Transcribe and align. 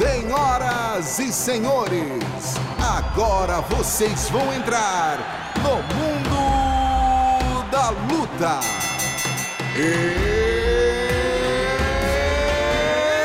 Senhoras 0.00 1.18
e 1.18 1.30
senhores, 1.30 2.24
agora 2.82 3.60
vocês 3.60 4.30
vão 4.30 4.50
entrar 4.50 5.18
no 5.58 5.74
mundo 5.94 6.40
da 7.70 7.90
luta. 7.90 8.60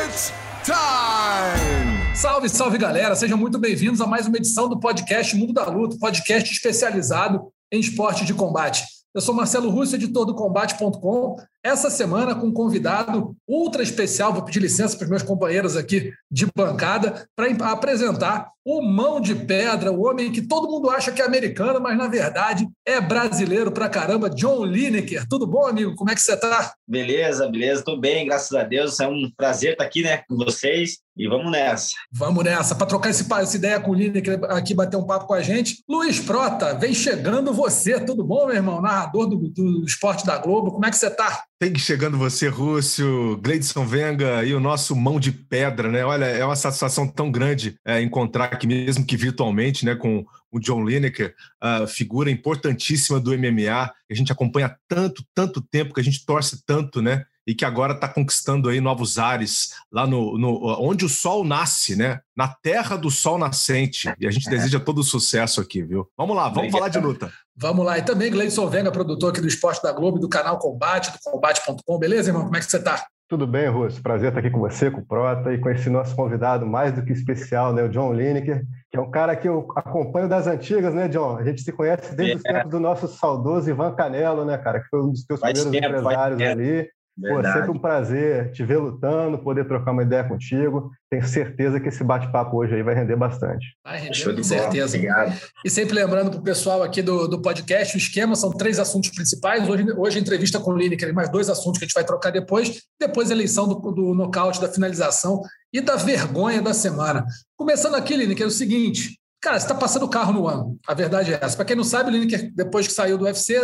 It's 0.04 0.34
time! 0.62 2.14
Salve, 2.14 2.50
salve 2.50 2.76
galera, 2.76 3.16
sejam 3.16 3.38
muito 3.38 3.58
bem-vindos 3.58 4.02
a 4.02 4.06
mais 4.06 4.26
uma 4.26 4.36
edição 4.36 4.68
do 4.68 4.78
podcast 4.78 5.34
Mundo 5.34 5.54
da 5.54 5.64
Luta, 5.64 5.96
podcast 5.98 6.52
especializado 6.52 7.50
em 7.72 7.80
esporte 7.80 8.22
de 8.26 8.34
combate. 8.34 8.84
Eu 9.14 9.22
sou 9.22 9.34
Marcelo 9.34 9.70
Russo, 9.70 9.94
editor 9.94 10.26
do 10.26 10.34
Combate.com. 10.34 11.36
Essa 11.66 11.90
semana 11.90 12.32
com 12.32 12.46
um 12.46 12.52
convidado 12.52 13.36
ultra 13.44 13.82
especial, 13.82 14.32
vou 14.32 14.44
pedir 14.44 14.60
licença 14.60 14.96
para 14.96 15.02
os 15.02 15.10
meus 15.10 15.22
companheiros 15.24 15.76
aqui 15.76 16.12
de 16.30 16.46
bancada 16.54 17.28
para 17.34 17.48
apresentar 17.72 18.52
o 18.64 18.82
Mão 18.82 19.20
de 19.20 19.32
Pedra, 19.32 19.92
o 19.92 20.04
homem 20.06 20.32
que 20.32 20.42
todo 20.42 20.68
mundo 20.68 20.90
acha 20.90 21.12
que 21.12 21.22
é 21.22 21.24
americano, 21.24 21.80
mas 21.80 21.96
na 21.96 22.08
verdade 22.08 22.68
é 22.84 23.00
brasileiro 23.00 23.70
pra 23.70 23.88
caramba, 23.88 24.28
John 24.28 24.64
Lineker. 24.64 25.24
Tudo 25.28 25.46
bom, 25.46 25.66
amigo? 25.66 25.94
Como 25.94 26.10
é 26.10 26.14
que 26.16 26.20
você 26.20 26.34
está? 26.34 26.74
Beleza, 26.86 27.48
beleza, 27.48 27.80
estou 27.80 27.98
bem, 27.98 28.26
graças 28.26 28.52
a 28.52 28.64
Deus. 28.64 28.98
É 28.98 29.06
um 29.06 29.30
prazer 29.36 29.72
estar 29.72 29.84
aqui 29.84 30.02
né, 30.02 30.18
com 30.28 30.36
vocês 30.36 30.98
e 31.16 31.28
vamos 31.28 31.52
nessa. 31.52 31.90
Vamos 32.12 32.44
nessa. 32.44 32.74
Para 32.74 32.88
trocar 32.88 33.10
esse, 33.10 33.24
essa 33.32 33.56
ideia 33.56 33.78
com 33.78 33.92
o 33.92 33.94
Lineker 33.94 34.40
aqui, 34.50 34.74
bater 34.74 34.96
um 34.96 35.06
papo 35.06 35.26
com 35.26 35.34
a 35.34 35.42
gente. 35.42 35.84
Luiz 35.88 36.18
Prota, 36.18 36.74
vem 36.74 36.92
chegando 36.92 37.54
você. 37.54 38.00
Tudo 38.00 38.24
bom, 38.24 38.46
meu 38.46 38.56
irmão? 38.56 38.82
Narrador 38.82 39.28
do, 39.28 39.48
do 39.48 39.84
Esporte 39.84 40.26
da 40.26 40.38
Globo. 40.38 40.72
Como 40.72 40.84
é 40.84 40.90
que 40.90 40.96
você 40.96 41.06
está? 41.06 41.44
Tem 41.58 41.72
que 41.72 41.80
chegando 41.80 42.18
você, 42.18 42.48
Rússio, 42.48 43.38
Gleidson 43.38 43.86
Venga 43.86 44.44
e 44.44 44.52
o 44.52 44.60
nosso 44.60 44.94
mão 44.94 45.18
de 45.18 45.32
pedra, 45.32 45.90
né? 45.90 46.04
Olha, 46.04 46.26
é 46.26 46.44
uma 46.44 46.54
satisfação 46.54 47.08
tão 47.08 47.30
grande 47.30 47.80
é, 47.82 48.02
encontrar 48.02 48.44
aqui, 48.44 48.66
mesmo 48.66 49.06
que 49.06 49.16
virtualmente, 49.16 49.82
né, 49.82 49.94
com 49.94 50.22
o 50.52 50.60
John 50.60 50.84
Lineker, 50.84 51.34
uh, 51.64 51.86
figura 51.86 52.30
importantíssima 52.30 53.18
do 53.18 53.30
MMA, 53.30 53.90
que 54.06 54.12
a 54.12 54.14
gente 54.14 54.30
acompanha 54.30 54.76
tanto, 54.86 55.24
tanto 55.34 55.62
tempo, 55.62 55.94
que 55.94 56.00
a 56.00 56.04
gente 56.04 56.26
torce 56.26 56.62
tanto, 56.66 57.00
né? 57.00 57.24
E 57.46 57.54
que 57.54 57.64
agora 57.64 57.92
está 57.92 58.08
conquistando 58.08 58.68
aí 58.68 58.80
novos 58.80 59.18
ares 59.18 59.70
lá 59.92 60.06
no, 60.06 60.36
no, 60.36 60.76
onde 60.80 61.04
o 61.04 61.08
sol 61.08 61.44
nasce, 61.44 61.94
né? 61.94 62.20
Na 62.36 62.48
terra 62.48 62.96
do 62.96 63.10
sol 63.10 63.38
nascente. 63.38 64.12
E 64.18 64.26
a 64.26 64.30
gente 64.30 64.50
deseja 64.50 64.80
todo 64.80 64.98
o 64.98 65.04
sucesso 65.04 65.60
aqui, 65.60 65.82
viu? 65.82 66.08
Vamos 66.16 66.36
lá, 66.36 66.48
vamos 66.48 66.72
falar 66.72 66.88
de 66.88 66.98
luta. 66.98 67.30
Vamos 67.56 67.86
lá. 67.86 67.98
E 67.98 68.02
também 68.02 68.30
Gleison 68.30 68.68
Venga, 68.68 68.90
produtor 68.90 69.30
aqui 69.30 69.40
do 69.40 69.48
Esporte 69.48 69.82
da 69.82 69.92
Globo, 69.92 70.18
do 70.18 70.28
canal 70.28 70.58
Combate, 70.58 71.12
do 71.12 71.18
combate.com. 71.22 71.98
Beleza, 71.98 72.30
irmão? 72.30 72.44
Como 72.44 72.56
é 72.56 72.60
que 72.60 72.66
você 72.66 72.78
está? 72.78 73.06
Tudo 73.28 73.44
bem, 73.44 73.68
Russo. 73.68 74.00
Prazer 74.00 74.28
estar 74.28 74.38
aqui 74.38 74.50
com 74.50 74.60
você, 74.60 74.88
com 74.88 75.00
o 75.00 75.04
Prota 75.04 75.52
e 75.52 75.58
com 75.58 75.68
esse 75.68 75.90
nosso 75.90 76.14
convidado 76.14 76.64
mais 76.64 76.92
do 76.92 77.04
que 77.04 77.12
especial, 77.12 77.72
né, 77.72 77.82
o 77.82 77.88
John 77.88 78.12
Lineker, 78.12 78.64
que 78.88 78.96
é 78.96 79.00
um 79.00 79.10
cara 79.10 79.34
que 79.34 79.48
eu 79.48 79.66
acompanho 79.74 80.28
das 80.28 80.46
antigas, 80.46 80.94
né, 80.94 81.08
John? 81.08 81.36
A 81.36 81.44
gente 81.44 81.60
se 81.60 81.72
conhece 81.72 82.14
desde 82.14 82.34
é. 82.34 82.36
os 82.36 82.42
tempos 82.42 82.70
do 82.70 82.78
nosso 82.78 83.08
saudoso 83.08 83.68
Ivan 83.68 83.92
Canelo, 83.96 84.44
né, 84.44 84.56
cara, 84.58 84.80
que 84.80 84.88
foi 84.88 85.02
um 85.02 85.10
dos 85.10 85.24
teus 85.24 85.40
primeiros 85.40 85.72
tempo, 85.72 85.86
empresários 85.86 86.40
ali. 86.40 86.88
Pô, 87.18 87.42
sempre 87.42 87.70
um 87.70 87.78
prazer 87.78 88.52
te 88.52 88.62
ver 88.62 88.76
lutando, 88.76 89.38
poder 89.38 89.66
trocar 89.66 89.92
uma 89.92 90.02
ideia 90.02 90.22
contigo. 90.22 90.90
Tenho 91.10 91.26
certeza 91.26 91.80
que 91.80 91.88
esse 91.88 92.04
bate-papo 92.04 92.58
hoje 92.58 92.74
aí 92.74 92.82
vai 92.82 92.94
render 92.94 93.16
bastante. 93.16 93.74
Vai 93.82 93.98
render, 93.98 94.36
com 94.36 94.42
certeza. 94.42 94.96
Obrigado. 94.96 95.40
E 95.64 95.70
sempre 95.70 95.94
lembrando 95.94 96.30
para 96.30 96.40
o 96.40 96.42
pessoal 96.42 96.82
aqui 96.82 97.00
do, 97.00 97.26
do 97.26 97.40
podcast, 97.40 97.96
o 97.96 97.98
esquema 97.98 98.36
são 98.36 98.50
três 98.50 98.78
assuntos 98.78 99.10
principais. 99.10 99.66
Hoje, 99.66 99.86
hoje 99.96 100.18
entrevista 100.18 100.60
com 100.60 100.72
o 100.72 100.76
Lineker, 100.76 101.14
mais 101.14 101.30
dois 101.30 101.48
assuntos 101.48 101.78
que 101.78 101.86
a 101.86 101.88
gente 101.88 101.94
vai 101.94 102.04
trocar 102.04 102.30
depois. 102.30 102.82
Depois 103.00 103.30
a 103.30 103.34
eleição 103.34 103.66
do, 103.66 103.76
do 103.92 104.14
nocaute, 104.14 104.60
da 104.60 104.68
finalização 104.68 105.40
e 105.72 105.80
da 105.80 105.96
vergonha 105.96 106.60
da 106.60 106.74
semana. 106.74 107.24
Começando 107.56 107.94
aqui, 107.94 108.14
Lineker, 108.14 108.44
é 108.44 108.48
o 108.48 108.50
seguinte. 108.50 109.18
Cara, 109.40 109.58
você 109.58 109.66
está 109.66 109.74
passando 109.74 110.04
o 110.04 110.08
carro 110.08 110.32
no 110.32 110.48
ano. 110.48 110.78
A 110.86 110.94
verdade 110.94 111.34
é 111.34 111.38
essa. 111.40 111.56
Para 111.56 111.64
quem 111.64 111.76
não 111.76 111.84
sabe, 111.84 112.10
o 112.10 112.12
Lineker, 112.12 112.52
depois 112.54 112.86
que 112.86 112.92
saiu 112.92 113.18
do 113.18 113.24
UFC, 113.24 113.54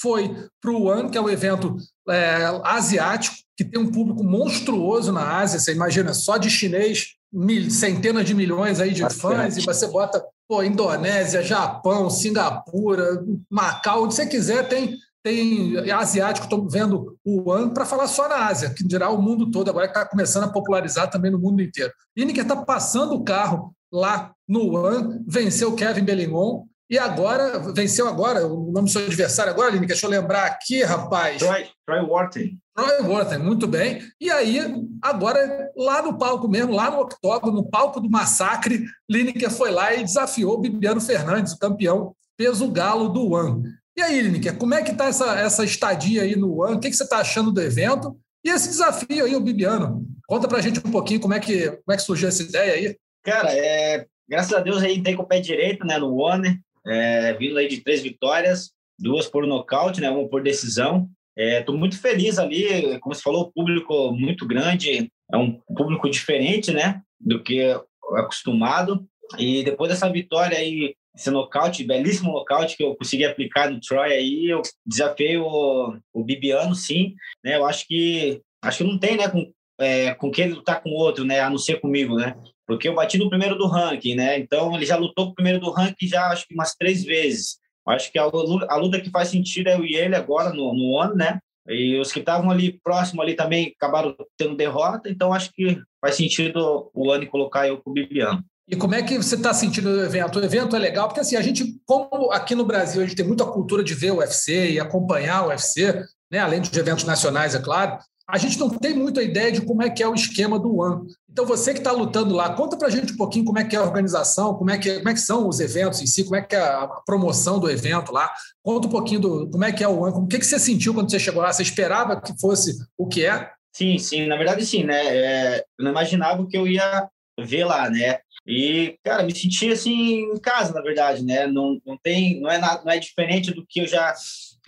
foi 0.00 0.34
para 0.60 0.70
o 0.70 0.84
One, 0.84 1.10
que 1.10 1.18
é 1.18 1.20
o 1.20 1.30
evento 1.30 1.76
é, 2.08 2.44
asiático, 2.64 3.36
que 3.56 3.64
tem 3.64 3.80
um 3.80 3.90
público 3.90 4.22
monstruoso 4.22 5.12
na 5.12 5.38
Ásia. 5.38 5.58
Você 5.58 5.72
imagina, 5.72 6.14
só 6.14 6.36
de 6.36 6.50
chinês, 6.50 7.14
mil, 7.32 7.70
centenas 7.70 8.24
de 8.26 8.34
milhões 8.34 8.78
aí 8.78 8.92
de 8.92 9.08
fãs, 9.08 9.56
e 9.56 9.62
você 9.62 9.86
bota 9.86 10.22
pô, 10.46 10.62
Indonésia, 10.62 11.42
Japão, 11.42 12.10
Singapura, 12.10 13.24
Macau, 13.50 14.04
onde 14.04 14.14
você 14.14 14.26
quiser, 14.26 14.68
tem 14.68 14.98
tem 15.22 15.78
asiático, 15.92 16.46
estou 16.46 16.68
vendo 16.68 17.16
o 17.24 17.48
One 17.48 17.72
para 17.72 17.86
falar 17.86 18.08
só 18.08 18.28
na 18.28 18.48
Ásia, 18.48 18.70
que 18.70 18.82
dirá 18.82 19.08
o 19.08 19.22
mundo 19.22 19.50
todo, 19.52 19.70
agora 19.70 19.86
que 19.86 19.96
está 19.96 20.04
começando 20.04 20.44
a 20.44 20.52
popularizar 20.52 21.08
também 21.08 21.30
no 21.30 21.38
mundo 21.38 21.62
inteiro. 21.62 21.92
Lineker 22.16 22.42
está 22.42 22.56
passando 22.56 23.14
o 23.14 23.22
carro 23.22 23.72
lá 23.92 24.32
no 24.52 24.76
One, 24.76 25.24
venceu 25.26 25.74
Kevin 25.74 26.04
Bellingon 26.04 26.66
e 26.90 26.98
agora, 26.98 27.58
venceu 27.72 28.06
agora, 28.06 28.46
o 28.46 28.70
nome 28.70 28.86
do 28.86 28.90
seu 28.90 29.06
adversário 29.06 29.50
agora, 29.50 29.68
Aline, 29.68 29.86
deixa 29.86 30.04
eu 30.04 30.10
lembrar 30.10 30.44
aqui, 30.44 30.82
rapaz. 30.82 31.38
Troy, 31.38 31.66
Troy 31.86 32.00
Wharton. 32.02 32.50
Troy 32.76 33.00
Wharton, 33.08 33.38
muito 33.38 33.66
bem. 33.66 34.02
E 34.20 34.30
aí, 34.30 34.60
agora, 35.00 35.70
lá 35.74 36.02
no 36.02 36.18
palco 36.18 36.46
mesmo, 36.46 36.74
lá 36.74 36.90
no 36.90 37.00
octógono, 37.00 37.54
no 37.54 37.64
palco 37.64 37.98
do 37.98 38.10
massacre, 38.10 38.84
Lineker 39.10 39.50
foi 39.50 39.70
lá 39.70 39.94
e 39.94 40.04
desafiou 40.04 40.60
Bibiano 40.60 41.00
Fernandes, 41.00 41.54
o 41.54 41.58
campeão 41.58 42.14
peso 42.36 42.70
galo 42.70 43.08
do 43.08 43.32
One. 43.32 43.72
E 43.96 44.02
aí, 44.02 44.20
Lineker, 44.20 44.58
como 44.58 44.74
é 44.74 44.82
que 44.82 44.90
está 44.90 45.06
essa, 45.06 45.34
essa 45.38 45.64
estadia 45.64 46.24
aí 46.24 46.36
no 46.36 46.60
One? 46.60 46.76
O 46.76 46.78
que, 46.78 46.90
que 46.90 46.96
você 46.96 47.04
está 47.04 47.20
achando 47.20 47.50
do 47.50 47.62
evento? 47.62 48.18
E 48.44 48.50
esse 48.50 48.68
desafio 48.68 49.24
aí, 49.24 49.34
o 49.34 49.40
Bibiano? 49.40 50.06
Conta 50.26 50.46
pra 50.46 50.60
gente 50.60 50.78
um 50.78 50.90
pouquinho 50.90 51.20
como 51.20 51.32
é 51.32 51.40
que, 51.40 51.70
como 51.70 51.92
é 51.92 51.96
que 51.96 52.02
surgiu 52.02 52.28
essa 52.28 52.42
ideia 52.42 52.74
aí. 52.74 52.96
Cara, 53.24 53.50
é, 53.54 54.06
graças 54.32 54.54
a 54.54 54.60
Deus 54.60 54.82
aí 54.82 55.02
tem 55.02 55.14
com 55.14 55.24
o 55.24 55.26
pé 55.26 55.40
direito, 55.40 55.86
né, 55.86 55.98
no 55.98 56.16
One, 56.16 56.58
é, 56.86 57.34
vindo 57.34 57.58
aí 57.58 57.68
de 57.68 57.82
três 57.82 58.02
vitórias, 58.02 58.70
duas 58.98 59.26
por 59.28 59.46
nocaute, 59.46 60.00
né, 60.00 60.08
uma 60.08 60.26
por 60.26 60.42
decisão. 60.42 61.06
Estou 61.36 61.74
é, 61.74 61.78
muito 61.78 62.00
feliz 62.00 62.38
ali, 62.38 62.98
como 63.00 63.14
você 63.14 63.20
falou, 63.20 63.42
o 63.42 63.52
público 63.52 64.10
muito 64.12 64.46
grande, 64.46 65.12
é 65.30 65.36
um 65.36 65.60
público 65.76 66.08
diferente, 66.08 66.72
né, 66.72 67.02
do 67.20 67.42
que 67.42 67.78
acostumado. 68.16 69.06
E 69.38 69.62
depois 69.64 69.90
dessa 69.90 70.10
vitória 70.10 70.56
aí, 70.56 70.94
esse 71.14 71.30
nocaute, 71.30 71.84
belíssimo 71.84 72.32
nocaute 72.32 72.74
que 72.74 72.82
eu 72.82 72.96
consegui 72.96 73.26
aplicar 73.26 73.70
no 73.70 73.80
Troy 73.80 74.14
aí, 74.14 74.46
eu 74.48 74.62
desafiei 74.86 75.36
o, 75.36 75.94
o 76.10 76.24
Bibiano, 76.24 76.74
sim, 76.74 77.14
né, 77.44 77.56
eu 77.56 77.66
acho 77.66 77.86
que 77.86 78.40
acho 78.64 78.78
que 78.78 78.84
não 78.84 78.98
tem, 78.98 79.18
né, 79.18 79.28
com, 79.28 79.52
é, 79.78 80.14
com 80.14 80.30
quem 80.30 80.46
ele 80.46 80.54
lutar 80.54 80.82
com 80.82 80.88
outro, 80.90 81.22
né, 81.22 81.40
a 81.40 81.50
não 81.50 81.58
ser 81.58 81.80
comigo, 81.80 82.16
né, 82.16 82.34
porque 82.66 82.88
eu 82.88 82.94
bati 82.94 83.18
no 83.18 83.28
primeiro 83.28 83.56
do 83.56 83.66
ranking, 83.66 84.14
né? 84.14 84.38
Então 84.38 84.74
ele 84.74 84.86
já 84.86 84.96
lutou 84.96 85.26
com 85.26 85.32
o 85.32 85.34
primeiro 85.34 85.60
do 85.60 85.70
ranking 85.70 86.06
já 86.06 86.28
acho 86.28 86.46
que 86.46 86.54
umas 86.54 86.74
três 86.74 87.04
vezes. 87.04 87.58
Acho 87.88 88.12
que 88.12 88.18
a, 88.18 88.24
a 88.24 88.76
luta 88.76 89.00
que 89.00 89.10
faz 89.10 89.28
sentido 89.28 89.68
é 89.68 89.74
eu 89.74 89.84
e 89.84 89.96
ele 89.96 90.14
agora 90.14 90.50
no, 90.50 90.72
no 90.74 90.98
ano, 90.98 91.14
né? 91.14 91.38
E 91.68 91.98
os 91.98 92.12
que 92.12 92.20
estavam 92.20 92.50
ali 92.50 92.80
próximo 92.82 93.22
ali 93.22 93.34
também 93.34 93.74
acabaram 93.76 94.14
tendo 94.36 94.56
derrota, 94.56 95.08
então 95.08 95.32
acho 95.32 95.50
que 95.52 95.80
faz 96.00 96.16
sentido 96.16 96.90
o 96.92 97.10
ano 97.10 97.26
colocar 97.26 97.68
eu 97.68 97.78
com 97.78 97.90
o 97.90 97.92
Bibiano. 97.92 98.44
E 98.68 98.76
como 98.76 98.94
é 98.94 99.02
que 99.02 99.16
você 99.16 99.34
está 99.34 99.52
sentindo 99.52 99.88
o 99.88 100.04
evento? 100.04 100.38
O 100.38 100.44
evento 100.44 100.74
é 100.74 100.78
legal, 100.78 101.06
porque 101.08 101.20
assim, 101.20 101.36
a 101.36 101.42
gente, 101.42 101.80
como 101.84 102.32
aqui 102.32 102.54
no 102.54 102.64
Brasil, 102.64 103.02
a 103.02 103.04
gente 103.04 103.16
tem 103.16 103.26
muita 103.26 103.44
cultura 103.44 103.82
de 103.82 103.94
ver 103.94 104.12
o 104.12 104.18
UFC 104.18 104.72
e 104.72 104.80
acompanhar 104.80 105.44
o 105.44 105.48
UFC, 105.48 106.04
né? 106.30 106.38
além 106.38 106.60
dos 106.60 106.72
eventos 106.76 107.04
nacionais, 107.04 107.54
é 107.54 107.60
claro, 107.60 107.98
a 108.28 108.38
gente 108.38 108.58
não 108.58 108.68
tem 108.70 108.94
muita 108.94 109.22
ideia 109.22 109.50
de 109.50 109.60
como 109.60 109.82
é 109.82 109.90
que 109.90 110.02
é 110.02 110.08
o 110.08 110.14
esquema 110.14 110.58
do 110.58 110.78
One. 110.78 111.06
Então, 111.30 111.44
você 111.44 111.72
que 111.72 111.78
está 111.78 111.92
lutando 111.92 112.34
lá, 112.34 112.54
conta 112.54 112.76
para 112.76 112.88
a 112.88 112.90
gente 112.90 113.12
um 113.12 113.16
pouquinho 113.16 113.44
como 113.44 113.58
é 113.58 113.64
que 113.64 113.74
é 113.74 113.78
a 113.78 113.82
organização, 113.82 114.54
como 114.54 114.70
é 114.70 114.78
que, 114.78 114.96
como 114.98 115.08
é 115.08 115.14
que 115.14 115.20
são 115.20 115.48
os 115.48 115.60
eventos 115.60 116.00
em 116.00 116.06
si, 116.06 116.24
como 116.24 116.36
é 116.36 116.42
que 116.42 116.54
é 116.54 116.60
a 116.60 116.86
promoção 117.06 117.58
do 117.58 117.70
evento 117.70 118.12
lá. 118.12 118.32
Conta 118.62 118.86
um 118.86 118.90
pouquinho 118.90 119.20
do 119.20 119.50
como 119.50 119.64
é 119.64 119.72
que 119.72 119.82
é 119.82 119.88
o 119.88 120.00
One, 120.00 120.14
o 120.14 120.26
que, 120.26 120.38
que 120.38 120.46
você 120.46 120.58
sentiu 120.58 120.94
quando 120.94 121.10
você 121.10 121.18
chegou 121.18 121.42
lá? 121.42 121.52
Você 121.52 121.62
esperava 121.62 122.20
que 122.20 122.32
fosse 122.40 122.76
o 122.96 123.06
que 123.06 123.24
é? 123.26 123.50
Sim, 123.72 123.98
sim, 123.98 124.26
na 124.26 124.36
verdade 124.36 124.64
sim, 124.66 124.84
né? 124.84 125.00
É, 125.04 125.64
eu 125.78 125.84
não 125.84 125.90
imaginava 125.90 126.46
que 126.46 126.56
eu 126.56 126.66
ia 126.66 127.08
ver 127.40 127.64
lá, 127.64 127.88
né? 127.88 128.18
E, 128.46 128.98
cara, 129.04 129.22
me 129.22 129.34
senti 129.34 129.70
assim 129.70 130.32
em 130.32 130.38
casa, 130.38 130.72
na 130.74 130.82
verdade, 130.82 131.24
né? 131.24 131.46
Não, 131.46 131.80
não 131.86 131.96
tem, 131.96 132.40
não 132.40 132.50
é 132.50 132.58
nada, 132.58 132.82
não 132.84 132.92
é 132.92 132.98
diferente 132.98 133.52
do 133.52 133.64
que 133.66 133.80
eu 133.80 133.86
já 133.86 134.14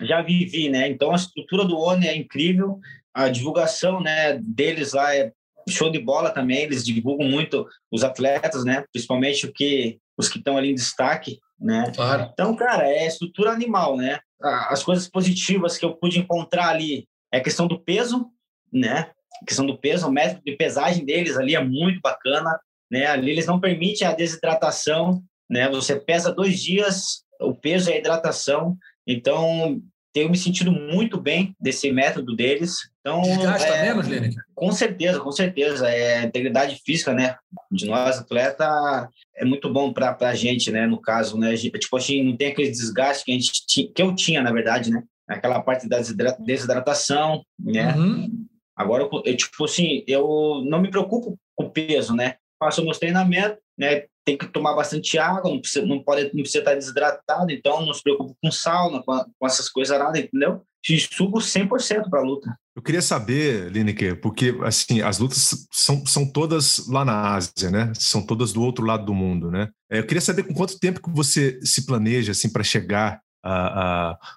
já 0.00 0.22
vivi, 0.22 0.68
né? 0.68 0.88
Então 0.88 1.12
a 1.12 1.16
estrutura 1.16 1.64
do 1.64 1.78
ONU 1.78 2.04
é 2.04 2.16
incrível, 2.16 2.80
a 3.14 3.28
divulgação 3.28 4.00
né, 4.00 4.38
deles 4.42 4.92
lá 4.92 5.14
é 5.14 5.32
show 5.68 5.90
de 5.90 5.98
bola 5.98 6.30
também, 6.30 6.62
eles 6.62 6.84
divulgam 6.84 7.26
muito 7.26 7.66
os 7.90 8.04
atletas, 8.04 8.64
né? 8.64 8.84
Principalmente 8.92 9.46
o 9.46 9.52
que, 9.52 9.98
os 10.16 10.28
que 10.28 10.38
estão 10.38 10.56
ali 10.56 10.70
em 10.70 10.74
destaque, 10.74 11.38
né? 11.58 11.90
Claro. 11.94 12.28
Então, 12.32 12.54
cara, 12.54 12.86
é 12.88 13.06
estrutura 13.06 13.50
animal, 13.50 13.96
né? 13.96 14.18
As 14.42 14.82
coisas 14.82 15.08
positivas 15.08 15.78
que 15.78 15.84
eu 15.84 15.94
pude 15.94 16.18
encontrar 16.18 16.68
ali 16.68 17.08
é 17.32 17.38
a 17.38 17.42
questão 17.42 17.66
do 17.66 17.80
peso, 17.80 18.26
né? 18.72 19.10
A 19.40 19.44
questão 19.46 19.64
do 19.64 19.78
peso, 19.78 20.06
o 20.06 20.12
método 20.12 20.42
de 20.44 20.56
pesagem 20.56 21.04
deles 21.04 21.36
ali 21.36 21.54
é 21.54 21.64
muito 21.64 22.00
bacana, 22.02 22.58
né? 22.90 23.06
Ali 23.06 23.30
eles 23.30 23.46
não 23.46 23.60
permitem 23.60 24.06
a 24.06 24.12
desidratação, 24.12 25.22
né? 25.48 25.68
Você 25.70 25.98
pesa 25.98 26.34
dois 26.34 26.62
dias, 26.62 27.24
o 27.40 27.54
peso 27.54 27.90
é 27.90 27.94
a 27.94 27.98
hidratação, 27.98 28.76
então 29.06 29.80
tenho 30.14 30.30
me 30.30 30.38
sentido 30.38 30.70
muito 30.70 31.20
bem 31.20 31.54
desse 31.60 31.90
método 31.92 32.36
deles. 32.36 32.76
Então, 33.00 33.20
Desgasta 33.20 33.74
é, 33.74 33.82
menos, 33.82 34.06
Lênin? 34.06 34.34
Com 34.54 34.70
certeza, 34.70 35.18
com 35.18 35.32
certeza. 35.32 35.88
É, 35.88 36.18
a 36.18 36.24
integridade 36.24 36.80
física, 36.86 37.12
né, 37.12 37.36
de 37.70 37.84
nós, 37.84 38.18
atleta, 38.18 39.10
é 39.36 39.44
muito 39.44 39.70
bom 39.70 39.92
para 39.92 40.16
a 40.20 40.34
gente, 40.34 40.70
né, 40.70 40.86
no 40.86 41.00
caso, 41.00 41.36
né, 41.36 41.54
tipo, 41.56 41.96
a 41.96 42.00
gente 42.00 42.22
não 42.22 42.36
tem 42.36 42.48
aquele 42.48 42.70
desgaste 42.70 43.24
que, 43.24 43.32
a 43.32 43.34
gente, 43.34 43.52
que 43.92 44.02
eu 44.02 44.14
tinha, 44.14 44.40
na 44.40 44.52
verdade, 44.52 44.90
né, 44.90 45.02
aquela 45.28 45.60
parte 45.60 45.88
da 45.88 45.98
desidratação, 46.38 47.44
né, 47.58 47.92
uhum. 47.96 48.46
agora, 48.76 49.08
eu, 49.24 49.36
tipo 49.36 49.64
assim, 49.64 50.04
eu 50.06 50.62
não 50.64 50.80
me 50.80 50.90
preocupo 50.90 51.36
com 51.56 51.64
o 51.64 51.70
peso, 51.70 52.14
né, 52.14 52.36
faço 52.58 52.84
meus 52.84 52.98
treinamentos, 52.98 53.58
né, 53.76 54.04
tem 54.24 54.38
que 54.38 54.46
tomar 54.46 54.74
bastante 54.74 55.18
água, 55.18 55.50
não 55.50 55.60
precisa, 55.60 55.84
não 55.84 56.02
pode, 56.02 56.24
não 56.24 56.42
precisa 56.42 56.60
estar 56.60 56.74
desidratado, 56.74 57.52
então 57.52 57.84
não 57.84 57.92
se 57.92 58.02
preocupe 58.02 58.34
com 58.42 58.50
sauna, 58.50 59.02
com, 59.02 59.12
a, 59.12 59.26
com 59.38 59.46
essas 59.46 59.68
coisas 59.68 59.98
nada, 59.98 60.18
entendeu? 60.18 60.62
Te 60.82 60.98
subo 60.98 61.38
100% 61.38 62.10
para 62.10 62.20
a 62.20 62.22
luta. 62.22 62.58
Eu 62.76 62.82
queria 62.82 63.00
saber, 63.00 63.70
Lineker, 63.70 64.20
porque 64.20 64.54
assim, 64.62 65.00
as 65.00 65.18
lutas 65.18 65.66
são, 65.70 66.04
são 66.04 66.30
todas 66.30 66.88
lá 66.88 67.04
na 67.04 67.34
Ásia, 67.34 67.70
né? 67.70 67.92
São 67.94 68.20
todas 68.24 68.52
do 68.52 68.62
outro 68.62 68.84
lado 68.84 69.04
do 69.04 69.14
mundo, 69.14 69.50
né? 69.50 69.70
É, 69.90 70.00
eu 70.00 70.06
queria 70.06 70.20
saber 70.20 70.42
com 70.42 70.52
quanto 70.52 70.78
tempo 70.78 71.00
que 71.00 71.10
você 71.10 71.58
se 71.62 71.86
planeja 71.86 72.32
assim 72.32 72.50
para 72.50 72.64
chegar 72.64 73.20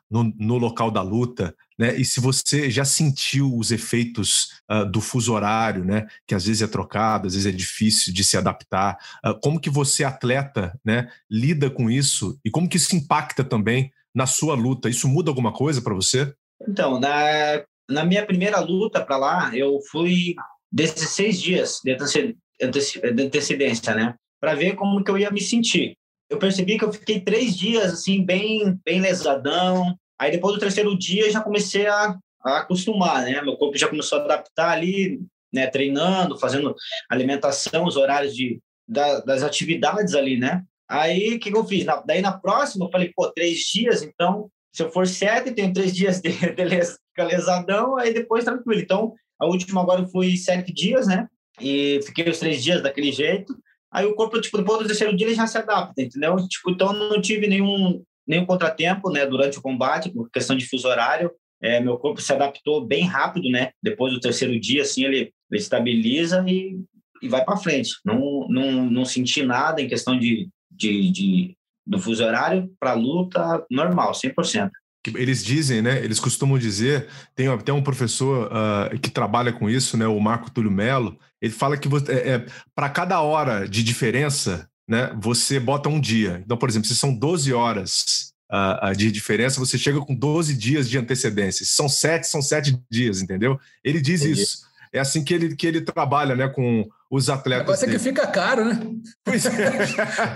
no, 0.09 0.33
no, 0.37 0.57
local 0.57 0.91
da 0.91 1.01
luta, 1.01 1.55
né? 1.77 1.95
E 1.95 2.03
se 2.03 2.19
você 2.19 2.69
já 2.69 2.83
sentiu 2.83 3.55
os 3.55 3.71
efeitos 3.71 4.61
uh, 4.69 4.85
do 4.85 4.99
fuso 4.99 5.33
horário, 5.33 5.85
né? 5.85 6.07
Que 6.27 6.35
às 6.35 6.45
vezes 6.45 6.61
é 6.61 6.67
trocado, 6.67 7.27
às 7.27 7.33
vezes 7.33 7.51
é 7.51 7.55
difícil 7.55 8.13
de 8.13 8.23
se 8.23 8.37
adaptar. 8.37 8.97
como 9.41 9.59
que 9.59 9.69
você, 9.69 10.03
atleta, 10.03 10.77
né? 10.83 11.09
Lida 11.29 11.69
com 11.69 11.89
isso 11.89 12.39
e 12.43 12.51
como 12.51 12.67
que 12.67 12.77
isso 12.77 12.95
impacta 12.95 13.43
também 13.43 13.91
na 14.13 14.25
sua 14.25 14.55
luta? 14.55 14.89
Isso 14.89 15.07
muda 15.07 15.31
alguma 15.31 15.53
coisa 15.53 15.81
para 15.81 15.93
você? 15.93 16.33
Então, 16.67 16.99
na, 16.99 17.63
na 17.89 18.03
minha 18.03 18.25
primeira 18.25 18.59
luta 18.59 19.03
para 19.03 19.17
lá, 19.17 19.55
eu 19.55 19.79
fui 19.89 20.35
16 20.71 21.41
dias 21.41 21.81
de 21.83 21.95
antecedência, 23.21 23.95
né? 23.95 24.15
Para 24.39 24.55
ver 24.55 24.75
como 24.75 25.03
que 25.03 25.09
eu 25.09 25.17
ia 25.17 25.31
me 25.31 25.41
sentir 25.41 25.97
eu 26.29 26.37
percebi 26.37 26.77
que 26.77 26.85
eu 26.85 26.91
fiquei 26.91 27.19
três 27.19 27.55
dias, 27.57 27.93
assim, 27.93 28.23
bem, 28.23 28.79
bem 28.83 28.99
lesadão. 28.99 29.97
Aí 30.19 30.31
depois 30.31 30.55
do 30.55 30.59
terceiro 30.59 30.97
dia 30.97 31.31
já 31.31 31.41
comecei 31.41 31.87
a, 31.87 32.17
a 32.43 32.57
acostumar, 32.59 33.23
né? 33.23 33.41
Meu 33.41 33.55
corpo 33.55 33.77
já 33.77 33.87
começou 33.87 34.19
a 34.19 34.23
adaptar 34.23 34.71
ali, 34.71 35.21
né? 35.53 35.67
Treinando, 35.67 36.37
fazendo 36.37 36.75
alimentação, 37.09 37.85
os 37.85 37.95
horários 37.95 38.35
de, 38.35 38.59
da, 38.87 39.19
das 39.21 39.43
atividades 39.43 40.15
ali, 40.15 40.37
né? 40.37 40.63
Aí 40.89 41.35
o 41.35 41.39
que, 41.39 41.51
que 41.51 41.57
eu 41.57 41.65
fiz? 41.65 41.85
Na, 41.85 41.97
daí 42.01 42.21
na 42.21 42.37
próxima 42.37 42.85
eu 42.85 42.91
falei, 42.91 43.11
pô, 43.15 43.31
três 43.31 43.59
dias, 43.59 44.01
então 44.01 44.49
se 44.73 44.83
eu 44.83 44.91
for 44.91 45.07
sete, 45.07 45.51
tenho 45.51 45.73
três 45.73 45.95
dias 45.95 46.21
de, 46.21 46.29
de 46.31 47.23
lesadão, 47.23 47.97
aí 47.97 48.13
depois 48.13 48.45
tranquilo. 48.45 48.79
Então 48.81 49.13
a 49.39 49.45
última 49.45 49.81
agora 49.81 50.07
fui 50.07 50.37
sete 50.37 50.73
dias, 50.73 51.07
né? 51.07 51.27
E 51.59 51.99
fiquei 52.05 52.29
os 52.29 52.39
três 52.39 52.63
dias 52.63 52.83
daquele 52.83 53.11
jeito. 53.11 53.57
Aí 53.97 54.05
o 54.05 54.13
corpo, 54.13 54.39
tipo, 54.39 54.59
depois 54.59 54.79
do 54.79 54.85
terceiro 54.85 55.17
dia 55.17 55.25
ele 55.25 55.35
já 55.35 55.47
se 55.47 55.57
adapta, 55.57 55.99
entendeu? 55.99 56.35
Tipo, 56.47 56.69
então 56.69 56.93
não 56.93 57.19
tive 57.19 57.47
nenhum, 57.47 58.03
nenhum 58.27 58.45
contratempo, 58.45 59.09
né, 59.09 59.25
durante 59.25 59.57
o 59.57 59.61
combate, 59.61 60.11
por 60.11 60.29
questão 60.29 60.55
de 60.55 60.69
fuso 60.69 60.87
horário. 60.87 61.31
É, 61.59 61.79
meu 61.79 61.97
corpo 61.97 62.21
se 62.21 62.31
adaptou 62.31 62.85
bem 62.85 63.07
rápido, 63.07 63.49
né? 63.49 63.71
Depois 63.81 64.13
do 64.13 64.19
terceiro 64.19 64.59
dia, 64.59 64.83
assim, 64.83 65.03
ele, 65.03 65.33
ele 65.51 65.59
estabiliza 65.59 66.45
e, 66.47 66.79
e 67.23 67.27
vai 67.27 67.43
para 67.43 67.57
frente. 67.57 67.95
Não, 68.05 68.47
não, 68.47 68.85
não 68.85 69.03
senti 69.03 69.41
nada 69.41 69.81
em 69.81 69.87
questão 69.87 70.19
de, 70.19 70.47
de, 70.71 71.11
de 71.11 71.57
do 71.83 71.97
fuso 71.97 72.23
horário 72.23 72.71
para 72.79 72.93
luta 72.93 73.65
normal, 73.71 74.11
100% 74.11 74.69
eles 75.15 75.43
dizem, 75.43 75.81
né? 75.81 76.03
Eles 76.03 76.19
costumam 76.19 76.57
dizer, 76.57 77.07
tem 77.35 77.47
até 77.47 77.71
um 77.71 77.81
professor 77.81 78.51
uh, 78.51 78.99
que 78.99 79.09
trabalha 79.09 79.53
com 79.53 79.69
isso, 79.69 79.95
né? 79.95 80.07
O 80.07 80.19
Marco 80.19 80.51
Túlio 80.51 80.71
Melo. 80.71 81.17
Ele 81.41 81.53
fala 81.53 81.77
que 81.77 81.87
é, 82.09 82.29
é 82.29 82.45
para 82.75 82.89
cada 82.89 83.21
hora 83.21 83.67
de 83.67 83.83
diferença, 83.83 84.67
né? 84.87 85.11
Você 85.19 85.59
bota 85.59 85.89
um 85.89 85.99
dia. 85.99 86.41
Então, 86.43 86.57
por 86.57 86.69
exemplo, 86.69 86.87
se 86.87 86.95
são 86.95 87.13
12 87.13 87.53
horas 87.53 88.33
uh, 88.51 88.95
de 88.95 89.11
diferença, 89.11 89.59
você 89.59 89.77
chega 89.77 89.99
com 90.01 90.15
12 90.15 90.55
dias 90.55 90.89
de 90.89 90.97
antecedência. 90.97 91.65
Se 91.65 91.73
são 91.73 91.87
sete, 91.89 92.27
são 92.27 92.41
sete 92.41 92.77
dias, 92.89 93.21
entendeu? 93.21 93.59
Ele 93.83 94.01
diz 94.01 94.21
Entendi. 94.21 94.41
isso. 94.41 94.67
É 94.91 94.99
assim 94.99 95.23
que 95.23 95.33
ele, 95.33 95.55
que 95.55 95.67
ele 95.67 95.81
trabalha, 95.81 96.35
né? 96.35 96.47
Com 96.47 96.87
os 97.09 97.29
atletas. 97.29 97.83
É 97.83 97.87
que 97.87 97.99
fica 97.99 98.27
caro, 98.27 98.65
né? 98.65 98.79
Pois 99.23 99.45
é. 99.45 99.85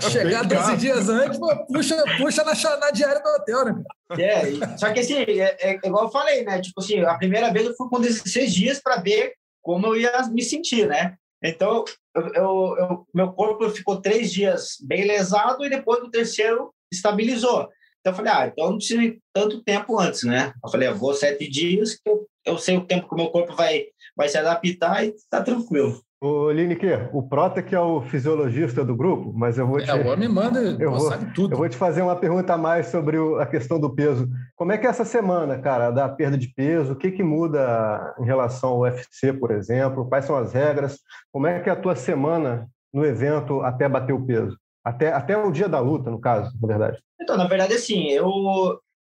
Chegar 0.10 0.44
12 0.44 0.76
dias 0.76 1.08
antes, 1.08 1.38
puxa, 1.68 2.02
puxa 2.18 2.44
na, 2.44 2.76
na 2.78 2.90
diária 2.90 3.22
do 3.22 3.28
hotel, 3.28 3.64
né? 3.64 3.82
É, 4.18 4.76
só 4.78 4.92
que 4.92 5.00
assim, 5.00 5.16
é, 5.16 5.56
é, 5.60 5.80
igual 5.84 6.04
eu 6.04 6.10
falei, 6.10 6.44
né? 6.44 6.60
Tipo 6.60 6.80
assim, 6.80 7.00
a 7.00 7.14
primeira 7.14 7.52
vez 7.52 7.66
eu 7.66 7.74
fui 7.74 7.88
com 7.88 8.00
16 8.00 8.54
dias 8.54 8.80
para 8.80 8.96
ver 8.96 9.32
como 9.62 9.86
eu 9.86 9.96
ia 9.96 10.22
me 10.28 10.42
sentir, 10.42 10.88
né? 10.88 11.16
Então, 11.42 11.84
eu, 12.14 12.22
eu, 12.34 12.76
eu, 12.78 13.06
meu 13.14 13.32
corpo 13.32 13.68
ficou 13.70 14.00
três 14.00 14.32
dias 14.32 14.76
bem 14.82 15.04
lesado 15.04 15.64
e 15.64 15.70
depois 15.70 16.00
do 16.00 16.10
terceiro 16.10 16.72
estabilizou. 16.92 17.68
Então, 18.00 18.12
eu 18.12 18.16
falei, 18.16 18.32
ah, 18.32 18.46
então 18.46 18.70
não 18.70 18.76
precisa 18.76 19.16
tanto 19.32 19.62
tempo 19.62 19.98
antes, 19.98 20.24
né? 20.24 20.52
Eu 20.62 20.70
falei, 20.70 20.88
eu 20.88 20.96
vou 20.96 21.14
sete 21.14 21.48
dias, 21.48 21.98
eu, 22.04 22.28
eu 22.44 22.58
sei 22.58 22.76
o 22.76 22.86
tempo 22.86 23.08
que 23.08 23.14
o 23.14 23.16
meu 23.16 23.30
corpo 23.30 23.54
vai, 23.54 23.86
vai 24.16 24.28
se 24.28 24.38
adaptar 24.38 25.04
e 25.04 25.14
tá 25.30 25.42
tranquilo. 25.42 26.02
Ô, 26.22 26.52
Lineker, 26.52 27.10
o 27.12 27.20
Prota 27.20 27.60
que 27.60 27.74
é 27.74 27.80
o 27.80 28.00
fisiologista 28.00 28.84
do 28.84 28.94
grupo, 28.94 29.32
mas 29.34 29.58
eu 29.58 29.66
vou 29.66 29.80
te... 29.80 29.90
É, 29.90 29.94
o 29.94 30.06
homem 30.06 30.28
manda, 30.28 30.60
eu 30.60 30.92
vou, 30.92 31.00
sabe 31.00 31.34
tudo. 31.34 31.54
Eu 31.54 31.58
vou 31.58 31.68
te 31.68 31.76
fazer 31.76 32.00
uma 32.00 32.14
pergunta 32.14 32.54
a 32.54 32.56
mais 32.56 32.86
sobre 32.86 33.18
o, 33.18 33.40
a 33.40 33.46
questão 33.46 33.80
do 33.80 33.92
peso. 33.92 34.30
Como 34.54 34.70
é 34.70 34.78
que 34.78 34.86
é 34.86 34.90
essa 34.90 35.04
semana, 35.04 35.58
cara, 35.58 35.90
da 35.90 36.08
perda 36.08 36.38
de 36.38 36.46
peso? 36.54 36.92
O 36.92 36.96
que, 36.96 37.10
que 37.10 37.24
muda 37.24 38.14
em 38.20 38.24
relação 38.24 38.70
ao 38.70 38.80
UFC, 38.82 39.32
por 39.32 39.50
exemplo? 39.50 40.08
Quais 40.08 40.24
são 40.24 40.36
as 40.36 40.52
regras? 40.52 41.00
Como 41.32 41.48
é 41.48 41.58
que 41.58 41.68
é 41.68 41.72
a 41.72 41.80
tua 41.80 41.96
semana 41.96 42.68
no 42.94 43.04
evento 43.04 43.60
até 43.62 43.88
bater 43.88 44.12
o 44.12 44.24
peso? 44.24 44.56
Até, 44.84 45.12
até 45.12 45.36
o 45.36 45.50
dia 45.50 45.68
da 45.68 45.80
luta, 45.80 46.08
no 46.08 46.20
caso, 46.20 46.56
na 46.62 46.68
verdade. 46.68 47.02
Então, 47.20 47.36
na 47.36 47.48
verdade, 47.48 47.74
assim, 47.74 48.10
eu, 48.10 48.30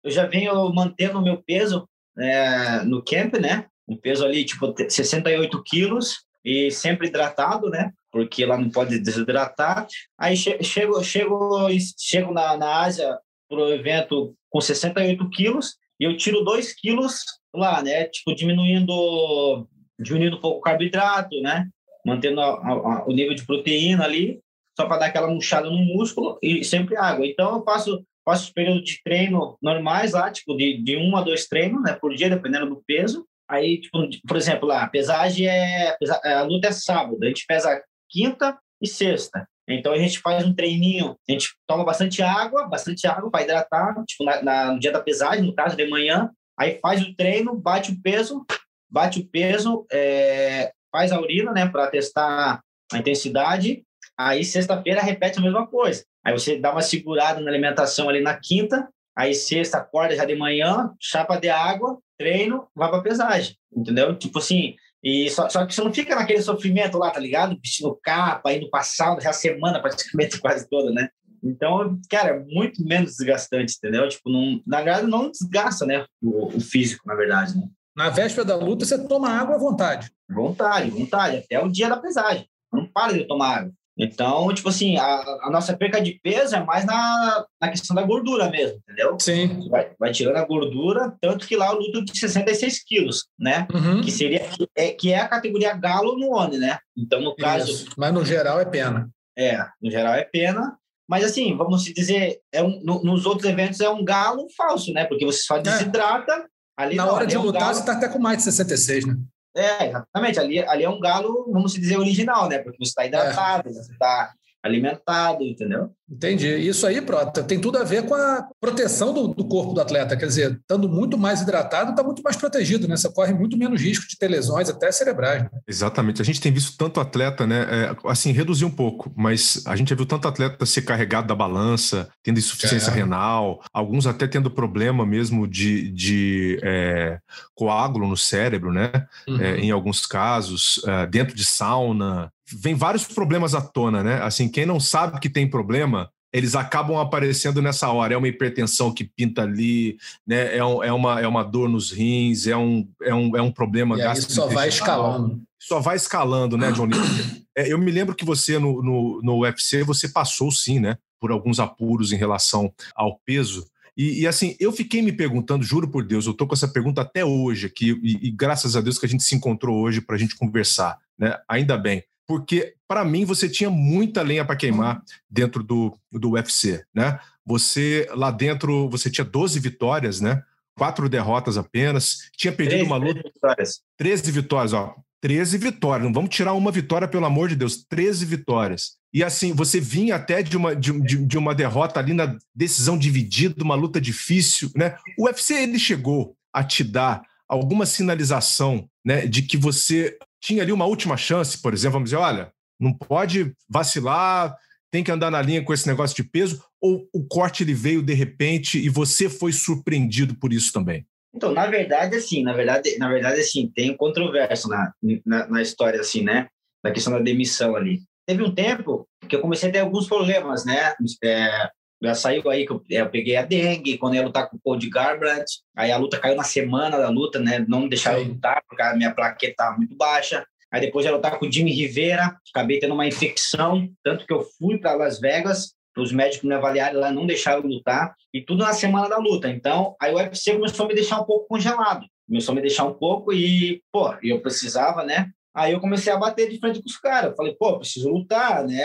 eu 0.03 0.11
já 0.11 0.25
venho 0.25 0.55
mantendo 0.73 1.19
o 1.19 1.23
meu 1.23 1.37
peso 1.47 1.87
é, 2.19 2.83
no 2.83 3.05
camp, 3.05 3.35
né? 3.35 3.67
Um 3.87 3.99
peso 3.99 4.25
ali, 4.25 4.43
tipo, 4.43 4.75
68 4.89 5.63
quilos 5.65 6.30
e 6.45 6.71
sempre 6.71 7.09
hidratado, 7.09 7.69
né? 7.69 7.93
Porque 8.11 8.45
lá 8.45 8.57
não 8.57 8.71
pode 8.71 8.99
desidratar. 8.99 9.87
Aí 10.19 10.37
che 10.37 10.63
chego, 10.63 11.03
chego, 11.03 11.69
chego 11.99 12.33
na, 12.33 12.57
na 12.57 12.81
Ásia 12.81 13.19
para 13.49 13.59
o 13.59 13.73
evento 13.73 14.35
com 14.49 14.61
68 14.61 15.29
quilos 15.31 15.77
e 15.99 16.05
eu 16.05 16.17
tiro 16.17 16.43
2 16.43 16.73
quilos 16.75 17.25
lá, 17.55 17.83
né? 17.83 18.05
Tipo, 18.05 18.35
diminuindo, 18.35 19.69
diminuindo 19.99 20.37
um 20.37 20.41
pouco 20.41 20.59
o 20.59 20.63
carboidrato, 20.63 21.41
né? 21.43 21.69
Mantendo 22.05 22.41
a, 22.41 22.47
a, 22.47 23.05
o 23.07 23.13
nível 23.13 23.35
de 23.35 23.45
proteína 23.45 24.05
ali, 24.05 24.41
só 24.77 24.87
para 24.87 24.99
dar 24.99 25.07
aquela 25.07 25.29
murchada 25.29 25.69
no 25.69 25.79
músculo 25.79 26.39
e 26.43 26.65
sempre 26.65 26.97
água. 26.97 27.27
Então, 27.27 27.57
eu 27.57 27.65
faço, 27.65 28.03
faço 28.25 28.45
os 28.45 28.51
períodos 28.51 28.85
de 28.85 29.03
treino 29.03 29.59
normais 29.61 30.13
lá, 30.13 30.31
tipo, 30.31 30.57
de, 30.57 30.83
de 30.83 30.97
um 30.97 31.15
a 31.17 31.23
dois 31.23 31.47
treinos 31.47 31.83
né, 31.83 31.93
por 31.93 32.15
dia, 32.15 32.31
dependendo 32.31 32.71
do 32.71 32.83
peso. 32.87 33.27
Aí, 33.51 33.81
tipo, 33.81 33.99
por 34.27 34.37
exemplo, 34.37 34.69
lá, 34.69 34.85
a 34.85 34.89
pesagem 34.89 35.49
é. 35.49 35.97
A 36.25 36.43
luta 36.43 36.69
é 36.69 36.73
sábado, 36.73 37.19
a 37.21 37.27
gente 37.27 37.45
pesa 37.47 37.83
quinta 38.09 38.57
e 38.81 38.87
sexta. 38.87 39.47
Então 39.69 39.93
a 39.93 39.99
gente 39.99 40.21
faz 40.21 40.45
um 40.45 40.55
treininho, 40.55 41.17
a 41.29 41.33
gente 41.33 41.51
toma 41.67 41.85
bastante 41.85 42.23
água, 42.23 42.69
bastante 42.69 43.07
água 43.07 43.31
para 43.31 43.43
hidratar, 43.43 43.95
tipo, 44.05 44.25
na, 44.25 44.43
na, 44.43 44.73
no 44.73 44.81
dia 44.81 44.93
da 44.93 45.01
pesagem, 45.01 45.45
no 45.45 45.55
caso 45.55 45.77
de 45.77 45.87
manhã, 45.89 46.31
aí 46.59 46.79
faz 46.81 47.03
o 47.03 47.15
treino, 47.15 47.55
bate 47.55 47.93
o 47.93 48.03
peso, 48.03 48.45
bate 48.89 49.21
o 49.21 49.27
peso, 49.29 49.87
é, 49.93 50.73
faz 50.91 51.13
a 51.13 51.21
urina, 51.21 51.53
né, 51.53 51.69
para 51.69 51.89
testar 51.89 52.61
a 52.93 52.99
intensidade. 52.99 53.85
Aí 54.19 54.45
sexta-feira 54.45 55.01
repete 55.01 55.39
a 55.39 55.43
mesma 55.43 55.67
coisa. 55.67 56.05
Aí 56.25 56.33
você 56.33 56.59
dá 56.59 56.73
uma 56.73 56.83
segurada 56.83 57.41
na 57.41 57.51
alimentação 57.51 58.09
ali 58.09 58.21
na 58.21 58.37
quinta, 58.37 58.89
aí 59.17 59.35
sexta 59.35 59.79
acorda 59.79 60.17
já 60.17 60.25
de 60.25 60.35
manhã, 60.35 60.93
chapa 61.01 61.37
de 61.37 61.49
água, 61.49 61.99
treino, 62.21 62.69
vai 62.77 62.91
para 62.91 63.01
pesagem, 63.01 63.57
entendeu? 63.75 64.15
Tipo 64.15 64.41
assim, 64.41 64.75
e 65.03 65.31
só, 65.31 65.49
só 65.49 65.65
que 65.65 65.75
você 65.75 65.83
não 65.83 65.93
fica 65.93 66.15
naquele 66.15 66.43
sofrimento 66.43 66.99
lá, 66.99 67.11
tá 67.11 67.19
ligado? 67.19 67.59
Vestindo 67.59 67.99
capa, 68.03 68.53
indo 68.53 68.69
passar 68.69 69.19
já 69.23 69.33
semana 69.33 69.81
praticamente 69.81 70.37
quase 70.39 70.69
toda, 70.69 70.91
né? 70.91 71.09
Então, 71.43 71.99
cara, 72.11 72.37
é 72.37 72.39
muito 72.41 72.85
menos 72.85 73.17
desgastante, 73.17 73.75
entendeu? 73.79 74.07
Tipo, 74.07 74.29
não, 74.29 74.61
na 74.67 74.83
verdade, 74.83 75.07
não 75.07 75.31
desgasta, 75.31 75.87
né? 75.87 76.05
O, 76.23 76.49
o 76.49 76.61
físico, 76.61 77.03
na 77.07 77.15
verdade, 77.15 77.57
né? 77.57 77.67
Na 77.97 78.11
véspera 78.11 78.45
da 78.45 78.57
luta, 78.57 78.85
você 78.85 78.99
toma 79.09 79.31
água 79.31 79.55
à 79.55 79.59
vontade. 79.59 80.11
Vontade, 80.29 80.91
vontade, 80.91 81.39
até 81.39 81.59
o 81.59 81.71
dia 81.71 81.89
da 81.89 81.97
pesagem. 81.97 82.47
Não 82.71 82.87
para 82.87 83.15
de 83.15 83.27
tomar 83.27 83.61
água. 83.61 83.73
Então, 83.99 84.53
tipo 84.55 84.69
assim, 84.69 84.97
a, 84.97 85.21
a, 85.43 85.51
nossa 85.51 85.77
perca 85.77 86.01
de 86.01 86.19
peso 86.23 86.57
é 86.57 86.65
mais 86.65 86.87
na, 86.87 87.45
na 87.61 87.69
questão 87.69 87.95
da 87.95 88.03
gordura 88.03 88.49
mesmo, 88.49 88.79
entendeu? 88.79 89.17
Sim. 89.21 89.69
Vai, 89.69 89.91
vai 89.99 90.11
tirando 90.13 90.37
a 90.37 90.45
gordura, 90.45 91.15
tanto 91.21 91.47
que 91.47 91.57
lá 91.57 91.71
eu 91.71 91.79
luto 91.79 92.05
de 92.05 92.19
66 92.19 92.83
quilos, 92.83 93.27
né? 93.39 93.69
Uhum. 93.73 94.01
Que 94.01 94.11
seria 94.11 94.43
é, 94.75 94.91
que 94.93 95.13
é 95.13 95.21
a 95.21 95.29
categoria 95.29 95.75
galo 95.75 96.17
no 96.17 96.35
ONI, 96.35 96.59
né? 96.59 96.79
Então, 96.97 97.21
no 97.21 97.37
caso. 97.37 97.71
Isso. 97.71 97.87
Mas 97.97 98.13
no 98.15 98.25
geral 98.25 98.61
é 98.61 98.65
pena. 98.65 99.11
É, 99.37 99.67
no 99.83 99.91
geral 99.91 100.15
é 100.15 100.25
pena. 100.25 100.77
Mas 101.09 101.25
assim, 101.25 101.57
vamos 101.57 101.83
dizer, 101.85 102.39
é 102.53 102.63
um, 102.63 102.81
no, 102.83 103.03
nos 103.03 103.27
outros 103.27 103.49
eventos 103.49 103.81
é 103.81 103.91
um 103.91 104.05
galo 104.05 104.47
falso, 104.57 104.93
né? 104.93 105.05
Porque 105.05 105.27
você 105.27 105.41
só 105.43 105.57
é. 105.57 105.63
desidrata. 105.63 106.49
Ali, 106.79 106.97
Na 106.97 107.13
hora 107.13 107.27
de 107.27 107.35
é 107.35 107.39
um 107.39 107.43
lutar, 107.43 107.61
galo... 107.61 107.75
você 107.75 107.81
está 107.81 107.93
até 107.93 108.09
com 108.09 108.19
mais 108.19 108.39
de 108.39 108.45
66, 108.45 109.07
né? 109.07 109.17
É, 109.57 109.87
exatamente. 109.89 110.39
Ali, 110.39 110.59
ali 110.61 110.85
é 110.85 110.89
um 110.89 111.01
galo, 111.01 111.51
vamos 111.53 111.73
dizer, 111.75 111.97
original, 111.99 112.49
né? 112.49 112.59
Porque 112.59 112.79
você 112.79 112.91
está 112.91 113.07
hidratado, 113.07 113.69
é. 113.69 113.73
você 113.73 113.93
está 113.93 114.33
alimentado, 114.63 115.43
entendeu? 115.43 115.91
Entendi. 116.11 116.49
Isso 116.49 116.87
aí, 116.87 117.01
Prota, 117.01 117.43
tem 117.43 117.61
tudo 117.61 117.79
a 117.79 117.85
ver 117.85 118.05
com 118.05 118.15
a 118.15 118.45
proteção 118.61 119.15
do, 119.15 119.29
do 119.29 119.45
corpo 119.47 119.73
do 119.73 119.81
atleta. 119.81 120.17
Quer 120.17 120.27
dizer, 120.27 120.53
estando 120.53 120.89
muito 120.89 121.17
mais 121.17 121.41
hidratado, 121.41 121.91
está 121.91 122.03
muito 122.03 122.21
mais 122.21 122.37
protegido, 122.37 122.89
né? 122.89 122.97
Você 122.97 123.11
corre 123.13 123.33
muito 123.33 123.57
menos 123.57 123.81
risco 123.81 124.09
de 124.09 124.19
ter 124.19 124.27
lesões, 124.27 124.69
até 124.69 124.91
cerebrais. 124.91 125.45
Né? 125.45 125.51
Exatamente. 125.69 126.21
A 126.21 126.25
gente 126.25 126.41
tem 126.41 126.53
visto 126.53 126.77
tanto 126.77 126.99
atleta, 126.99 127.47
né? 127.47 127.61
É, 127.61 127.97
assim, 128.07 128.33
reduzir 128.33 128.65
um 128.65 128.71
pouco, 128.71 129.13
mas 129.17 129.63
a 129.67 129.77
gente 129.77 129.91
já 129.91 129.97
viu 129.97 130.05
tanto 130.05 130.27
atleta 130.27 130.67
ser 130.67 130.83
carregado 130.83 131.29
da 131.29 131.35
balança, 131.35 132.09
tendo 132.23 132.39
insuficiência 132.39 132.91
é. 132.91 132.95
renal, 132.95 133.63
alguns 133.73 134.07
até 134.07 134.27
tendo 134.27 134.51
problema 134.51 135.07
mesmo 135.07 135.47
de, 135.47 135.91
de 135.93 136.59
é, 136.63 137.19
coágulo 137.55 138.09
no 138.09 138.17
cérebro, 138.17 138.73
né? 138.73 138.91
Uhum. 139.29 139.41
É, 139.41 139.59
em 139.59 139.71
alguns 139.71 140.07
casos, 140.07 140.81
é, 140.85 141.07
dentro 141.07 141.37
de 141.37 141.45
sauna, 141.45 142.33
vem 142.53 142.75
vários 142.75 143.05
problemas 143.05 143.55
à 143.55 143.61
tona, 143.61 144.03
né? 144.03 144.23
Assim, 144.23 144.49
quem 144.49 144.67
não 144.67 144.81
sabe 144.81 145.21
que 145.21 145.29
tem 145.29 145.49
problema, 145.49 146.11
eles 146.33 146.55
acabam 146.55 146.99
aparecendo 146.99 147.61
nessa 147.61 147.91
hora. 147.91 148.15
É 148.15 148.17
uma 148.17 148.29
hipertensão 148.29 148.93
que 148.93 149.05
pinta 149.05 149.43
ali, 149.43 149.97
né? 150.27 150.57
É, 150.57 150.65
um, 150.65 150.83
é, 150.83 150.93
uma, 150.93 151.21
é 151.21 151.27
uma 151.27 151.43
dor 151.43 151.69
nos 151.69 151.91
rins, 151.91 152.47
é 152.47 152.57
um, 152.57 152.89
é 153.03 153.15
um, 153.15 153.37
é 153.37 153.43
um 153.43 153.51
problema 153.51 153.97
e 153.99 154.23
só 154.23 154.47
vai 154.47 154.69
escalando. 154.69 155.43
Só 155.59 155.81
vai 155.81 155.97
escalando, 155.97 156.57
né, 156.57 156.73
Johnny? 156.73 156.95
é, 157.57 157.71
eu 157.71 157.79
me 157.79 157.91
lembro 157.91 158.15
que 158.15 158.25
você, 158.25 158.59
no, 158.59 158.83
no, 158.83 159.21
no 159.23 159.41
UFC, 159.41 159.83
você 159.83 160.09
passou 160.09 160.51
sim, 160.51 160.79
né? 160.79 160.97
Por 161.21 161.31
alguns 161.31 161.61
apuros 161.61 162.13
em 162.13 162.17
relação 162.17 162.73
ao 162.95 163.19
peso. 163.25 163.67
E, 163.97 164.23
e, 164.23 164.27
assim, 164.27 164.57
eu 164.59 164.73
fiquei 164.73 165.03
me 165.03 165.13
perguntando, 165.13 165.65
juro 165.65 165.89
por 165.89 166.05
Deus, 166.05 166.25
eu 166.25 166.33
tô 166.33 166.47
com 166.47 166.55
essa 166.55 166.69
pergunta 166.69 167.03
até 167.03 167.25
hoje 167.25 167.67
aqui, 167.67 167.91
e, 168.03 168.29
e 168.29 168.31
graças 168.31 168.75
a 168.75 168.81
Deus 168.81 168.99
que 168.99 169.05
a 169.05 169.09
gente 169.09 169.23
se 169.23 169.35
encontrou 169.35 169.77
hoje 169.79 170.01
para 170.01 170.17
a 170.17 170.19
gente 170.19 170.37
conversar, 170.37 170.97
né? 171.19 171.37
Ainda 171.49 171.77
bem 171.77 172.03
porque 172.31 172.75
para 172.87 173.05
mim 173.05 173.25
você 173.25 173.49
tinha 173.49 173.69
muita 173.69 174.23
lenha 174.23 174.45
para 174.45 174.55
queimar 174.55 175.03
dentro 175.29 175.65
do, 175.65 175.93
do 176.13 176.35
UFC, 176.35 176.81
né? 176.95 177.19
Você 177.45 178.09
lá 178.15 178.31
dentro, 178.31 178.89
você 178.89 179.11
tinha 179.11 179.25
12 179.25 179.59
vitórias, 179.59 180.21
né? 180.21 180.41
Quatro 180.77 181.09
derrotas 181.09 181.59
apenas, 181.59 182.31
tinha 182.37 182.53
perdido 182.53 182.87
13, 182.87 182.87
uma 182.87 182.97
luta. 182.97 183.15
13 183.15 183.33
vitórias. 183.35 183.81
13 183.97 184.31
vitórias, 184.31 184.73
ó. 184.73 184.95
13 185.21 185.59
vitórias, 185.59 186.07
não 186.07 186.13
vamos 186.13 186.31
tirar 186.31 186.53
uma 186.53 186.71
vitória, 186.71 187.09
pelo 187.09 187.27
amor 187.27 187.49
de 187.49 187.57
Deus, 187.57 187.85
13 187.89 188.25
vitórias. 188.25 188.93
E 189.13 189.25
assim, 189.25 189.53
você 189.53 189.81
vinha 189.81 190.15
até 190.15 190.41
de 190.41 190.57
uma, 190.57 190.77
de, 190.77 190.93
de, 191.01 191.27
de 191.27 191.37
uma 191.37 191.53
derrota 191.53 191.99
ali 191.99 192.15
na 192.15 192.39
decisão 192.55 192.97
dividida, 192.97 193.65
uma 193.65 193.75
luta 193.75 194.01
difícil, 194.01 194.71
né? 194.77 194.97
O 195.19 195.25
UFC 195.25 195.55
ele 195.55 195.81
chegou 195.81 196.37
a 196.53 196.63
te 196.63 196.85
dar 196.85 197.23
alguma 197.49 197.85
sinalização 197.85 198.89
né, 199.05 199.27
de 199.27 199.43
que 199.43 199.57
você 199.57 200.17
tinha 200.41 200.63
ali 200.63 200.73
uma 200.73 200.87
última 200.87 201.17
chance, 201.17 201.61
por 201.61 201.73
exemplo, 201.73 201.95
vamos 201.95 202.11
dizer, 202.11 202.17
olha, 202.17 202.53
não 202.79 202.93
pode 202.93 203.55
vacilar, 203.69 204.57
tem 204.91 205.05
que 205.05 205.13
andar 205.13 205.31
na 205.31 205.41
linha 205.41 205.63
com 205.63 205.73
esse 205.73 205.87
negócio 205.87 206.17
de 206.17 206.25
peso, 206.25 206.63
ou 206.81 207.07
o 207.13 207.25
corte 207.25 207.63
ele 207.63 207.75
veio 207.75 208.03
de 208.03 208.15
repente 208.15 208.79
e 208.79 208.89
você 208.89 209.29
foi 209.29 209.53
surpreendido 209.53 210.35
por 210.35 210.53
isso 210.53 210.73
também? 210.73 211.07
Então, 211.33 211.53
na 211.53 211.67
verdade, 211.67 212.17
assim, 212.17 212.43
na 212.43 212.53
verdade, 212.53 212.99
na 212.99 213.09
verdade, 213.09 213.41
assim, 213.41 213.71
tem 213.73 213.91
um 213.91 213.97
controvérsia 213.97 214.69
na, 214.69 214.93
na, 215.25 215.47
na 215.47 215.63
história, 215.63 216.01
assim, 216.01 216.23
né? 216.25 216.49
Na 216.83 216.91
questão 216.91 217.13
da 217.13 217.21
demissão 217.21 217.77
ali. 217.77 218.01
Teve 218.27 218.43
um 218.43 218.53
tempo 218.53 219.09
que 219.29 219.37
eu 219.37 219.41
comecei 219.41 219.69
a 219.69 219.73
ter 219.73 219.79
alguns 219.79 220.09
problemas, 220.09 220.65
né? 220.65 220.95
É, 221.23 221.71
já 222.03 222.15
saiu 222.15 222.49
aí 222.49 222.67
que 222.67 222.73
eu, 222.73 222.83
eu, 222.89 223.11
peguei 223.11 223.37
a 223.37 223.43
dengue, 223.43 223.99
quando 223.99 224.15
eu 224.15 224.21
ia 224.21 224.27
lutar 224.27 224.49
com 224.49 224.57
o 224.57 224.61
Paul 224.61 224.77
de 224.77 224.89
Garbrandt, 224.89 225.47
aí 225.77 225.93
a 225.93 225.99
luta 225.99 226.19
caiu 226.19 226.37
na 226.37 226.45
semana 226.45 226.99
da 226.99 227.09
luta, 227.11 227.39
né? 227.39 227.65
Não 227.69 227.81
me 227.81 227.89
deixaram 227.89 228.21
Sim. 228.21 228.29
lutar, 228.29 228.63
porque 228.69 228.83
a 228.83 228.97
minha 228.97 229.15
plaqueta 229.15 229.53
estava 229.53 229.77
muito 229.77 229.95
baixa. 229.97 230.45
Aí 230.73 230.81
depois 230.81 231.05
eu 231.05 231.15
lutar 231.15 231.39
com 231.39 231.47
o 231.47 231.53
Jimmy 231.53 231.73
Rivera, 231.73 232.37
acabei 232.55 232.79
tendo 232.79 232.95
uma 232.95 233.07
infecção, 233.07 233.89
tanto 234.03 234.25
que 234.25 234.33
eu 234.33 234.43
fui 234.59 234.79
para 234.79 234.95
Las 234.95 235.21
Vegas, 235.21 235.75
os 235.97 236.13
médicos 236.13 236.49
me 236.49 236.55
avaliaram 236.55 237.01
lá, 237.01 237.11
não 237.11 237.27
deixaram 237.27 237.63
lutar, 237.63 238.15
e 238.33 238.41
tudo 238.41 238.65
na 238.65 238.73
semana 238.73 239.09
da 239.09 239.19
luta. 239.19 239.49
Então, 239.49 239.95
aí 240.01 240.15
o 240.15 240.17
UFC 240.17 240.55
começou 240.55 240.87
a 240.87 240.89
me 240.89 240.95
deixar 240.95 241.21
um 241.21 241.25
pouco 241.25 241.49
congelado, 241.49 242.07
começou 242.27 242.53
a 242.53 242.55
me 242.55 242.63
deixar 242.63 242.85
um 242.85 242.95
pouco 242.95 243.33
e, 243.33 243.83
pô, 243.93 244.15
eu 244.23 244.41
precisava, 244.41 245.05
né? 245.05 245.31
Aí 245.55 245.73
eu 245.73 245.81
comecei 245.81 246.13
a 246.13 246.17
bater 246.17 246.49
de 246.49 246.59
frente 246.59 246.81
com 246.81 246.89
os 246.89 246.97
caras. 246.97 247.35
Falei, 247.37 247.55
pô, 247.59 247.79
preciso 247.79 248.09
lutar, 248.09 248.65
né? 248.67 248.83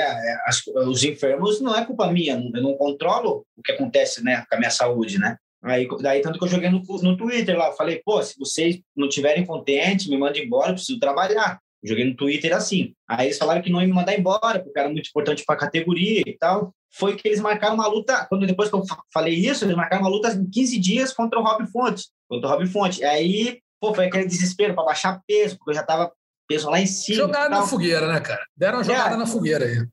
As, 0.48 0.66
os 0.68 1.04
enfermos 1.04 1.62
não 1.62 1.76
é 1.76 1.86
culpa 1.86 2.12
minha, 2.12 2.42
eu 2.54 2.62
não 2.62 2.76
controlo 2.76 3.46
o 3.56 3.62
que 3.62 3.72
acontece, 3.72 4.24
né, 4.24 4.44
com 4.50 4.56
a 4.56 4.58
minha 4.58 4.72
saúde, 4.72 5.20
né? 5.20 5.38
Aí, 5.64 5.88
daí, 6.00 6.22
tanto 6.22 6.38
que 6.38 6.46
eu 6.46 6.50
joguei 6.50 6.70
no, 6.70 6.82
no 7.02 7.18
Twitter 7.18 7.58
lá, 7.58 7.72
falei, 7.72 8.00
pô, 8.06 8.22
se 8.22 8.38
vocês 8.38 8.80
não 8.96 9.10
tiverem 9.10 9.46
contente, 9.46 10.10
me 10.10 10.18
mandem 10.18 10.46
embora, 10.46 10.70
eu 10.70 10.76
preciso 10.76 11.00
trabalhar. 11.00 11.60
joguei 11.84 12.06
no 12.06 12.16
Twitter 12.16 12.56
assim. 12.56 12.94
Aí 13.08 13.28
eles 13.28 13.38
falaram 13.38 13.64
que 13.64 13.72
não 13.72 13.80
iam 13.80 13.88
me 13.88 13.94
mandar 13.94 14.18
embora, 14.18 14.60
porque 14.60 14.78
era 14.78 14.90
muito 14.90 15.10
importante 15.10 15.44
para 15.44 15.56
a 15.56 15.60
categoria 15.60 16.22
e 16.26 16.38
tal. 16.38 16.72
Foi 16.94 17.16
que 17.16 17.28
eles 17.28 17.40
marcaram 17.40 17.74
uma 17.74 17.88
luta, 17.88 18.26
quando 18.30 18.46
depois 18.46 18.70
que 18.70 18.76
eu 18.76 18.84
falei 19.12 19.34
isso, 19.34 19.66
eles 19.66 19.76
marcaram 19.76 20.04
uma 20.04 20.10
luta 20.10 20.32
em 20.32 20.48
15 20.48 20.80
dias 20.80 21.12
contra 21.12 21.40
o 21.40 21.44
Rob 21.44 21.66
Fontes. 21.68 22.10
Contra 22.30 22.48
o 22.48 22.52
Rob 22.52 22.68
Fontes. 22.68 23.02
Aí, 23.02 23.60
pô, 23.82 23.94
foi 23.94 24.06
aquele 24.06 24.28
desespero 24.28 24.76
para 24.76 24.86
baixar 24.86 25.22
peso, 25.28 25.58
porque 25.58 25.72
eu 25.72 25.76
já 25.76 25.82
estava 25.82 26.12
peso 26.48 26.70
lá 26.70 26.80
em 26.80 26.88
cima. 26.88 27.18
Jogaram 27.18 27.50
na 27.60 27.68
fogueira, 27.68 28.12
né, 28.12 28.20
cara? 28.20 28.44
Deram 28.56 28.78
uma 28.78 28.82
é. 28.82 28.86
jogada 28.86 29.16
é, 29.16 29.18
na 29.18 29.25
fogueira 29.28 29.66
aí. 29.66 29.88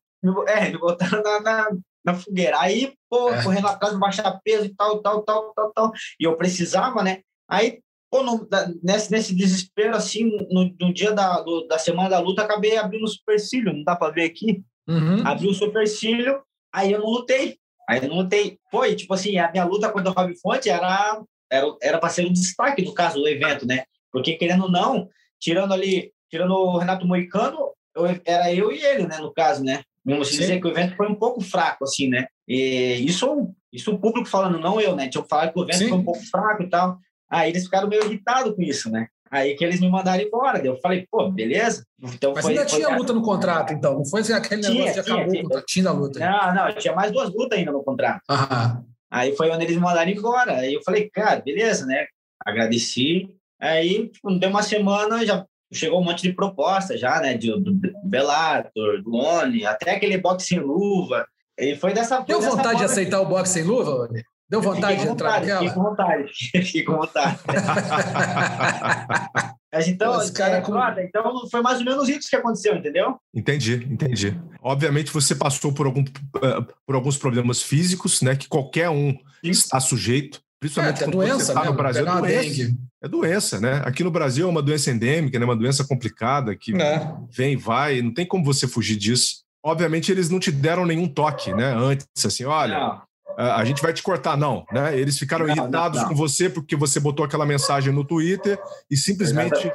É, 0.48 0.70
me 0.70 0.78
botaram 0.78 1.22
na, 1.22 1.40
na, 1.40 1.68
na 2.04 2.14
fogueira. 2.14 2.60
Aí, 2.60 2.94
pô, 3.10 3.32
é. 3.32 3.42
correndo 3.42 3.68
atrás, 3.68 3.98
baixar 3.98 4.40
peso 4.44 4.66
e 4.66 4.74
tal, 4.74 5.00
tal, 5.02 5.22
tal, 5.22 5.52
tal, 5.54 5.72
tal. 5.72 5.92
E 6.18 6.24
eu 6.24 6.36
precisava, 6.36 7.02
né? 7.02 7.20
Aí, 7.48 7.80
pô, 8.10 8.22
no, 8.22 8.48
nesse, 8.82 9.10
nesse 9.10 9.34
desespero, 9.34 9.96
assim, 9.96 10.30
no, 10.50 10.74
no 10.80 10.92
dia 10.92 11.12
da, 11.12 11.40
do, 11.40 11.66
da 11.66 11.78
semana 11.78 12.10
da 12.10 12.20
luta, 12.20 12.42
acabei 12.42 12.76
abrindo 12.76 13.04
o 13.04 13.08
supercílio, 13.08 13.72
não 13.72 13.84
dá 13.84 13.96
para 13.96 14.12
ver 14.12 14.24
aqui. 14.24 14.62
Uhum. 14.88 15.26
Abri 15.26 15.48
o 15.48 15.54
supercílio, 15.54 16.42
aí 16.72 16.92
eu 16.92 17.00
não 17.00 17.06
lutei. 17.06 17.56
Aí 17.88 18.02
eu 18.02 18.08
não 18.08 18.16
lutei. 18.16 18.58
Foi, 18.70 18.94
tipo 18.94 19.14
assim, 19.14 19.38
a 19.38 19.50
minha 19.50 19.64
luta 19.64 19.90
contra 19.90 20.10
o 20.10 20.14
Rob 20.14 20.34
Fonte 20.40 20.68
era 20.68 21.20
era 21.50 21.66
era 21.82 21.98
para 21.98 22.08
ser 22.08 22.26
um 22.26 22.32
destaque 22.32 22.82
do 22.82 22.94
caso 22.94 23.18
do 23.18 23.28
evento, 23.28 23.66
né? 23.66 23.84
Porque 24.10 24.34
querendo 24.34 24.64
ou 24.64 24.70
não, 24.70 25.08
tirando 25.38 25.72
ali 25.74 26.12
tirando 26.32 26.52
o 26.52 26.78
Renato 26.78 27.06
Moicano, 27.06 27.72
eu, 27.94 28.06
era 28.24 28.52
eu 28.52 28.72
e 28.72 28.82
ele, 28.82 29.06
né, 29.06 29.18
no 29.18 29.32
caso, 29.32 29.62
né? 29.62 29.82
Vamos 30.04 30.30
dizer 30.30 30.58
que 30.58 30.66
o 30.66 30.70
evento 30.70 30.96
foi 30.96 31.06
um 31.06 31.14
pouco 31.14 31.42
fraco, 31.42 31.84
assim, 31.84 32.08
né? 32.08 32.26
E 32.48 33.04
isso, 33.06 33.54
isso 33.70 33.92
o 33.92 33.98
público 33.98 34.28
falando, 34.28 34.58
não 34.58 34.80
eu, 34.80 34.96
né? 34.96 35.08
Tinha 35.08 35.22
falado 35.22 35.52
que 35.52 35.60
o 35.60 35.62
evento 35.62 35.78
Sim. 35.78 35.88
foi 35.90 35.98
um 35.98 36.04
pouco 36.04 36.22
fraco 36.26 36.62
e 36.62 36.68
tal. 36.68 36.98
Aí 37.30 37.50
eles 37.50 37.64
ficaram 37.64 37.86
meio 37.86 38.04
irritados 38.04 38.56
com 38.56 38.62
isso, 38.62 38.90
né? 38.90 39.06
Aí 39.30 39.54
que 39.54 39.64
eles 39.64 39.80
me 39.80 39.88
mandaram 39.88 40.22
embora. 40.22 40.58
Eu 40.66 40.76
falei, 40.80 41.06
pô, 41.08 41.30
beleza. 41.30 41.84
Então 42.02 42.32
Mas 42.34 42.42
foi, 42.44 42.52
ainda 42.52 42.68
foi 42.68 42.78
tinha 42.80 42.96
luta 42.96 43.12
no 43.12 43.22
contrato, 43.22 43.72
então? 43.72 43.94
Não 43.94 44.04
foi 44.04 44.22
assim, 44.22 44.32
aquele 44.32 44.62
tinha, 44.62 44.74
negócio 44.74 45.04
que 45.04 45.10
acabou 45.10 45.32
tinha, 45.32 45.62
tinha 45.66 45.88
a 45.88 45.92
luta? 45.92 46.18
Não, 46.18 46.54
não, 46.54 46.74
tinha 46.74 46.94
mais 46.94 47.12
duas 47.12 47.32
lutas 47.32 47.58
ainda 47.58 47.70
no 47.70 47.84
contrato. 47.84 48.22
Aham. 48.28 48.84
Aí 49.10 49.36
foi 49.36 49.50
onde 49.50 49.64
eles 49.64 49.76
me 49.76 49.82
mandaram 49.82 50.10
embora. 50.10 50.56
Aí 50.56 50.74
eu 50.74 50.82
falei, 50.82 51.08
cara, 51.10 51.40
beleza, 51.40 51.86
né? 51.86 52.06
Agradeci. 52.44 53.28
Aí, 53.60 54.08
tipo, 54.08 54.30
deu 54.38 54.50
uma 54.50 54.62
semana, 54.62 55.24
já 55.24 55.46
chegou 55.72 56.00
um 56.00 56.04
monte 56.04 56.22
de 56.22 56.32
propostas 56.32 57.00
já, 57.00 57.20
né? 57.20 57.34
De, 57.34 57.48
do 57.58 57.72
Bellator, 58.04 59.02
do 59.02 59.14
Oni, 59.14 59.64
até 59.64 59.96
aquele 59.96 60.18
boxe 60.18 60.46
sem 60.46 60.60
luva. 60.60 61.26
E 61.58 61.76
foi 61.76 61.92
dessa 61.92 62.20
Deu 62.20 62.40
dessa 62.40 62.56
vontade 62.56 62.78
de 62.78 62.84
aceitar 62.84 63.20
o 63.20 63.26
boxe 63.26 63.54
sem 63.54 63.62
luva, 63.62 64.04
Oni? 64.04 64.22
Deu 64.48 64.60
vontade 64.60 65.00
de 65.00 65.08
entrar 65.08 65.40
naquela? 65.40 65.60
Fiquei 65.60 65.74
com 65.74 65.82
vontade, 65.82 66.28
fiquei 66.66 66.84
com 66.84 66.96
vontade. 66.96 67.38
Mas 69.72 69.88
então, 69.88 70.20
Esse 70.20 70.32
cara 70.34 70.56
é, 70.56 70.60
com... 70.60 70.76
então 71.00 71.48
foi 71.50 71.62
mais 71.62 71.78
ou 71.78 71.84
menos 71.86 72.06
isso 72.06 72.28
que 72.28 72.36
aconteceu, 72.36 72.76
entendeu? 72.76 73.16
Entendi, 73.34 73.86
entendi. 73.90 74.38
Obviamente 74.60 75.10
você 75.10 75.34
passou 75.34 75.72
por, 75.72 75.86
algum, 75.86 76.02
eh, 76.02 76.66
por 76.86 76.94
alguns 76.94 77.16
problemas 77.16 77.62
físicos, 77.62 78.20
né? 78.20 78.36
Que 78.36 78.46
qualquer 78.46 78.90
um 78.90 79.12
Sim. 79.42 79.50
está 79.50 79.80
sujeito. 79.80 80.42
Principalmente 80.62 81.02
é, 81.02 81.06
é 81.08 81.10
doença, 81.10 81.54
tá 81.54 81.64
no 81.64 81.72
Brasil, 81.72 82.06
é 82.06 82.20
doença. 82.20 82.76
É 83.02 83.08
doença, 83.08 83.60
né? 83.60 83.82
Aqui 83.84 84.04
no 84.04 84.12
Brasil 84.12 84.46
é 84.46 84.48
uma 84.48 84.62
doença 84.62 84.92
endêmica, 84.92 85.36
né? 85.36 85.44
Uma 85.44 85.56
doença 85.56 85.82
complicada 85.84 86.54
que 86.54 86.80
é. 86.80 87.04
vem, 87.32 87.56
vai, 87.56 88.00
não 88.00 88.14
tem 88.14 88.24
como 88.24 88.44
você 88.44 88.68
fugir 88.68 88.94
disso. 88.94 89.42
Obviamente 89.60 90.12
eles 90.12 90.30
não 90.30 90.38
te 90.38 90.52
deram 90.52 90.86
nenhum 90.86 91.08
toque, 91.08 91.52
né? 91.52 91.74
Antes, 91.76 92.06
assim, 92.24 92.44
olha, 92.44 92.78
não. 92.78 93.02
a 93.36 93.64
gente 93.64 93.82
vai 93.82 93.92
te 93.92 94.04
cortar, 94.04 94.36
não, 94.36 94.64
né? 94.70 94.96
Eles 94.96 95.18
ficaram 95.18 95.48
não, 95.48 95.52
irritados 95.52 96.00
não, 96.00 96.10
com 96.10 96.14
você 96.14 96.48
porque 96.48 96.76
você 96.76 97.00
botou 97.00 97.24
aquela 97.24 97.44
mensagem 97.44 97.92
no 97.92 98.04
Twitter 98.04 98.56
e 98.88 98.96
simplesmente, 98.96 99.68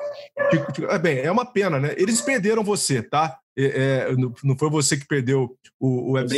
é 0.90 0.98
bem, 0.98 1.20
é 1.20 1.30
uma 1.30 1.46
pena, 1.46 1.82
né? 1.82 1.96
Eles 1.98 2.22
perderam 2.22 2.64
você, 2.64 3.02
tá? 3.02 3.38
É, 3.58 4.08
é, 4.10 4.16
não 4.42 4.58
foi 4.58 4.70
você 4.70 4.96
que 4.96 5.06
perdeu 5.06 5.54
o, 5.78 6.14
o 6.14 6.18
eles 6.18 6.32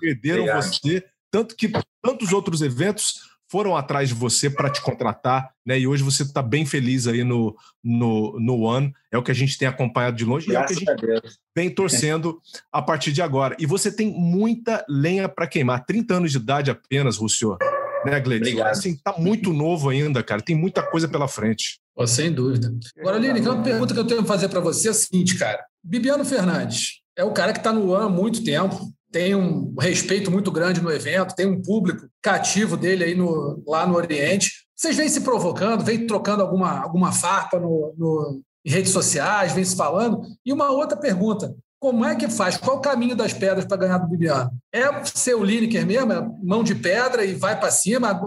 perderam 0.00 0.44
Obrigado. 0.44 0.62
você, 0.62 1.04
tanto 1.30 1.54
que 1.54 1.70
tantos 2.02 2.32
outros 2.32 2.62
eventos 2.62 3.28
foram 3.50 3.76
atrás 3.76 4.08
de 4.08 4.14
você 4.14 4.48
para 4.48 4.70
te 4.70 4.80
contratar, 4.80 5.50
né? 5.66 5.78
E 5.78 5.86
hoje 5.86 6.02
você 6.02 6.22
está 6.22 6.40
bem 6.40 6.64
feliz 6.64 7.08
aí 7.08 7.24
no, 7.24 7.56
no, 7.82 8.38
no 8.38 8.60
One. 8.60 8.92
É 9.10 9.18
o 9.18 9.22
que 9.22 9.30
a 9.30 9.34
gente 9.34 9.58
tem 9.58 9.66
acompanhado 9.66 10.16
de 10.16 10.24
longe 10.24 10.46
Graças 10.46 10.76
e 10.76 10.88
é 10.88 10.92
o 10.92 10.96
que 10.96 11.04
a 11.04 11.14
gente 11.14 11.28
vem 11.54 11.68
torcendo 11.68 12.40
a 12.70 12.80
partir 12.80 13.12
de 13.12 13.20
agora. 13.20 13.56
E 13.58 13.66
você 13.66 13.90
tem 13.90 14.12
muita 14.12 14.84
lenha 14.88 15.28
para 15.28 15.48
queimar. 15.48 15.84
30 15.84 16.14
anos 16.14 16.30
de 16.30 16.38
idade 16.38 16.70
apenas, 16.70 17.16
Rússio. 17.16 17.58
Né, 18.06 18.18
Gleidson? 18.18 18.62
Assim, 18.62 18.96
tá 18.96 19.14
muito 19.18 19.52
novo 19.52 19.90
ainda, 19.90 20.22
cara. 20.22 20.40
Tem 20.40 20.56
muita 20.56 20.82
coisa 20.82 21.06
pela 21.06 21.28
frente. 21.28 21.80
Oh, 21.94 22.06
sem 22.06 22.32
dúvida. 22.32 22.72
Agora, 22.98 23.18
Lini, 23.18 23.40
uma 23.40 23.62
pergunta 23.62 23.92
que 23.92 24.00
eu 24.00 24.06
tenho 24.06 24.22
que 24.22 24.28
fazer 24.28 24.48
para 24.48 24.60
você 24.60 24.88
é 24.88 24.90
a 24.90 24.94
seguinte, 24.94 25.36
cara. 25.36 25.62
Bibiano 25.84 26.24
Fernandes 26.24 27.00
é 27.16 27.24
o 27.24 27.32
cara 27.32 27.52
que 27.52 27.58
está 27.58 27.72
no 27.72 27.92
One 27.92 28.06
há 28.06 28.08
muito 28.08 28.42
tempo, 28.42 28.90
tem 29.10 29.34
um 29.34 29.74
respeito 29.78 30.30
muito 30.30 30.50
grande 30.50 30.80
no 30.80 30.90
evento, 30.90 31.34
tem 31.34 31.46
um 31.46 31.60
público 31.60 32.08
cativo 32.22 32.76
dele 32.76 33.04
aí 33.04 33.14
no, 33.14 33.62
lá 33.66 33.86
no 33.86 33.96
Oriente. 33.96 34.66
Vocês 34.74 34.96
vêm 34.96 35.08
se 35.08 35.20
provocando, 35.20 35.84
vêm 35.84 36.06
trocando 36.06 36.42
alguma, 36.42 36.80
alguma 36.80 37.12
farpa 37.12 37.58
no, 37.58 37.94
no, 37.96 38.40
em 38.64 38.70
redes 38.70 38.92
sociais, 38.92 39.52
vêm 39.52 39.64
se 39.64 39.76
falando. 39.76 40.22
E 40.44 40.52
uma 40.52 40.70
outra 40.70 40.96
pergunta: 40.96 41.54
como 41.80 42.04
é 42.04 42.14
que 42.14 42.28
faz? 42.28 42.56
Qual 42.56 42.76
o 42.76 42.80
caminho 42.80 43.16
das 43.16 43.32
pedras 43.32 43.64
para 43.64 43.78
ganhar 43.78 43.98
do 43.98 44.08
Bibiano? 44.08 44.50
É 44.72 45.04
ser 45.04 45.34
o 45.34 45.42
Lineker 45.42 45.86
mesmo, 45.86 46.12
é 46.12 46.28
mão 46.42 46.62
de 46.62 46.74
pedra 46.74 47.24
e 47.24 47.34
vai 47.34 47.58
para 47.58 47.70
cima, 47.70 48.20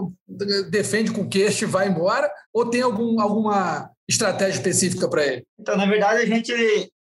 defende 0.70 1.12
com 1.12 1.28
queixo 1.28 1.64
e 1.64 1.68
vai 1.68 1.88
embora? 1.88 2.30
Ou 2.52 2.68
tem 2.68 2.82
algum, 2.82 3.20
alguma 3.20 3.90
estratégia 4.08 4.54
específica 4.54 5.08
para 5.08 5.26
ele? 5.26 5.42
Então, 5.58 5.76
na 5.76 5.86
verdade, 5.86 6.22
a 6.22 6.26
gente, 6.26 6.52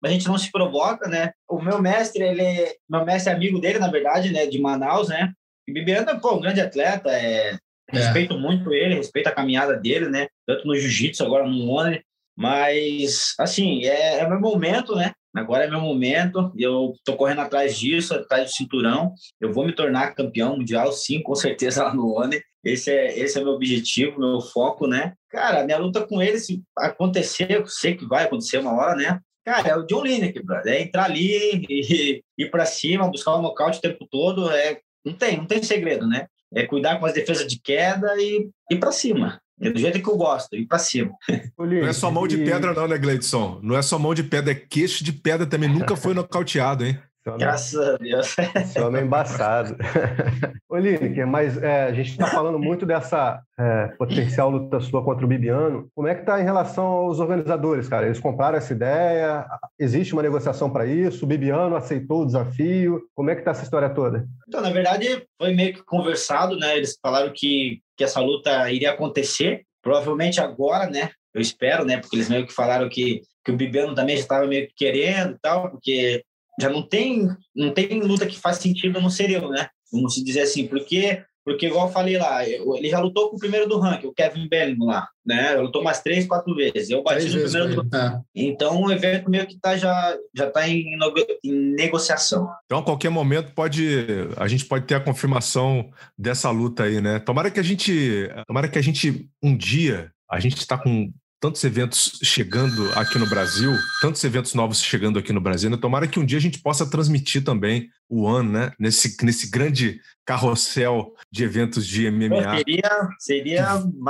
a 0.04 0.10
gente 0.10 0.28
não 0.28 0.38
se 0.38 0.52
provoca, 0.52 1.08
né? 1.08 1.32
O 1.50 1.62
meu 1.62 1.82
mestre, 1.82 2.24
ele 2.24 2.76
meu 2.90 3.06
mestre 3.06 3.32
é 3.32 3.36
amigo 3.36 3.60
dele, 3.60 3.80
na 3.80 3.90
verdade, 3.90 4.32
né? 4.32 4.46
De 4.46 4.60
Manaus, 4.60 5.10
né? 5.10 5.32
E 5.68 5.74
Bibiano 5.74 6.10
é 6.10 6.14
um 6.14 6.42
grande 6.42 6.62
atleta, 6.62 7.10
é, 7.10 7.52
é. 7.52 7.58
respeito 7.92 8.38
muito 8.38 8.74
ele, 8.74 8.96
respeito 8.96 9.28
a 9.28 9.32
caminhada 9.32 9.78
dele, 9.78 10.10
né? 10.10 10.28
Tanto 10.46 10.66
no 10.68 10.76
jiu-jitsu, 10.76 11.24
agora 11.24 11.48
no 11.48 11.70
ONE. 11.70 12.02
Mas, 12.38 13.36
assim, 13.40 13.86
é, 13.86 14.20
é 14.20 14.28
meu 14.28 14.40
momento, 14.40 14.96
né? 14.96 15.12
Agora 15.34 15.64
é 15.64 15.70
meu 15.70 15.80
momento, 15.80 16.52
eu 16.58 16.94
estou 16.98 17.16
correndo 17.16 17.40
atrás 17.40 17.78
disso, 17.78 18.14
atrás 18.14 18.46
do 18.46 18.56
cinturão. 18.56 19.14
Eu 19.40 19.54
vou 19.54 19.66
me 19.66 19.74
tornar 19.74 20.14
campeão 20.14 20.58
mundial, 20.58 20.92
sim, 20.92 21.22
com 21.22 21.36
certeza 21.36 21.84
lá 21.86 21.94
no 21.94 22.16
ONE. 22.18 22.42
Esse 22.64 22.92
é, 22.92 23.18
esse 23.18 23.40
é 23.40 23.44
meu 23.44 23.54
objetivo, 23.54 24.20
meu 24.20 24.40
foco, 24.40 24.88
né? 24.88 25.14
Cara, 25.30 25.64
minha 25.64 25.78
luta 25.78 26.06
com 26.06 26.22
ele, 26.22 26.40
se 26.40 26.62
acontecer, 26.78 27.52
eu 27.52 27.66
sei 27.66 27.96
que 27.96 28.06
vai 28.06 28.26
acontecer 28.26 28.60
uma 28.60 28.74
hora, 28.74 28.96
né? 28.96 29.20
Cara, 29.44 29.70
é 29.70 29.76
o 29.76 29.86
John 29.86 30.04
Lineker, 30.04 30.46
brother. 30.46 30.74
É 30.74 30.82
entrar 30.82 31.06
ali 31.06 31.66
e 31.68 32.22
ir 32.38 32.52
para 32.52 32.66
cima, 32.66 33.10
buscar 33.10 33.36
o 33.36 33.42
nocaute 33.42 33.80
o 33.80 33.82
tempo 33.82 34.08
todo. 34.10 34.52
É, 34.52 34.80
não 35.04 35.14
tem, 35.14 35.38
não 35.38 35.46
tem 35.46 35.64
segredo, 35.64 36.08
né? 36.08 36.28
É 36.54 36.66
cuidar 36.66 37.00
com 37.00 37.06
as 37.06 37.14
defesas 37.14 37.48
de 37.48 37.60
queda 37.60 38.14
e 38.18 38.50
ir 38.70 38.80
para 38.80 38.92
cima. 38.92 39.42
É 39.60 39.70
do 39.70 39.80
jeito 39.80 40.02
que 40.02 40.10
eu 40.10 40.18
gosto, 40.18 40.56
ir 40.56 40.66
para 40.66 40.80
cima. 40.80 41.12
Não 41.58 41.88
é 41.88 41.94
só 41.94 42.10
mão 42.10 42.28
de 42.28 42.38
pedra, 42.38 42.74
não, 42.74 42.88
né, 42.88 42.98
Gleidson? 42.98 43.60
Não 43.62 43.78
é 43.78 43.82
só 43.84 44.00
mão 44.00 44.12
de 44.16 44.24
pedra, 44.24 44.52
é 44.52 44.56
queixo 44.56 45.04
de 45.04 45.14
pedra 45.14 45.46
também. 45.46 45.70
Nunca 45.70 45.96
foi 45.96 46.16
nocauteado, 46.16 46.84
hein? 46.84 46.98
Graças 47.38 47.80
a 47.80 47.98
Deus. 47.98 48.36
Esse 48.56 48.80
homem 48.80 49.02
é 49.02 49.06
embaçado. 49.06 49.76
Ô, 50.68 50.78
Lineker, 50.78 51.28
mas 51.28 51.62
é, 51.62 51.84
a 51.84 51.94
gente 51.94 52.12
está 52.12 52.28
falando 52.28 52.58
muito 52.58 52.86
dessa 52.86 53.42
é, 53.60 53.88
potencial 53.98 54.50
luta 54.50 54.80
sua 54.80 55.04
contra 55.04 55.26
o 55.26 55.28
Bibiano. 55.28 55.88
Como 55.94 56.08
é 56.08 56.16
que 56.16 56.22
está 56.22 56.40
em 56.40 56.44
relação 56.44 56.86
aos 56.86 57.20
organizadores, 57.20 57.88
cara? 57.88 58.06
Eles 58.06 58.20
compraram 58.20 58.58
essa 58.58 58.74
ideia? 58.74 59.46
Existe 59.78 60.14
uma 60.14 60.24
negociação 60.24 60.70
para 60.70 60.86
isso? 60.86 61.26
O 61.26 61.28
Bibiano 61.28 61.76
aceitou 61.76 62.22
o 62.22 62.26
desafio? 62.26 63.02
Como 63.14 63.30
é 63.30 63.36
que 63.36 63.42
está 63.42 63.52
essa 63.52 63.64
história 63.64 63.90
toda? 63.90 64.26
Então, 64.48 64.62
na 64.62 64.70
verdade, 64.70 65.26
foi 65.40 65.54
meio 65.54 65.74
que 65.74 65.84
conversado, 65.84 66.58
né? 66.58 66.78
Eles 66.78 66.98
falaram 67.02 67.32
que 67.34 67.82
que 68.02 68.06
essa 68.06 68.20
luta 68.20 68.72
iria 68.72 68.90
acontecer, 68.90 69.64
provavelmente 69.80 70.42
agora, 70.42 70.90
né? 70.90 71.12
Eu 71.32 71.40
espero, 71.40 71.86
né? 71.86 71.98
Porque 71.98 72.16
eles 72.16 72.30
meio 72.30 72.48
que 72.48 72.54
falaram 72.54 72.90
que, 72.90 73.22
que 73.46 73.52
o 73.52 73.56
Bibiano 73.56 73.94
também 73.94 74.16
já 74.16 74.24
estava 74.24 74.48
meio 74.48 74.68
que 74.68 74.74
querendo 74.74 75.36
e 75.36 75.40
tal, 75.40 75.70
porque 75.70 76.24
já 76.62 76.70
não 76.70 76.82
tem, 76.82 77.28
não 77.56 77.74
tem 77.74 78.00
luta 78.02 78.26
que 78.26 78.40
faz 78.40 78.58
sentido 78.58 79.02
no 79.02 79.10
serial, 79.10 79.50
né? 79.50 79.68
Vamos 79.92 80.14
se 80.14 80.24
dizer 80.24 80.42
assim, 80.42 80.68
porque 80.68 81.24
porque, 81.44 81.66
igual 81.66 81.88
eu 81.88 81.94
falei 81.94 82.20
lá, 82.20 82.48
ele 82.48 82.90
já 82.90 83.00
lutou 83.00 83.30
com 83.30 83.36
o 83.36 83.40
primeiro 83.40 83.68
do 83.68 83.80
ranking, 83.80 84.06
o 84.06 84.14
Kevin 84.14 84.48
Bellingham 84.48 84.86
lá, 84.86 85.08
né? 85.26 85.54
Ele 85.54 85.64
lutou 85.64 85.84
mais 85.84 86.00
três, 86.00 86.28
quatro 86.28 86.56
vezes. 86.56 86.92
Eu 86.92 87.02
bati 87.02 87.26
no 87.30 87.42
primeiro 87.42 87.84
do 87.84 87.98
é. 87.98 88.20
Então, 88.36 88.80
o 88.80 88.92
evento 88.92 89.30
meio 89.30 89.48
que 89.48 89.60
tá 89.60 89.76
já, 89.76 90.16
já 90.36 90.50
tá 90.52 90.68
em, 90.68 90.96
em, 91.44 91.52
negociação. 91.74 92.48
Então, 92.66 92.78
a 92.78 92.84
qualquer 92.84 93.10
momento, 93.10 93.54
pode 93.56 94.06
a 94.38 94.48
gente 94.48 94.66
pode 94.66 94.86
ter 94.86 94.94
a 94.94 95.00
confirmação 95.00 95.90
dessa 96.18 96.52
luta 96.52 96.84
aí, 96.84 97.02
né? 97.02 97.18
Tomara 97.18 97.50
que 97.50 97.60
a 97.60 97.64
gente, 97.64 98.30
tomara 98.46 98.68
que 98.68 98.78
a 98.78 98.84
gente, 98.84 99.28
um 99.42 99.58
dia, 99.58 100.12
a 100.30 100.40
gente 100.40 100.58
está 100.58 100.78
com 100.78 101.12
tantos 101.42 101.64
eventos 101.64 102.20
chegando 102.24 102.88
aqui 102.94 103.18
no 103.18 103.28
Brasil, 103.28 103.74
tantos 104.00 104.24
eventos 104.24 104.54
novos 104.54 104.82
chegando 104.82 105.18
aqui 105.18 105.34
no 105.34 105.42
Brasil. 105.42 105.72
Né? 105.72 105.76
Tomara 105.76 106.08
que 106.08 106.20
um 106.20 106.26
dia 106.26 106.38
a 106.38 106.42
gente 106.42 106.60
possa 106.60 106.88
transmitir 106.88 107.44
também 107.44 107.90
o 108.08 108.22
One, 108.22 108.50
né? 108.50 108.72
Nesse, 108.80 109.18
nesse 109.26 109.50
grande 109.50 110.00
carrossel 110.24 111.14
de 111.32 111.44
eventos 111.44 111.88
de 111.88 112.10
MMA. 112.12 112.58
Seria, 112.58 113.10
seria 113.18 113.68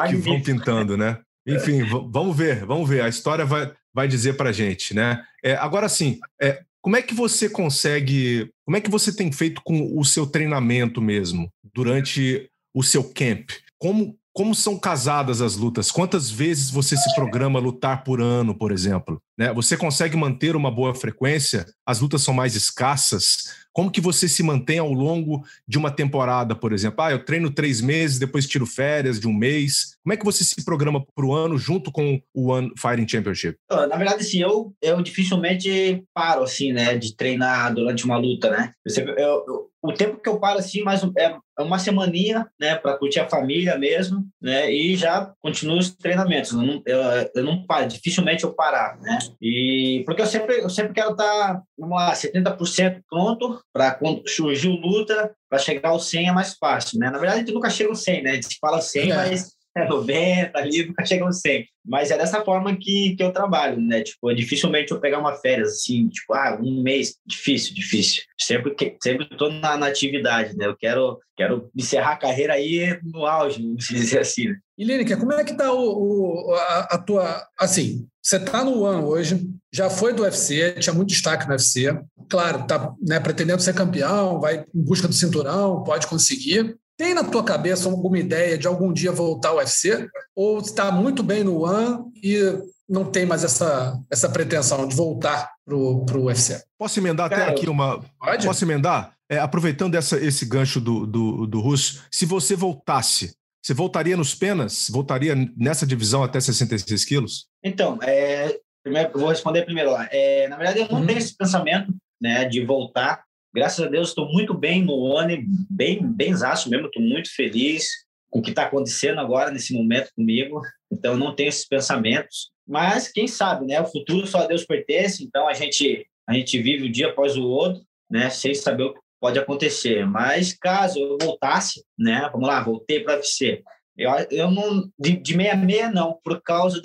que, 0.07 0.09
que 0.09 0.15
vão 0.17 0.41
pintando, 0.41 0.97
né? 0.97 1.19
Enfim, 1.47 1.83
vamos 2.11 2.35
ver, 2.35 2.65
vamos 2.65 2.87
ver. 2.87 3.01
A 3.01 3.09
história 3.09 3.45
vai, 3.45 3.71
vai 3.93 4.07
dizer 4.07 4.33
para 4.33 4.51
gente, 4.51 4.93
né? 4.93 5.23
É, 5.43 5.55
agora 5.55 5.87
sim, 5.87 6.19
é, 6.39 6.61
como 6.81 6.97
é 6.97 7.01
que 7.01 7.13
você 7.13 7.49
consegue, 7.49 8.51
como 8.65 8.75
é 8.75 8.81
que 8.81 8.89
você 8.89 9.15
tem 9.15 9.31
feito 9.31 9.61
com 9.63 9.97
o 9.97 10.03
seu 10.03 10.27
treinamento 10.27 11.01
mesmo 11.01 11.49
durante 11.73 12.49
o 12.73 12.83
seu 12.83 13.03
camp? 13.03 13.51
Como, 13.79 14.17
como 14.33 14.55
são 14.55 14.77
casadas 14.77 15.41
as 15.41 15.55
lutas? 15.55 15.91
Quantas 15.91 16.31
vezes 16.31 16.69
você 16.69 16.95
se 16.95 17.13
programa 17.15 17.59
lutar 17.59 18.03
por 18.03 18.21
ano, 18.21 18.55
por 18.57 18.71
exemplo? 18.71 19.21
Né? 19.37 19.53
Você 19.53 19.75
consegue 19.75 20.15
manter 20.15 20.55
uma 20.55 20.71
boa 20.71 20.95
frequência? 20.95 21.65
As 21.85 21.99
lutas 21.99 22.21
são 22.21 22.33
mais 22.33 22.55
escassas? 22.55 23.61
Como 23.73 23.91
que 23.91 24.01
você 24.01 24.27
se 24.27 24.43
mantém 24.43 24.79
ao 24.79 24.91
longo 24.91 25.43
de 25.67 25.77
uma 25.77 25.91
temporada, 25.91 26.55
por 26.55 26.73
exemplo? 26.73 27.03
Ah, 27.03 27.11
eu 27.11 27.23
treino 27.23 27.49
três 27.49 27.81
meses, 27.81 28.19
depois 28.19 28.47
tiro 28.47 28.65
férias 28.65 29.19
de 29.19 29.27
um 29.27 29.33
mês. 29.33 29.97
Como 30.03 30.13
é 30.13 30.17
que 30.17 30.25
você 30.25 30.43
se 30.43 30.63
programa 30.63 31.03
para 31.15 31.25
o 31.25 31.33
ano 31.33 31.57
junto 31.57 31.91
com 31.91 32.21
o 32.33 32.51
One 32.51 32.71
Fighting 32.77 33.07
Championship? 33.07 33.57
Na 33.69 33.97
verdade, 33.97 34.21
assim, 34.21 34.41
eu, 34.41 34.73
eu 34.81 35.01
dificilmente 35.01 36.03
paro, 36.13 36.43
assim, 36.43 36.71
né, 36.73 36.97
de 36.97 37.15
treinar 37.15 37.73
durante 37.73 38.05
uma 38.05 38.17
luta, 38.17 38.49
né? 38.49 38.73
Eu, 39.17 39.45
eu, 39.47 39.70
o 39.81 39.91
tempo 39.91 40.21
que 40.21 40.29
eu 40.29 40.39
paro 40.39 40.59
assim, 40.59 40.83
mais 40.83 41.03
é, 41.17 41.35
é 41.57 41.63
uma 41.63 41.79
semaninha, 41.79 42.47
né, 42.59 42.75
para 42.75 42.97
curtir 42.97 43.19
a 43.19 43.27
família 43.27 43.77
mesmo, 43.77 44.25
né, 44.41 44.71
e 44.71 44.95
já 44.95 45.33
continuo 45.41 45.77
os 45.77 45.89
treinamentos. 45.95 46.51
Eu 46.51 46.61
não, 46.61 46.83
eu, 46.85 47.01
eu 47.35 47.43
não 47.43 47.65
paro, 47.65 47.87
dificilmente 47.87 48.43
eu 48.43 48.53
parar, 48.53 48.99
né. 48.99 49.17
E 49.41 50.03
porque 50.05 50.21
eu 50.21 50.27
sempre, 50.27 50.59
eu 50.59 50.69
sempre 50.69 50.93
quero 50.93 51.11
estar, 51.11 51.23
tá, 51.25 51.61
vamos 51.77 51.95
lá, 51.95 52.13
70% 52.13 53.01
pronto 53.09 53.59
para 53.73 53.91
quando 53.95 54.27
surgiu 54.29 54.71
luta, 54.71 55.33
para 55.49 55.59
chegar 55.59 55.89
ao 55.89 55.99
100 55.99 56.29
é 56.29 56.31
mais 56.31 56.53
fácil, 56.53 56.99
né. 56.99 57.09
Na 57.09 57.17
verdade, 57.17 57.37
a 57.37 57.39
gente 57.39 57.53
nunca 57.53 57.69
chega 57.69 57.89
ao 57.89 57.95
100, 57.95 58.23
né. 58.23 58.31
A 58.31 58.35
gente 58.35 58.57
fala 58.59 58.81
100, 58.81 59.11
é. 59.11 59.15
mas 59.15 59.60
90 59.75 60.57
ali, 60.57 60.85
nunca 60.85 61.05
chega 61.05 61.25
no 61.25 61.33
100. 61.33 61.67
Mas 61.85 62.11
é 62.11 62.17
dessa 62.17 62.43
forma 62.43 62.75
que, 62.75 63.15
que 63.15 63.23
eu 63.23 63.31
trabalho, 63.31 63.79
né? 63.81 64.01
Tipo, 64.01 64.33
dificilmente 64.33 64.91
eu 64.91 64.99
pegar 64.99 65.19
uma 65.19 65.35
férias, 65.35 65.69
assim, 65.69 66.07
tipo, 66.09 66.33
ah, 66.33 66.59
um 66.61 66.83
mês, 66.83 67.15
difícil, 67.25 67.73
difícil. 67.73 68.23
Sempre 68.39 68.75
que 68.75 68.97
sempre 69.01 69.25
tô 69.37 69.49
na, 69.49 69.77
na 69.77 69.87
atividade, 69.87 70.55
né? 70.55 70.65
Eu 70.65 70.75
quero, 70.77 71.19
quero 71.35 71.69
encerrar 71.75 72.13
a 72.13 72.17
carreira 72.17 72.53
aí 72.53 72.99
no 73.03 73.25
auge, 73.25 73.61
vamos 73.61 73.85
dizer 73.87 74.19
assim, 74.19 74.49
né? 74.49 74.55
E 74.77 74.83
Lineker, 74.83 75.17
como 75.17 75.33
é 75.33 75.43
que 75.43 75.55
tá 75.55 75.71
o, 75.71 76.49
o 76.49 76.53
a, 76.55 76.79
a, 76.91 76.97
tua. 76.97 77.47
Assim, 77.59 78.07
você 78.21 78.39
tá 78.39 78.63
no 78.63 78.81
One 78.81 79.03
hoje, 79.03 79.47
já 79.71 79.89
foi 79.89 80.13
do 80.13 80.23
UFC, 80.23 80.73
tinha 80.79 80.93
muito 80.93 81.09
destaque 81.09 81.45
no 81.45 81.51
UFC. 81.51 81.95
Claro, 82.29 82.65
tá 82.65 82.93
né, 83.01 83.19
pretendendo 83.19 83.61
ser 83.61 83.75
campeão, 83.75 84.39
vai 84.39 84.65
em 84.73 84.81
busca 84.81 85.07
do 85.07 85.13
cinturão, 85.13 85.83
pode 85.83 86.07
conseguir. 86.07 86.75
Tem 87.01 87.15
na 87.15 87.23
tua 87.23 87.43
cabeça 87.43 87.89
alguma 87.89 88.19
ideia 88.19 88.55
de 88.55 88.67
algum 88.67 88.93
dia 88.93 89.11
voltar 89.11 89.49
ao 89.49 89.55
UFC? 89.55 90.07
Ou 90.35 90.59
está 90.59 90.91
muito 90.91 91.23
bem 91.23 91.43
no 91.43 91.63
One 91.63 92.11
e 92.23 92.39
não 92.87 93.03
tem 93.03 93.25
mais 93.25 93.43
essa, 93.43 93.99
essa 94.07 94.29
pretensão 94.29 94.87
de 94.87 94.95
voltar 94.95 95.51
para 95.65 95.75
o 95.75 96.25
UFC? 96.25 96.61
Posso 96.77 96.99
emendar 96.99 97.27
Cara, 97.27 97.41
até 97.45 97.51
aqui 97.53 97.67
uma. 97.67 98.05
Pode? 98.19 98.45
Posso 98.45 98.63
emendar? 98.63 99.15
É, 99.27 99.39
aproveitando 99.39 99.95
essa, 99.95 100.15
esse 100.23 100.45
gancho 100.45 100.79
do, 100.79 101.07
do, 101.07 101.47
do 101.47 101.59
Russo, 101.59 102.03
se 102.11 102.23
você 102.23 102.55
voltasse, 102.55 103.33
você 103.65 103.73
voltaria 103.73 104.15
nos 104.15 104.35
penas? 104.35 104.87
Voltaria 104.87 105.33
nessa 105.57 105.87
divisão 105.87 106.23
até 106.23 106.39
66 106.39 107.03
quilos? 107.03 107.47
Então, 107.63 107.97
é, 108.03 108.59
primeiro, 108.83 109.09
vou 109.17 109.29
responder 109.29 109.65
primeiro 109.65 109.89
lá. 109.89 110.07
É, 110.11 110.47
na 110.47 110.55
verdade, 110.55 110.81
eu 110.81 110.87
não 110.89 110.99
uhum. 110.99 111.07
tenho 111.07 111.17
esse 111.17 111.35
pensamento 111.35 111.91
né, 112.21 112.45
de 112.45 112.63
voltar 112.63 113.23
Graças 113.53 113.85
a 113.85 113.89
Deus, 113.89 114.09
estou 114.09 114.31
muito 114.31 114.53
bem 114.53 114.83
no 114.83 114.93
ONI, 114.93 115.45
bem, 115.69 116.05
bem 116.05 116.33
zaço 116.33 116.69
mesmo, 116.69 116.87
estou 116.87 117.01
muito 117.01 117.33
feliz 117.33 117.89
com 118.29 118.39
o 118.39 118.41
que 118.41 118.51
está 118.51 118.63
acontecendo 118.63 119.19
agora, 119.19 119.51
nesse 119.51 119.73
momento 119.73 120.09
comigo. 120.15 120.61
Então, 120.89 121.17
não 121.17 121.35
tenho 121.35 121.49
esses 121.49 121.67
pensamentos. 121.67 122.49
Mas, 122.65 123.09
quem 123.09 123.27
sabe, 123.27 123.65
né? 123.65 123.81
O 123.81 123.85
futuro 123.85 124.25
só 124.25 124.43
a 124.43 124.47
Deus 124.47 124.63
pertence, 124.63 125.23
então 125.23 125.47
a 125.47 125.53
gente, 125.53 126.07
a 126.27 126.33
gente 126.33 126.61
vive 126.61 126.85
o 126.85 126.91
dia 126.91 127.09
após 127.09 127.35
o 127.35 127.43
outro, 127.43 127.81
né? 128.09 128.29
Sem 128.29 128.55
saber 128.55 128.83
o 128.83 128.93
que 128.93 128.99
pode 129.19 129.37
acontecer. 129.37 130.05
Mas, 130.05 130.53
caso 130.53 130.97
eu 130.97 131.17
voltasse, 131.21 131.83
né? 131.99 132.29
Vamos 132.31 132.47
lá, 132.47 132.63
voltei 132.63 133.01
para 133.01 133.17
UFC. 133.17 133.61
Eu, 133.97 134.11
eu 134.31 134.49
não 134.49 134.89
de, 134.97 135.17
de 135.17 135.35
meia 135.35 135.55
meia 135.55 135.91
não, 135.91 136.17
por 136.23 136.41
causa 136.41 136.81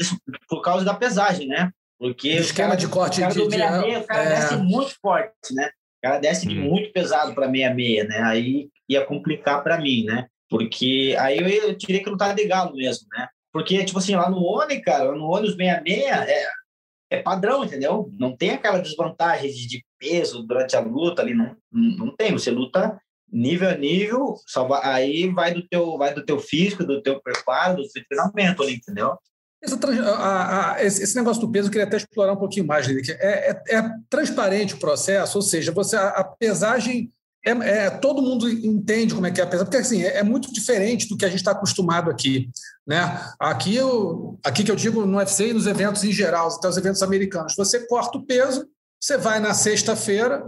por 0.49 0.61
causa 0.61 0.85
da 0.85 0.95
pesagem, 0.95 1.47
né? 1.47 1.71
Porque 1.99 2.37
o 2.37 2.41
esquema 2.41 2.71
cara, 2.71 2.81
de 2.81 2.89
corte 2.89 3.21
cara 3.21 3.33
de, 3.33 3.39
do 3.39 3.49
meia 3.49 3.81
meia, 3.81 4.01
o 4.01 4.05
cara 4.05 4.25
é... 4.25 4.29
desce 4.35 4.57
muito 4.57 4.95
forte, 5.01 5.55
né? 5.55 5.71
O 5.99 6.03
cara 6.03 6.19
desce 6.19 6.49
hum. 6.49 6.55
muito 6.55 6.93
pesado 6.93 7.35
para 7.35 7.49
meia 7.49 7.73
meia, 7.75 8.05
né? 8.05 8.23
Aí 8.23 8.69
ia 8.89 9.05
complicar 9.05 9.63
para 9.63 9.81
mim, 9.81 10.05
né? 10.05 10.27
Porque 10.49 11.17
aí 11.19 11.39
eu, 11.39 11.49
eu 11.49 11.77
tirei 11.77 12.01
que 12.01 12.11
lutar 12.11 12.35
de 12.35 12.47
galo 12.47 12.77
mesmo, 12.77 13.07
né? 13.13 13.29
Porque, 13.53 13.83
tipo 13.85 13.99
assim, 13.99 14.15
lá 14.15 14.29
no 14.29 14.45
Oni, 14.45 14.83
cara, 14.83 15.13
no 15.13 15.31
Oni 15.31 15.49
os 15.49 15.57
meia-meia 15.57 16.27
é, 16.29 16.47
é 17.11 17.23
padrão, 17.23 17.65
entendeu? 17.65 18.11
Não 18.19 18.37
tem 18.37 18.51
aquela 18.51 18.79
desvantagem 18.79 19.51
de, 19.51 19.67
de 19.67 19.85
peso 19.99 20.43
durante 20.43 20.77
a 20.77 20.81
luta 20.81 21.23
ali, 21.23 21.33
não, 21.33 21.57
não 21.73 22.15
tem. 22.15 22.33
Você 22.33 22.51
luta 22.51 23.01
nível 23.33 23.71
a 23.71 23.75
nível, 23.75 24.37
só 24.47 24.67
vai, 24.67 24.83
aí 24.85 25.29
vai 25.33 25.55
do 25.55 25.67
teu 25.67 25.97
vai 25.97 26.15
do 26.15 26.25
teu 26.25 26.39
físico, 26.39 26.85
do 26.85 27.03
teu 27.03 27.21
preparo, 27.21 27.83
do 27.83 27.89
teu 27.89 28.05
treinamento 28.09 28.63
ali, 28.63 28.75
entendeu? 28.75 29.17
A, 30.07 30.75
a, 30.75 30.85
esse, 30.85 31.17
negócio 31.17 31.41
do 31.41 31.51
peso 31.51 31.69
eu 31.69 31.73
queria 31.73 31.87
até 31.87 31.97
explorar 31.97 32.33
um 32.33 32.39
pouquinho 32.39 32.67
mais, 32.67 32.87
Lili, 32.87 33.03
é, 33.11 33.51
é, 33.51 33.77
é, 33.77 33.91
transparente 34.09 34.75
o 34.75 34.79
processo, 34.79 35.39
ou 35.39 35.43
seja, 35.43 35.73
você 35.73 35.97
a, 35.97 36.09
a 36.09 36.25
pesagem 36.25 37.11
é, 37.47 37.51
é, 37.51 37.91
todo 37.91 38.21
mundo 38.21 38.51
entende 38.51 39.15
como 39.15 39.27
é 39.27 39.31
que 39.31 39.41
é 39.41 39.45
a 39.45 39.47
pesagem, 39.47 39.67
porque 39.67 39.77
assim, 39.77 40.03
é, 40.03 40.19
é 40.19 40.23
muito 40.25 40.53
diferente 40.53 41.09
do 41.09 41.17
que 41.17 41.25
a 41.25 41.29
gente 41.29 41.39
está 41.39 41.53
acostumado 41.53 42.11
aqui. 42.11 42.51
Né? 42.85 42.99
Aqui, 43.39 43.77
eu, 43.77 44.37
aqui 44.45 44.65
que 44.65 44.71
eu 44.71 44.77
digo 44.77 45.07
no 45.07 45.19
UFC 45.19 45.51
e 45.51 45.53
nos 45.53 45.67
eventos 45.67 46.03
em 46.03 46.11
geral, 46.11 46.49
até 46.49 46.69
os 46.69 46.77
eventos 46.77 47.03
americanos, 47.05 47.55
você 47.57 47.87
corta 47.87 48.19
o 48.19 48.27
peso, 48.27 48.67
você 49.01 49.17
vai 49.17 49.39
na 49.39 49.55
sexta-feira, 49.55 50.45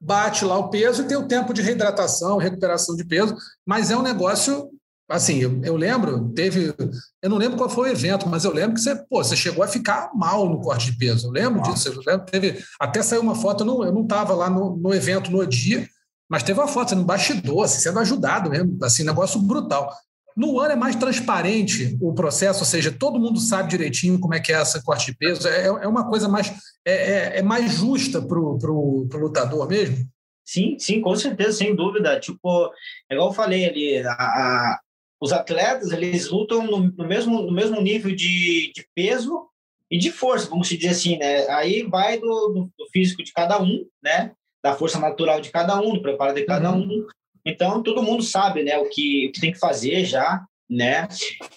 bate 0.00 0.44
lá 0.44 0.56
o 0.56 0.70
peso 0.70 1.02
e 1.02 1.06
tem 1.06 1.18
o 1.18 1.28
tempo 1.28 1.52
de 1.52 1.60
reidratação, 1.60 2.38
recuperação 2.38 2.96
de 2.96 3.04
peso, 3.04 3.36
mas 3.66 3.90
é 3.90 3.96
um 3.96 4.02
negócio 4.02 4.70
assim, 5.08 5.38
eu, 5.38 5.60
eu, 5.64 5.76
lembro, 5.76 6.28
teve, 6.30 6.74
eu 7.22 7.30
não 7.30 7.38
lembro 7.38 7.56
qual 7.56 7.70
foi 7.70 7.88
o 7.88 7.92
evento, 7.92 8.28
mas 8.28 8.44
eu 8.44 8.52
lembro 8.52 8.74
que 8.74 8.80
você, 8.80 8.94
pô, 8.94 9.24
você 9.24 9.34
chegou 9.34 9.64
a 9.64 9.68
ficar 9.68 10.10
mal 10.14 10.48
no 10.48 10.60
corte 10.60 10.90
de 10.90 10.98
peso. 10.98 11.28
Eu 11.28 11.32
lembro 11.32 11.62
disso, 11.62 11.88
eu 11.88 12.02
lembro, 12.06 12.26
teve, 12.26 12.62
até 12.78 13.02
saiu 13.02 13.22
uma 13.22 13.34
foto, 13.34 13.62
eu 13.62 13.66
não, 13.66 13.84
eu 13.84 13.92
não 13.92 14.02
estava 14.02 14.34
lá 14.34 14.50
no, 14.50 14.76
no 14.76 14.94
evento 14.94 15.30
no 15.30 15.46
dia, 15.46 15.88
mas 16.28 16.42
teve 16.42 16.60
uma 16.60 16.68
foto, 16.68 16.94
no 16.94 17.04
bastidor, 17.04 17.64
assim, 17.64 17.80
sendo 17.80 17.98
ajudado 17.98 18.50
mesmo, 18.50 18.76
assim, 18.82 19.02
negócio 19.02 19.40
brutal. 19.40 19.90
No 20.36 20.60
ano 20.60 20.72
é 20.72 20.76
mais 20.76 20.94
transparente 20.94 21.98
o 22.00 22.12
processo, 22.12 22.60
ou 22.60 22.66
seja, 22.66 22.92
todo 22.92 23.18
mundo 23.18 23.40
sabe 23.40 23.70
direitinho 23.70 24.20
como 24.20 24.34
é 24.34 24.40
que 24.40 24.52
é 24.52 24.56
essa 24.56 24.80
corte 24.80 25.06
de 25.06 25.16
peso. 25.16 25.48
É, 25.48 25.66
é 25.66 25.88
uma 25.88 26.08
coisa 26.08 26.28
mais 26.28 26.52
é, 26.84 26.92
é, 26.92 27.38
é 27.38 27.42
mais 27.42 27.72
justa 27.72 28.22
para 28.22 28.38
o 28.38 29.08
lutador 29.14 29.66
mesmo. 29.66 30.06
Sim, 30.44 30.78
sim, 30.78 31.00
com 31.00 31.14
certeza, 31.16 31.58
sem 31.58 31.74
dúvida. 31.74 32.20
Tipo, 32.20 32.70
é 33.10 33.14
igual 33.14 33.30
eu 33.30 33.34
falei 33.34 33.68
ali, 33.68 33.98
a, 33.98 34.12
a, 34.12 34.80
os 35.20 35.32
atletas 35.32 35.90
eles 35.90 36.28
lutam 36.28 36.64
no, 36.64 36.80
no, 36.80 37.06
mesmo, 37.06 37.42
no 37.42 37.52
mesmo 37.52 37.80
nível 37.80 38.14
de, 38.14 38.72
de 38.74 38.86
peso 38.94 39.48
e 39.90 39.98
de 39.98 40.12
força, 40.12 40.48
vamos 40.48 40.68
dizer 40.68 40.88
assim, 40.88 41.16
né? 41.16 41.48
Aí 41.48 41.82
vai 41.82 42.18
do, 42.18 42.70
do, 42.76 42.86
físico 42.92 43.22
de 43.22 43.32
cada 43.32 43.60
um, 43.60 43.86
né? 44.02 44.32
Da 44.62 44.74
força 44.74 44.98
natural 44.98 45.40
de 45.40 45.50
cada 45.50 45.80
um, 45.80 45.94
do 45.94 46.02
preparo 46.02 46.34
de 46.34 46.44
cada 46.44 46.72
uhum. 46.72 46.82
um. 46.82 47.06
Então, 47.44 47.82
todo 47.82 48.02
mundo 48.02 48.22
sabe, 48.22 48.62
né? 48.62 48.76
O 48.78 48.88
que, 48.88 49.28
o 49.28 49.32
que 49.32 49.40
tem 49.40 49.52
que 49.52 49.58
fazer 49.58 50.04
já, 50.04 50.44
né? 50.68 51.08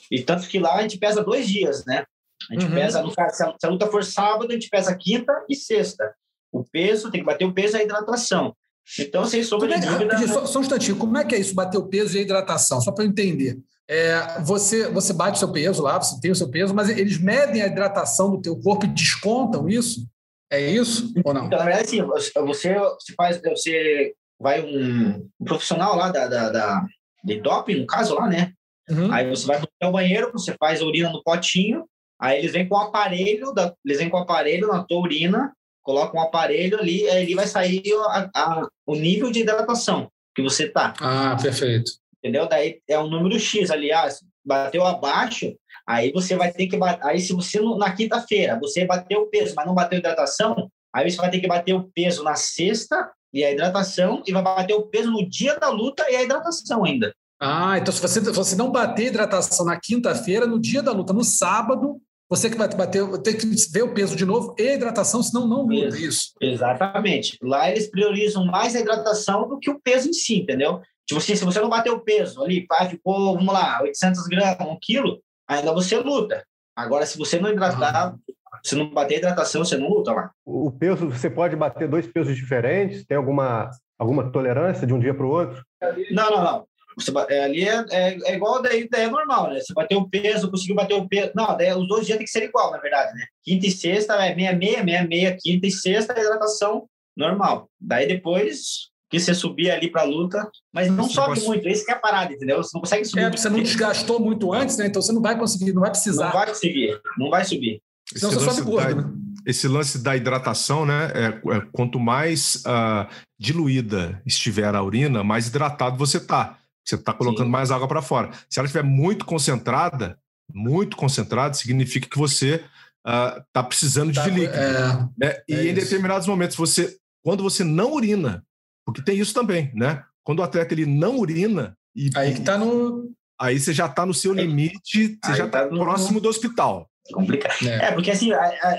E 0.09 0.21
tanto 0.21 0.47
que 0.47 0.59
lá 0.59 0.75
a 0.75 0.81
gente 0.81 0.97
pesa 0.97 1.23
dois 1.23 1.47
dias, 1.47 1.85
né? 1.85 2.05
A 2.49 2.53
gente 2.53 2.65
uhum. 2.65 2.75
pesa, 2.75 3.03
no 3.03 3.13
caso, 3.13 3.35
se 3.35 3.43
a, 3.43 3.55
se 3.59 3.67
a 3.67 3.69
luta 3.69 3.87
for 3.87 4.03
sábado, 4.03 4.49
a 4.49 4.53
gente 4.53 4.69
pesa 4.69 4.95
quinta 4.95 5.45
e 5.49 5.55
sexta. 5.55 6.15
O 6.51 6.63
peso, 6.63 7.11
tem 7.11 7.21
que 7.21 7.25
bater 7.25 7.45
o 7.45 7.53
peso 7.53 7.77
e 7.77 7.81
a 7.81 7.83
hidratação. 7.83 8.55
Então, 8.99 9.25
sem 9.25 9.43
sombra 9.43 9.73
é, 9.75 9.79
de 9.79 9.87
dúvida. 9.87 10.27
Só, 10.27 10.45
só, 10.45 10.59
um 10.59 10.61
instantinho, 10.61 10.97
como 10.97 11.17
é 11.17 11.23
que 11.23 11.35
é 11.35 11.39
isso, 11.39 11.55
bater 11.55 11.77
o 11.77 11.87
peso 11.87 12.15
e 12.15 12.19
a 12.19 12.21
hidratação? 12.21 12.81
Só 12.81 12.91
para 12.91 13.03
eu 13.03 13.09
entender. 13.09 13.57
É, 13.87 14.39
você, 14.41 14.89
você 14.89 15.13
bate 15.13 15.35
o 15.35 15.39
seu 15.39 15.51
peso 15.51 15.81
lá, 15.81 16.01
você 16.01 16.19
tem 16.19 16.31
o 16.31 16.35
seu 16.35 16.49
peso, 16.49 16.73
mas 16.73 16.89
eles 16.89 17.19
medem 17.19 17.61
a 17.61 17.67
hidratação 17.67 18.31
do 18.31 18.41
teu 18.41 18.57
corpo 18.57 18.85
e 18.85 18.89
descontam 18.89 19.67
isso? 19.69 20.07
É 20.49 20.59
isso 20.61 21.13
ou 21.23 21.33
não? 21.33 21.45
Então, 21.45 21.59
na 21.59 21.65
verdade, 21.65 21.89
sim. 21.89 22.01
Você, 22.03 22.31
você 22.33 23.13
faz, 23.15 23.41
você 23.41 24.13
vai 24.39 24.61
um, 24.61 25.29
um 25.39 25.45
profissional 25.45 25.95
lá 25.95 26.09
da, 26.09 26.27
da, 26.27 26.49
da, 26.49 26.85
de 27.23 27.39
doping, 27.39 27.81
no 27.81 27.85
caso 27.85 28.15
lá, 28.15 28.27
né? 28.27 28.53
Uhum. 28.89 29.11
Aí 29.11 29.29
você 29.29 29.45
vai 29.45 29.59
para 29.59 29.89
o 29.89 29.91
banheiro, 29.91 30.31
você 30.33 30.55
faz 30.59 30.81
a 30.81 30.85
urina 30.85 31.09
no 31.09 31.23
potinho, 31.23 31.85
aí 32.19 32.39
eles 32.39 32.51
vêm 32.51 32.67
com 32.67 32.75
o 32.75 32.79
aparelho, 32.79 33.53
da, 33.53 33.73
eles 33.85 33.99
vêm 33.99 34.09
com 34.09 34.17
o 34.17 34.21
aparelho 34.21 34.67
na 34.67 34.83
tua 34.83 34.99
urina, 34.99 35.53
coloca 35.81 36.17
um 36.17 36.21
aparelho 36.21 36.79
ali, 36.79 37.09
aí 37.09 37.23
ele 37.23 37.35
vai 37.35 37.47
sair 37.47 37.83
a, 38.07 38.29
a, 38.35 38.67
o 38.85 38.95
nível 38.95 39.31
de 39.31 39.41
hidratação 39.41 40.09
que 40.35 40.41
você 40.41 40.67
tá. 40.67 40.93
Ah, 40.99 41.37
perfeito. 41.41 41.91
Entendeu? 42.17 42.47
Daí 42.47 42.79
é 42.87 42.99
um 42.99 43.09
número 43.09 43.39
X, 43.39 43.71
aliás, 43.71 44.19
bateu 44.45 44.85
abaixo, 44.85 45.53
aí 45.87 46.11
você 46.11 46.35
vai 46.35 46.51
ter 46.51 46.67
que 46.67 46.77
bater. 46.77 47.05
Aí, 47.05 47.19
se 47.19 47.33
você 47.33 47.59
na 47.59 47.91
quinta-feira 47.91 48.59
você 48.59 48.85
bateu 48.85 49.21
o 49.21 49.27
peso, 49.27 49.53
mas 49.55 49.65
não 49.65 49.73
bateu 49.73 49.99
hidratação, 49.99 50.69
aí 50.93 51.09
você 51.09 51.17
vai 51.17 51.29
ter 51.29 51.39
que 51.39 51.47
bater 51.47 51.73
o 51.73 51.89
peso 51.93 52.23
na 52.23 52.35
sexta 52.35 53.11
e 53.33 53.43
a 53.43 53.51
hidratação, 53.51 54.21
e 54.27 54.31
vai 54.33 54.43
bater 54.43 54.73
o 54.73 54.87
peso 54.87 55.09
no 55.09 55.27
dia 55.27 55.57
da 55.57 55.69
luta 55.69 56.05
e 56.09 56.15
a 56.15 56.23
hidratação 56.23 56.83
ainda. 56.83 57.13
Ah, 57.39 57.77
então 57.77 57.91
se 57.93 58.01
você, 58.01 58.19
você 58.19 58.55
não 58.55 58.71
bater 58.71 59.07
hidratação 59.07 59.65
na 59.65 59.79
quinta-feira, 59.79 60.45
no 60.45 60.59
dia 60.59 60.83
da 60.83 60.91
luta, 60.91 61.13
no 61.13 61.23
sábado, 61.23 61.99
você 62.31 62.49
que 62.49 62.57
vai 62.57 62.69
bater, 62.69 63.05
tem 63.21 63.35
que 63.35 63.45
ver 63.73 63.83
o 63.83 63.93
peso 63.93 64.15
de 64.15 64.25
novo 64.25 64.55
e 64.57 64.65
a 64.65 64.75
hidratação, 64.75 65.21
senão 65.21 65.45
não 65.45 65.67
muda 65.67 65.97
isso. 65.99 66.31
Exatamente. 66.39 67.37
Lá 67.43 67.69
eles 67.69 67.91
priorizam 67.91 68.45
mais 68.45 68.73
a 68.73 68.79
hidratação 68.79 69.49
do 69.49 69.59
que 69.59 69.69
o 69.69 69.81
peso 69.81 70.07
em 70.07 70.13
si, 70.13 70.39
entendeu? 70.39 70.79
Tipo 71.05 71.19
assim, 71.19 71.35
se 71.35 71.43
você 71.43 71.59
não 71.59 71.67
bater 71.67 71.91
o 71.91 71.99
peso 71.99 72.41
ali, 72.41 72.65
pá, 72.65 72.85
ficou, 72.85 73.35
vamos 73.35 73.53
lá, 73.53 73.81
800 73.81 74.27
gramas, 74.27 74.65
um 74.65 74.77
quilo, 74.81 75.21
ainda 75.45 75.73
você 75.73 75.97
luta. 75.97 76.41
Agora, 76.73 77.05
se 77.05 77.17
você 77.17 77.37
não 77.37 77.49
hidratar, 77.49 78.15
ah. 78.15 78.59
se 78.63 78.77
não 78.77 78.89
bater 78.89 79.15
a 79.15 79.17
hidratação, 79.17 79.65
você 79.65 79.75
não 79.75 79.89
luta 79.89 80.13
lá. 80.13 80.31
O 80.45 80.71
peso, 80.71 81.09
você 81.09 81.29
pode 81.29 81.57
bater 81.57 81.89
dois 81.89 82.07
pesos 82.07 82.33
diferentes? 82.33 83.05
Tem 83.05 83.17
alguma, 83.17 83.69
alguma 83.99 84.31
tolerância 84.31 84.87
de 84.87 84.93
um 84.93 84.99
dia 84.99 85.13
para 85.13 85.25
o 85.25 85.29
outro? 85.29 85.65
Não, 86.11 86.31
não, 86.31 86.43
não. 86.45 86.67
Você, 86.97 87.11
é, 87.29 87.43
ali 87.43 87.67
é, 87.67 87.85
é, 87.89 88.31
é, 88.31 88.35
igual 88.35 88.61
daí, 88.61 88.87
daí 88.89 89.03
é 89.03 89.09
normal, 89.09 89.49
né? 89.49 89.59
Você 89.59 89.73
bateu 89.73 89.99
o 89.99 90.09
peso, 90.09 90.49
conseguiu 90.49 90.75
bater 90.75 90.95
o 90.95 91.07
peso. 91.07 91.31
Não, 91.35 91.55
daí 91.55 91.73
os 91.73 91.87
dois 91.87 92.05
dias 92.05 92.17
tem 92.17 92.25
que 92.25 92.31
ser 92.31 92.43
igual, 92.43 92.71
na 92.71 92.77
verdade, 92.77 93.13
né? 93.13 93.25
Quinta 93.43 93.67
e 93.67 93.71
sexta 93.71 94.13
é 94.15 94.35
meia, 94.35 94.53
meia, 94.53 94.83
meia, 94.83 95.07
meia, 95.07 95.37
quinta 95.39 95.67
e 95.67 95.71
sexta 95.71 96.13
é 96.13 96.21
hidratação 96.21 96.87
normal. 97.15 97.69
Daí 97.79 98.07
depois 98.07 98.91
que 99.11 99.19
você 99.19 99.33
subir 99.33 99.69
ali 99.69 99.91
para 99.91 100.01
a 100.01 100.05
luta, 100.05 100.49
mas 100.73 100.89
não 100.89 101.03
você 101.03 101.15
sobe 101.15 101.41
muito, 101.41 101.67
esse 101.67 101.83
que 101.85 101.91
é 101.91 101.95
a 101.95 101.99
parada, 101.99 102.31
entendeu? 102.31 102.63
Você 102.63 102.71
não 102.73 102.81
consegue 102.81 103.03
subir. 103.03 103.23
É, 103.23 103.29
você 103.29 103.49
não 103.49 103.59
desgastou 103.61 104.19
muito 104.21 104.53
antes, 104.53 104.77
né? 104.77 104.87
Então 104.87 105.01
você 105.01 105.11
não 105.11 105.21
vai 105.21 105.37
conseguir, 105.37 105.73
não 105.73 105.81
vai 105.81 105.91
precisar. 105.91 106.25
Não 106.27 106.31
vai 106.31 106.47
conseguir, 106.47 107.01
não 107.17 107.29
vai 107.29 107.43
subir. 107.43 107.81
Esse 108.15 108.25
você 108.25 108.39
sobe 108.39 108.61
gordo, 108.61 108.95
da, 108.95 109.01
né? 109.01 109.13
Esse 109.45 109.67
lance 109.67 109.99
da 109.99 110.15
hidratação, 110.15 110.85
né? 110.85 111.11
É, 111.13 111.57
é 111.57 111.61
quanto 111.73 111.99
mais 111.99 112.63
uh, 112.65 113.05
diluída 113.37 114.21
estiver 114.25 114.73
a 114.73 114.81
urina, 114.81 115.23
mais 115.25 115.47
hidratado 115.47 115.97
você 115.97 116.19
tá. 116.19 116.57
Você 116.83 116.95
está 116.95 117.13
colocando 117.13 117.45
Sim. 117.45 117.51
mais 117.51 117.71
água 117.71 117.87
para 117.87 118.01
fora. 118.01 118.31
Se 118.49 118.59
ela 118.59 118.65
estiver 118.65 118.83
muito 118.83 119.25
concentrada, 119.25 120.17
muito 120.53 120.97
concentrada, 120.97 121.53
significa 121.53 122.09
que 122.09 122.17
você 122.17 122.63
está 123.05 123.61
uh, 123.61 123.67
precisando 123.67 124.13
tá, 124.13 124.23
de 124.23 124.29
líquido. 124.31 124.57
É, 124.57 125.09
né? 125.17 125.41
E 125.47 125.53
é 125.53 125.67
em 125.67 125.73
determinados 125.73 126.27
momentos, 126.27 126.55
você, 126.55 126.97
quando 127.23 127.43
você 127.43 127.63
não 127.63 127.93
urina, 127.93 128.43
porque 128.85 129.01
tem 129.01 129.17
isso 129.17 129.33
também, 129.33 129.71
né? 129.73 130.03
Quando 130.23 130.39
o 130.39 130.43
atleta 130.43 130.73
ele 130.73 130.85
não 130.85 131.17
urina. 131.17 131.77
E, 131.95 132.09
aí 132.15 132.33
que 132.33 132.41
tá 132.41 132.57
no. 132.57 133.11
Aí 133.39 133.59
você 133.59 133.73
já 133.73 133.87
está 133.87 134.05
no 134.05 134.13
seu 134.13 134.33
limite, 134.33 135.17
você 135.23 135.31
aí 135.31 135.37
já 135.37 135.45
está 135.45 135.63
tá 135.63 135.67
próximo 135.67 136.19
do 136.19 136.29
hospital. 136.29 136.87
Complicado. 137.11 137.67
É. 137.67 137.87
é, 137.87 137.91
porque 137.91 138.11
assim, 138.11 138.31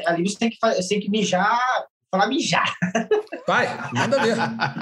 ali 0.07 0.29
você 0.29 0.39
tem 0.39 0.51
que, 0.51 0.57
você 0.61 0.89
tem 0.89 1.01
que 1.01 1.11
mijar, 1.11 1.59
falar 2.11 2.29
mijar. 2.29 2.73
Vai, 3.47 3.67
manda 3.93 4.23
ver. 4.23 4.37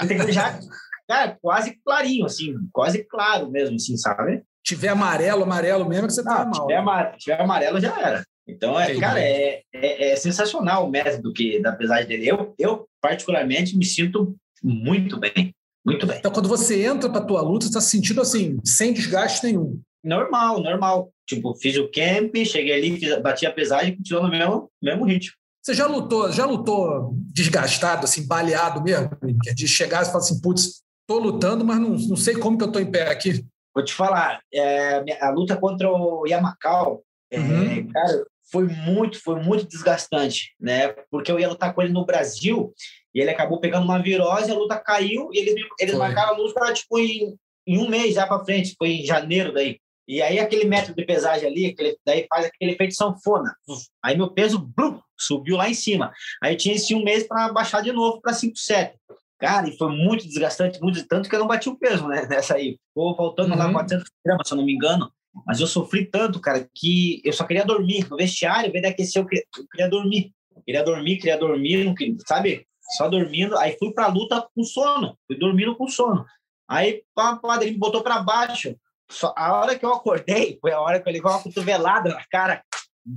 tem 0.07 0.19
que 0.19 0.25
mijar 0.27 0.61
cara, 1.11 1.37
quase 1.43 1.77
clarinho, 1.85 2.25
assim, 2.25 2.55
quase 2.73 3.03
claro 3.03 3.51
mesmo, 3.51 3.75
assim, 3.75 3.97
sabe? 3.97 4.45
Tiver 4.63 4.89
amarelo, 4.89 5.43
amarelo 5.43 5.89
mesmo, 5.89 6.07
que 6.07 6.13
você 6.13 6.23
tá 6.23 6.45
mal. 6.45 6.67
Tiver, 6.67 6.77
amar, 6.77 7.17
tiver 7.17 7.41
amarelo, 7.41 7.81
já 7.81 8.01
era. 8.01 8.25
Então, 8.47 8.79
é, 8.79 8.95
cara, 8.97 9.21
é, 9.21 9.63
é, 9.75 10.13
é, 10.13 10.17
sensacional 10.17 10.87
o 10.87 10.91
método 10.91 11.33
que, 11.33 11.61
da 11.61 11.73
pesagem 11.73 12.07
dele. 12.07 12.29
Eu, 12.29 12.55
eu, 12.57 12.87
particularmente, 13.01 13.77
me 13.77 13.85
sinto 13.85 14.37
muito 14.63 15.19
bem. 15.19 15.53
Muito 15.85 16.07
bem. 16.07 16.19
Então, 16.19 16.31
quando 16.31 16.49
você 16.49 16.85
entra 16.85 17.11
para 17.11 17.25
tua 17.25 17.41
luta, 17.41 17.65
você 17.65 17.71
está 17.71 17.81
se 17.81 17.91
sentindo 17.91 18.21
assim, 18.21 18.59
sem 18.65 18.93
desgaste 18.93 19.45
nenhum. 19.45 19.81
Normal, 20.05 20.63
normal. 20.63 21.11
Tipo, 21.27 21.55
fiz 21.57 21.77
o 21.77 21.91
camp, 21.91 22.37
cheguei 22.45 22.73
ali, 22.73 22.99
fiz, 23.01 23.21
bati 23.21 23.47
a 23.47 23.53
pesagem 23.53 23.95
e 23.95 23.97
continuou 23.97 24.25
no 24.25 24.31
mesmo, 24.31 24.71
mesmo 24.81 25.05
ritmo. 25.05 25.35
Você 25.63 25.75
já 25.75 25.87
lutou, 25.87 26.31
já 26.33 26.47
lutou 26.47 27.15
desgastado, 27.33 28.05
assim, 28.05 28.27
baleado 28.27 28.83
mesmo? 28.83 29.11
De 29.55 29.69
chegar 29.69 30.03
e 30.03 30.07
falar 30.07 30.19
assim, 30.19 30.41
putz, 30.41 30.83
estou 31.11 31.19
lutando, 31.19 31.65
mas 31.65 31.81
não, 31.81 31.91
não 31.91 32.17
sei 32.17 32.37
como 32.37 32.57
que 32.57 32.63
eu 32.63 32.69
estou 32.69 32.81
em 32.81 32.91
pé 32.91 33.11
aqui. 33.11 33.45
Vou 33.75 33.85
te 33.85 33.93
falar, 33.93 34.41
é, 34.55 35.03
a 35.21 35.31
luta 35.31 35.57
contra 35.57 35.91
o 35.91 36.27
Yamakal, 36.27 37.03
é, 37.31 37.39
uhum. 37.39 37.89
cara, 37.89 38.25
foi 38.51 38.65
muito, 38.65 39.21
foi 39.23 39.41
muito 39.41 39.67
desgastante, 39.67 40.55
né? 40.59 40.89
Porque 41.11 41.31
eu 41.31 41.39
ia 41.39 41.49
lutar 41.49 41.75
com 41.75 41.83
ele 41.83 41.93
no 41.93 42.05
Brasil 42.05 42.73
e 43.15 43.21
ele 43.21 43.31
acabou 43.31 43.61
pegando 43.61 43.85
uma 43.85 44.03
virose, 44.03 44.51
a 44.51 44.55
luta 44.55 44.77
caiu 44.77 45.31
e 45.33 45.39
eles, 45.39 45.55
eles 45.79 45.95
marcaram 45.95 46.35
a 46.35 46.37
luta 46.37 46.73
tipo 46.73 46.99
em, 46.99 47.37
em 47.67 47.79
um 47.79 47.89
mês 47.89 48.15
já 48.15 48.27
para 48.27 48.45
frente, 48.45 48.75
foi 48.77 48.91
em 48.91 49.05
janeiro 49.05 49.53
daí. 49.53 49.79
E 50.09 50.21
aí 50.21 50.41
aquele 50.41 50.65
método 50.65 50.97
de 50.97 51.05
pesagem 51.05 51.49
ali, 51.49 51.67
aquele, 51.67 51.97
daí 52.05 52.27
faz 52.29 52.47
aquele 52.47 52.73
efeito 52.73 52.95
sanfona. 52.95 53.55
Aí 54.03 54.17
meu 54.17 54.33
peso 54.33 54.59
blum, 54.59 54.99
subiu 55.17 55.57
lá 55.57 55.69
em 55.69 55.75
cima. 55.75 56.13
Aí 56.43 56.57
tinha 56.57 56.75
esse 56.75 56.93
um 56.97 57.05
mês 57.05 57.23
para 57.29 57.53
baixar 57.53 57.81
de 57.81 57.93
novo 57.93 58.21
para 58.21 58.33
5,7. 58.33 58.95
Cara, 59.41 59.67
e 59.69 59.77
foi 59.77 59.91
muito 59.91 60.27
desgastante, 60.27 60.81
muito 60.83 61.07
tanto 61.09 61.29
que 61.29 61.35
eu 61.35 61.41
não 61.41 61.47
bati 61.47 61.69
o 61.71 61.77
peso, 61.77 62.07
né? 62.07 62.27
Nessa 62.29 62.55
aí. 62.57 62.79
Ficou 62.89 63.17
faltando 63.17 63.55
uhum. 63.55 63.59
lá 63.59 63.73
400 63.73 64.11
gramas, 64.25 64.47
se 64.47 64.53
eu 64.53 64.59
não 64.59 64.65
me 64.65 64.75
engano. 64.75 65.11
Mas 65.47 65.61
eu 65.61 65.67
sofri 65.67 66.05
tanto, 66.05 66.41
cara, 66.41 66.69
que 66.75 67.23
eu 67.25 67.33
só 67.33 67.45
queria 67.45 67.65
dormir. 67.65 68.07
No 68.11 68.17
vestiário, 68.19 68.71
de 68.71 68.87
aquecer, 68.87 69.23
eu 69.23 69.27
queria, 69.27 69.45
eu 69.57 69.67
queria 69.69 69.89
dormir. 69.89 70.33
Eu 70.55 70.63
queria 70.63 70.85
dormir, 70.85 71.17
queria 71.17 71.39
dormir, 71.39 71.85
não 71.85 71.95
queria, 71.95 72.17
sabe? 72.27 72.67
Só 72.99 73.09
dormindo. 73.09 73.57
Aí 73.57 73.77
fui 73.79 73.93
pra 73.93 74.09
luta 74.09 74.47
com 74.55 74.63
sono. 74.63 75.17
Fui 75.27 75.39
dormindo 75.39 75.75
com 75.75 75.89
sono. 75.89 76.27
Aí 76.69 77.03
pá, 77.15 77.37
pá, 77.37 77.57
ele 77.63 77.73
me 77.73 77.79
botou 77.79 78.03
para 78.03 78.21
baixo. 78.21 78.77
Só, 79.11 79.33
a 79.37 79.59
hora 79.59 79.79
que 79.79 79.85
eu 79.85 79.93
acordei 79.93 80.59
foi 80.61 80.73
a 80.73 80.81
hora 80.81 81.01
que 81.01 81.09
eu 81.09 81.13
levei 81.13 81.31
uma 81.31 81.43
cotovelada 81.43 82.11
na 82.11 82.25
cara. 82.31 82.63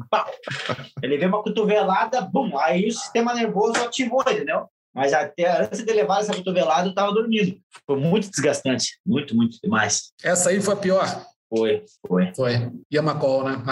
Pau. 0.10 0.32
Eu 1.02 1.10
levei 1.10 1.28
uma 1.28 1.44
cotovelada, 1.44 2.22
bum. 2.22 2.58
Aí 2.60 2.88
o 2.88 2.92
sistema 2.92 3.34
nervoso 3.34 3.84
ativou, 3.84 4.22
entendeu? 4.22 4.70
Mas 4.94 5.12
até 5.12 5.62
antes 5.62 5.84
de 5.84 5.92
levar 5.92 6.22
essa 6.22 6.34
cotovelada, 6.34 6.88
eu 6.88 6.92
estava 6.92 7.14
dormindo. 7.14 7.58
Foi 7.86 7.98
muito 8.00 8.30
desgastante. 8.30 9.00
Muito, 9.06 9.36
muito 9.36 9.58
demais. 9.64 10.12
Essa 10.24 10.50
aí 10.50 10.62
foi 10.62 10.74
a 10.74 10.78
pior? 10.78 11.26
Foi, 11.50 11.84
foi. 12.08 12.32
Foi. 12.36 12.72
Yamacol, 12.92 13.44
né? 13.44 13.64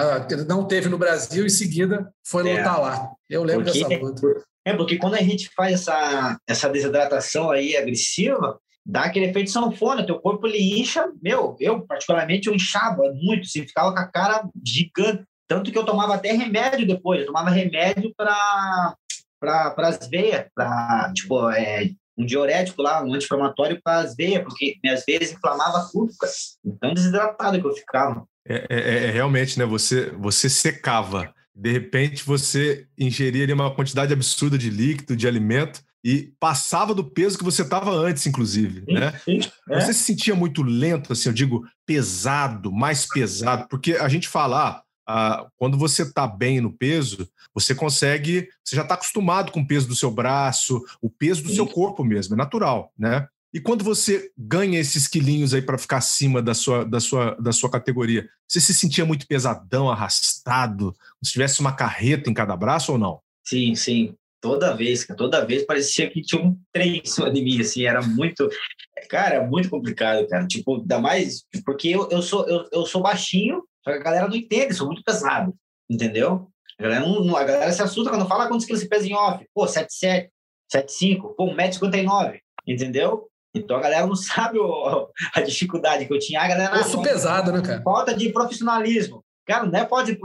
Não 0.47 0.67
teve 0.67 0.89
no 0.89 0.97
Brasil, 0.97 1.45
em 1.45 1.49
seguida 1.49 2.11
foi 2.23 2.47
é. 2.47 2.57
lutar 2.57 2.79
lá. 2.79 3.11
Eu 3.29 3.43
lembro 3.43 3.65
porque, 3.65 3.83
dessa 3.83 4.01
luta. 4.01 4.43
É, 4.65 4.73
porque 4.75 4.97
quando 4.97 5.15
a 5.15 5.21
gente 5.21 5.49
faz 5.55 5.73
essa, 5.73 6.37
essa 6.47 6.69
desidratação 6.69 7.49
aí 7.49 7.75
agressiva, 7.75 8.59
dá 8.85 9.03
aquele 9.03 9.27
efeito 9.27 9.49
sanfona, 9.49 10.05
teu 10.05 10.19
corpo 10.19 10.47
ele 10.47 10.79
incha, 10.79 11.11
meu, 11.21 11.55
eu 11.59 11.85
particularmente 11.85 12.47
eu 12.47 12.53
inchava 12.53 13.01
muito, 13.13 13.45
assim, 13.45 13.65
ficava 13.65 13.91
com 13.91 13.99
a 13.99 14.07
cara 14.07 14.47
gigante, 14.63 15.23
tanto 15.47 15.71
que 15.71 15.77
eu 15.77 15.85
tomava 15.85 16.15
até 16.15 16.31
remédio 16.31 16.87
depois, 16.87 17.21
eu 17.21 17.25
tomava 17.25 17.49
remédio 17.49 18.13
para 18.15 18.95
para 19.41 19.73
as 19.87 20.07
veias, 20.07 20.45
para 20.55 21.11
tipo 21.13 21.49
é, 21.49 21.89
um 22.17 22.23
diurético 22.23 22.81
lá, 22.81 23.03
um 23.03 23.13
anti-inflamatório 23.13 23.81
para 23.83 23.99
as 23.99 24.15
veias, 24.15 24.43
porque 24.43 24.77
minhas 24.83 25.03
veias 25.05 25.31
inflamavam 25.31 25.89
tudo, 25.91 26.13
cara. 26.19 26.31
Então 26.63 26.93
desidratado 26.93 27.59
que 27.59 27.65
eu 27.65 27.73
ficava. 27.73 28.23
É, 28.47 28.67
é, 28.69 29.05
é, 29.07 29.11
realmente, 29.11 29.57
né? 29.57 29.65
Você 29.65 30.11
você 30.11 30.47
secava. 30.49 31.33
De 31.53 31.71
repente 31.71 32.23
você 32.23 32.87
ingeria 32.97 33.53
uma 33.53 33.73
quantidade 33.73 34.13
absurda 34.13 34.57
de 34.57 34.69
líquido, 34.69 35.17
de 35.17 35.27
alimento, 35.27 35.81
e 36.03 36.33
passava 36.39 36.95
do 36.95 37.03
peso 37.03 37.37
que 37.37 37.43
você 37.43 37.61
estava 37.61 37.91
antes, 37.91 38.25
inclusive, 38.25 38.83
sim, 38.85 38.93
né? 38.93 39.19
Sim, 39.23 39.39
é. 39.69 39.79
Você 39.79 39.93
se 39.93 40.03
sentia 40.03 40.33
muito 40.33 40.63
lento, 40.63 41.13
assim, 41.13 41.29
eu 41.29 41.33
digo 41.33 41.63
pesado, 41.85 42.71
mais 42.71 43.05
pesado, 43.05 43.67
porque 43.69 43.93
a 43.93 44.07
gente 44.07 44.27
fala, 44.27 44.81
ah, 45.11 45.47
quando 45.57 45.77
você 45.77 46.03
está 46.03 46.25
bem 46.25 46.61
no 46.61 46.71
peso, 46.71 47.29
você 47.53 47.75
consegue, 47.75 48.47
você 48.63 48.75
já 48.75 48.83
está 48.83 48.95
acostumado 48.95 49.51
com 49.51 49.61
o 49.61 49.67
peso 49.67 49.87
do 49.87 49.95
seu 49.95 50.09
braço, 50.09 50.81
o 51.01 51.09
peso 51.09 51.43
do 51.43 51.49
Sim. 51.49 51.55
seu 51.55 51.67
corpo 51.67 52.03
mesmo, 52.03 52.33
é 52.33 52.37
natural, 52.37 52.91
né? 52.97 53.27
E 53.53 53.59
quando 53.59 53.83
você 53.83 54.31
ganha 54.37 54.79
esses 54.79 55.07
quilinhos 55.07 55.53
aí 55.53 55.61
para 55.61 55.77
ficar 55.77 55.97
acima 55.97 56.41
da 56.41 56.53
sua, 56.53 56.85
da, 56.85 57.01
sua, 57.01 57.35
da 57.35 57.51
sua 57.51 57.69
categoria, 57.69 58.29
você 58.47 58.61
se 58.61 58.73
sentia 58.73 59.05
muito 59.05 59.27
pesadão, 59.27 59.89
arrastado, 59.89 60.95
se 61.21 61.33
tivesse 61.33 61.59
uma 61.59 61.75
carreta 61.75 62.29
em 62.29 62.33
cada 62.33 62.55
braço 62.55 62.93
ou 62.93 62.97
não? 62.97 63.19
Sim, 63.45 63.75
sim. 63.75 64.15
Toda 64.39 64.73
vez, 64.73 65.05
toda 65.17 65.45
vez 65.45 65.65
parecia 65.65 66.09
que 66.09 66.21
tinha 66.21 66.41
um 66.41 66.57
trem 66.71 67.01
em 67.03 67.05
cima 67.05 67.29
de 67.29 67.43
mim, 67.43 67.59
assim, 67.59 67.85
era 67.85 68.01
muito, 68.01 68.49
cara, 69.09 69.45
muito 69.45 69.69
complicado, 69.69 70.25
cara, 70.27 70.47
tipo, 70.47 70.77
ainda 70.77 70.99
mais, 70.99 71.45
porque 71.65 71.89
eu, 71.89 72.09
eu, 72.09 72.21
sou, 72.21 72.47
eu, 72.47 72.67
eu 72.71 72.85
sou 72.85 73.03
baixinho, 73.03 73.63
só 73.83 73.91
que 73.91 73.97
a 73.97 74.03
galera 74.03 74.27
não 74.27 74.35
entende, 74.35 74.73
sou 74.73 74.87
muito 74.87 75.03
pesado, 75.03 75.53
entendeu? 75.89 76.47
A 76.79 76.83
galera, 76.83 77.05
não, 77.05 77.35
a 77.35 77.43
galera 77.43 77.71
se 77.71 77.81
assusta 77.81 78.09
quando 78.09 78.27
fala 78.27 78.47
quantos 78.47 78.65
quilos 78.65 78.81
você 78.81 78.87
pesa 78.87 79.07
em 79.07 79.13
off. 79.13 79.45
Pô, 79.53 79.65
7,7, 79.65 80.29
7,5, 80.73 81.35
pô, 81.35 81.53
1,59m, 81.53 82.39
entendeu? 82.65 83.27
Então 83.53 83.77
a 83.77 83.81
galera 83.81 84.07
não 84.07 84.15
sabe 84.15 84.57
o, 84.59 85.09
a 85.33 85.41
dificuldade 85.41 86.05
que 86.05 86.13
eu 86.13 86.19
tinha. 86.19 86.41
A 86.41 86.47
galera, 86.47 86.79
Osso 86.79 86.99
ah, 86.99 87.03
pesado, 87.03 87.51
né, 87.51 87.61
cara? 87.61 87.81
Falta 87.81 88.13
de 88.13 88.29
profissionalismo. 88.29 89.23
Cara, 89.45 89.65
não 89.65 89.79
é 89.79 89.87
falta 89.87 90.13
de 90.13 90.19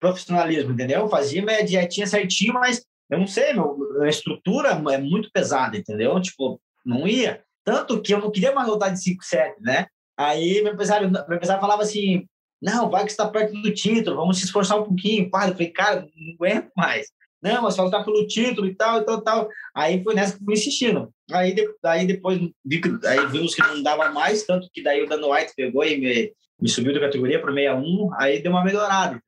profissionalismo, 0.00 0.72
entendeu? 0.72 1.00
Eu 1.00 1.08
fazia 1.08 1.44
minha 1.44 1.64
dietinha 1.64 2.06
certinho, 2.06 2.54
mas 2.54 2.84
eu 3.10 3.18
não 3.18 3.26
sei, 3.26 3.52
meu, 3.52 3.76
a 4.02 4.08
estrutura 4.08 4.70
é 4.70 4.98
muito 4.98 5.30
pesada, 5.32 5.76
entendeu? 5.76 6.20
Tipo, 6.20 6.60
não 6.84 7.06
ia. 7.06 7.42
Tanto 7.64 8.00
que 8.00 8.14
eu 8.14 8.20
não 8.20 8.30
queria 8.30 8.54
mais 8.54 8.68
voltar 8.68 8.90
de 8.90 8.98
5,7, 8.98 9.54
né? 9.60 9.86
Aí 10.16 10.62
meu 10.62 10.72
empresário, 10.72 11.10
meu 11.10 11.20
empresário 11.20 11.60
falava 11.60 11.82
assim, 11.82 12.26
não, 12.60 12.90
vai 12.90 13.04
que 13.04 13.10
está 13.10 13.26
perto 13.28 13.52
do 13.52 13.72
título, 13.72 14.16
vamos 14.16 14.38
se 14.38 14.44
esforçar 14.44 14.78
um 14.78 14.84
pouquinho. 14.84 15.30
Pai, 15.30 15.48
eu 15.48 15.52
falei, 15.52 15.70
cara, 15.70 16.00
não 16.00 16.34
aguento 16.34 16.70
mais. 16.76 17.06
Não, 17.40 17.62
mas 17.62 17.76
faltar 17.76 18.04
pelo 18.04 18.26
título 18.26 18.66
e 18.66 18.74
tal, 18.74 19.00
e 19.00 19.04
tal, 19.04 19.20
tal. 19.20 19.48
Aí 19.74 20.02
foi 20.02 20.14
nessa 20.14 20.36
que 20.36 20.42
eu 20.42 20.44
fui 20.44 20.54
insistindo. 20.54 21.12
Aí, 21.30 21.54
aí 21.84 22.06
depois 22.06 22.40
vi 22.64 22.80
que, 22.80 23.06
aí 23.06 23.26
vimos 23.28 23.54
que 23.54 23.62
não 23.62 23.82
dava 23.82 24.10
mais, 24.10 24.44
tanto 24.44 24.68
que 24.72 24.82
daí 24.82 25.02
o 25.02 25.08
Dan 25.08 25.24
White 25.24 25.52
pegou 25.56 25.84
e 25.84 25.98
me, 25.98 26.32
me 26.60 26.68
subiu 26.68 26.92
da 26.92 27.00
categoria 27.00 27.40
para 27.40 27.52
61, 27.52 28.10
aí 28.14 28.42
deu 28.42 28.50
uma 28.50 28.64
melhorada. 28.64 29.20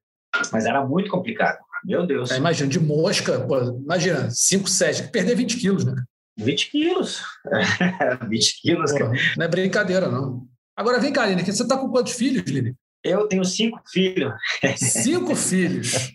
Mas 0.53 0.65
era 0.65 0.85
muito 0.85 1.09
complicado. 1.09 1.59
Meu 1.85 2.05
Deus. 2.07 2.31
É, 2.31 2.37
imagina, 2.37 2.69
de 2.69 2.81
mosca, 2.81 3.41
pô, 3.47 3.59
imagina, 3.79 4.29
5, 4.31 4.69
7, 4.69 5.11
perder 5.11 5.37
20 5.37 5.57
quilos, 5.57 5.85
né? 5.85 5.95
20 6.37 6.71
quilos. 6.71 7.23
20 8.29 8.61
quilos. 8.61 8.93
Pô, 8.93 8.99
não 9.37 9.45
é 9.45 9.49
brincadeira, 9.49 10.09
não. 10.09 10.47
Agora 10.77 10.99
vem 10.99 11.13
cá, 11.13 11.27
Lina, 11.27 11.45
você 11.45 11.63
está 11.63 11.77
com 11.77 11.91
quantos 11.91 12.13
filhos, 12.13 12.43
Lili? 12.51 12.75
Eu 13.03 13.27
tenho 13.27 13.45
cinco 13.45 13.81
filhos. 13.91 14.33
Cinco 14.77 15.35
filhos? 15.35 16.13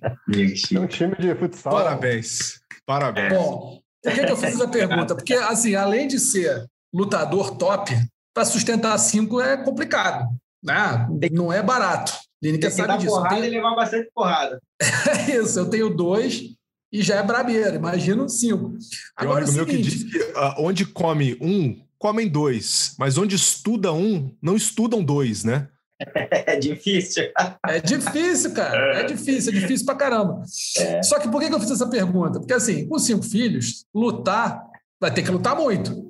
É 0.73 0.79
um 0.79 0.87
time 0.87 1.15
de 1.15 1.33
futsal. 1.35 1.73
Parabéns. 1.73 2.59
Parabéns. 2.85 3.33
Bom, 3.33 3.79
por 4.03 4.13
que, 4.13 4.25
que 4.25 4.31
eu 4.31 4.37
fiz 4.37 4.53
essa 4.53 4.67
pergunta? 4.67 5.15
Porque, 5.15 5.33
assim, 5.33 5.75
além 5.75 6.07
de 6.07 6.19
ser 6.19 6.65
lutador 6.93 7.57
top, 7.57 7.91
para 8.33 8.45
sustentar 8.45 8.97
cinco 8.99 9.41
é 9.41 9.57
complicado. 9.57 10.27
Né? 10.63 11.07
Não 11.31 11.51
é 11.51 11.63
barato. 11.63 12.13
Lineker 12.41 12.71
sabe 12.71 12.97
disso. 12.99 13.15
Porrada 13.15 13.35
tenho... 13.35 13.47
e 13.47 13.49
levar 13.49 13.75
bastante 13.75 14.09
porrada. 14.13 14.59
É 15.27 15.37
isso, 15.41 15.57
eu 15.59 15.69
tenho 15.69 15.89
dois 15.89 16.55
e 16.91 17.01
já 17.01 17.15
é 17.15 17.23
brabeiro, 17.23 17.75
imagino 17.75 18.29
cinco. 18.29 18.77
Agora, 19.15 19.45
Tem 19.45 19.55
um 19.55 19.57
amigo 19.57 19.71
é 19.71 19.73
meu 19.73 19.83
que 19.83 19.89
diz 19.89 20.03
que 20.03 20.17
uh, 20.19 20.55
onde 20.59 20.85
come 20.85 21.37
um, 21.41 21.81
comem 21.97 22.27
dois, 22.27 22.95
mas 22.99 23.17
onde 23.17 23.35
estuda 23.35 23.91
um, 23.91 24.35
não 24.41 24.55
estudam 24.55 25.03
dois, 25.03 25.43
né? 25.43 25.67
É 26.47 26.57
difícil. 26.57 27.31
É 27.67 27.79
difícil, 27.79 28.53
cara. 28.53 28.99
É 28.99 29.03
difícil, 29.03 29.51
é 29.51 29.55
difícil 29.55 29.85
pra 29.85 29.95
caramba. 29.95 30.41
É. 30.77 31.03
Só 31.03 31.19
que 31.19 31.29
por 31.29 31.41
que 31.41 31.53
eu 31.53 31.59
fiz 31.59 31.71
essa 31.71 31.87
pergunta? 31.87 32.39
Porque, 32.39 32.53
assim, 32.53 32.87
com 32.87 32.99
cinco 32.99 33.23
filhos, 33.23 33.85
lutar 33.93 34.61
vai 34.99 35.13
ter 35.13 35.23
que 35.23 35.31
lutar 35.31 35.55
muito. 35.55 36.09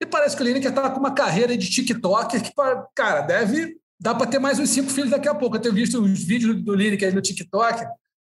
E 0.00 0.06
parece 0.06 0.36
que 0.36 0.42
o 0.42 0.46
Lineker 0.46 0.72
tá 0.72 0.90
com 0.90 1.00
uma 1.00 1.14
carreira 1.14 1.56
de 1.56 1.68
TikToker 1.68 2.42
que, 2.42 2.52
cara, 2.94 3.22
deve. 3.22 3.76
Dá 3.98 4.14
para 4.14 4.26
ter 4.26 4.38
mais 4.38 4.58
uns 4.58 4.70
cinco 4.70 4.90
filhos 4.90 5.10
daqui 5.10 5.28
a 5.28 5.34
pouco. 5.34 5.56
Eu 5.56 5.60
tenho 5.60 5.74
visto 5.74 6.00
os 6.00 6.22
vídeos 6.22 6.62
do 6.62 6.74
Lineker 6.74 7.14
no 7.14 7.22
TikTok. 7.22 7.84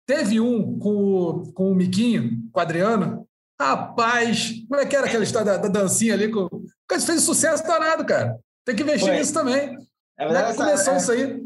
Teve 0.05 0.39
um 0.39 0.77
com 0.77 0.89
o, 0.89 1.53
com 1.53 1.71
o 1.71 1.75
Miquinho, 1.75 2.43
com 2.51 2.59
o 2.59 2.61
Adriano. 2.61 3.27
Rapaz, 3.59 4.53
como 4.69 4.79
é 4.79 4.85
que 4.85 4.95
era 4.95 5.07
aquela 5.07 5.23
história 5.23 5.53
da, 5.53 5.57
da 5.57 5.67
dancinha 5.67 6.13
ali? 6.13 6.29
Com... 6.29 6.45
O 6.45 6.67
cara 6.87 7.01
fez 7.01 7.21
sucesso 7.21 7.65
danado, 7.65 8.05
cara. 8.05 8.37
Tem 8.63 8.75
que 8.75 8.83
investir 8.83 9.07
Foi. 9.07 9.17
nisso 9.17 9.33
também. 9.33 9.75
É 10.17 10.25
verdade, 10.25 10.51
essa, 10.51 10.63
começou 10.63 10.93
é, 10.93 10.97
isso 10.97 11.11
aí. 11.11 11.41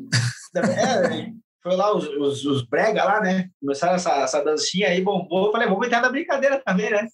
É, 0.56 1.32
foi 1.62 1.76
lá 1.76 1.96
os, 1.96 2.08
os, 2.08 2.46
os, 2.46 2.62
brega 2.64 3.04
lá, 3.04 3.22
né? 3.22 3.50
Começaram 3.60 3.96
essa, 3.96 4.12
essa 4.22 4.44
dancinha 4.44 4.88
aí, 4.88 5.02
bombou. 5.02 5.48
Eu 5.48 5.52
falei, 5.52 5.68
vamos 5.68 5.86
entrar 5.86 6.02
na 6.02 6.10
brincadeira 6.10 6.62
também, 6.66 6.90
né? 6.90 7.08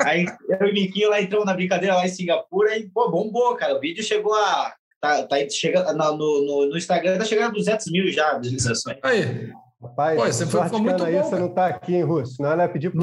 aí 0.00 0.26
eu 0.48 0.66
e 0.66 0.70
o 0.70 0.74
Miquinho 0.74 1.10
lá 1.10 1.20
entramos 1.20 1.46
na 1.46 1.54
brincadeira 1.54 1.94
lá 1.94 2.04
em 2.04 2.08
Singapura 2.08 2.76
e, 2.76 2.88
pô, 2.88 3.10
bombou, 3.10 3.54
cara. 3.56 3.76
O 3.76 3.80
vídeo 3.80 4.02
chegou 4.02 4.34
a... 4.34 4.74
Tá, 5.00 5.22
tá 5.22 5.36
chega, 5.48 5.90
no, 5.94 6.16
no, 6.16 6.66
no 6.68 6.76
Instagram 6.76 7.16
tá 7.16 7.24
chegando 7.24 7.48
a 7.48 7.54
200 7.54 7.90
mil 7.90 8.12
já 8.12 8.36
visualizações. 8.36 8.98
Aí. 9.02 9.50
Rapaz, 9.82 10.20
Pô, 10.20 10.26
você 10.26 10.46
foi, 10.46 10.68
foi 10.68 10.80
muito 10.80 11.02
aí, 11.02 11.14
bom, 11.14 11.22
você 11.22 11.36
não 11.36 11.48
tá 11.48 11.66
aqui, 11.68 11.94
hein, 11.94 12.02
Russo? 12.02 12.34
Senão 12.34 12.50
ela 12.50 12.64
ia 12.64 12.68
pedir 12.68 12.90
pro, 12.90 13.00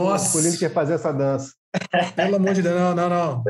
que 0.59 0.69
fazer 0.69 0.93
essa 0.93 1.11
dança. 1.11 1.51
Pelo 2.15 2.35
amor 2.35 2.53
de 2.53 2.61
Deus, 2.61 2.75
não, 2.75 2.93
não, 2.93 3.09
não. 3.09 3.43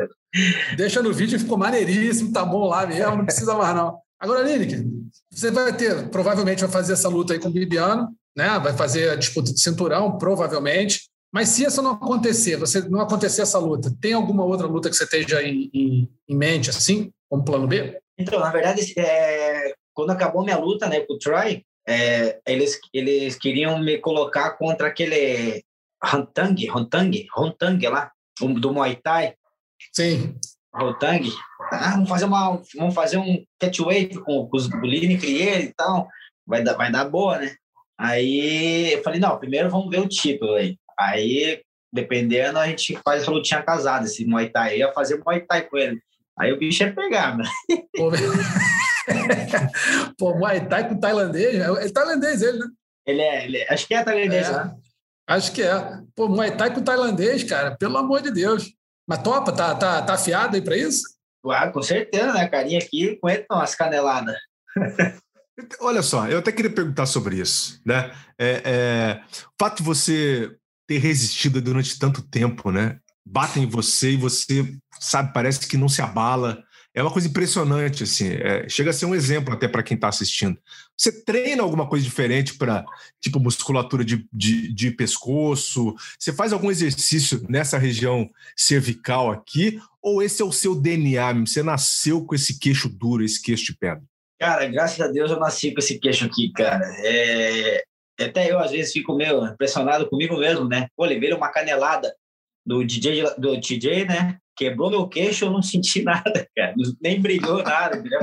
Deixa 0.78 1.02
no 1.02 1.12
vídeo, 1.12 1.38
ficou 1.38 1.58
maneiríssimo, 1.58 2.32
tá 2.32 2.46
bom 2.46 2.68
lá 2.68 2.88
mesmo, 2.88 3.18
não 3.18 3.26
precisa 3.26 3.54
mais 3.56 3.76
não. 3.76 4.00
Agora, 4.20 4.42
Lineker, 4.42 4.86
você 5.32 5.52
vai 5.52 5.76
ter, 5.76 6.10
provavelmente 6.10 6.62
vai 6.62 6.70
fazer 6.70 6.94
essa 6.94 7.08
luta 7.08 7.34
aí 7.34 7.40
com 7.40 7.50
o 7.50 7.52
Bibiano, 7.52 8.10
né? 8.36 8.60
Vai 8.60 8.76
fazer 8.76 9.10
a 9.12 9.16
disputa 9.16 9.54
de 9.54 9.62
cinturão, 9.62 10.18
provavelmente. 10.18 11.10
Mas 11.32 11.50
se 11.50 11.64
isso 11.66 11.82
não 11.82 11.92
acontecer, 11.92 12.56
você 12.56 12.82
não 12.82 13.02
acontecer 13.02 13.42
essa 13.42 13.60
luta, 13.60 13.94
tem 14.02 14.14
alguma 14.14 14.44
outra 14.44 14.66
luta 14.66 14.90
que 14.90 14.96
você 14.96 15.04
esteja 15.04 15.44
em, 15.44 15.70
em, 15.74 16.10
em 16.28 16.36
mente, 16.36 16.70
assim, 16.70 17.12
como 17.30 17.44
plano 17.44 17.68
B? 17.68 18.00
Então, 18.18 18.40
na 18.40 18.50
verdade, 18.50 18.94
é, 18.98 19.74
quando 19.94 20.12
acabou 20.12 20.44
minha 20.44 20.58
luta 20.58 20.88
né, 20.88 21.02
com 21.02 21.14
o 21.14 21.20
Troy, 21.20 21.64
é, 21.88 22.40
eles, 22.48 22.80
eles 22.94 23.36
queriam 23.36 23.78
me 23.80 23.98
colocar 23.98 24.52
contra 24.52 24.88
aquele 24.88 25.64
Hantang, 26.04 26.70
Hantang, 26.70 27.28
Hantang 27.38 27.88
lá, 27.88 28.12
do 28.40 28.74
Muay 28.74 28.96
Thai. 28.96 29.36
Sim. 29.94 30.36
Rotang, 30.74 31.32
ah, 31.72 31.92
vamos 31.92 32.10
fazer 32.10 32.26
uma, 32.26 32.62
vamos 32.76 32.96
fazer 32.96 33.18
um 33.18 33.44
catchweight 33.60 34.20
com, 34.20 34.48
com 34.48 34.58
os 34.58 34.68
Lineker 34.68 35.30
e 35.30 35.42
ele 35.42 35.64
e 35.66 35.74
tal, 35.74 36.08
vai 36.46 36.64
dar, 36.64 36.74
vai 36.74 36.92
dar 36.92 37.06
boa, 37.06 37.38
né? 37.38 37.56
Aí 38.00 38.94
eu 38.94 39.04
falei, 39.04 39.20
não, 39.20 39.38
primeiro 39.38 39.70
vamos 39.70 39.90
ver 39.90 40.00
o 40.00 40.08
título 40.08 40.56
aí. 40.56 40.78
Aí, 40.98 41.62
dependendo, 41.92 42.60
a 42.60 42.68
gente 42.68 42.98
faz 43.04 43.24
essa 43.24 43.32
lutinha 43.32 43.64
casada, 43.64 44.06
esse 44.06 44.26
Muay 44.26 44.50
Thai. 44.50 44.76
Eu 44.76 44.88
ia 44.88 44.94
fazer 44.94 45.22
Muay 45.24 45.42
Thai 45.42 45.64
com 45.64 45.78
ele. 45.78 46.00
Aí 46.38 46.54
o 46.54 46.58
bicho 46.58 46.84
ia 46.84 46.94
pegar, 46.94 47.36
né? 47.36 47.44
Pô, 47.96 48.12
Pô 50.18 50.36
Muay 50.36 50.68
Thai 50.68 50.88
com 50.88 51.00
tailandês? 51.00 51.56
É 51.56 51.90
tailandês 51.90 52.42
ele, 52.42 52.60
né? 52.60 52.68
Ele 53.06 53.22
é, 53.22 53.46
ele 53.46 53.58
é 53.58 53.74
acho 53.74 53.88
que 53.88 53.96
é 53.96 54.04
tailandês, 54.04 54.48
é, 54.48 54.52
né? 54.52 54.76
Acho 55.28 55.52
que 55.52 55.64
é. 55.64 56.02
Pô, 56.16 56.28
Muay 56.28 56.56
Thai 56.56 56.74
com 56.74 56.84
tailandês, 56.84 57.44
cara, 57.44 57.76
pelo 57.76 57.98
amor 57.98 58.22
de 58.22 58.32
Deus. 58.32 58.72
Mas 59.08 59.24
topa, 59.24 59.52
tá, 59.52 59.74
tá, 59.74 60.02
tá 60.02 60.14
afiado 60.14 60.56
aí 60.56 60.62
para 60.62 60.78
isso? 60.78 61.17
Claro, 61.48 61.72
com 61.72 61.82
certeza, 61.82 62.34
né? 62.34 62.46
Carinha 62.50 62.78
aqui 62.78 63.18
aguenta 63.24 63.46
umas 63.50 63.74
caneladas. 63.74 64.36
Olha 65.80 66.02
só, 66.02 66.28
eu 66.28 66.40
até 66.40 66.52
queria 66.52 66.70
perguntar 66.70 67.06
sobre 67.06 67.38
isso, 67.38 67.80
né? 67.86 68.14
É, 68.38 68.62
é, 68.66 69.22
o 69.46 69.54
fato 69.58 69.78
de 69.78 69.84
você 69.84 70.52
ter 70.86 70.98
resistido 70.98 71.62
durante 71.62 71.98
tanto 71.98 72.22
tempo, 72.22 72.70
né? 72.70 73.00
Batem 73.26 73.64
em 73.64 73.70
você 73.70 74.12
e 74.12 74.18
você, 74.18 74.78
sabe, 75.00 75.32
parece 75.32 75.66
que 75.66 75.78
não 75.78 75.88
se 75.88 76.02
abala, 76.02 76.62
é 76.98 77.02
uma 77.04 77.12
coisa 77.12 77.28
impressionante, 77.28 78.02
assim. 78.02 78.32
É, 78.32 78.68
chega 78.68 78.90
a 78.90 78.94
ser 78.94 79.06
um 79.06 79.14
exemplo 79.14 79.54
até 79.54 79.68
para 79.68 79.84
quem 79.84 79.94
está 79.94 80.08
assistindo. 80.08 80.58
Você 80.98 81.12
treina 81.24 81.62
alguma 81.62 81.88
coisa 81.88 82.04
diferente 82.04 82.58
para, 82.58 82.84
tipo, 83.22 83.40
musculatura 83.40 84.04
de, 84.04 84.28
de, 84.34 84.74
de, 84.74 84.90
pescoço? 84.90 85.94
Você 86.18 86.34
faz 86.34 86.52
algum 86.52 86.72
exercício 86.72 87.46
nessa 87.48 87.78
região 87.78 88.28
cervical 88.56 89.30
aqui? 89.30 89.80
Ou 90.02 90.24
esse 90.24 90.42
é 90.42 90.46
o 90.46 90.52
seu 90.52 90.74
DNA? 90.74 91.34
Você 91.46 91.62
nasceu 91.62 92.26
com 92.26 92.34
esse 92.34 92.58
queixo 92.58 92.90
duro, 92.90 93.24
esse 93.24 93.40
queixo 93.40 93.66
de 93.66 93.78
pedra? 93.78 94.02
Cara, 94.40 94.66
graças 94.66 95.00
a 95.00 95.08
Deus 95.08 95.30
eu 95.30 95.40
nasci 95.40 95.72
com 95.74 95.80
esse 95.80 96.00
queixo 96.00 96.26
aqui, 96.26 96.52
cara. 96.52 96.84
É... 97.06 97.84
Até 98.20 98.52
eu, 98.52 98.58
às 98.58 98.72
vezes, 98.72 98.92
fico 98.92 99.16
meio 99.16 99.46
impressionado 99.46 100.10
comigo 100.10 100.36
mesmo, 100.40 100.68
né? 100.68 100.88
Pô, 100.98 101.06
levei 101.06 101.32
uma 101.32 101.52
canelada 101.52 102.12
do 102.66 102.84
DJ, 102.84 103.36
do 103.38 103.56
DJ, 103.56 104.06
né? 104.06 104.40
Quebrou 104.58 104.90
meu 104.90 105.08
queixo, 105.08 105.46
eu 105.46 105.52
não 105.52 105.62
senti 105.62 106.02
nada, 106.04 106.48
cara. 106.56 106.74
Nem 107.02 107.22
brilhou 107.22 107.64
nada, 107.64 107.98
entendeu? 107.98 108.20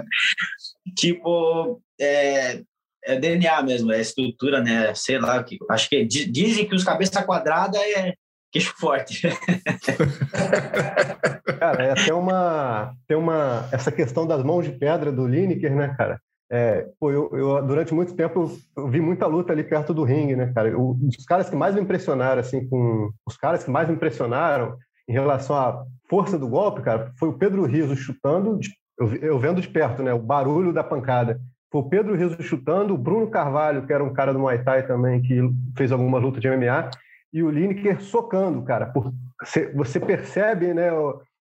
tipo, 0.95 1.81
é, 1.99 2.61
é 3.05 3.19
DNA 3.19 3.63
mesmo, 3.63 3.93
é 3.93 4.01
estrutura, 4.01 4.61
né? 4.61 4.95
Sei 4.95 5.19
lá, 5.19 5.43
que, 5.43 5.59
acho 5.71 5.89
que 5.89 6.05
dizem 6.05 6.67
que 6.67 6.75
os 6.75 6.85
cabeça 6.85 7.23
quadrada 7.23 7.79
é 7.79 8.15
queixo 8.53 8.75
forte. 8.77 9.23
cara, 11.59 11.85
é 11.85 11.91
até 11.91 12.15
uma, 12.15 12.95
tem 13.09 13.17
uma, 13.17 13.69
essa 13.73 13.91
questão 13.91 14.27
das 14.27 14.45
mãos 14.45 14.65
de 14.65 14.73
pedra 14.73 15.11
do 15.11 15.27
Lineker, 15.27 15.75
né, 15.75 15.95
cara? 15.97 16.21
É, 16.53 16.87
pô, 17.01 17.11
eu, 17.11 17.31
eu, 17.33 17.67
durante 17.67 17.93
muito 17.93 18.15
tempo 18.15 18.53
eu 18.77 18.89
vi 18.89 19.01
muita 19.01 19.27
luta 19.27 19.53
ali 19.53 19.65
perto 19.65 19.93
do 19.93 20.05
ringue, 20.05 20.37
né, 20.37 20.53
cara? 20.55 20.69
Eu, 20.69 20.97
os 21.19 21.25
caras 21.25 21.51
que 21.51 21.57
mais 21.57 21.75
me 21.75 21.81
impressionaram, 21.81 22.41
assim, 22.41 22.69
com 22.69 23.11
os 23.27 23.37
caras 23.37 23.65
que 23.65 23.71
mais 23.71 23.89
me 23.89 23.95
impressionaram 23.95 24.77
em 25.09 25.13
relação 25.13 25.57
à 25.57 25.85
força 26.09 26.39
do 26.39 26.49
golpe, 26.49 26.83
cara, 26.83 27.13
foi 27.19 27.29
o 27.29 27.39
Pedro 27.39 27.65
Riso 27.65 27.97
chutando, 27.97 28.59
eu, 28.99 29.15
eu 29.17 29.39
vendo 29.39 29.61
de 29.61 29.69
perto, 29.69 30.03
né, 30.03 30.13
o 30.13 30.19
barulho 30.19 30.73
da 30.73 30.85
pancada. 30.85 31.41
Foi 31.71 31.81
o 31.81 31.89
Pedro 31.89 32.15
Riso 32.15 32.41
chutando, 32.43 32.95
o 32.95 32.99
Bruno 32.99 33.29
Carvalho, 33.29 33.87
que 33.87 33.93
era 33.93 34.05
um 34.05 34.13
cara 34.13 34.33
do 34.33 34.39
Muay 34.39 34.63
Thai 34.63 34.87
também, 34.87 35.21
que 35.21 35.41
fez 35.77 35.91
alguma 35.91 36.19
luta 36.19 36.41
de 36.41 36.49
MMA, 36.49 36.91
e 37.33 37.43
o 37.43 37.51
Lineker 37.51 38.01
socando, 38.01 38.63
cara. 38.63 38.87
Por, 38.87 39.13
você, 39.43 39.73
você 39.73 39.99
percebe, 39.99 40.73
né, 40.73 40.89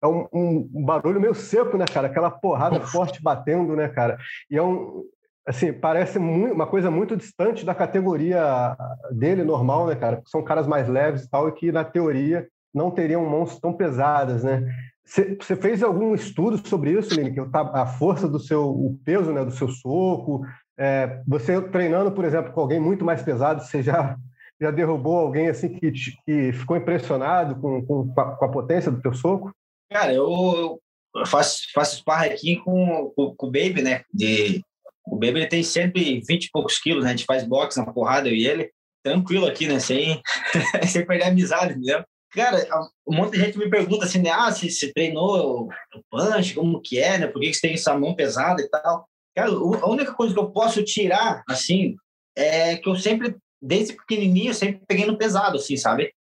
é 0.03 0.07
um, 0.07 0.27
um, 0.33 0.85
barulho 0.85 1.21
meio 1.21 1.35
seco, 1.35 1.77
né, 1.77 1.85
cara? 1.87 2.07
Aquela 2.07 2.31
porrada 2.31 2.81
forte 2.81 3.23
batendo, 3.23 3.77
né, 3.77 3.89
cara? 3.89 4.19
E 4.51 4.57
é 4.57 4.63
um, 4.63 5.05
assim, 5.47 5.73
parece 5.73 6.19
muito, 6.19 6.55
uma 6.55 6.67
coisa 6.67 6.91
muito 6.91 7.17
distante 7.17 7.65
da 7.65 7.75
categoria 7.75 8.77
dele 9.11 9.45
normal, 9.45 9.87
né, 9.87 9.95
cara? 9.95 10.23
São 10.27 10.43
caras 10.43 10.67
mais 10.67 10.89
leves 10.89 11.25
e 11.25 11.31
tal, 11.31 11.49
e 11.49 11.53
que 11.53 11.73
na 11.73 11.85
teoria 11.85 12.47
não 12.75 12.91
teriam 12.91 13.25
mãos 13.29 13.59
tão 13.59 13.73
pesadas, 13.73 14.45
né? 14.45 14.65
Você 15.05 15.57
fez 15.57 15.83
algum 15.83 16.15
estudo 16.15 16.57
sobre 16.69 16.93
isso, 16.93 17.13
Lini? 17.15 17.33
Que 17.33 17.41
a 17.53 17.87
força 17.87 18.29
do 18.29 18.39
seu, 18.39 18.69
o 18.69 18.97
peso, 19.05 19.33
né, 19.33 19.45
do 19.45 19.51
seu 19.51 19.67
soco. 19.69 20.43
É, 20.79 21.21
você 21.27 21.61
treinando, 21.61 22.13
por 22.13 22.25
exemplo, 22.25 22.53
com 22.53 22.61
alguém 22.61 22.79
muito 22.79 23.05
mais 23.05 23.21
pesado, 23.21 23.61
você 23.63 23.83
já 23.83 24.17
já 24.61 24.71
derrubou 24.71 25.19
alguém 25.19 25.49
assim 25.49 25.71
que, 25.71 25.91
que 25.91 26.53
ficou 26.53 26.77
impressionado 26.77 27.59
com, 27.61 27.85
com, 27.85 28.13
com 28.13 28.45
a 28.45 28.51
potência 28.51 28.93
do 28.93 29.01
teu 29.01 29.15
soco? 29.15 29.51
Cara, 29.91 30.13
eu 30.13 30.79
faço, 31.27 31.63
faço 31.73 31.97
sparring 31.97 32.33
aqui 32.33 32.57
com, 32.57 33.11
com, 33.17 33.35
com, 33.35 33.47
o 33.47 33.51
Baby, 33.51 33.83
né? 33.83 34.03
De, 34.13 34.63
o 35.07 35.17
Baby 35.17 35.49
tem 35.49 35.63
120 35.63 36.45
e 36.45 36.51
poucos 36.53 36.79
quilos, 36.79 37.05
né? 37.05 37.11
A 37.11 37.17
gente 37.17 37.25
faz 37.25 37.43
boxe 37.43 37.79
na 37.79 37.91
porrada, 37.91 38.29
eu 38.29 38.35
e 38.35 38.47
ele. 38.47 38.71
Tranquilo 39.03 39.47
aqui, 39.47 39.67
né? 39.67 39.81
Sem, 39.81 40.21
sem 40.87 41.07
perder 41.07 41.25
a 41.25 41.29
amizade, 41.29 41.73
entendeu? 41.73 42.05
Cara, 42.33 42.67
um 43.07 43.17
monte 43.17 43.33
de 43.33 43.41
gente 43.41 43.59
me 43.59 43.69
pergunta 43.69 44.05
assim, 44.05 44.21
né? 44.21 44.31
Ah, 44.31 44.53
se 44.53 44.71
você 44.71 44.93
treinou 44.93 45.69
o 45.69 45.71
punch, 46.11 46.55
como 46.55 46.81
que 46.81 46.99
é, 46.99 47.19
né? 47.19 47.27
Por 47.27 47.41
que 47.41 47.53
você 47.53 47.61
tem 47.61 47.75
essa 47.75 47.99
mão 47.99 48.15
pesada 48.15 48.63
e 48.63 48.69
tal? 48.69 49.09
Cara, 49.35 49.51
a 49.51 49.89
única 49.89 50.13
coisa 50.13 50.33
que 50.33 50.41
eu 50.41 50.51
posso 50.51 50.83
tirar, 50.85 51.43
assim, 51.49 51.97
é 52.37 52.77
que 52.77 52.89
eu 52.89 52.97
sempre, 52.97 53.37
desde 53.61 53.95
pequenininho, 53.95 54.55
sempre 54.55 54.83
peguei 54.87 55.07
no 55.07 55.19
pesado, 55.19 55.57
assim, 55.57 55.77
sabe? 55.77 56.13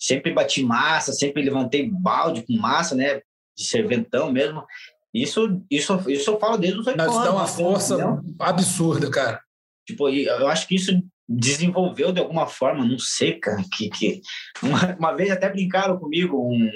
Sempre 0.00 0.32
bati 0.32 0.62
massa, 0.62 1.12
sempre 1.12 1.42
levantei 1.42 1.90
balde 1.90 2.44
com 2.46 2.54
massa, 2.54 2.94
né? 2.94 3.20
De 3.56 3.64
serventão 3.64 4.32
mesmo. 4.32 4.64
Isso, 5.12 5.60
isso, 5.70 6.10
isso 6.10 6.30
eu 6.30 6.38
falo 6.38 6.56
desde 6.56 6.78
os 6.78 6.86
oito 6.86 7.00
anos. 7.00 7.24
dá 7.24 7.32
uma 7.32 7.46
força 7.46 7.94
entendeu? 7.94 8.22
absurda, 8.38 9.10
cara. 9.10 9.42
Tipo, 9.86 10.08
eu 10.08 10.46
acho 10.48 10.68
que 10.68 10.76
isso 10.76 10.92
desenvolveu 11.28 12.10
de 12.10 12.20
alguma 12.20 12.46
forma, 12.46 12.84
não 12.84 12.98
sei, 12.98 13.38
cara, 13.38 13.62
que, 13.76 13.90
que 13.90 14.22
uma, 14.62 14.96
uma 14.96 15.12
vez 15.14 15.30
até 15.30 15.48
brincaram 15.50 15.98
comigo 15.98 16.40
um, 16.40 16.70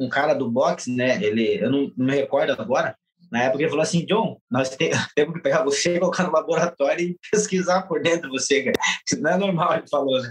um 0.00 0.08
cara 0.08 0.34
do 0.34 0.50
boxe, 0.50 0.94
né? 0.94 1.22
Ele, 1.22 1.62
eu 1.62 1.70
não, 1.70 1.92
não 1.96 2.06
me 2.06 2.14
recordo 2.14 2.52
agora. 2.52 2.96
Na 3.30 3.44
época 3.44 3.62
ele 3.62 3.70
falou 3.70 3.82
assim, 3.82 4.04
John, 4.04 4.38
nós 4.50 4.70
te, 4.70 4.90
temos 5.14 5.34
que 5.34 5.42
pegar 5.42 5.62
você, 5.62 5.98
colocar 5.98 6.24
no 6.24 6.32
laboratório 6.32 7.10
e 7.10 7.18
pesquisar 7.30 7.82
por 7.82 8.02
dentro 8.02 8.22
de 8.22 8.38
você, 8.38 8.64
cara. 8.64 8.76
Isso 9.06 9.20
não 9.20 9.30
é 9.30 9.36
normal, 9.36 9.74
ele 9.74 9.88
falou, 9.88 10.20
né? 10.20 10.30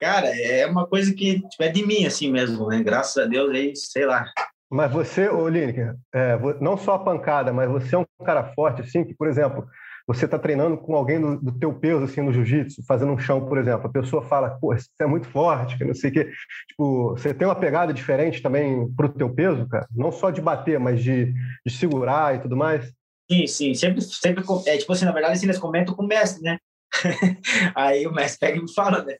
Cara, 0.00 0.28
é 0.28 0.66
uma 0.66 0.86
coisa 0.86 1.14
que 1.14 1.40
tipo, 1.48 1.62
é 1.62 1.68
de 1.68 1.86
mim, 1.86 2.04
assim 2.04 2.30
mesmo, 2.30 2.68
né? 2.68 2.82
Graças 2.82 3.24
a 3.24 3.26
Deus, 3.26 3.50
aí, 3.54 3.72
sei 3.76 4.04
lá. 4.04 4.24
Mas 4.68 4.90
você, 4.90 5.28
ô 5.28 5.48
Lineker, 5.48 5.94
é, 6.14 6.36
não 6.60 6.76
só 6.76 6.94
a 6.94 7.04
pancada, 7.04 7.52
mas 7.52 7.70
você 7.70 7.94
é 7.94 7.98
um 7.98 8.06
cara 8.24 8.52
forte, 8.54 8.80
assim, 8.80 9.04
que, 9.04 9.14
por 9.14 9.28
exemplo, 9.28 9.66
você 10.06 10.24
está 10.24 10.38
treinando 10.38 10.76
com 10.76 10.94
alguém 10.94 11.20
do, 11.20 11.40
do 11.40 11.52
teu 11.58 11.72
peso, 11.72 12.04
assim, 12.04 12.20
no 12.20 12.32
jiu-jitsu, 12.32 12.84
fazendo 12.86 13.12
um 13.12 13.18
chão, 13.18 13.46
por 13.46 13.58
exemplo, 13.58 13.86
a 13.86 13.92
pessoa 13.92 14.22
fala, 14.22 14.50
pô, 14.50 14.74
você 14.74 14.88
é 15.00 15.06
muito 15.06 15.28
forte, 15.28 15.76
que 15.76 15.84
não 15.84 15.94
sei 15.94 16.10
o 16.10 16.12
quê. 16.12 16.30
Tipo, 16.68 17.10
você 17.10 17.32
tem 17.32 17.46
uma 17.46 17.54
pegada 17.54 17.92
diferente 17.92 18.42
também 18.42 18.90
para 18.94 19.06
o 19.06 19.12
teu 19.12 19.32
peso, 19.32 19.66
cara? 19.68 19.86
Não 19.94 20.10
só 20.10 20.30
de 20.30 20.40
bater, 20.40 20.78
mas 20.78 21.02
de, 21.02 21.32
de 21.64 21.72
segurar 21.72 22.34
e 22.34 22.40
tudo 22.40 22.56
mais? 22.56 22.92
Sim, 23.30 23.46
sim. 23.46 23.74
Sempre, 23.74 24.00
sempre, 24.02 24.44
é, 24.66 24.76
tipo 24.76 24.92
assim, 24.92 25.04
na 25.04 25.12
verdade, 25.12 25.34
assim, 25.34 25.46
eles 25.46 25.58
comentam 25.58 25.94
com 25.94 26.02
o 26.02 26.08
mestre, 26.08 26.42
né? 26.42 26.58
Aí 27.74 28.06
o 28.06 28.12
mestre 28.12 28.40
pega 28.40 28.58
e 28.58 28.62
me 28.62 28.72
fala, 28.72 29.02
né? 29.04 29.16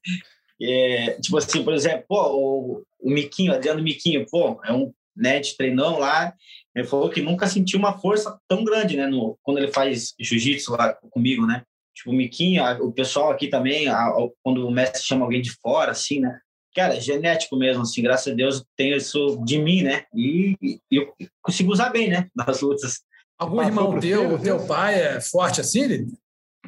É, 0.61 1.13
tipo 1.21 1.37
assim, 1.37 1.65
por 1.65 1.73
exemplo, 1.73 2.05
pô, 2.09 2.21
o, 2.21 2.83
o 3.01 3.11
Miquinho, 3.11 3.53
Adriano 3.53 3.83
Miquinho, 3.83 4.27
pô, 4.31 4.61
é 4.65 4.73
um 4.73 4.93
né, 5.17 5.41
treinão 5.57 5.99
lá, 5.99 6.33
ele 6.75 6.87
falou 6.87 7.11
que 7.11 7.21
nunca 7.21 7.47
sentiu 7.47 7.79
uma 7.79 7.99
força 7.99 8.39
tão 8.49 8.65
grande, 8.65 8.97
né, 8.97 9.07
no, 9.07 9.39
quando 9.43 9.59
ele 9.59 9.73
faz 9.73 10.15
jiu-jitsu 10.19 10.73
lá 10.73 10.95
comigo, 11.11 11.47
né? 11.47 11.63
Tipo, 11.95 12.11
o 12.11 12.15
Miquinho, 12.15 12.65
o 12.83 12.93
pessoal 12.93 13.31
aqui 13.31 13.49
também, 13.49 13.89
a, 13.89 13.99
a, 13.99 14.29
quando 14.43 14.67
o 14.67 14.71
mestre 14.71 15.03
chama 15.03 15.25
alguém 15.25 15.43
de 15.43 15.51
fora, 15.61 15.93
assim, 15.93 16.21
né? 16.21 16.39
Cara, 16.75 16.97
é 16.97 17.01
genético 17.01 17.55
mesmo, 17.55 17.83
assim, 17.83 18.03
graças 18.03 18.33
a 18.33 18.35
Deus 18.35 18.65
tenho 18.75 18.97
isso 18.97 19.39
de 19.45 19.59
mim, 19.59 19.83
né? 19.83 20.05
E, 20.15 20.57
e 20.63 20.97
eu 20.97 21.13
consigo 21.43 21.71
usar 21.71 21.91
bem, 21.91 22.09
né, 22.09 22.29
nas 22.35 22.63
lutas. 22.63 23.01
Algum 23.39 23.63
irmão 23.63 23.99
teu, 23.99 24.39
teu 24.39 24.67
pai 24.67 24.95
é 24.95 25.21
forte 25.21 25.61
assim, 25.61 25.87
Lili? 25.87 26.07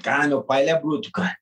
Cara, 0.03 0.27
meu 0.27 0.43
pai, 0.43 0.63
ele 0.63 0.71
é 0.71 0.81
bruto, 0.81 1.11
cara. 1.13 1.35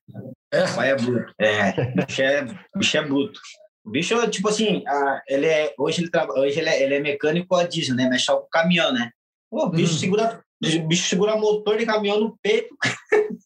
É? 0.53 0.63
Meu 0.65 0.75
pai 0.75 0.91
é 0.91 0.95
bruto. 0.95 1.33
É, 1.39 1.91
bicho 2.05 2.21
é, 2.21 2.45
bicho 2.75 2.97
é 2.97 3.05
bruto. 3.05 3.39
O 3.85 3.89
bicho, 3.89 4.15
tipo 4.29 4.47
assim, 4.47 4.83
ele 5.27 5.45
é, 5.45 5.73
hoje, 5.77 6.01
ele, 6.01 6.09
traba, 6.09 6.33
hoje 6.39 6.59
ele, 6.59 6.69
é, 6.69 6.83
ele 6.83 6.95
é 6.95 6.99
mecânico 6.99 7.53
a 7.55 7.67
diesel, 7.67 7.95
né? 7.95 8.07
Mexe 8.07 8.27
com 8.27 8.47
caminhão, 8.51 8.93
né? 8.93 9.11
o 9.51 9.69
bicho, 9.69 9.93
hum. 9.93 9.97
segura, 9.97 10.43
o 10.63 10.87
bicho 10.87 11.07
segura 11.07 11.35
motor 11.35 11.77
de 11.77 11.85
caminhão 11.85 12.19
no 12.19 12.37
peito, 12.41 12.75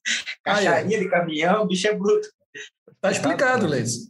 caixaria 0.44 1.00
de 1.00 1.10
caminhão, 1.10 1.64
o 1.64 1.68
bicho 1.68 1.88
é 1.88 1.94
bruto. 1.94 2.30
Tá 3.02 3.12
explicado, 3.12 3.68
Leis. 3.68 4.10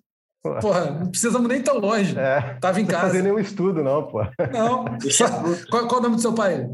Porra, 0.61 0.91
não 0.91 1.09
precisamos 1.09 1.47
nem 1.49 1.61
tão 1.61 1.77
longe. 1.77 2.17
É, 2.17 2.57
Tava 2.61 2.79
em 2.79 2.85
casa. 2.85 3.03
Não 3.03 3.07
fazer 3.07 3.23
nenhum 3.23 3.39
estudo, 3.39 3.83
não, 3.83 4.07
pô. 4.07 4.23
Não. 4.51 4.85
qual, 5.69 5.87
qual, 5.87 5.99
o 5.99 6.03
nome 6.03 6.15
do 6.15 6.21
seu 6.21 6.33
pai? 6.33 6.67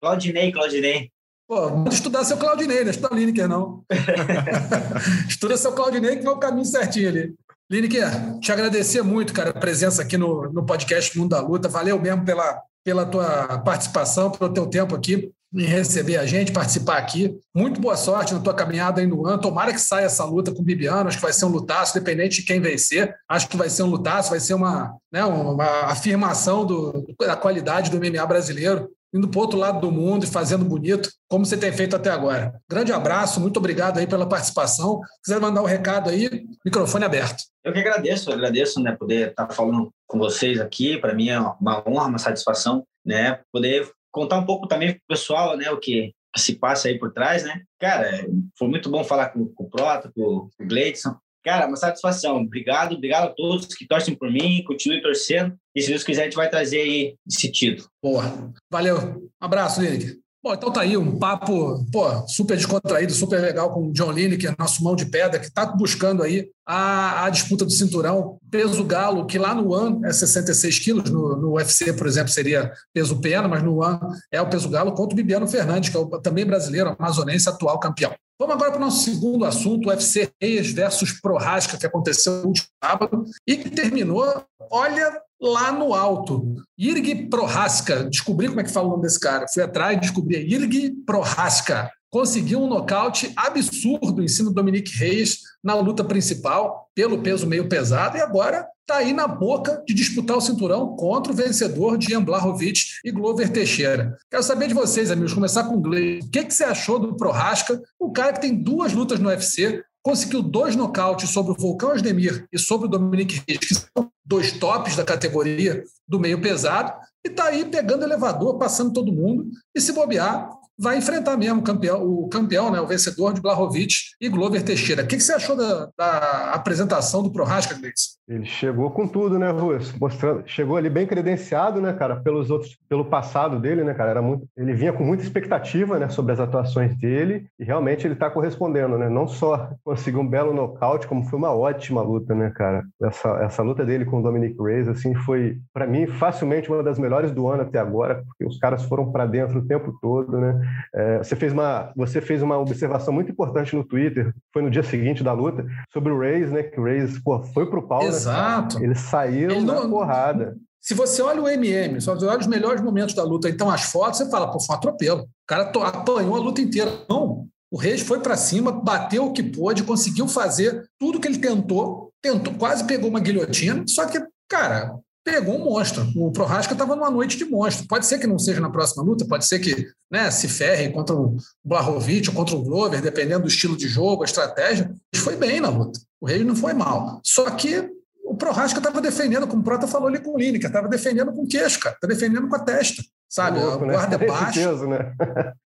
Claudinei, 0.00 0.50
Claudinei. 0.50 1.10
Pô, 1.46 1.68
manda 1.70 1.90
estudar 1.90 2.24
seu 2.24 2.36
Claudinei, 2.36 2.84
não 2.84 2.90
estuda 2.90 3.14
Lineker, 3.14 3.48
não. 3.48 3.84
Estuda 5.28 5.56
seu 5.56 5.72
Claudinei 5.72 6.16
que 6.16 6.24
vai 6.24 6.34
o 6.34 6.38
caminho 6.38 6.64
certinho 6.64 7.08
ali. 7.08 7.34
Lineker, 7.70 8.40
te 8.40 8.50
agradecer 8.50 9.00
muito, 9.00 9.32
cara, 9.32 9.50
a 9.50 9.60
presença 9.60 10.02
aqui 10.02 10.18
no, 10.18 10.52
no 10.52 10.66
podcast 10.66 11.16
Mundo 11.16 11.30
da 11.30 11.40
Luta. 11.40 11.68
Valeu 11.68 12.00
mesmo 12.00 12.24
pela, 12.24 12.60
pela 12.82 13.06
tua 13.06 13.60
participação, 13.60 14.28
pelo 14.28 14.52
teu 14.52 14.66
tempo 14.66 14.96
aqui 14.96 15.30
em 15.54 15.64
receber 15.64 16.16
a 16.16 16.26
gente, 16.26 16.50
participar 16.50 16.98
aqui. 16.98 17.38
Muito 17.54 17.80
boa 17.80 17.96
sorte 17.96 18.34
na 18.34 18.40
tua 18.40 18.54
caminhada 18.54 19.00
aí 19.00 19.06
no 19.06 19.24
ano. 19.24 19.40
Tomara 19.40 19.72
que 19.72 19.80
saia 19.80 20.06
essa 20.06 20.24
luta 20.24 20.52
com 20.52 20.62
o 20.62 20.64
Bibiano. 20.64 21.08
Acho 21.08 21.18
que 21.18 21.22
vai 21.22 21.32
ser 21.32 21.44
um 21.44 21.50
lutaço, 21.50 21.96
independente 21.96 22.40
de 22.40 22.46
quem 22.46 22.60
vencer. 22.60 23.14
Acho 23.28 23.48
que 23.48 23.56
vai 23.56 23.70
ser 23.70 23.84
um 23.84 23.88
lutaço, 23.88 24.30
vai 24.30 24.40
ser 24.40 24.54
uma, 24.54 24.96
né, 25.12 25.24
uma 25.24 25.86
afirmação 25.86 26.66
do, 26.66 27.06
da 27.20 27.36
qualidade 27.36 27.88
do 27.88 27.98
MMA 27.98 28.26
brasileiro 28.26 28.90
indo 29.12 29.28
para 29.28 29.38
o 29.38 29.42
outro 29.42 29.58
lado 29.58 29.80
do 29.80 29.90
mundo 29.90 30.24
e 30.24 30.28
fazendo 30.28 30.64
bonito, 30.64 31.10
como 31.28 31.44
você 31.44 31.56
tem 31.56 31.72
feito 31.72 31.96
até 31.96 32.10
agora. 32.10 32.60
Grande 32.68 32.92
abraço, 32.92 33.40
muito 33.40 33.56
obrigado 33.56 33.98
aí 33.98 34.06
pela 34.06 34.28
participação. 34.28 35.00
Se 35.16 35.22
quiser 35.24 35.40
mandar 35.40 35.62
um 35.62 35.66
recado 35.66 36.10
aí, 36.10 36.46
microfone 36.64 37.04
aberto. 37.04 37.42
Eu 37.64 37.72
que 37.72 37.80
agradeço, 37.80 38.30
eu 38.30 38.34
agradeço, 38.34 38.80
né, 38.80 38.92
poder 38.92 39.30
estar 39.30 39.48
falando 39.50 39.92
com 40.06 40.18
vocês 40.18 40.60
aqui. 40.60 40.98
Para 40.98 41.14
mim 41.14 41.28
é 41.28 41.40
uma 41.40 41.82
honra, 41.88 42.08
uma 42.08 42.18
satisfação, 42.18 42.84
né, 43.04 43.40
poder 43.52 43.90
contar 44.10 44.38
um 44.38 44.46
pouco 44.46 44.66
também 44.66 44.90
para 44.90 44.98
o 44.98 45.08
pessoal, 45.08 45.56
né, 45.56 45.70
o 45.70 45.78
que, 45.78 46.12
se 46.36 46.54
passa 46.54 46.88
aí 46.88 46.98
por 46.98 47.12
trás, 47.12 47.42
né. 47.42 47.62
Cara, 47.78 48.24
foi 48.56 48.68
muito 48.68 48.88
bom 48.88 49.02
falar 49.02 49.30
com, 49.30 49.46
com 49.48 49.64
o 49.64 49.68
Prota, 49.70 50.12
com, 50.14 50.48
com 50.56 50.64
o 50.64 50.66
Gleidson. 50.66 51.16
Cara, 51.44 51.66
uma 51.66 51.76
satisfação. 51.76 52.36
Obrigado, 52.36 52.94
obrigado 52.94 53.28
a 53.28 53.34
todos 53.34 53.66
que 53.66 53.86
torcem 53.86 54.14
por 54.14 54.30
mim, 54.30 54.62
continue 54.64 55.02
torcendo. 55.02 55.56
E 55.74 55.80
se 55.80 55.88
Deus 55.88 56.04
quiser, 56.04 56.22
a 56.22 56.24
gente 56.24 56.36
vai 56.36 56.50
trazer 56.50 56.80
aí 56.80 57.14
esse 57.26 57.50
título. 57.50 57.88
Boa. 58.02 58.52
Valeu. 58.70 59.30
Abraço, 59.40 59.80
Lineker. 59.80 60.18
Bom, 60.42 60.54
então 60.54 60.72
tá 60.72 60.80
aí 60.80 60.96
um 60.96 61.18
papo 61.18 61.84
pô, 61.92 62.26
super 62.26 62.56
descontraído, 62.56 63.12
super 63.12 63.42
legal 63.42 63.74
com 63.74 63.88
o 63.88 63.92
John 63.92 64.10
Lineker, 64.10 64.54
nosso 64.58 64.82
mão 64.82 64.96
de 64.96 65.04
pedra, 65.04 65.38
que 65.38 65.44
está 65.44 65.66
buscando 65.66 66.22
aí 66.22 66.48
a, 66.66 67.26
a, 67.26 67.30
disputa 67.30 67.62
do 67.62 67.70
cinturão. 67.70 68.38
Peso 68.50 68.82
galo, 68.82 69.26
que 69.26 69.38
lá 69.38 69.54
no 69.54 69.74
AN 69.74 70.00
é 70.02 70.10
66 70.10 70.78
quilos, 70.78 71.10
no, 71.10 71.36
no 71.36 71.52
UFC, 71.56 71.92
por 71.92 72.06
exemplo, 72.06 72.32
seria 72.32 72.72
peso 72.90 73.20
pena, 73.20 73.46
mas 73.48 73.62
no 73.62 73.82
AN 73.82 74.00
é 74.32 74.40
o 74.40 74.48
peso 74.48 74.70
galo 74.70 74.94
contra 74.94 75.12
o 75.12 75.16
Bibiano 75.16 75.46
Fernandes, 75.46 75.90
que 75.90 75.96
é 75.98 76.00
o, 76.00 76.06
também 76.06 76.46
brasileiro, 76.46 76.96
amazonense, 76.98 77.46
atual 77.46 77.78
campeão. 77.78 78.14
Vamos 78.40 78.54
agora 78.54 78.70
para 78.70 78.78
o 78.78 78.84
nosso 78.86 79.04
segundo 79.04 79.44
assunto, 79.44 79.90
UFC 79.90 80.30
Reis 80.40 80.72
versus 80.72 81.12
Prohaska, 81.20 81.76
que 81.76 81.84
aconteceu 81.84 82.40
no 82.40 82.46
último 82.46 82.68
sábado 82.82 83.24
e 83.46 83.54
que 83.54 83.68
terminou, 83.68 84.24
olha, 84.70 85.20
lá 85.38 85.70
no 85.70 85.92
alto. 85.92 86.56
Irg 86.78 87.28
Prohaska, 87.28 88.04
descobri 88.04 88.48
como 88.48 88.62
é 88.62 88.64
que 88.64 88.70
fala 88.70 88.86
o 88.86 88.92
nome 88.92 89.02
desse 89.02 89.20
cara. 89.20 89.44
Fui 89.52 89.62
atrás 89.62 89.94
e 89.94 90.00
descobri. 90.00 90.38
Irg 90.38 90.90
Prohaska 91.04 91.90
conseguiu 92.08 92.62
um 92.62 92.66
nocaute 92.66 93.30
absurdo 93.36 94.22
em 94.22 94.28
cima 94.28 94.48
do 94.48 94.54
Dominique 94.54 94.96
Reis 94.96 95.40
na 95.62 95.74
luta 95.74 96.02
principal, 96.02 96.88
pelo 96.94 97.22
peso 97.22 97.46
meio 97.46 97.68
pesado, 97.68 98.16
e 98.16 98.22
agora 98.22 98.66
está 98.90 98.96
aí 98.96 99.12
na 99.12 99.28
boca 99.28 99.84
de 99.86 99.94
disputar 99.94 100.36
o 100.36 100.40
cinturão 100.40 100.96
contra 100.96 101.32
o 101.32 101.36
vencedor 101.36 101.96
de 101.96 102.10
Ian 102.10 102.24
Blachowicz 102.24 102.98
e 103.04 103.12
Glover 103.12 103.48
Teixeira. 103.48 104.18
Quero 104.28 104.42
saber 104.42 104.66
de 104.66 104.74
vocês, 104.74 105.12
amigos, 105.12 105.32
começar 105.32 105.62
com 105.62 105.76
o 105.76 105.80
Gleice. 105.80 106.26
O 106.26 106.30
que, 106.30 106.44
que 106.44 106.52
você 106.52 106.64
achou 106.64 106.98
do 106.98 107.16
Prohaska, 107.16 107.80
o 108.00 108.10
cara 108.10 108.32
que 108.32 108.40
tem 108.40 108.52
duas 108.52 108.92
lutas 108.92 109.20
no 109.20 109.28
UFC, 109.28 109.80
conseguiu 110.02 110.42
dois 110.42 110.74
nocautes 110.74 111.30
sobre 111.30 111.52
o 111.52 111.56
Volcão 111.56 111.92
Asdemir 111.92 112.46
e 112.52 112.58
sobre 112.58 112.88
o 112.88 112.90
Dominique 112.90 113.40
Reis, 113.46 113.58
que 113.60 113.74
são 113.74 114.10
dois 114.24 114.50
tops 114.50 114.96
da 114.96 115.04
categoria 115.04 115.84
do 116.08 116.18
meio 116.18 116.40
pesado, 116.40 116.92
e 117.24 117.28
está 117.28 117.44
aí 117.44 117.64
pegando 117.64 118.02
elevador, 118.02 118.58
passando 118.58 118.92
todo 118.92 119.12
mundo, 119.12 119.46
e 119.72 119.80
se 119.80 119.92
bobear, 119.92 120.50
vai 120.76 120.96
enfrentar 120.96 121.36
mesmo 121.36 121.60
o 121.60 121.62
campeão, 121.62 122.02
o 122.02 122.28
campeão, 122.28 122.72
né, 122.72 122.80
o 122.80 122.86
vencedor 122.86 123.34
de 123.34 123.40
Blahovic 123.42 123.94
e 124.18 124.30
Glover 124.30 124.64
Teixeira. 124.64 125.04
O 125.04 125.06
que, 125.06 125.16
que 125.16 125.22
você 125.22 125.34
achou 125.34 125.54
da, 125.54 125.90
da 125.96 126.52
apresentação 126.54 127.22
do 127.22 127.30
Prohaska, 127.30 127.74
Gleice? 127.74 128.18
Ele 128.30 128.44
chegou 128.44 128.92
com 128.92 129.08
tudo, 129.08 129.40
né, 129.40 129.50
Russo? 129.50 129.96
Mostrando, 130.00 130.44
chegou 130.46 130.76
ali 130.76 130.88
bem 130.88 131.04
credenciado, 131.04 131.80
né, 131.80 131.92
cara, 131.92 132.14
pelos 132.14 132.48
outros, 132.48 132.78
pelo 132.88 133.04
passado 133.04 133.58
dele, 133.58 133.82
né, 133.82 133.92
cara? 133.92 134.10
Era 134.10 134.22
muito, 134.22 134.46
ele 134.56 134.72
vinha 134.72 134.92
com 134.92 135.02
muita 135.02 135.24
expectativa, 135.24 135.98
né, 135.98 136.08
sobre 136.08 136.32
as 136.32 136.38
atuações 136.38 136.96
dele 136.96 137.46
e 137.58 137.64
realmente 137.64 138.06
ele 138.06 138.14
está 138.14 138.30
correspondendo, 138.30 138.96
né? 138.96 139.08
Não 139.08 139.26
só 139.26 139.70
conseguiu 139.82 140.20
um 140.20 140.28
belo 140.28 140.54
nocaute, 140.54 141.08
como 141.08 141.24
foi 141.24 141.40
uma 141.40 141.52
ótima 141.52 142.02
luta, 142.02 142.32
né, 142.32 142.52
cara? 142.54 142.84
Essa, 143.02 143.30
essa 143.42 143.62
luta 143.64 143.84
dele 143.84 144.04
com 144.04 144.20
o 144.20 144.22
Dominic 144.22 144.56
Reyes, 144.62 144.86
assim, 144.86 145.12
foi 145.12 145.58
para 145.74 145.84
mim 145.84 146.06
facilmente 146.06 146.70
uma 146.70 146.84
das 146.84 147.00
melhores 147.00 147.32
do 147.32 147.48
ano 147.48 147.62
até 147.62 147.80
agora, 147.80 148.22
porque 148.24 148.46
os 148.46 148.58
caras 148.58 148.84
foram 148.84 149.10
para 149.10 149.26
dentro 149.26 149.58
o 149.58 149.66
tempo 149.66 149.98
todo, 150.00 150.38
né? 150.38 150.60
É, 150.94 151.18
você, 151.18 151.34
fez 151.34 151.52
uma, 151.52 151.92
você 151.96 152.20
fez 152.20 152.42
uma 152.42 152.58
observação 152.58 153.12
muito 153.12 153.32
importante 153.32 153.74
no 153.74 153.82
Twitter, 153.82 154.32
foi 154.52 154.62
no 154.62 154.70
dia 154.70 154.84
seguinte 154.84 155.24
da 155.24 155.32
luta, 155.32 155.66
sobre 155.92 156.12
o 156.12 156.18
Reis, 156.20 156.52
né? 156.52 156.62
Que 156.62 156.78
o 156.78 156.84
Reis 156.84 157.18
pô, 157.18 157.42
foi 157.42 157.66
pro 157.68 157.82
pau. 157.82 158.04
Né, 158.04 158.19
Exato. 158.20 158.82
Eles 158.82 159.00
saíram 159.00 159.56
Ele 159.56 159.64
não, 159.64 159.90
porrada. 159.90 160.56
Se 160.80 160.94
você 160.94 161.20
olha 161.20 161.42
o 161.42 161.48
MM, 161.48 162.00
só 162.00 162.14
você 162.14 162.24
olha 162.24 162.38
os 162.38 162.46
melhores 162.46 162.80
momentos 162.80 163.14
da 163.14 163.22
luta, 163.22 163.48
então 163.48 163.70
as 163.70 163.82
fotos, 163.82 164.18
você 164.18 164.30
fala, 164.30 164.50
pô, 164.50 164.58
foi 164.58 164.74
um 164.74 164.78
atropelo. 164.78 165.22
O 165.22 165.28
cara 165.46 165.64
apanhou 165.64 166.34
a 166.34 166.38
luta 166.38 166.60
inteira. 166.60 166.90
Não. 167.08 167.46
O 167.70 167.76
Reis 167.76 168.00
foi 168.00 168.20
para 168.20 168.36
cima, 168.36 168.72
bateu 168.72 169.26
o 169.26 169.32
que 169.32 169.42
pôde, 169.42 169.84
conseguiu 169.84 170.26
fazer 170.26 170.84
tudo 170.98 171.20
que 171.20 171.28
ele 171.28 171.38
tentou, 171.38 172.10
tentou, 172.20 172.54
quase 172.54 172.84
pegou 172.84 173.08
uma 173.08 173.20
guilhotina, 173.20 173.84
só 173.86 174.06
que, 174.06 174.20
cara, 174.48 174.98
pegou 175.24 175.56
um 175.56 175.64
monstro. 175.64 176.04
O 176.16 176.32
Prohaska 176.32 176.72
estava 176.72 176.96
numa 176.96 177.10
noite 177.10 177.36
de 177.36 177.44
monstro. 177.44 177.86
Pode 177.86 178.06
ser 178.06 178.18
que 178.18 178.26
não 178.26 178.38
seja 178.38 178.60
na 178.60 178.70
próxima 178.70 179.04
luta, 179.04 179.26
pode 179.26 179.46
ser 179.46 179.60
que 179.60 179.86
né, 180.10 180.30
se 180.30 180.48
ferre 180.48 180.90
contra 180.90 181.14
o 181.14 181.36
Blahovic 181.64 182.28
ou 182.28 182.34
contra 182.34 182.56
o 182.56 182.62
Glover, 182.62 183.00
dependendo 183.00 183.42
do 183.42 183.48
estilo 183.48 183.76
de 183.76 183.86
jogo, 183.86 184.22
a 184.22 184.26
estratégia. 184.26 184.92
Ele 185.12 185.22
foi 185.22 185.36
bem 185.36 185.60
na 185.60 185.68
luta. 185.68 186.00
O 186.20 186.26
Rei 186.26 186.42
não 186.42 186.56
foi 186.56 186.72
mal. 186.72 187.20
Só 187.22 187.48
que 187.50 187.88
o 188.30 188.36
Prohaska 188.36 188.78
estava 188.78 189.00
defendendo, 189.00 189.48
como 189.48 189.60
o 189.60 189.64
Prota 189.64 189.88
falou 189.88 190.06
ali 190.06 190.20
com 190.20 190.34
o 190.34 190.38
Lineker, 190.38 190.68
estava 190.68 190.86
defendendo 190.86 191.32
com 191.32 191.42
o 191.42 191.48
queixo, 191.48 191.80
cara. 191.80 191.96
Está 191.96 192.06
defendendo 192.06 192.48
com 192.48 192.54
a 192.54 192.60
testa, 192.60 193.02
sabe? 193.28 193.58
Louco, 193.58 193.84
né? 193.84 193.94
guarda 193.94 194.18
baixa. 194.24 194.60
Peso, 194.60 194.86
né? 194.86 195.12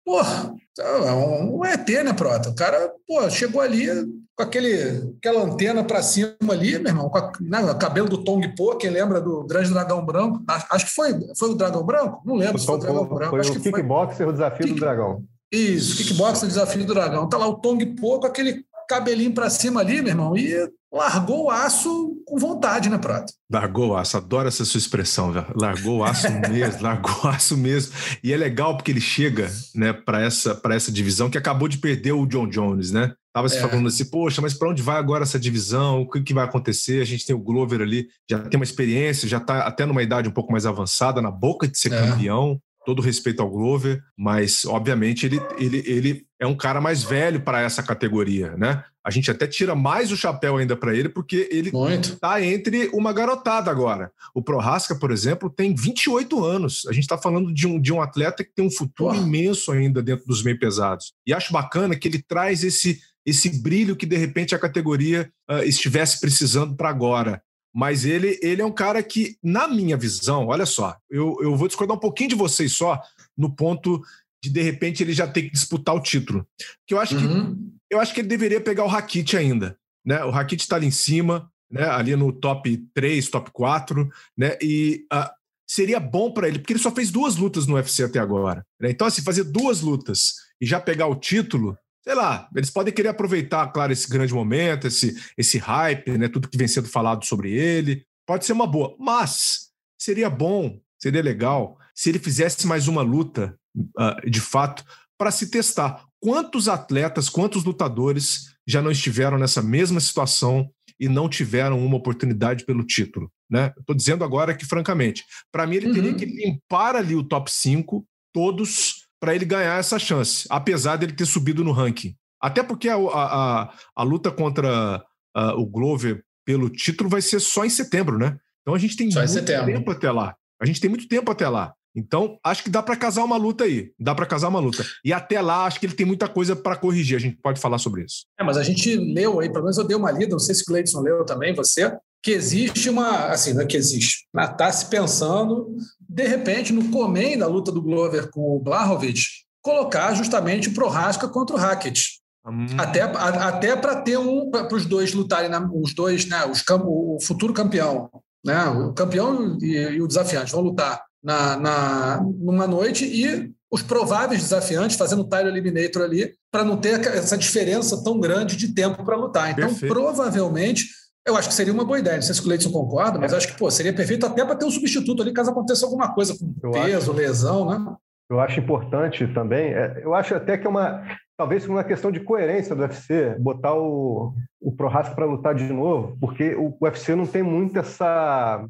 Porra, 0.06 0.54
é 0.78 1.12
um 1.12 1.66
ET, 1.66 1.90
né, 1.90 2.14
Prota? 2.14 2.50
O 2.50 2.56
cara, 2.56 2.92
pô, 3.08 3.28
chegou 3.32 3.62
ali, 3.62 3.88
com 4.36 4.44
aquele, 4.44 5.12
aquela 5.18 5.42
antena 5.42 5.84
para 5.84 6.04
cima 6.04 6.36
ali, 6.52 6.78
meu 6.78 6.90
irmão, 6.90 7.10
com 7.10 7.18
a, 7.18 7.32
né, 7.42 7.62
o 7.62 7.78
cabelo 7.80 8.08
do 8.08 8.24
Tong 8.24 8.48
Po, 8.56 8.78
quem 8.78 8.92
lembra 8.92 9.20
do 9.20 9.44
Grande 9.48 9.72
Dragão 9.72 10.06
Branco? 10.06 10.44
Acho 10.70 10.86
que 10.86 10.94
foi, 10.94 11.20
foi 11.36 11.50
o 11.50 11.56
Dragão 11.56 11.84
Branco? 11.84 12.22
Não 12.24 12.36
lembro 12.36 12.60
se 12.60 12.68
foi 12.68 12.76
o 12.76 12.78
Dragão 12.78 13.06
Branco. 13.08 13.32
Foi 13.32 13.40
acho 13.40 13.54
o 13.54 13.56
que 13.56 13.72
Kickboxer, 13.72 14.28
o 14.28 14.32
Desafio 14.32 14.68
Kick... 14.68 14.76
do 14.76 14.80
Dragão. 14.82 15.24
Isso, 15.52 15.98
Kickboxer, 15.98 16.44
o 16.44 16.48
Desafio 16.48 16.86
do 16.86 16.94
Dragão. 16.94 17.28
Tá 17.28 17.38
lá 17.38 17.48
o 17.48 17.56
Tong 17.56 17.84
Po 17.96 18.20
com 18.20 18.28
aquele 18.28 18.64
cabelinho 18.92 19.34
para 19.34 19.50
cima 19.50 19.80
ali, 19.80 20.02
meu 20.02 20.10
irmão, 20.10 20.36
e 20.36 20.70
largou 20.92 21.46
o 21.46 21.50
aço 21.50 22.18
com 22.26 22.38
vontade, 22.38 22.90
né, 22.90 22.98
Prato? 22.98 23.32
Largou 23.50 23.92
o 23.92 23.96
aço, 23.96 24.18
adoro 24.18 24.50
essa 24.50 24.66
sua 24.66 24.78
expressão, 24.78 25.32
velho. 25.32 25.48
Largou 25.56 26.00
o 26.00 26.04
aço 26.04 26.28
mesmo, 26.52 26.82
largou 26.82 27.16
o 27.24 27.28
aço 27.30 27.56
mesmo. 27.56 27.94
E 28.22 28.34
é 28.34 28.38
legal 28.38 28.76
porque 28.76 28.92
ele 28.92 29.00
chega, 29.00 29.50
né, 29.74 29.94
para 29.94 30.22
essa, 30.22 30.60
essa 30.72 30.92
divisão 30.92 31.30
que 31.30 31.38
acabou 31.38 31.70
de 31.70 31.78
perder 31.78 32.12
o 32.12 32.26
John 32.26 32.50
Jones, 32.50 32.92
né? 32.92 33.14
Tava 33.34 33.48
se 33.48 33.58
é. 33.58 33.62
falando 33.62 33.88
assim, 33.88 34.04
poxa, 34.04 34.42
mas 34.42 34.54
para 34.54 34.70
onde 34.70 34.82
vai 34.82 34.98
agora 34.98 35.24
essa 35.24 35.40
divisão? 35.40 36.02
O 36.02 36.10
que, 36.10 36.22
que 36.22 36.34
vai 36.34 36.44
acontecer? 36.44 37.02
A 37.02 37.06
gente 37.06 37.26
tem 37.26 37.34
o 37.34 37.40
Glover 37.40 37.80
ali, 37.82 38.08
já 38.30 38.40
tem 38.40 38.60
uma 38.60 38.66
experiência, 38.66 39.30
já 39.30 39.38
está 39.38 39.60
até 39.60 39.86
numa 39.86 40.04
idade 40.04 40.28
um 40.28 40.34
pouco 40.34 40.52
mais 40.52 40.66
avançada, 40.66 41.22
na 41.22 41.32
boca 41.32 41.66
de 41.66 41.78
ser 41.78 41.94
é. 41.94 41.98
campeão. 41.98 42.60
Todo 42.86 43.02
respeito 43.02 43.42
ao 43.42 43.50
Glover, 43.50 44.02
mas 44.18 44.66
obviamente 44.66 45.26
ele, 45.26 45.40
ele, 45.58 45.84
ele 45.86 46.26
é 46.40 46.48
um 46.48 46.56
cara 46.56 46.82
mais 46.82 47.04
velho 47.04 47.42
para 47.42 47.62
essa 47.62 47.84
categoria, 47.84 48.56
né? 48.58 48.84
A 49.04 49.10
gente 49.10 49.32
até 49.32 49.48
tira 49.48 49.76
mais 49.76 50.12
o 50.12 50.18
chapéu 50.18 50.58
ainda 50.58 50.76
para 50.76 50.96
ele, 50.96 51.10
porque 51.10 51.48
ele 51.52 51.72
está 52.00 52.42
entre 52.44 52.90
uma 52.94 53.12
garotada 53.12 53.72
agora. 53.72 54.12
O 54.34 54.44
Prohaska, 54.44 54.96
por 54.96 55.12
exemplo, 55.12 55.50
tem 55.50 55.74
28 55.74 56.44
anos. 56.44 56.86
A 56.88 56.94
gente 56.94 57.04
está 57.04 57.18
falando 57.18 57.52
de 57.52 57.68
um, 57.68 57.82
de 57.82 57.92
um 57.92 58.02
atleta 58.02 58.44
que 58.44 58.54
tem 58.54 58.66
um 58.66 58.72
futuro 58.72 59.16
imenso 59.16 59.72
ainda 59.72 60.04
dentro 60.04 60.26
dos 60.28 60.44
meio 60.44 60.60
pesados. 60.60 61.14
E 61.26 61.34
acho 61.34 61.52
bacana 61.52 61.96
que 61.96 62.08
ele 62.08 62.22
traz 62.22 62.64
esse 62.64 63.00
esse 63.26 63.62
brilho 63.62 63.96
que 63.96 64.06
de 64.06 64.18
repente 64.18 64.56
a 64.56 64.60
categoria 64.60 65.32
uh, 65.50 65.64
estivesse 65.64 66.20
precisando 66.20 66.76
para 66.76 66.90
agora. 66.90 67.42
Mas 67.74 68.04
ele, 68.06 68.38
ele 68.42 68.62
é 68.62 68.66
um 68.66 68.72
cara 68.72 69.02
que, 69.02 69.38
na 69.42 69.68
minha 69.68 69.96
visão, 69.96 70.48
olha 70.48 70.66
só, 70.66 70.98
eu, 71.10 71.38
eu 71.42 71.56
vou 71.56 71.68
discordar 71.68 71.96
um 71.96 72.00
pouquinho 72.00 72.30
de 72.30 72.36
vocês 72.36 72.74
só 72.74 73.02
no 73.38 73.56
ponto 73.56 74.02
de 74.44 74.50
de 74.50 74.62
repente 74.62 75.04
ele 75.04 75.14
já 75.14 75.28
ter 75.28 75.44
que 75.44 75.52
disputar 75.52 75.96
o 75.96 76.02
título. 76.02 76.46
Que 76.86 76.94
eu 76.94 77.00
acho 77.00 77.16
uhum. 77.16 77.56
que 77.56 77.96
eu 77.96 78.00
acho 78.00 78.14
que 78.14 78.22
ele 78.22 78.28
deveria 78.28 78.60
pegar 78.60 78.84
o 78.84 78.88
Rakit 78.88 79.38
ainda. 79.38 79.78
Né? 80.06 80.24
O 80.24 80.32
Rakit 80.32 80.62
está 80.62 80.76
ali 80.78 80.88
em 80.88 80.92
cima, 80.92 81.50
né? 81.70 81.88
ali 81.88 82.16
no 82.16 82.32
top 82.34 82.78
3, 82.94 83.30
top 83.30 83.52
4, 83.52 84.10
né? 84.38 84.58
E 84.62 85.06
uh, 85.14 85.30
seria 85.68 86.00
bom 86.00 86.32
para 86.32 86.48
ele, 86.48 86.60
porque 86.60 86.74
ele 86.74 86.80
só 86.80 86.92
fez 86.92 87.12
duas 87.12 87.36
lutas 87.36 87.68
no 87.68 87.76
UFC 87.76 88.04
até 88.04 88.20
agora. 88.20 88.66
Né? 88.80 88.90
Então, 88.92 89.08
assim, 89.08 89.22
fazer 89.22 89.44
duas 89.44 89.82
lutas 89.82 90.36
e 90.60 90.66
já 90.66 90.80
pegar 90.80 91.08
o 91.08 91.16
título 91.16 91.78
sei 92.04 92.16
lá, 92.16 92.50
eles 92.56 92.70
podem 92.70 92.94
querer 92.94 93.10
aproveitar, 93.10 93.68
claro, 93.68 93.94
esse 93.94 94.10
grande 94.10 94.34
momento, 94.34 94.88
esse, 94.88 95.16
esse 95.38 95.58
hype, 95.58 96.18
né, 96.18 96.28
tudo 96.28 96.50
que 96.50 96.58
vem 96.58 96.68
sendo 96.68 96.88
falado 96.88 97.26
sobre 97.26 97.52
ele. 97.52 98.04
Pode 98.26 98.46
ser 98.46 98.54
uma 98.54 98.68
boa, 98.68 98.96
mas 99.00 99.70
seria 100.00 100.30
bom, 100.30 100.80
seria 101.00 101.22
legal 101.22 101.78
se 101.94 102.10
ele 102.10 102.20
fizesse 102.20 102.66
mais 102.66 102.88
uma 102.88 103.02
luta, 103.02 103.56
uh, 103.78 104.30
de 104.30 104.42
fato, 104.42 104.84
para 105.18 105.32
se 105.32 105.52
testar. 105.52 106.06
Quantos 106.20 106.68
atletas, 106.68 107.30
quantos 107.30 107.64
lutadores 107.64 108.52
já 108.66 108.82
não 108.82 108.92
estiveram 108.92 109.38
nessa 109.38 109.62
mesma 109.62 110.00
situação 110.00 110.70
e 111.00 111.10
não 111.10 111.28
tiveram 111.28 111.84
uma 111.84 111.98
oportunidade 111.98 112.64
pelo 112.66 112.84
título. 112.84 113.32
Né? 113.50 113.74
Estou 113.78 113.96
dizendo 113.96 114.24
agora 114.24 114.56
que, 114.56 114.66
francamente, 114.66 115.26
para 115.52 115.68
mim 115.68 115.78
ele 115.78 115.88
uhum. 115.88 115.94
teria 115.94 116.14
que 116.14 116.26
limpar 116.26 116.96
ali 116.96 117.16
o 117.16 117.24
top 117.24 117.52
5, 117.52 118.06
todos, 118.34 119.01
para 119.22 119.36
ele 119.36 119.46
ganhar 119.46 119.80
essa 119.80 120.00
chance, 120.00 120.48
apesar 120.50 120.98
dele 120.98 121.14
ter 121.14 121.28
subido 121.28 121.64
no 121.64 121.72
ranking. 121.72 122.16
Até 122.42 122.64
porque 122.64 122.90
a, 122.90 122.96
a, 122.96 123.74
a 123.96 124.04
luta 124.04 124.32
contra 124.32 125.06
a, 125.36 125.54
o 125.54 125.66
Glover 125.68 126.24
pelo 126.44 126.70
título 126.70 127.08
vai 127.08 127.22
ser 127.22 127.40
só 127.40 127.64
em 127.64 127.70
setembro, 127.70 128.18
né? 128.18 128.38
Então 128.62 128.74
a 128.74 128.80
gente 128.80 128.98
tem 128.98 129.12
só 129.12 129.20
muito 129.20 129.46
tempo 129.46 129.92
até 129.92 130.12
lá. 130.12 130.36
A 130.60 130.66
gente 130.66 130.82
tem 130.82 130.90
muito 130.90 131.08
tempo 131.08 131.32
até 131.32 131.48
lá. 131.48 131.74
Então, 131.96 132.40
acho 132.44 132.64
que 132.64 132.70
dá 132.70 132.82
para 132.82 132.96
casar 132.96 133.24
uma 133.24 133.36
luta 133.36 133.66
aí. 133.66 133.92
Dá 134.00 134.16
para 134.16 134.26
casar 134.26 134.48
uma 134.48 134.60
luta. 134.60 134.84
E 135.04 135.12
até 135.12 135.42
lá, 135.42 135.66
acho 135.66 135.80
que 135.80 135.86
ele 135.86 135.94
tem 135.94 136.06
muita 136.06 136.28
coisa 136.28 136.56
para 136.56 136.76
corrigir. 136.76 137.18
A 137.18 137.20
gente 137.20 137.36
pode 137.38 137.60
falar 137.60 137.78
sobre 137.78 138.04
isso. 138.04 138.26
É, 138.40 138.44
mas 138.44 138.58
a 138.58 138.64
gente 138.64 138.96
leu 138.96 139.40
aí, 139.40 139.52
pelo 139.52 139.66
menos 139.66 139.78
eu 139.78 139.84
dei 139.84 139.98
uma 139.98 140.12
lida, 140.12 140.32
não 140.32 140.40
sei 140.40 140.56
se 140.56 140.64
o 140.64 140.66
Cleidson 140.66 141.02
leu 141.02 141.26
também, 141.26 141.54
você, 141.54 141.94
que 142.22 142.32
existe 142.32 142.90
uma. 142.90 143.28
Assim, 143.28 143.54
não 143.54 143.62
é 143.62 143.66
que 143.66 143.78
existe. 143.78 144.28
Está 144.38 144.72
se 144.72 144.86
pensando, 144.86 145.76
de 146.08 146.28
repente, 146.28 146.72
no 146.72 146.90
comem 146.90 147.38
da 147.38 147.48
luta 147.48 147.72
do 147.72 147.82
Glover 147.82 148.30
com 148.30 148.56
o 148.56 148.60
Blahovic, 148.60 149.22
colocar 149.62 150.14
justamente 150.14 150.70
o 150.70 150.74
Prohaska 150.74 151.28
contra 151.28 151.56
o 151.56 151.60
Hackett. 151.60 152.22
Hum. 152.46 152.66
Até, 152.78 153.02
até 153.02 153.76
para 153.76 154.02
ter 154.02 154.18
um. 154.18 154.50
para 154.50 154.76
os 154.76 154.86
dois 154.86 155.14
lutarem, 155.14 155.50
na, 155.50 155.60
os 155.74 155.94
dois, 155.94 156.26
né? 156.28 156.46
Os, 156.46 156.64
o 156.70 157.18
futuro 157.22 157.54
campeão. 157.54 158.10
Né? 158.44 158.66
O 158.66 158.94
campeão 158.94 159.58
e, 159.62 159.76
e 159.76 160.02
o 160.02 160.08
desafiante 160.08 160.52
vão 160.52 160.62
lutar 160.62 161.04
na, 161.24 161.58
na, 161.58 162.22
numa 162.40 162.66
noite 162.66 163.06
e 163.06 163.52
os 163.70 163.82
prováveis 163.82 164.42
desafiantes 164.42 164.98
fazendo 164.98 165.22
o 165.22 165.30
tile 165.30 165.48
eliminator 165.48 166.04
ali 166.04 166.34
para 166.52 166.66
não 166.66 166.76
ter 166.76 167.00
essa 167.08 167.38
diferença 167.38 168.04
tão 168.04 168.20
grande 168.20 168.58
de 168.58 168.74
tempo 168.74 169.06
para 169.06 169.16
lutar. 169.16 169.52
Então, 169.52 169.70
Perfeito. 169.70 169.94
provavelmente, 169.94 170.88
eu 171.26 171.36
acho 171.36 171.50
que 171.50 171.54
seria 171.54 171.74
uma 171.74 171.86
boa 171.86 172.00
ideia. 172.00 172.16
Não 172.16 172.22
sei 172.22 172.34
se 172.34 172.42
o 172.42 172.44
Cleiton 172.44 172.72
concorda, 172.72 173.20
mas 173.20 173.34
é. 173.34 173.38
acho 173.38 173.48
que 173.48 173.58
pô, 173.58 173.70
seria 173.70 173.94
perfeito 173.94 174.26
até 174.26 174.44
para 174.44 174.56
ter 174.56 174.66
um 174.66 174.72
substituto 174.72 175.22
ali 175.22 175.34
caso 175.34 175.52
aconteça 175.52 175.86
alguma 175.86 176.14
coisa 176.14 176.36
com 176.38 176.54
eu 176.64 176.72
peso, 176.72 177.12
acho, 177.12 177.20
lesão, 177.20 177.70
né? 177.70 177.96
Eu 178.30 178.40
acho 178.40 178.60
importante 178.60 179.28
também, 179.28 179.74
é, 179.74 180.02
eu 180.04 180.14
acho 180.14 180.34
até 180.34 180.58
que 180.58 180.66
é 180.66 180.70
uma, 180.70 181.04
talvez 181.38 181.68
uma 181.68 181.84
questão 181.84 182.12
de 182.12 182.22
coerência 182.22 182.74
do 182.74 182.82
UFC, 182.82 183.36
botar 183.40 183.76
o, 183.76 184.34
o 184.62 184.72
Prohaska 184.72 185.14
para 185.14 185.26
lutar 185.26 185.54
de 185.54 185.72
novo, 185.72 186.18
porque 186.20 186.56
o 186.56 186.76
UFC 186.82 187.14
não 187.14 187.28
tem 187.28 187.44
muito 187.44 187.78
essa 187.78 188.66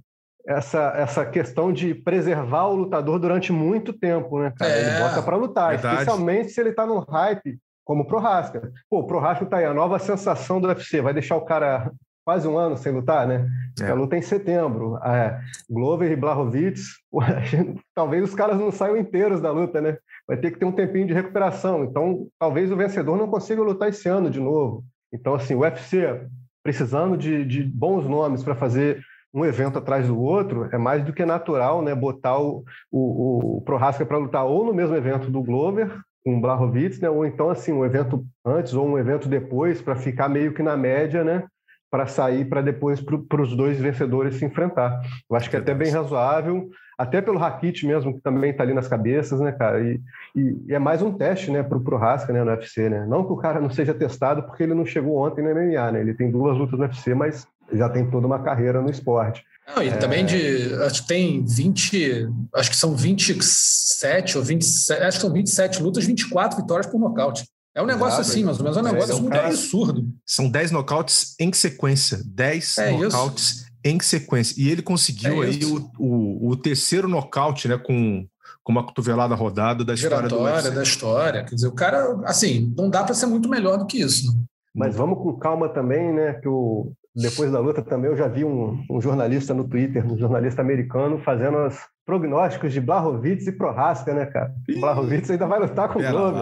essa, 0.47 0.93
essa 0.97 1.25
questão 1.25 1.71
de 1.71 1.93
preservar 1.93 2.65
o 2.65 2.75
lutador 2.75 3.19
durante 3.19 3.51
muito 3.51 3.93
tempo, 3.93 4.39
né, 4.39 4.51
cara? 4.57 4.71
É, 4.71 4.79
ele 4.79 4.99
bota 4.99 5.21
para 5.21 5.35
lutar, 5.35 5.69
verdade. 5.69 5.93
especialmente 5.93 6.49
se 6.49 6.59
ele 6.59 6.69
está 6.69 6.83
no 6.83 6.99
hype, 6.99 7.59
como 7.85 8.01
o 8.01 8.07
Prohaska. 8.07 8.71
Pô, 8.89 8.99
o 8.99 9.07
Prohaska 9.07 9.45
tá 9.45 9.57
aí, 9.57 9.65
a 9.65 9.73
nova 9.73 9.99
sensação 9.99 10.59
do 10.59 10.67
UFC, 10.67 10.99
vai 10.99 11.13
deixar 11.13 11.35
o 11.35 11.45
cara 11.45 11.91
quase 12.31 12.47
um 12.47 12.57
ano 12.57 12.77
sem 12.77 12.93
lutar, 12.93 13.27
né? 13.27 13.45
É. 13.81 13.89
A 13.89 13.93
luta 13.93 14.15
é 14.15 14.19
em 14.19 14.21
setembro. 14.21 14.97
É, 15.03 15.37
Glover 15.69 16.09
e 16.09 16.15
Blachowicz, 16.15 16.81
talvez 17.93 18.23
os 18.23 18.33
caras 18.33 18.57
não 18.57 18.71
saiam 18.71 18.95
inteiros 18.95 19.41
da 19.41 19.51
luta, 19.51 19.81
né? 19.81 19.97
Vai 20.25 20.37
ter 20.37 20.51
que 20.51 20.57
ter 20.57 20.63
um 20.63 20.71
tempinho 20.71 21.07
de 21.07 21.13
recuperação. 21.13 21.83
Então, 21.83 22.27
talvez 22.39 22.71
o 22.71 22.77
vencedor 22.77 23.17
não 23.17 23.27
consiga 23.27 23.61
lutar 23.61 23.89
esse 23.89 24.07
ano 24.07 24.29
de 24.29 24.39
novo. 24.39 24.85
Então, 25.13 25.33
assim, 25.33 25.55
o 25.55 25.59
UFC 25.59 26.25
precisando 26.63 27.17
de, 27.17 27.43
de 27.43 27.63
bons 27.63 28.07
nomes 28.07 28.43
para 28.43 28.55
fazer 28.55 29.01
um 29.33 29.43
evento 29.43 29.79
atrás 29.79 30.07
do 30.07 30.17
outro, 30.17 30.69
é 30.71 30.77
mais 30.77 31.03
do 31.03 31.11
que 31.11 31.25
natural 31.25 31.81
né, 31.81 31.93
botar 31.93 32.37
o, 32.39 32.63
o, 32.89 33.57
o 33.57 33.61
Prohaska 33.61 34.05
para 34.05 34.17
lutar 34.17 34.45
ou 34.45 34.63
no 34.63 34.73
mesmo 34.73 34.95
evento 34.95 35.29
do 35.29 35.41
Glover, 35.41 35.99
com 36.23 36.37
o 36.37 36.41
Blachowicz, 36.41 36.99
né, 36.99 37.09
ou 37.09 37.25
então 37.25 37.49
assim, 37.49 37.73
um 37.73 37.83
evento 37.83 38.25
antes 38.45 38.73
ou 38.73 38.87
um 38.87 38.97
evento 38.97 39.27
depois, 39.27 39.81
para 39.81 39.95
ficar 39.95 40.29
meio 40.29 40.53
que 40.53 40.61
na 40.61 40.77
média, 40.77 41.23
né, 41.23 41.43
para 41.91 42.07
sair 42.07 42.45
para 42.45 42.61
depois 42.61 43.01
para 43.01 43.41
os 43.41 43.53
dois 43.55 43.77
vencedores 43.77 44.35
se 44.35 44.45
enfrentar. 44.45 45.01
Eu 45.29 45.35
acho 45.35 45.49
que 45.49 45.57
é 45.57 45.59
até 45.59 45.73
bem 45.73 45.91
razoável, 45.91 46.69
até 46.97 47.21
pelo 47.21 47.37
Rakit 47.37 47.85
mesmo, 47.85 48.13
que 48.13 48.21
também 48.21 48.51
está 48.51 48.63
ali 48.63 48.73
nas 48.73 48.87
cabeças, 48.87 49.41
né, 49.41 49.51
cara? 49.51 49.81
E, 49.81 49.99
e, 50.33 50.55
e, 50.67 50.73
é 50.73 50.79
mais 50.79 51.01
um 51.01 51.11
teste, 51.11 51.51
né, 51.51 51.61
para 51.61 51.77
o 51.77 51.83
Prohaska, 51.83 52.31
né, 52.31 52.43
no 52.43 52.51
UFC, 52.51 52.89
né? 52.89 53.05
Não 53.05 53.25
que 53.25 53.33
o 53.33 53.37
cara 53.37 53.59
não 53.59 53.69
seja 53.69 53.93
testado, 53.93 54.43
porque 54.43 54.63
ele 54.63 54.73
não 54.73 54.85
chegou 54.85 55.17
ontem 55.17 55.43
no 55.43 55.49
MMA, 55.49 55.91
né? 55.91 55.99
Ele 55.99 56.13
tem 56.13 56.31
duas 56.31 56.57
lutas 56.57 56.79
no 56.79 56.85
UFC, 56.85 57.13
mas 57.13 57.45
já 57.73 57.89
tem 57.89 58.09
toda 58.09 58.25
uma 58.25 58.39
carreira 58.39 58.81
no 58.81 58.89
esporte. 58.89 59.43
Não, 59.67 59.83
e 59.83 59.89
é... 59.89 59.97
também 59.97 60.25
de. 60.25 60.73
Acho 60.85 61.01
que 61.01 61.07
tem 61.07 61.45
20. 61.45 62.29
Acho 62.55 62.69
que 62.69 62.75
são 62.75 62.95
27 62.95 64.37
ou 64.37 64.43
27. 64.43 65.03
Acho 65.03 65.17
que 65.17 65.21
são 65.21 65.33
27 65.33 65.83
lutas, 65.83 66.05
24 66.05 66.61
vitórias 66.61 66.87
por 66.87 66.99
nocaute. 66.99 67.45
É 67.73 67.81
um 67.81 67.85
negócio 67.85 68.19
Exato, 68.19 68.29
assim, 68.29 68.43
mais 68.43 68.57
ou 68.57 68.63
menos. 68.63 68.77
É 68.77 68.81
um 68.81 68.83
negócio 68.83 69.15
é, 69.15 69.19
muito 69.21 69.33
cara, 69.33 69.47
absurdo. 69.47 70.07
São 70.25 70.49
10 70.49 70.71
nocautes 70.71 71.35
em 71.39 71.53
sequência. 71.53 72.21
10 72.25 72.77
é 72.77 72.91
nocautes 72.91 73.43
isso. 73.43 73.65
em 73.83 73.99
sequência. 73.99 74.61
E 74.61 74.69
ele 74.69 74.81
conseguiu 74.81 75.43
é 75.43 75.47
aí 75.47 75.65
o, 75.65 75.89
o, 75.97 76.49
o, 76.49 76.55
terceiro 76.57 77.07
nocaute, 77.07 77.69
né? 77.69 77.77
Com, 77.77 78.27
com 78.61 78.71
uma 78.71 78.85
cotovelada 78.85 79.35
rodada 79.35 79.85
da 79.85 79.93
história 79.93 80.27
do 80.27 80.41
UFC. 80.41 80.71
da 80.71 80.83
história. 80.83 81.45
Quer 81.45 81.55
dizer, 81.55 81.67
o 81.67 81.73
cara, 81.73 82.19
assim, 82.25 82.73
não 82.77 82.89
dá 82.89 83.03
para 83.03 83.15
ser 83.15 83.27
muito 83.27 83.47
melhor 83.47 83.77
do 83.77 83.85
que 83.85 83.99
isso. 83.99 84.33
Né? 84.33 84.43
Mas 84.75 84.95
vamos 84.95 85.17
com 85.19 85.37
calma 85.37 85.69
também, 85.69 86.13
né? 86.13 86.33
Que 86.33 86.49
o, 86.49 86.91
depois 87.15 87.51
da 87.51 87.59
luta 87.59 87.81
também 87.81 88.09
eu 88.09 88.15
já 88.15 88.27
vi 88.27 88.45
um, 88.45 88.83
um, 88.89 89.01
jornalista 89.01 89.53
no 89.53 89.67
Twitter, 89.67 90.05
um 90.05 90.17
jornalista 90.17 90.61
americano, 90.61 91.19
fazendo 91.19 91.57
os 91.65 91.77
prognósticos 92.05 92.71
de 92.71 92.79
Blachowicz 92.79 93.47
e 93.47 93.51
Prohaska, 93.51 94.13
né, 94.13 94.25
cara? 94.25 94.53
O 94.69 94.79
Blachowicz 94.79 95.29
ainda 95.29 95.45
vai 95.45 95.59
lutar 95.59 95.89
com 95.89 95.99
o 95.99 96.01
Glover. 96.01 96.41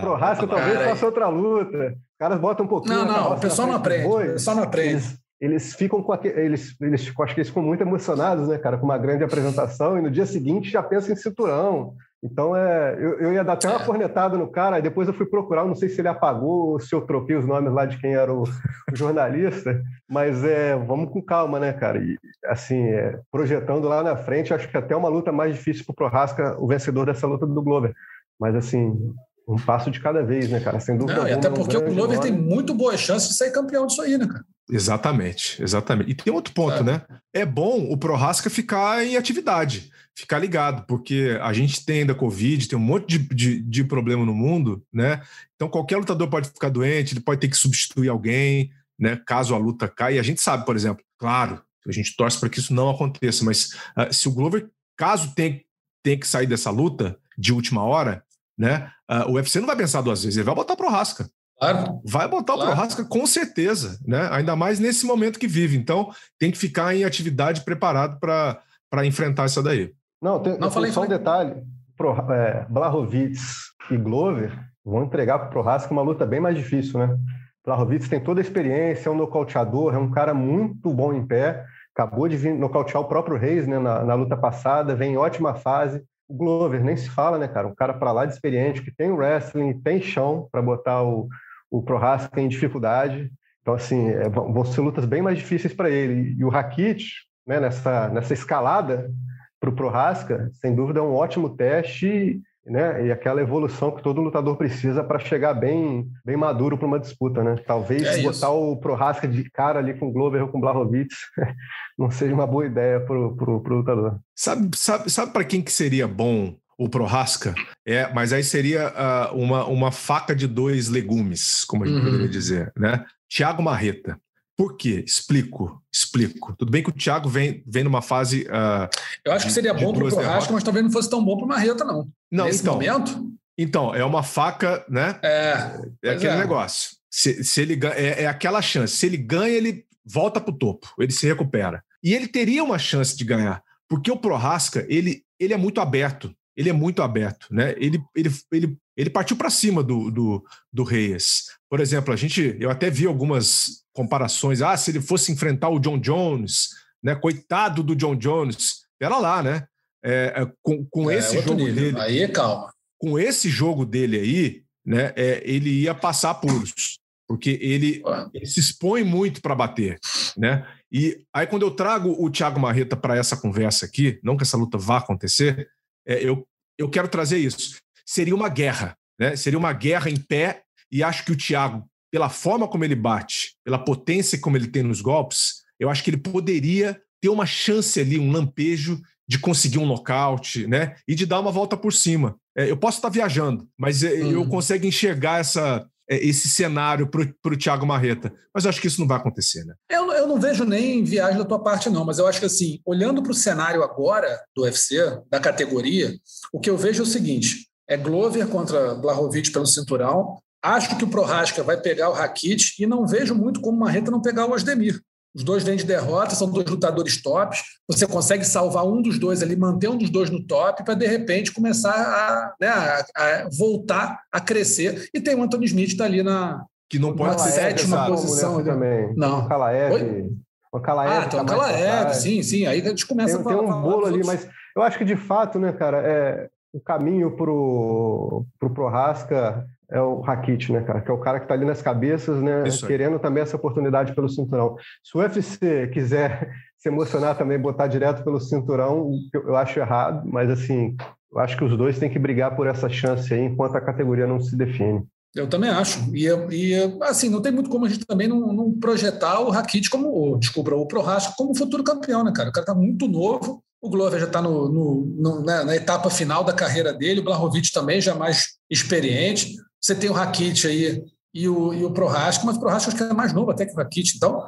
Prohaska 0.00 0.46
talvez 0.46 0.80
faça 0.80 1.06
outra 1.06 1.28
luta. 1.28 1.88
Os 1.88 2.18
caras 2.18 2.40
botam 2.40 2.64
um 2.64 2.68
pouquinho... 2.68 2.94
Não, 2.94 3.06
não, 3.06 3.32
o 3.32 3.40
pessoal 3.40 3.68
não 3.68 3.74
aprende. 3.76 4.06
O 4.06 4.18
pessoal 4.18 4.56
não 4.56 4.62
aprende. 4.62 4.90
Eles, 4.90 5.18
eles 5.40 5.74
ficam 5.74 6.02
com 6.02 6.12
aquele, 6.12 6.40
eles, 6.40 6.74
eles 6.80 7.12
acho 7.20 7.34
que 7.34 7.40
eles 7.40 7.48
ficam 7.48 7.62
muito 7.62 7.82
emocionados, 7.82 8.48
né, 8.48 8.56
cara, 8.58 8.78
com 8.78 8.86
uma 8.86 8.98
grande 8.98 9.22
apresentação 9.22 9.98
e 9.98 10.02
no 10.02 10.10
dia 10.10 10.24
seguinte 10.24 10.70
já 10.70 10.82
pensam 10.82 11.12
em 11.12 11.16
cinturão, 11.16 11.94
então, 12.22 12.56
é, 12.56 12.94
eu, 12.94 13.20
eu 13.20 13.32
ia 13.32 13.44
dar 13.44 13.52
até 13.52 13.68
uma 13.68 13.84
cornetada 13.84 14.36
no 14.36 14.50
cara, 14.50 14.76
aí 14.76 14.82
depois 14.82 15.06
eu 15.06 15.14
fui 15.14 15.26
procurar, 15.26 15.64
não 15.64 15.74
sei 15.74 15.88
se 15.88 16.00
ele 16.00 16.08
apagou 16.08 16.72
ou 16.72 16.80
se 16.80 16.94
eu 16.94 17.02
troquei 17.02 17.36
os 17.36 17.46
nomes 17.46 17.72
lá 17.72 17.84
de 17.84 17.98
quem 17.98 18.14
era 18.14 18.32
o, 18.32 18.42
o 18.42 18.96
jornalista, 18.96 19.82
mas 20.08 20.42
é, 20.42 20.74
vamos 20.76 21.10
com 21.12 21.22
calma, 21.22 21.60
né, 21.60 21.72
cara? 21.72 21.98
E, 21.98 22.18
assim, 22.46 22.82
é, 22.82 23.20
projetando 23.30 23.86
lá 23.86 24.02
na 24.02 24.16
frente, 24.16 24.54
acho 24.54 24.68
que 24.68 24.76
até 24.76 24.96
uma 24.96 25.08
luta 25.08 25.30
mais 25.30 25.54
difícil 25.54 25.84
para 25.84 25.92
o 25.92 25.96
Prohaska, 25.96 26.56
o 26.58 26.66
vencedor 26.66 27.06
dessa 27.06 27.26
luta 27.26 27.46
do 27.46 27.62
Glover. 27.62 27.94
Mas, 28.40 28.54
assim, 28.54 28.98
um 29.46 29.56
passo 29.56 29.90
de 29.90 30.00
cada 30.00 30.22
vez, 30.22 30.50
né, 30.50 30.60
cara? 30.60 30.80
Sem 30.80 30.96
dúvida. 30.96 31.20
Não, 31.20 31.28
e 31.28 31.32
até 31.32 31.48
porque 31.50 31.76
o 31.76 31.82
Glover 31.82 32.16
nome. 32.16 32.20
tem 32.20 32.32
muito 32.32 32.74
boa 32.74 32.96
chance 32.96 33.28
de 33.28 33.34
sair 33.34 33.52
campeão 33.52 33.86
disso 33.86 34.02
aí, 34.02 34.18
né, 34.18 34.26
cara? 34.26 34.44
Exatamente, 34.68 35.62
exatamente. 35.62 36.10
E 36.10 36.14
tem 36.14 36.32
outro 36.32 36.52
ponto, 36.52 36.78
é. 36.78 36.82
né? 36.82 37.02
É 37.32 37.46
bom 37.46 37.90
o 37.90 37.96
Prohaska 37.96 38.50
ficar 38.50 39.04
em 39.04 39.16
atividade 39.16 39.90
ficar 40.16 40.38
ligado, 40.38 40.86
porque 40.86 41.38
a 41.42 41.52
gente 41.52 41.84
tem 41.84 42.00
ainda 42.00 42.14
Covid, 42.14 42.66
tem 42.66 42.78
um 42.78 42.82
monte 42.82 43.18
de, 43.18 43.34
de, 43.34 43.62
de, 43.62 43.84
problema 43.84 44.24
no 44.24 44.34
mundo, 44.34 44.82
né? 44.90 45.22
Então 45.54 45.68
qualquer 45.68 45.98
lutador 45.98 46.28
pode 46.28 46.48
ficar 46.48 46.70
doente, 46.70 47.12
ele 47.12 47.20
pode 47.20 47.38
ter 47.38 47.48
que 47.48 47.56
substituir 47.56 48.08
alguém, 48.08 48.70
né? 48.98 49.20
Caso 49.26 49.54
a 49.54 49.58
luta 49.58 49.86
caia. 49.86 50.16
E 50.16 50.18
a 50.18 50.22
gente 50.22 50.40
sabe, 50.40 50.64
por 50.64 50.74
exemplo, 50.74 51.04
claro, 51.18 51.62
a 51.86 51.92
gente 51.92 52.16
torce 52.16 52.40
para 52.40 52.48
que 52.48 52.58
isso 52.58 52.72
não 52.72 52.88
aconteça, 52.88 53.44
mas 53.44 53.74
uh, 53.96 54.10
se 54.10 54.26
o 54.26 54.32
Glover, 54.32 54.70
caso 54.96 55.34
tenha, 55.34 55.60
tenha 56.02 56.18
que 56.18 56.26
sair 56.26 56.46
dessa 56.46 56.70
luta 56.70 57.18
de 57.36 57.52
última 57.52 57.84
hora, 57.84 58.24
né? 58.56 58.90
Uh, 59.10 59.30
o 59.30 59.32
UFC 59.34 59.60
não 59.60 59.66
vai 59.66 59.76
pensar 59.76 60.00
duas 60.00 60.24
vezes, 60.24 60.38
ele 60.38 60.46
vai 60.46 60.54
botar 60.54 60.76
pro 60.76 60.88
Rasca. 60.88 61.30
Claro. 61.58 62.00
Vai 62.04 62.28
botar 62.28 62.54
claro. 62.54 62.70
o 62.70 62.74
Prohaska 62.74 63.04
com 63.04 63.26
certeza, 63.26 63.98
né? 64.06 64.28
Ainda 64.30 64.54
mais 64.54 64.78
nesse 64.78 65.06
momento 65.06 65.38
que 65.38 65.48
vive. 65.48 65.76
Então, 65.76 66.10
tem 66.38 66.50
que 66.50 66.58
ficar 66.58 66.94
em 66.94 67.04
atividade 67.04 67.62
preparado 67.62 68.18
para 68.20 69.06
enfrentar 69.06 69.46
isso 69.46 69.62
daí. 69.62 69.92
Não, 70.20 70.40
tem, 70.40 70.58
não 70.58 70.70
falei, 70.70 70.92
só 70.92 71.02
um 71.02 71.08
detalhe. 71.08 71.62
Pro, 71.96 72.12
é, 72.30 72.66
Blachowicz 72.68 73.70
e 73.90 73.96
Glover 73.96 74.52
vão 74.84 75.04
entregar 75.04 75.38
para 75.38 75.48
o 75.48 75.50
Prohaska 75.50 75.92
uma 75.92 76.02
luta 76.02 76.26
bem 76.26 76.40
mais 76.40 76.56
difícil, 76.56 76.98
né? 76.98 77.16
Blachowicz 77.64 78.08
tem 78.08 78.20
toda 78.20 78.40
a 78.40 78.42
experiência, 78.42 79.08
é 79.08 79.12
um 79.12 79.16
nocauteador, 79.16 79.94
é 79.94 79.98
um 79.98 80.10
cara 80.10 80.32
muito 80.32 80.92
bom 80.92 81.12
em 81.12 81.26
pé, 81.26 81.64
acabou 81.94 82.28
de 82.28 82.36
vir 82.36 82.54
nocautear 82.54 83.02
o 83.02 83.08
próprio 83.08 83.36
Reis 83.36 83.66
né, 83.66 83.78
na, 83.78 84.04
na 84.04 84.14
luta 84.14 84.36
passada, 84.36 84.94
vem 84.94 85.14
em 85.14 85.16
ótima 85.16 85.54
fase. 85.54 86.04
O 86.28 86.34
Glover 86.36 86.84
nem 86.84 86.96
se 86.96 87.08
fala, 87.08 87.38
né, 87.38 87.48
cara? 87.48 87.66
Um 87.66 87.74
cara 87.74 87.94
para 87.94 88.12
lá 88.12 88.26
de 88.26 88.34
experiente, 88.34 88.82
que 88.82 88.94
tem 88.94 89.10
wrestling, 89.10 89.80
tem 89.80 90.00
chão 90.00 90.48
para 90.52 90.62
botar 90.62 91.02
o, 91.02 91.28
o 91.70 91.82
Prohaska 91.82 92.40
em 92.40 92.48
dificuldade. 92.48 93.30
Então, 93.62 93.74
assim, 93.74 94.08
é, 94.08 94.28
vão 94.28 94.64
ser 94.64 94.80
lutas 94.80 95.04
bem 95.04 95.22
mais 95.22 95.38
difíceis 95.38 95.74
para 95.74 95.90
ele. 95.90 96.36
E 96.38 96.44
o 96.44 96.48
Rakit, 96.48 97.12
né, 97.46 97.58
nessa, 97.58 98.08
nessa 98.08 98.32
escalada, 98.32 99.10
para 99.58 99.70
o 99.70 99.74
Prohaska, 99.74 100.50
sem 100.54 100.74
dúvida 100.74 101.00
é 101.00 101.02
um 101.02 101.14
ótimo 101.14 101.56
teste 101.56 102.40
né? 102.66 103.06
E 103.06 103.12
aquela 103.12 103.40
evolução 103.40 103.92
que 103.92 104.02
todo 104.02 104.20
lutador 104.20 104.56
precisa 104.56 105.02
para 105.04 105.18
chegar 105.18 105.54
bem, 105.54 106.08
bem 106.24 106.36
maduro 106.36 106.76
para 106.76 106.86
uma 106.86 106.98
disputa, 106.98 107.42
né? 107.42 107.56
Talvez 107.66 108.02
é 108.02 108.22
botar 108.22 108.50
o 108.50 108.76
Prohaska 108.76 109.28
de 109.28 109.48
cara 109.50 109.78
ali 109.78 109.94
com 109.94 110.08
o 110.08 110.12
Glover 110.12 110.42
ou 110.42 110.48
com 110.48 110.58
o 110.58 110.60
Blachowicz 110.60 111.16
não 111.96 112.10
seja 112.10 112.34
uma 112.34 112.46
boa 112.46 112.66
ideia 112.66 113.00
para 113.00 113.16
o 113.16 113.62
lutador. 113.68 114.18
Sabe, 114.34 114.76
sabe, 114.76 115.10
sabe 115.10 115.32
para 115.32 115.44
quem 115.44 115.62
que 115.62 115.72
seria 115.72 116.08
bom 116.08 116.56
o 116.78 116.88
Prohaska? 116.88 117.54
É, 117.86 118.12
mas 118.12 118.32
aí 118.32 118.44
seria 118.44 118.88
uh, 118.88 119.36
uma, 119.36 119.64
uma 119.66 119.92
faca 119.92 120.34
de 120.34 120.46
dois 120.46 120.88
legumes, 120.88 121.64
como 121.64 121.84
a 121.84 121.86
gente 121.86 121.98
uhum. 121.98 122.04
poderia 122.04 122.28
dizer, 122.28 122.72
né? 122.76 123.04
Tiago 123.28 123.62
Marreta. 123.62 124.18
Por 124.56 124.76
quê? 124.76 125.04
Explico, 125.06 125.82
explico. 125.92 126.54
Tudo 126.56 126.70
bem 126.70 126.82
que 126.82 126.88
o 126.88 126.92
Thiago 126.92 127.28
vem, 127.28 127.62
vem 127.66 127.84
numa 127.84 128.00
fase. 128.00 128.42
Uh, 128.44 128.88
Eu 129.24 129.32
acho 129.32 129.44
que 129.44 129.52
seria 129.52 129.74
bom 129.74 129.92
para 129.92 130.04
o 130.04 130.08
Prohaska, 130.08 130.52
mas 130.52 130.64
talvez 130.64 130.84
não 130.84 130.90
fosse 130.90 131.10
tão 131.10 131.22
bom 131.22 131.36
para 131.36 131.44
o 131.44 131.48
Marreta, 131.48 131.84
não. 131.84 132.08
Não, 132.30 132.46
Nesse 132.46 132.62
então, 132.62 132.74
momento. 132.74 133.36
Então, 133.58 133.94
é 133.94 134.04
uma 134.04 134.22
faca, 134.22 134.84
né? 134.88 135.18
É. 135.22 135.80
É 136.02 136.10
aquele 136.10 136.32
é. 136.32 136.38
negócio. 136.38 136.96
Se, 137.10 137.44
se 137.44 137.60
ele 137.60 137.78
é, 137.94 138.24
é 138.24 138.26
aquela 138.26 138.62
chance. 138.62 138.96
Se 138.96 139.06
ele 139.06 139.18
ganha, 139.18 139.54
ele 139.54 139.84
volta 140.04 140.40
para 140.40 140.54
o 140.54 140.56
topo, 140.56 140.88
ele 140.98 141.12
se 141.12 141.26
recupera. 141.26 141.82
E 142.02 142.14
ele 142.14 142.28
teria 142.28 142.62
uma 142.62 142.78
chance 142.78 143.16
de 143.16 143.24
ganhar, 143.24 143.62
porque 143.88 144.10
o 144.10 144.16
Prohaska, 144.16 144.86
ele, 144.88 145.24
ele 145.38 145.52
é 145.52 145.56
muito 145.56 145.80
aberto. 145.80 146.32
Ele 146.56 146.70
é 146.70 146.72
muito 146.72 147.02
aberto, 147.02 147.46
né? 147.50 147.74
Ele, 147.76 148.02
ele, 148.14 148.30
ele, 148.50 148.78
ele 148.96 149.10
partiu 149.10 149.36
para 149.36 149.50
cima 149.50 149.82
do, 149.82 150.10
do, 150.10 150.44
do 150.72 150.84
Reyes. 150.84 151.44
Por 151.68 151.80
exemplo, 151.80 152.12
a 152.12 152.16
gente, 152.16 152.56
eu 152.58 152.70
até 152.70 152.88
vi 152.88 153.06
algumas 153.06 153.84
comparações. 153.92 154.62
Ah, 154.62 154.76
se 154.76 154.90
ele 154.90 155.00
fosse 155.00 155.30
enfrentar 155.30 155.68
o 155.68 155.78
John 155.78 155.98
Jones, 155.98 156.70
né? 157.02 157.14
Coitado 157.14 157.82
do 157.82 157.94
John 157.94 158.16
Jones. 158.16 158.86
Pera 158.98 159.18
lá, 159.18 159.42
né? 159.42 159.66
É, 160.02 160.32
é 160.36 160.52
com 160.62 160.86
com 160.90 161.10
é, 161.10 161.16
esse 161.16 161.40
jogo 161.40 161.54
nível. 161.54 161.74
dele. 161.74 162.00
Aí 162.00 162.28
calma. 162.28 162.72
Com 162.98 163.18
esse 163.18 163.50
jogo 163.50 163.84
dele 163.84 164.18
aí, 164.18 164.62
né? 164.84 165.12
É, 165.16 165.42
ele 165.44 165.82
ia 165.82 165.94
passar 165.94 166.34
puros 166.34 166.98
porque 167.26 167.58
ele, 167.60 168.02
ele 168.32 168.46
se 168.46 168.60
expõe 168.60 169.02
muito 169.02 169.42
para 169.42 169.54
bater, 169.54 169.98
né? 170.36 170.66
E 170.90 171.24
aí 171.34 171.46
quando 171.46 171.62
eu 171.62 171.70
trago 171.70 172.14
o 172.18 172.30
Thiago 172.30 172.60
Marreta 172.60 172.96
para 172.96 173.16
essa 173.16 173.36
conversa 173.36 173.84
aqui, 173.84 174.20
não 174.22 174.36
que 174.36 174.44
essa 174.44 174.56
luta 174.56 174.78
vá 174.78 174.98
acontecer, 174.98 175.68
é, 176.06 176.22
eu, 176.22 176.46
eu 176.78 176.88
quero 176.88 177.08
trazer 177.08 177.38
isso. 177.38 177.78
Seria 178.04 178.34
uma 178.34 178.48
guerra, 178.48 178.96
né? 179.18 179.34
Seria 179.36 179.58
uma 179.58 179.72
guerra 179.72 180.10
em 180.10 180.16
pé 180.16 180.62
e 180.90 181.02
acho 181.02 181.24
que 181.24 181.32
o 181.32 181.36
Thiago, 181.36 181.84
pela 182.10 182.28
forma 182.28 182.68
como 182.68 182.84
ele 182.84 182.94
bate, 182.94 183.56
pela 183.64 183.78
potência 183.78 184.38
como 184.38 184.56
ele 184.56 184.68
tem 184.68 184.82
nos 184.82 185.00
golpes, 185.00 185.64
eu 185.78 185.90
acho 185.90 186.02
que 186.02 186.10
ele 186.10 186.16
poderia 186.16 187.00
ter 187.20 187.28
uma 187.28 187.46
chance 187.46 188.00
ali, 188.00 188.18
um 188.18 188.30
lampejo 188.30 189.00
de 189.28 189.38
conseguir 189.38 189.78
um 189.78 189.86
nocaute, 189.86 190.66
né? 190.66 190.96
E 191.08 191.14
de 191.14 191.26
dar 191.26 191.40
uma 191.40 191.50
volta 191.50 191.76
por 191.76 191.92
cima. 191.92 192.36
É, 192.56 192.70
eu 192.70 192.76
posso 192.76 192.98
estar 192.98 193.08
viajando, 193.08 193.68
mas 193.76 194.02
é, 194.02 194.12
eu 194.12 194.42
uhum. 194.42 194.48
consigo 194.48 194.86
enxergar 194.86 195.40
essa 195.40 195.86
esse 196.08 196.48
cenário 196.48 197.08
para 197.08 197.52
o 197.52 197.56
Thiago 197.56 197.86
Marreta. 197.86 198.32
Mas 198.54 198.64
eu 198.64 198.70
acho 198.70 198.80
que 198.80 198.86
isso 198.86 199.00
não 199.00 199.08
vai 199.08 199.18
acontecer, 199.18 199.64
né? 199.64 199.74
Eu, 199.90 200.12
eu 200.12 200.26
não 200.26 200.40
vejo 200.40 200.64
nem 200.64 201.02
viagem 201.02 201.38
da 201.38 201.44
tua 201.44 201.62
parte, 201.62 201.90
não, 201.90 202.04
mas 202.04 202.18
eu 202.18 202.26
acho 202.26 202.40
que 202.40 202.46
assim, 202.46 202.80
olhando 202.84 203.22
para 203.22 203.32
o 203.32 203.34
cenário 203.34 203.82
agora 203.82 204.40
do 204.54 204.62
UFC, 204.62 204.96
da 205.30 205.40
categoria, 205.40 206.14
o 206.52 206.60
que 206.60 206.70
eu 206.70 206.76
vejo 206.76 207.02
é 207.02 207.06
o 207.06 207.08
seguinte: 207.08 207.68
é 207.88 207.96
Glover 207.96 208.46
contra 208.48 208.94
Blahovic 208.94 209.50
pelo 209.50 209.66
cinturão. 209.66 210.38
Acho 210.62 210.96
que 210.96 211.04
o 211.04 211.08
Prohaska 211.08 211.62
vai 211.62 211.80
pegar 211.80 212.08
o 212.08 212.12
Rakit 212.12 212.74
e 212.82 212.86
não 212.86 213.06
vejo 213.06 213.34
muito 213.34 213.60
como 213.60 213.78
Marreta 213.78 214.10
não 214.10 214.20
pegar 214.20 214.46
o 214.46 214.52
Osdemir. 214.52 215.00
Os 215.36 215.44
dois 215.44 215.62
vêm 215.62 215.76
de 215.76 215.84
derrota, 215.84 216.34
são 216.34 216.50
dois 216.50 216.66
lutadores 216.66 217.22
tops. 217.22 217.62
Você 217.86 218.06
consegue 218.06 218.42
salvar 218.42 218.86
um 218.86 219.02
dos 219.02 219.18
dois 219.18 219.42
ali, 219.42 219.54
manter 219.54 219.88
um 219.88 219.98
dos 219.98 220.08
dois 220.08 220.30
no 220.30 220.42
top, 220.42 220.82
para 220.82 220.94
de 220.94 221.06
repente 221.06 221.52
começar 221.52 221.92
a, 221.92 222.54
né, 222.58 222.68
a, 222.68 223.04
a, 223.14 223.48
voltar 223.50 224.18
a 224.32 224.40
crescer. 224.40 225.10
E 225.12 225.20
tem 225.20 225.34
o 225.34 225.42
Anthony 225.42 225.66
Smith 225.66 225.94
tá 225.94 226.06
ali 226.06 226.22
na 226.22 226.64
que 226.88 226.98
não 226.98 227.14
pode 227.14 227.38
ser 227.42 227.50
sétima 227.50 228.06
posição. 228.06 228.64
Também. 228.64 229.12
Não. 229.14 229.40
O 229.40 229.48
Kalaev. 229.48 230.30
O 230.72 230.80
Kalaev. 230.80 231.12
Ah, 231.12 231.28
tem 231.28 231.40
o 231.40 231.44
Kalaev, 231.44 232.14
sim, 232.14 232.42
sim. 232.42 232.64
Aí 232.64 232.80
a 232.80 232.88
gente 232.88 233.06
começa 233.06 233.36
tem, 233.36 233.40
a 233.40 233.44
falar. 233.44 233.58
Tem 233.58 233.68
um 233.68 233.82
bolo 233.82 234.06
ali, 234.06 234.24
mas 234.24 234.48
eu 234.74 234.82
acho 234.82 234.96
que 234.96 235.04
de 235.04 235.16
fato, 235.16 235.58
né, 235.58 235.70
cara, 235.70 235.98
é, 235.98 236.48
o 236.72 236.80
caminho 236.80 237.36
para 237.36 237.50
o 237.50 238.46
Prohaska 238.74 239.66
é 239.90 240.00
o 240.00 240.20
Rakit, 240.20 240.72
né, 240.72 240.82
cara? 240.82 241.00
Que 241.00 241.10
é 241.10 241.14
o 241.14 241.20
cara 241.20 241.38
que 241.38 241.44
está 241.44 241.54
ali 241.54 241.64
nas 241.64 241.82
cabeças, 241.82 242.42
né? 242.42 242.64
Querendo 242.86 243.18
também 243.18 243.42
essa 243.42 243.56
oportunidade 243.56 244.14
pelo 244.14 244.28
cinturão. 244.28 244.76
Se 245.02 245.16
o 245.16 245.20
UFC 245.20 245.88
quiser 245.88 246.50
se 246.78 246.88
emocionar 246.88 247.36
também, 247.36 247.58
botar 247.58 247.86
direto 247.86 248.24
pelo 248.24 248.40
cinturão, 248.40 249.10
eu 249.32 249.56
acho 249.56 249.78
errado, 249.78 250.22
mas 250.26 250.50
assim, 250.50 250.96
eu 251.32 251.38
acho 251.38 251.56
que 251.56 251.64
os 251.64 251.76
dois 251.76 251.98
têm 251.98 252.10
que 252.10 252.18
brigar 252.18 252.56
por 252.56 252.66
essa 252.66 252.88
chance 252.88 253.32
aí 253.32 253.40
enquanto 253.40 253.76
a 253.76 253.80
categoria 253.80 254.26
não 254.26 254.40
se 254.40 254.56
define. 254.56 255.02
Eu 255.34 255.48
também 255.48 255.68
acho. 255.68 256.00
E, 256.14 256.26
e 256.50 256.74
assim, 257.02 257.28
não 257.28 257.42
tem 257.42 257.52
muito 257.52 257.68
como 257.68 257.84
a 257.84 257.88
gente 257.88 258.06
também 258.06 258.26
não, 258.26 258.52
não 258.54 258.72
projetar 258.72 259.40
o 259.40 259.50
Rakit 259.50 259.90
como, 259.90 260.08
ou, 260.08 260.38
desculpa, 260.38 260.74
o 260.74 260.86
Prohaska 260.86 261.34
como 261.36 261.56
futuro 261.56 261.84
campeão, 261.84 262.24
né, 262.24 262.32
cara? 262.34 262.48
O 262.48 262.52
cara 262.52 262.62
está 262.62 262.74
muito 262.74 263.06
novo, 263.06 263.62
o 263.80 263.90
Glover 263.90 264.18
já 264.18 264.26
está 264.26 264.40
no, 264.40 264.68
no, 264.68 265.06
no 265.16 265.44
né, 265.44 265.62
na 265.62 265.76
etapa 265.76 266.08
final 266.08 266.42
da 266.42 266.54
carreira 266.54 266.92
dele, 266.92 267.20
o 267.20 267.24
Blahovic 267.24 267.70
também 267.70 268.00
já 268.00 268.14
mais 268.14 268.56
experiente. 268.70 269.56
Você 269.86 269.94
tem 269.94 270.10
o 270.10 270.12
Rakit 270.12 270.66
aí 270.66 271.04
e 271.32 271.48
o, 271.48 271.72
e 271.72 271.84
o 271.84 271.92
Prohaska, 271.92 272.44
mas 272.44 272.56
o 272.56 272.60
Prohaska 272.60 272.88
acho 272.88 272.96
que 272.96 273.04
é 273.04 273.14
mais 273.14 273.32
novo 273.32 273.52
até 273.52 273.64
que 273.64 273.72
o 273.72 273.76
Rakit. 273.76 274.16
Então, 274.16 274.44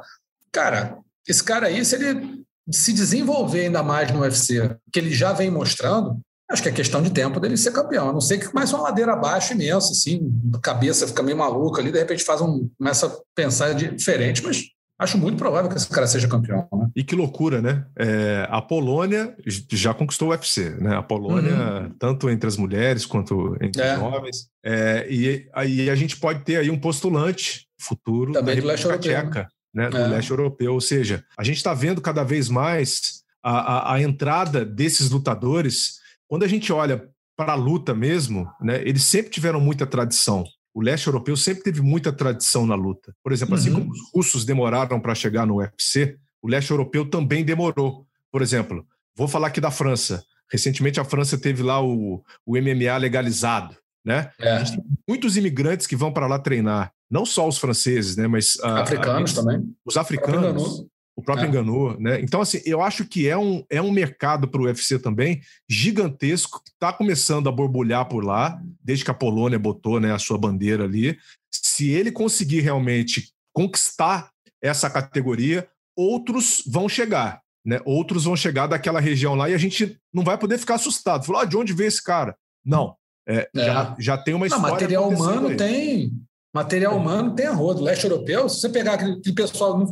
cara, 0.51 0.97
esse 1.25 1.41
cara 1.41 1.67
aí, 1.67 1.85
se 1.85 1.95
ele 1.95 2.43
se 2.69 2.91
desenvolver 2.91 3.61
ainda 3.61 3.81
mais 3.81 4.11
no 4.11 4.19
UFC, 4.19 4.75
que 4.91 4.99
ele 4.99 5.13
já 5.13 5.31
vem 5.31 5.49
mostrando, 5.49 6.19
acho 6.51 6.61
que 6.61 6.67
é 6.67 6.73
questão 6.73 7.01
de 7.01 7.09
tempo 7.11 7.39
dele 7.39 7.55
ser 7.55 7.71
campeão. 7.71 8.09
A 8.09 8.13
não 8.13 8.19
ser 8.19 8.37
que 8.37 8.49
comece 8.49 8.73
uma 8.73 8.83
ladeira 8.83 9.13
abaixo 9.13 9.53
imensa, 9.53 9.93
assim, 9.93 10.29
cabeça 10.61 11.07
fica 11.07 11.23
meio 11.23 11.37
maluca 11.37 11.81
ali, 11.81 11.89
de 11.89 11.99
repente 11.99 12.25
faz 12.25 12.41
um, 12.41 12.69
começa 12.77 13.07
a 13.07 13.17
pensar 13.33 13.73
diferente, 13.73 14.43
mas 14.43 14.65
Acho 14.99 15.17
muito 15.17 15.37
provável 15.37 15.69
que 15.69 15.77
esse 15.77 15.87
cara 15.87 16.05
seja 16.05 16.27
campeão. 16.27 16.67
Né? 16.73 16.89
E 16.93 17.05
que 17.05 17.15
loucura, 17.15 17.61
né? 17.61 17.85
É, 17.97 18.45
a 18.49 18.61
Polônia 18.61 19.33
já 19.71 19.93
conquistou 19.93 20.27
o 20.27 20.31
UFC, 20.31 20.71
né? 20.71 20.93
A 20.93 21.01
Polônia, 21.01 21.53
uhum. 21.53 21.95
tanto 21.97 22.29
entre 22.29 22.49
as 22.49 22.57
mulheres 22.57 23.05
quanto 23.05 23.55
entre 23.61 23.81
é. 23.81 23.95
os 23.95 24.03
homens. 24.03 24.49
É, 24.61 25.07
e 25.09 25.47
aí 25.53 25.89
a 25.89 25.95
gente 25.95 26.17
pode 26.17 26.43
ter 26.43 26.57
aí 26.57 26.69
um 26.69 26.77
postulante 26.77 27.65
futuro 27.79 28.33
Também 28.33 28.55
da 28.55 28.61
do 28.61 28.67
leste 28.67 28.85
europeu, 28.85 29.21
Tcheca, 29.21 29.47
né? 29.73 29.85
né? 29.85 29.89
Do 29.89 29.97
é. 29.97 30.07
leste 30.07 30.31
europeu. 30.31 30.73
Ou 30.73 30.81
seja, 30.81 31.23
a 31.37 31.45
gente 31.45 31.57
está 31.57 31.73
vendo 31.73 32.01
cada 32.01 32.25
vez 32.25 32.49
mais 32.49 33.23
a, 33.41 33.91
a, 33.91 33.93
a 33.93 34.01
entrada 34.01 34.65
desses 34.65 35.09
lutadores. 35.09 35.99
Quando 36.27 36.43
a 36.43 36.47
gente 36.47 36.73
olha 36.73 37.07
para 37.37 37.53
a 37.53 37.55
luta 37.55 37.95
mesmo, 37.95 38.51
né? 38.59 38.81
Eles 38.81 39.03
sempre 39.03 39.31
tiveram 39.31 39.61
muita 39.61 39.85
tradição. 39.87 40.43
O 40.79 40.81
leste 40.81 41.07
europeu 41.07 41.35
sempre 41.35 41.61
teve 41.61 41.81
muita 41.81 42.09
tradição 42.09 42.65
na 42.65 42.73
luta. 42.73 43.13
Por 43.21 43.33
exemplo, 43.33 43.53
assim 43.55 43.69
uhum. 43.69 43.75
assim 43.79 43.83
como 43.83 43.93
os 43.93 43.99
russos 44.15 44.45
demoraram 44.45 44.97
para 44.97 45.13
chegar 45.13 45.45
no 45.45 45.57
UFC, 45.57 46.15
o 46.41 46.47
leste 46.47 46.71
europeu 46.71 47.05
também 47.09 47.43
demorou. 47.43 48.07
Por 48.31 48.41
exemplo, 48.41 48.87
vou 49.13 49.27
falar 49.27 49.47
aqui 49.47 49.59
da 49.59 49.71
França. 49.71 50.23
Recentemente 50.49 50.97
a 50.97 51.03
França 51.03 51.37
teve 51.37 51.61
lá 51.63 51.83
o, 51.83 52.23
o 52.45 52.53
MMA 52.53 52.95
legalizado, 52.95 53.75
né? 54.05 54.31
É. 54.39 54.63
muitos 55.05 55.35
imigrantes 55.35 55.85
que 55.85 55.97
vão 55.97 56.13
para 56.13 56.27
lá 56.27 56.39
treinar, 56.39 56.93
não 57.11 57.25
só 57.25 57.45
os 57.45 57.57
franceses, 57.57 58.15
né? 58.15 58.25
Mas 58.25 58.57
africanos 58.61 59.37
a, 59.37 59.41
a, 59.41 59.43
também. 59.43 59.75
Os 59.85 59.97
africanos 59.97 60.85
o 61.19 61.21
próprio 61.21 61.45
é. 61.45 61.49
enganou, 61.49 61.99
né? 61.99 62.21
Então, 62.21 62.39
assim, 62.39 62.61
eu 62.65 62.81
acho 62.81 63.05
que 63.05 63.27
é 63.27 63.37
um, 63.37 63.63
é 63.69 63.81
um 63.81 63.91
mercado 63.91 64.47
para 64.47 64.61
o 64.61 64.63
UFC 64.63 64.97
também 64.97 65.41
gigantesco, 65.69 66.63
que 66.63 66.71
está 66.71 66.93
começando 66.93 67.49
a 67.49 67.51
borbulhar 67.51 68.07
por 68.07 68.23
lá, 68.23 68.59
desde 68.81 69.03
que 69.03 69.11
a 69.11 69.13
Polônia 69.13 69.59
botou 69.59 69.99
né, 69.99 70.13
a 70.13 70.17
sua 70.19 70.37
bandeira 70.37 70.85
ali. 70.85 71.17
Se 71.51 71.89
ele 71.89 72.09
conseguir 72.09 72.61
realmente 72.61 73.33
conquistar 73.53 74.31
essa 74.61 74.89
categoria, 74.89 75.67
outros 75.93 76.63
vão 76.65 76.87
chegar, 76.87 77.41
né? 77.65 77.81
Outros 77.83 78.23
vão 78.23 78.35
chegar 78.37 78.67
daquela 78.67 79.01
região 79.01 79.35
lá 79.35 79.49
e 79.49 79.53
a 79.53 79.57
gente 79.57 79.97
não 80.13 80.23
vai 80.23 80.37
poder 80.37 80.57
ficar 80.57 80.75
assustado. 80.75 81.25
Falar, 81.25 81.41
ah, 81.41 81.45
de 81.45 81.57
onde 81.57 81.73
veio 81.73 81.89
esse 81.89 82.01
cara? 82.01 82.33
Não. 82.65 82.95
É, 83.27 83.49
é. 83.53 83.65
Já, 83.65 83.95
já 83.99 84.17
tem 84.17 84.33
uma 84.33 84.47
história. 84.47 84.67
Não, 84.67 84.71
material 84.71 85.09
humano 85.09 85.47
aí. 85.49 85.57
tem 85.57 86.11
Material 86.53 86.95
humano 86.97 87.35
tem 87.35 87.45
a 87.45 87.53
do 87.53 87.83
leste 87.83 88.05
europeu. 88.05 88.49
Se 88.49 88.59
você 88.59 88.69
pegar 88.69 88.93
aquele, 88.93 89.21
pessoal, 89.33 89.77
não 89.77 89.85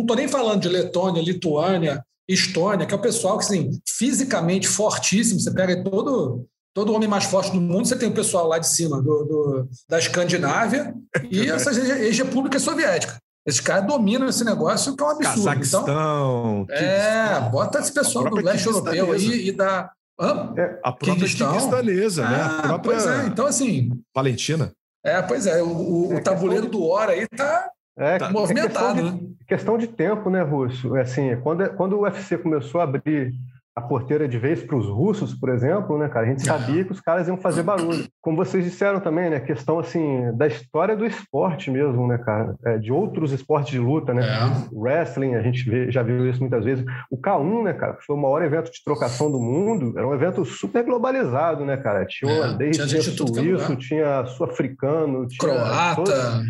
estou 0.00 0.16
nem 0.16 0.28
falando 0.28 0.60
de 0.60 0.68
Letônia, 0.68 1.22
Lituânia, 1.22 2.04
Estônia, 2.28 2.86
que 2.86 2.92
é 2.92 2.96
o 2.96 3.00
pessoal 3.00 3.38
que, 3.38 3.44
assim, 3.44 3.70
fisicamente 3.88 4.68
fortíssimo. 4.68 5.40
Você 5.40 5.50
pega 5.50 5.82
todo, 5.82 6.46
todo 6.74 6.92
homem 6.92 7.08
mais 7.08 7.24
forte 7.24 7.50
do 7.52 7.60
mundo, 7.60 7.86
você 7.86 7.96
tem 7.96 8.10
o 8.10 8.14
pessoal 8.14 8.46
lá 8.46 8.58
de 8.58 8.68
cima 8.68 9.00
do, 9.00 9.24
do 9.24 9.68
da 9.88 9.98
Escandinávia 9.98 10.94
e 11.30 11.48
essas 11.50 11.78
ex-repúblicas 11.78 12.62
soviéticas. 12.62 13.16
Esses 13.44 13.60
caras 13.60 13.86
dominam 13.86 14.28
esse 14.28 14.44
negócio, 14.44 14.94
que 14.94 15.02
é 15.02 15.06
um 15.06 15.10
absurdo. 15.10 15.44
Cazaquistão. 15.44 15.82
Então, 15.82 16.66
é, 16.70 17.40
bota 17.50 17.80
esse 17.80 17.92
pessoal 17.92 18.30
do 18.30 18.36
leste 18.36 18.66
europeu 18.66 19.12
aí 19.12 19.48
e 19.48 19.52
dá. 19.52 19.90
Hã? 20.20 20.54
É, 20.56 20.78
a 20.84 20.92
própria 20.92 21.26
Kirguistanesa, 21.26 22.28
né? 22.28 22.36
A 22.36 22.46
ah, 22.46 22.62
própria... 22.62 22.92
Pois 22.92 23.06
é, 23.06 23.26
então 23.26 23.46
assim. 23.46 23.90
Valentina. 24.14 24.72
É, 25.04 25.20
pois 25.20 25.46
é, 25.46 25.62
o, 25.62 26.08
o 26.08 26.12
é 26.14 26.20
tabuleiro 26.20 26.68
do 26.68 26.84
Hora 26.84 27.12
aí 27.12 27.26
tá, 27.26 27.70
é, 27.96 28.18
tá 28.18 28.30
movimentado. 28.30 29.00
É 29.00 29.02
questão 29.02 29.16
de, 29.16 29.22
né? 29.22 29.34
questão 29.46 29.78
de 29.78 29.86
tempo, 29.88 30.30
né, 30.30 30.42
Russo? 30.42 30.96
É 30.96 31.02
assim, 31.02 31.36
quando, 31.42 31.68
quando 31.74 31.94
o 31.94 32.02
UFC 32.02 32.38
começou 32.38 32.80
a 32.80 32.84
abrir 32.84 33.34
a 33.74 33.80
porteira 33.80 34.28
de 34.28 34.38
vez 34.38 34.62
para 34.62 34.76
os 34.76 34.86
russos, 34.86 35.34
por 35.34 35.48
exemplo, 35.48 35.96
né, 35.96 36.08
cara? 36.08 36.26
A 36.26 36.28
gente 36.28 36.44
sabia 36.44 36.84
que 36.84 36.92
os 36.92 37.00
caras 37.00 37.26
iam 37.26 37.38
fazer 37.38 37.62
barulho. 37.62 38.06
Como 38.20 38.36
vocês 38.36 38.64
disseram 38.64 39.00
também, 39.00 39.30
né? 39.30 39.40
Questão 39.40 39.78
assim 39.78 40.30
da 40.36 40.46
história 40.46 40.94
do 40.94 41.06
esporte 41.06 41.70
mesmo, 41.70 42.06
né, 42.06 42.18
cara? 42.18 42.54
É, 42.66 42.78
de 42.78 42.92
outros 42.92 43.32
esportes 43.32 43.70
de 43.70 43.78
luta, 43.78 44.12
né? 44.12 44.22
É. 44.22 44.68
Wrestling, 44.72 45.34
a 45.34 45.42
gente 45.42 45.68
vê, 45.68 45.90
já 45.90 46.02
viu 46.02 46.28
isso 46.28 46.40
muitas 46.40 46.64
vezes. 46.64 46.84
O 47.10 47.16
K1, 47.16 47.64
né, 47.64 47.72
cara? 47.72 47.96
Foi 48.06 48.14
o 48.14 48.20
maior 48.20 48.42
evento 48.42 48.70
de 48.70 48.84
trocação 48.84 49.30
do 49.30 49.40
mundo. 49.40 49.96
Era 49.96 50.06
um 50.06 50.14
evento 50.14 50.44
super 50.44 50.84
globalizado, 50.84 51.64
né, 51.64 51.78
cara? 51.78 52.04
Tinha 52.04 52.30
é, 52.30 52.36
holandês, 52.36 52.76
tinha, 52.76 52.86
tinha 52.86 53.02
suíço, 53.02 53.76
tinha 53.76 54.26
sul-africano, 54.26 55.26
tinha 55.26 55.38
croata. 55.38 55.96
Todos, 55.96 56.42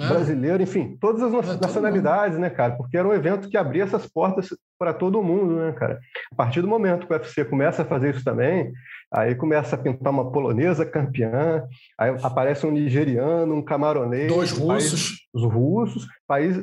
né? 0.00 0.08
brasileiro, 0.08 0.62
enfim, 0.62 0.96
todas 1.00 1.22
as 1.22 1.32
é, 1.32 1.60
nacionalidades, 1.60 2.38
né, 2.38 2.50
cara? 2.50 2.74
Porque 2.76 2.96
era 2.96 3.06
um 3.06 3.12
evento 3.12 3.48
que 3.48 3.56
abria 3.56 3.84
essas 3.84 4.06
portas 4.06 4.48
para 4.78 4.92
todo 4.92 5.22
mundo, 5.22 5.54
né, 5.54 5.72
cara? 5.72 6.00
A 6.32 6.34
partir 6.34 6.60
do 6.60 6.68
momento 6.68 7.06
que 7.06 7.12
o 7.12 7.16
UFC 7.16 7.44
começa 7.44 7.82
a 7.82 7.84
fazer 7.84 8.14
isso 8.14 8.24
também, 8.24 8.72
aí 9.12 9.34
começa 9.34 9.76
a 9.76 9.78
pintar 9.78 10.12
uma 10.12 10.30
polonesa 10.32 10.84
campeã, 10.84 11.62
aí 11.98 12.14
aparece 12.22 12.66
um 12.66 12.70
nigeriano, 12.70 13.54
um 13.54 13.62
camaronês, 13.62 14.32
dois 14.32 14.50
russos, 14.50 15.28
os 15.32 15.44
russos, 15.44 16.06
país 16.26 16.60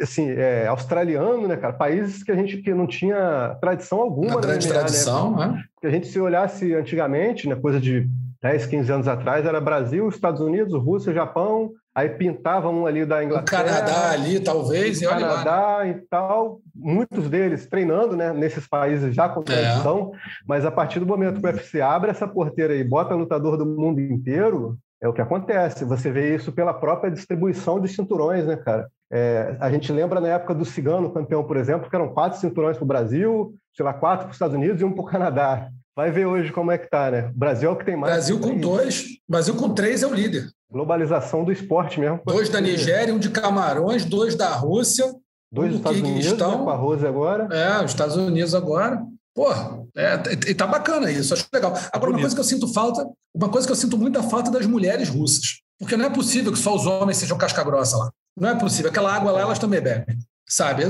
assim, 0.00 0.30
é, 0.30 0.66
australiano, 0.66 1.46
né, 1.46 1.56
cara? 1.56 1.74
Países 1.74 2.22
que 2.22 2.32
a 2.32 2.36
gente 2.36 2.56
que 2.58 2.72
não 2.72 2.86
tinha 2.86 3.56
tradição 3.60 4.00
alguma, 4.00 4.32
Uma 4.32 4.40
grande 4.40 4.66
MMA, 4.66 4.74
né? 4.74 4.80
tradição, 4.80 5.36
né? 5.36 5.46
né? 5.48 5.64
Que 5.80 5.86
a 5.86 5.90
gente 5.90 6.06
se 6.06 6.18
olhasse 6.18 6.74
antigamente, 6.74 7.48
né, 7.48 7.54
coisa 7.54 7.78
de 7.78 8.08
10, 8.42 8.66
15 8.66 8.92
anos 8.92 9.08
atrás, 9.08 9.46
era 9.46 9.60
Brasil, 9.60 10.08
Estados 10.08 10.40
Unidos, 10.40 10.74
Rússia, 10.74 11.12
Japão, 11.12 11.70
aí 11.94 12.08
pintavam 12.08 12.82
um 12.82 12.86
ali 12.86 13.04
da 13.04 13.22
Inglaterra. 13.22 13.62
O 13.62 13.66
Canadá 13.66 14.10
ali, 14.10 14.40
talvez, 14.40 15.02
e 15.02 15.06
olha 15.06 15.26
Canadá 15.26 15.60
lá. 15.76 15.86
e 15.86 15.94
tal, 16.08 16.60
muitos 16.74 17.28
deles 17.28 17.66
treinando 17.66 18.16
né, 18.16 18.32
nesses 18.32 18.66
países 18.66 19.14
já 19.14 19.28
com 19.28 19.40
é. 19.40 19.44
tradição, 19.44 20.12
é. 20.14 20.18
mas 20.46 20.64
a 20.64 20.70
partir 20.70 21.00
do 21.00 21.06
momento 21.06 21.40
que 21.40 21.46
o 21.46 21.50
UFC 21.50 21.80
abre 21.80 22.10
essa 22.10 22.26
porteira 22.26 22.74
e 22.74 22.82
bota 22.82 23.14
lutador 23.14 23.56
do 23.56 23.66
mundo 23.66 24.00
inteiro, 24.00 24.78
é 25.00 25.08
o 25.08 25.12
que 25.12 25.20
acontece. 25.20 25.84
Você 25.84 26.10
vê 26.10 26.34
isso 26.34 26.52
pela 26.52 26.72
própria 26.72 27.10
distribuição 27.10 27.80
de 27.80 27.88
cinturões, 27.88 28.46
né, 28.46 28.56
cara? 28.56 28.88
É, 29.10 29.56
a 29.60 29.70
gente 29.70 29.92
lembra 29.92 30.20
na 30.20 30.28
época 30.28 30.54
do 30.54 30.64
Cigano 30.64 31.12
campeão, 31.12 31.44
por 31.44 31.56
exemplo, 31.56 31.90
que 31.90 31.94
eram 31.94 32.14
quatro 32.14 32.38
cinturões 32.38 32.78
para 32.78 32.84
o 32.84 32.88
Brasil, 32.88 33.54
sei 33.74 33.84
lá, 33.84 33.92
quatro 33.92 34.24
para 34.24 34.30
os 34.30 34.36
Estados 34.36 34.56
Unidos 34.56 34.80
e 34.80 34.84
um 34.84 34.92
para 34.92 35.02
o 35.02 35.06
Canadá. 35.06 35.68
Vai 35.94 36.10
ver 36.10 36.26
hoje 36.26 36.50
como 36.50 36.70
é 36.70 36.78
que 36.78 36.88
tá, 36.88 37.10
né? 37.10 37.28
O 37.28 37.38
Brasil 37.38 37.68
é 37.68 37.72
o 37.72 37.76
que 37.76 37.84
tem 37.84 37.96
mais. 37.96 38.12
Brasil 38.12 38.40
com 38.40 38.56
dois, 38.56 39.04
Brasil 39.28 39.54
com 39.54 39.74
três 39.74 40.02
é 40.02 40.06
o 40.06 40.14
líder. 40.14 40.48
Globalização 40.70 41.44
do 41.44 41.52
esporte 41.52 42.00
mesmo. 42.00 42.20
Dois 42.24 42.48
da 42.48 42.60
Nigéria, 42.60 43.14
um 43.14 43.18
de 43.18 43.28
Camarões, 43.28 44.04
dois 44.04 44.34
da 44.34 44.54
Rússia. 44.54 45.12
Dois 45.52 45.68
um 45.68 45.70
dos 45.72 45.80
Estados 45.80 46.00
Unidos, 46.00 46.32
né, 46.32 46.38
com 46.38 46.70
a 46.70 46.74
Rose 46.74 47.06
agora. 47.06 47.48
É, 47.54 47.84
os 47.84 47.90
Estados 47.90 48.16
Unidos 48.16 48.54
agora. 48.54 49.02
Pô, 49.34 49.50
é, 49.94 50.14
e 50.48 50.54
tá 50.54 50.66
bacana 50.66 51.10
isso, 51.10 51.34
acho 51.34 51.46
legal. 51.52 51.74
Agora, 51.92 52.10
uma 52.10 52.20
coisa 52.20 52.34
que 52.34 52.40
eu 52.40 52.44
sinto 52.44 52.72
falta, 52.72 53.06
uma 53.34 53.50
coisa 53.50 53.66
que 53.66 53.72
eu 53.72 53.76
sinto 53.76 53.98
muita 53.98 54.22
falta 54.22 54.50
das 54.50 54.64
mulheres 54.64 55.10
russas. 55.10 55.60
Porque 55.78 55.96
não 55.96 56.06
é 56.06 56.10
possível 56.10 56.52
que 56.52 56.58
só 56.58 56.74
os 56.74 56.86
homens 56.86 57.18
sejam 57.18 57.36
casca 57.36 57.62
grossa 57.64 57.96
lá. 57.96 58.10
Não 58.38 58.48
é 58.48 58.54
possível. 58.54 58.90
Aquela 58.90 59.14
água 59.14 59.32
lá, 59.32 59.40
elas 59.40 59.58
também 59.58 59.80
bebem. 59.80 60.16
Sabe? 60.48 60.84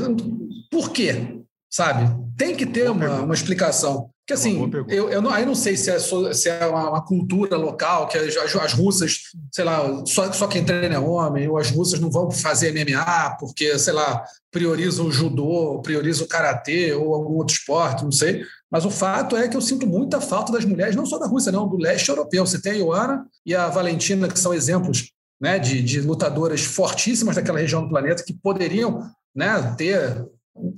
Por 0.71 0.91
quê? 0.91 1.43
Sabe? 1.71 2.09
Tem 2.37 2.55
que 2.55 2.67
ter 2.67 2.91
uma, 2.91 3.23
uma 3.23 3.35
explicação. 3.35 4.11
Porque 4.23 4.35
assim, 4.35 4.71
eu, 4.89 5.11
eu 5.11 5.21
não, 5.21 5.31
aí 5.31 5.45
não 5.45 5.55
sei 5.55 5.77
se 5.77 5.91
é, 5.91 5.99
se 5.99 6.49
é 6.49 6.65
uma, 6.67 6.91
uma, 6.91 7.05
cultura 7.05 7.57
local, 7.57 8.07
que 8.07 8.17
as, 8.17 8.37
as, 8.37 8.73
russas, 8.73 9.19
sei 9.51 9.65
lá, 9.65 9.83
só, 10.07 10.33
só 10.33 10.47
quem 10.47 10.65
treina 10.65 10.95
é 10.95 10.99
homem, 10.99 11.49
ou 11.49 11.59
as 11.59 11.73
russas 11.73 11.99
não 11.99 12.09
vão 12.09 12.31
fazer 12.31 12.73
MMA 12.73 13.37
porque, 13.41 13.77
sei 13.81 13.93
lá, 13.93 14.25
priorizam 14.53 15.07
o 15.07 15.11
judô, 15.13 15.81
priorizam 15.83 16.25
o 16.25 16.29
karatê 16.29 16.93
ou 16.93 17.13
algum 17.13 17.35
outro 17.35 17.57
esporte, 17.57 18.05
não 18.05 18.13
sei. 18.13 18.45
Mas 18.71 18.85
o 18.85 18.91
fato 18.91 19.37
é 19.37 19.49
que 19.49 19.57
eu 19.57 19.61
sinto 19.61 19.89
muita 19.89 20.21
falta 20.21 20.53
das 20.53 20.65
mulheres, 20.65 20.95
não 20.95 21.05
só 21.05 21.19
da 21.19 21.27
Rússia, 21.27 21.51
não, 21.51 21.69
do 21.69 21.77
leste 21.77 22.09
europeu. 22.09 22.47
Você 22.47 22.63
tem 22.63 22.73
a 22.73 22.77
Ioana 22.77 23.27
e 23.45 23.57
a 23.57 23.69
Valentina, 23.69 24.29
que 24.29 24.39
são 24.39 24.55
exemplos 24.55 25.11
né, 25.41 25.59
de, 25.59 25.83
de 25.83 26.01
lutadoras 26.01 26.63
fortíssimas 26.63 27.35
daquela 27.35 27.59
região 27.59 27.83
do 27.83 27.89
planeta 27.89 28.23
que 28.25 28.33
poderiam 28.33 29.11
né, 29.35 29.75
ter 29.77 30.25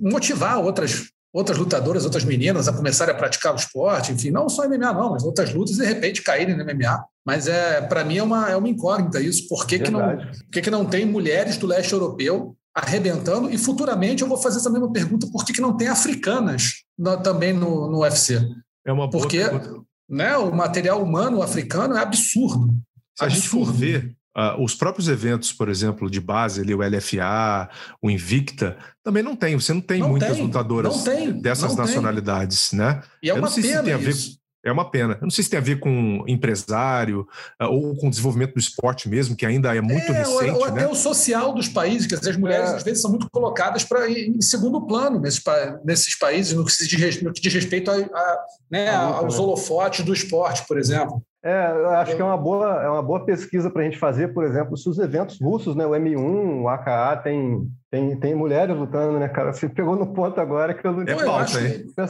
motivar 0.00 0.58
outras 0.60 1.10
outras 1.34 1.58
lutadoras, 1.58 2.04
outras 2.04 2.22
meninas 2.22 2.68
a 2.68 2.72
começarem 2.72 3.12
a 3.12 3.18
praticar 3.18 3.52
o 3.52 3.56
esporte, 3.56 4.12
enfim, 4.12 4.30
não 4.30 4.48
só 4.48 4.68
MMA 4.68 4.92
não, 4.92 5.10
mas 5.10 5.24
outras 5.24 5.52
lutas 5.52 5.76
de 5.76 5.84
repente 5.84 6.22
caírem 6.22 6.56
no 6.56 6.64
MMA. 6.64 7.04
Mas 7.26 7.48
é 7.48 7.80
para 7.80 8.04
mim 8.04 8.18
é 8.18 8.22
uma, 8.22 8.48
é 8.48 8.56
uma 8.56 8.68
incógnita 8.68 9.20
isso. 9.20 9.48
Por 9.48 9.66
que, 9.66 9.80
que, 9.80 9.90
não, 9.90 10.16
por 10.16 10.50
que, 10.52 10.62
que 10.62 10.70
não 10.70 10.84
tem 10.84 11.04
mulheres 11.04 11.56
do 11.56 11.66
leste 11.66 11.92
europeu 11.92 12.56
arrebentando? 12.72 13.50
E 13.50 13.58
futuramente 13.58 14.22
eu 14.22 14.28
vou 14.28 14.38
fazer 14.38 14.58
essa 14.58 14.70
mesma 14.70 14.92
pergunta: 14.92 15.26
por 15.32 15.44
que, 15.44 15.52
que 15.52 15.60
não 15.60 15.76
tem 15.76 15.88
africanas 15.88 16.84
no, 16.96 17.20
também 17.20 17.52
no, 17.52 17.90
no 17.90 18.02
UFC? 18.02 18.40
É 18.86 18.92
uma 18.92 19.08
boa 19.08 19.22
Porque 19.22 19.40
né, 20.08 20.36
o 20.36 20.54
material 20.54 21.02
humano 21.02 21.42
africano 21.42 21.96
é 21.96 22.00
absurdo. 22.00 22.68
Se 23.16 23.24
absurdo. 23.24 23.24
a 23.24 23.28
gente 23.28 23.48
for 23.48 23.72
ver, 23.72 24.16
Uh, 24.36 24.64
os 24.64 24.74
próprios 24.74 25.06
eventos, 25.06 25.52
por 25.52 25.68
exemplo, 25.68 26.10
de 26.10 26.20
base, 26.20 26.60
ali, 26.60 26.74
o 26.74 26.78
LFA, 26.78 27.68
o 28.02 28.10
Invicta, 28.10 28.76
também 29.02 29.22
não 29.22 29.36
tem. 29.36 29.54
Você 29.54 29.72
não 29.72 29.80
tem 29.80 30.00
não 30.00 30.08
muitas 30.08 30.32
tem, 30.32 30.42
lutadoras 30.42 31.04
tem, 31.04 31.32
dessas 31.32 31.76
nacionalidades, 31.76 32.70
tem. 32.70 32.80
né? 32.80 33.00
E 33.22 33.30
é 33.30 33.32
Eu 33.32 33.36
uma 33.36 33.48
pena 33.48 33.82
ver, 33.82 34.14
É 34.64 34.72
uma 34.72 34.90
pena. 34.90 35.14
Eu 35.14 35.22
não 35.22 35.30
sei 35.30 35.44
se 35.44 35.50
tem 35.50 35.58
a 35.60 35.62
ver 35.62 35.78
com 35.78 36.24
empresário 36.26 37.28
uh, 37.62 37.66
ou 37.66 37.94
com 37.96 38.08
o 38.08 38.10
desenvolvimento 38.10 38.54
do 38.54 38.58
esporte 38.58 39.08
mesmo, 39.08 39.36
que 39.36 39.46
ainda 39.46 39.72
é 39.72 39.80
muito 39.80 40.10
é, 40.10 40.18
recente. 40.18 40.50
Ou, 40.50 40.56
ou 40.56 40.64
até 40.64 40.80
né? 40.80 40.88
o 40.88 40.96
social 40.96 41.54
dos 41.54 41.68
países, 41.68 42.04
que 42.04 42.14
as 42.14 42.36
mulheres 42.36 42.70
é. 42.70 42.74
às 42.74 42.82
vezes 42.82 43.02
são 43.02 43.12
muito 43.12 43.28
colocadas 43.30 43.84
para 43.84 44.10
em 44.10 44.40
segundo 44.40 44.84
plano 44.84 45.20
nesses, 45.20 45.40
nesses 45.84 46.18
países, 46.18 46.54
no 46.54 46.64
que, 46.64 46.72
se 46.72 46.88
diz, 46.88 47.22
no 47.22 47.32
que 47.32 47.40
diz 47.40 47.54
respeito 47.54 47.88
a, 47.88 47.94
a, 47.94 48.44
né, 48.68 48.90
aos 48.90 49.34
né? 49.34 49.40
holofotes 49.40 50.04
do 50.04 50.12
esporte, 50.12 50.66
por 50.66 50.76
exemplo. 50.76 51.22
É, 51.44 51.70
eu 51.72 51.90
acho 51.90 52.16
que 52.16 52.22
é 52.22 52.24
uma 52.24 52.38
boa, 52.38 52.82
é 52.82 52.88
uma 52.88 53.02
boa 53.02 53.22
pesquisa 53.22 53.68
para 53.68 53.82
a 53.82 53.84
gente 53.84 53.98
fazer, 53.98 54.28
por 54.32 54.44
exemplo, 54.44 54.78
se 54.78 54.88
os 54.88 54.98
eventos 54.98 55.38
russos, 55.38 55.76
né, 55.76 55.84
o 55.84 55.90
M1, 55.90 56.62
o 56.62 56.68
AKA, 56.70 57.20
tem, 57.22 57.68
tem, 57.90 58.18
tem 58.18 58.34
mulheres 58.34 58.74
lutando, 58.74 59.18
né, 59.18 59.28
cara? 59.28 59.52
Você 59.52 59.68
pegou 59.68 59.94
no 59.94 60.06
ponto 60.06 60.40
agora 60.40 60.72
que 60.72 60.86
eu 60.86 60.92
não 60.92 61.02
é 61.02 61.24
pauta, 61.24 61.58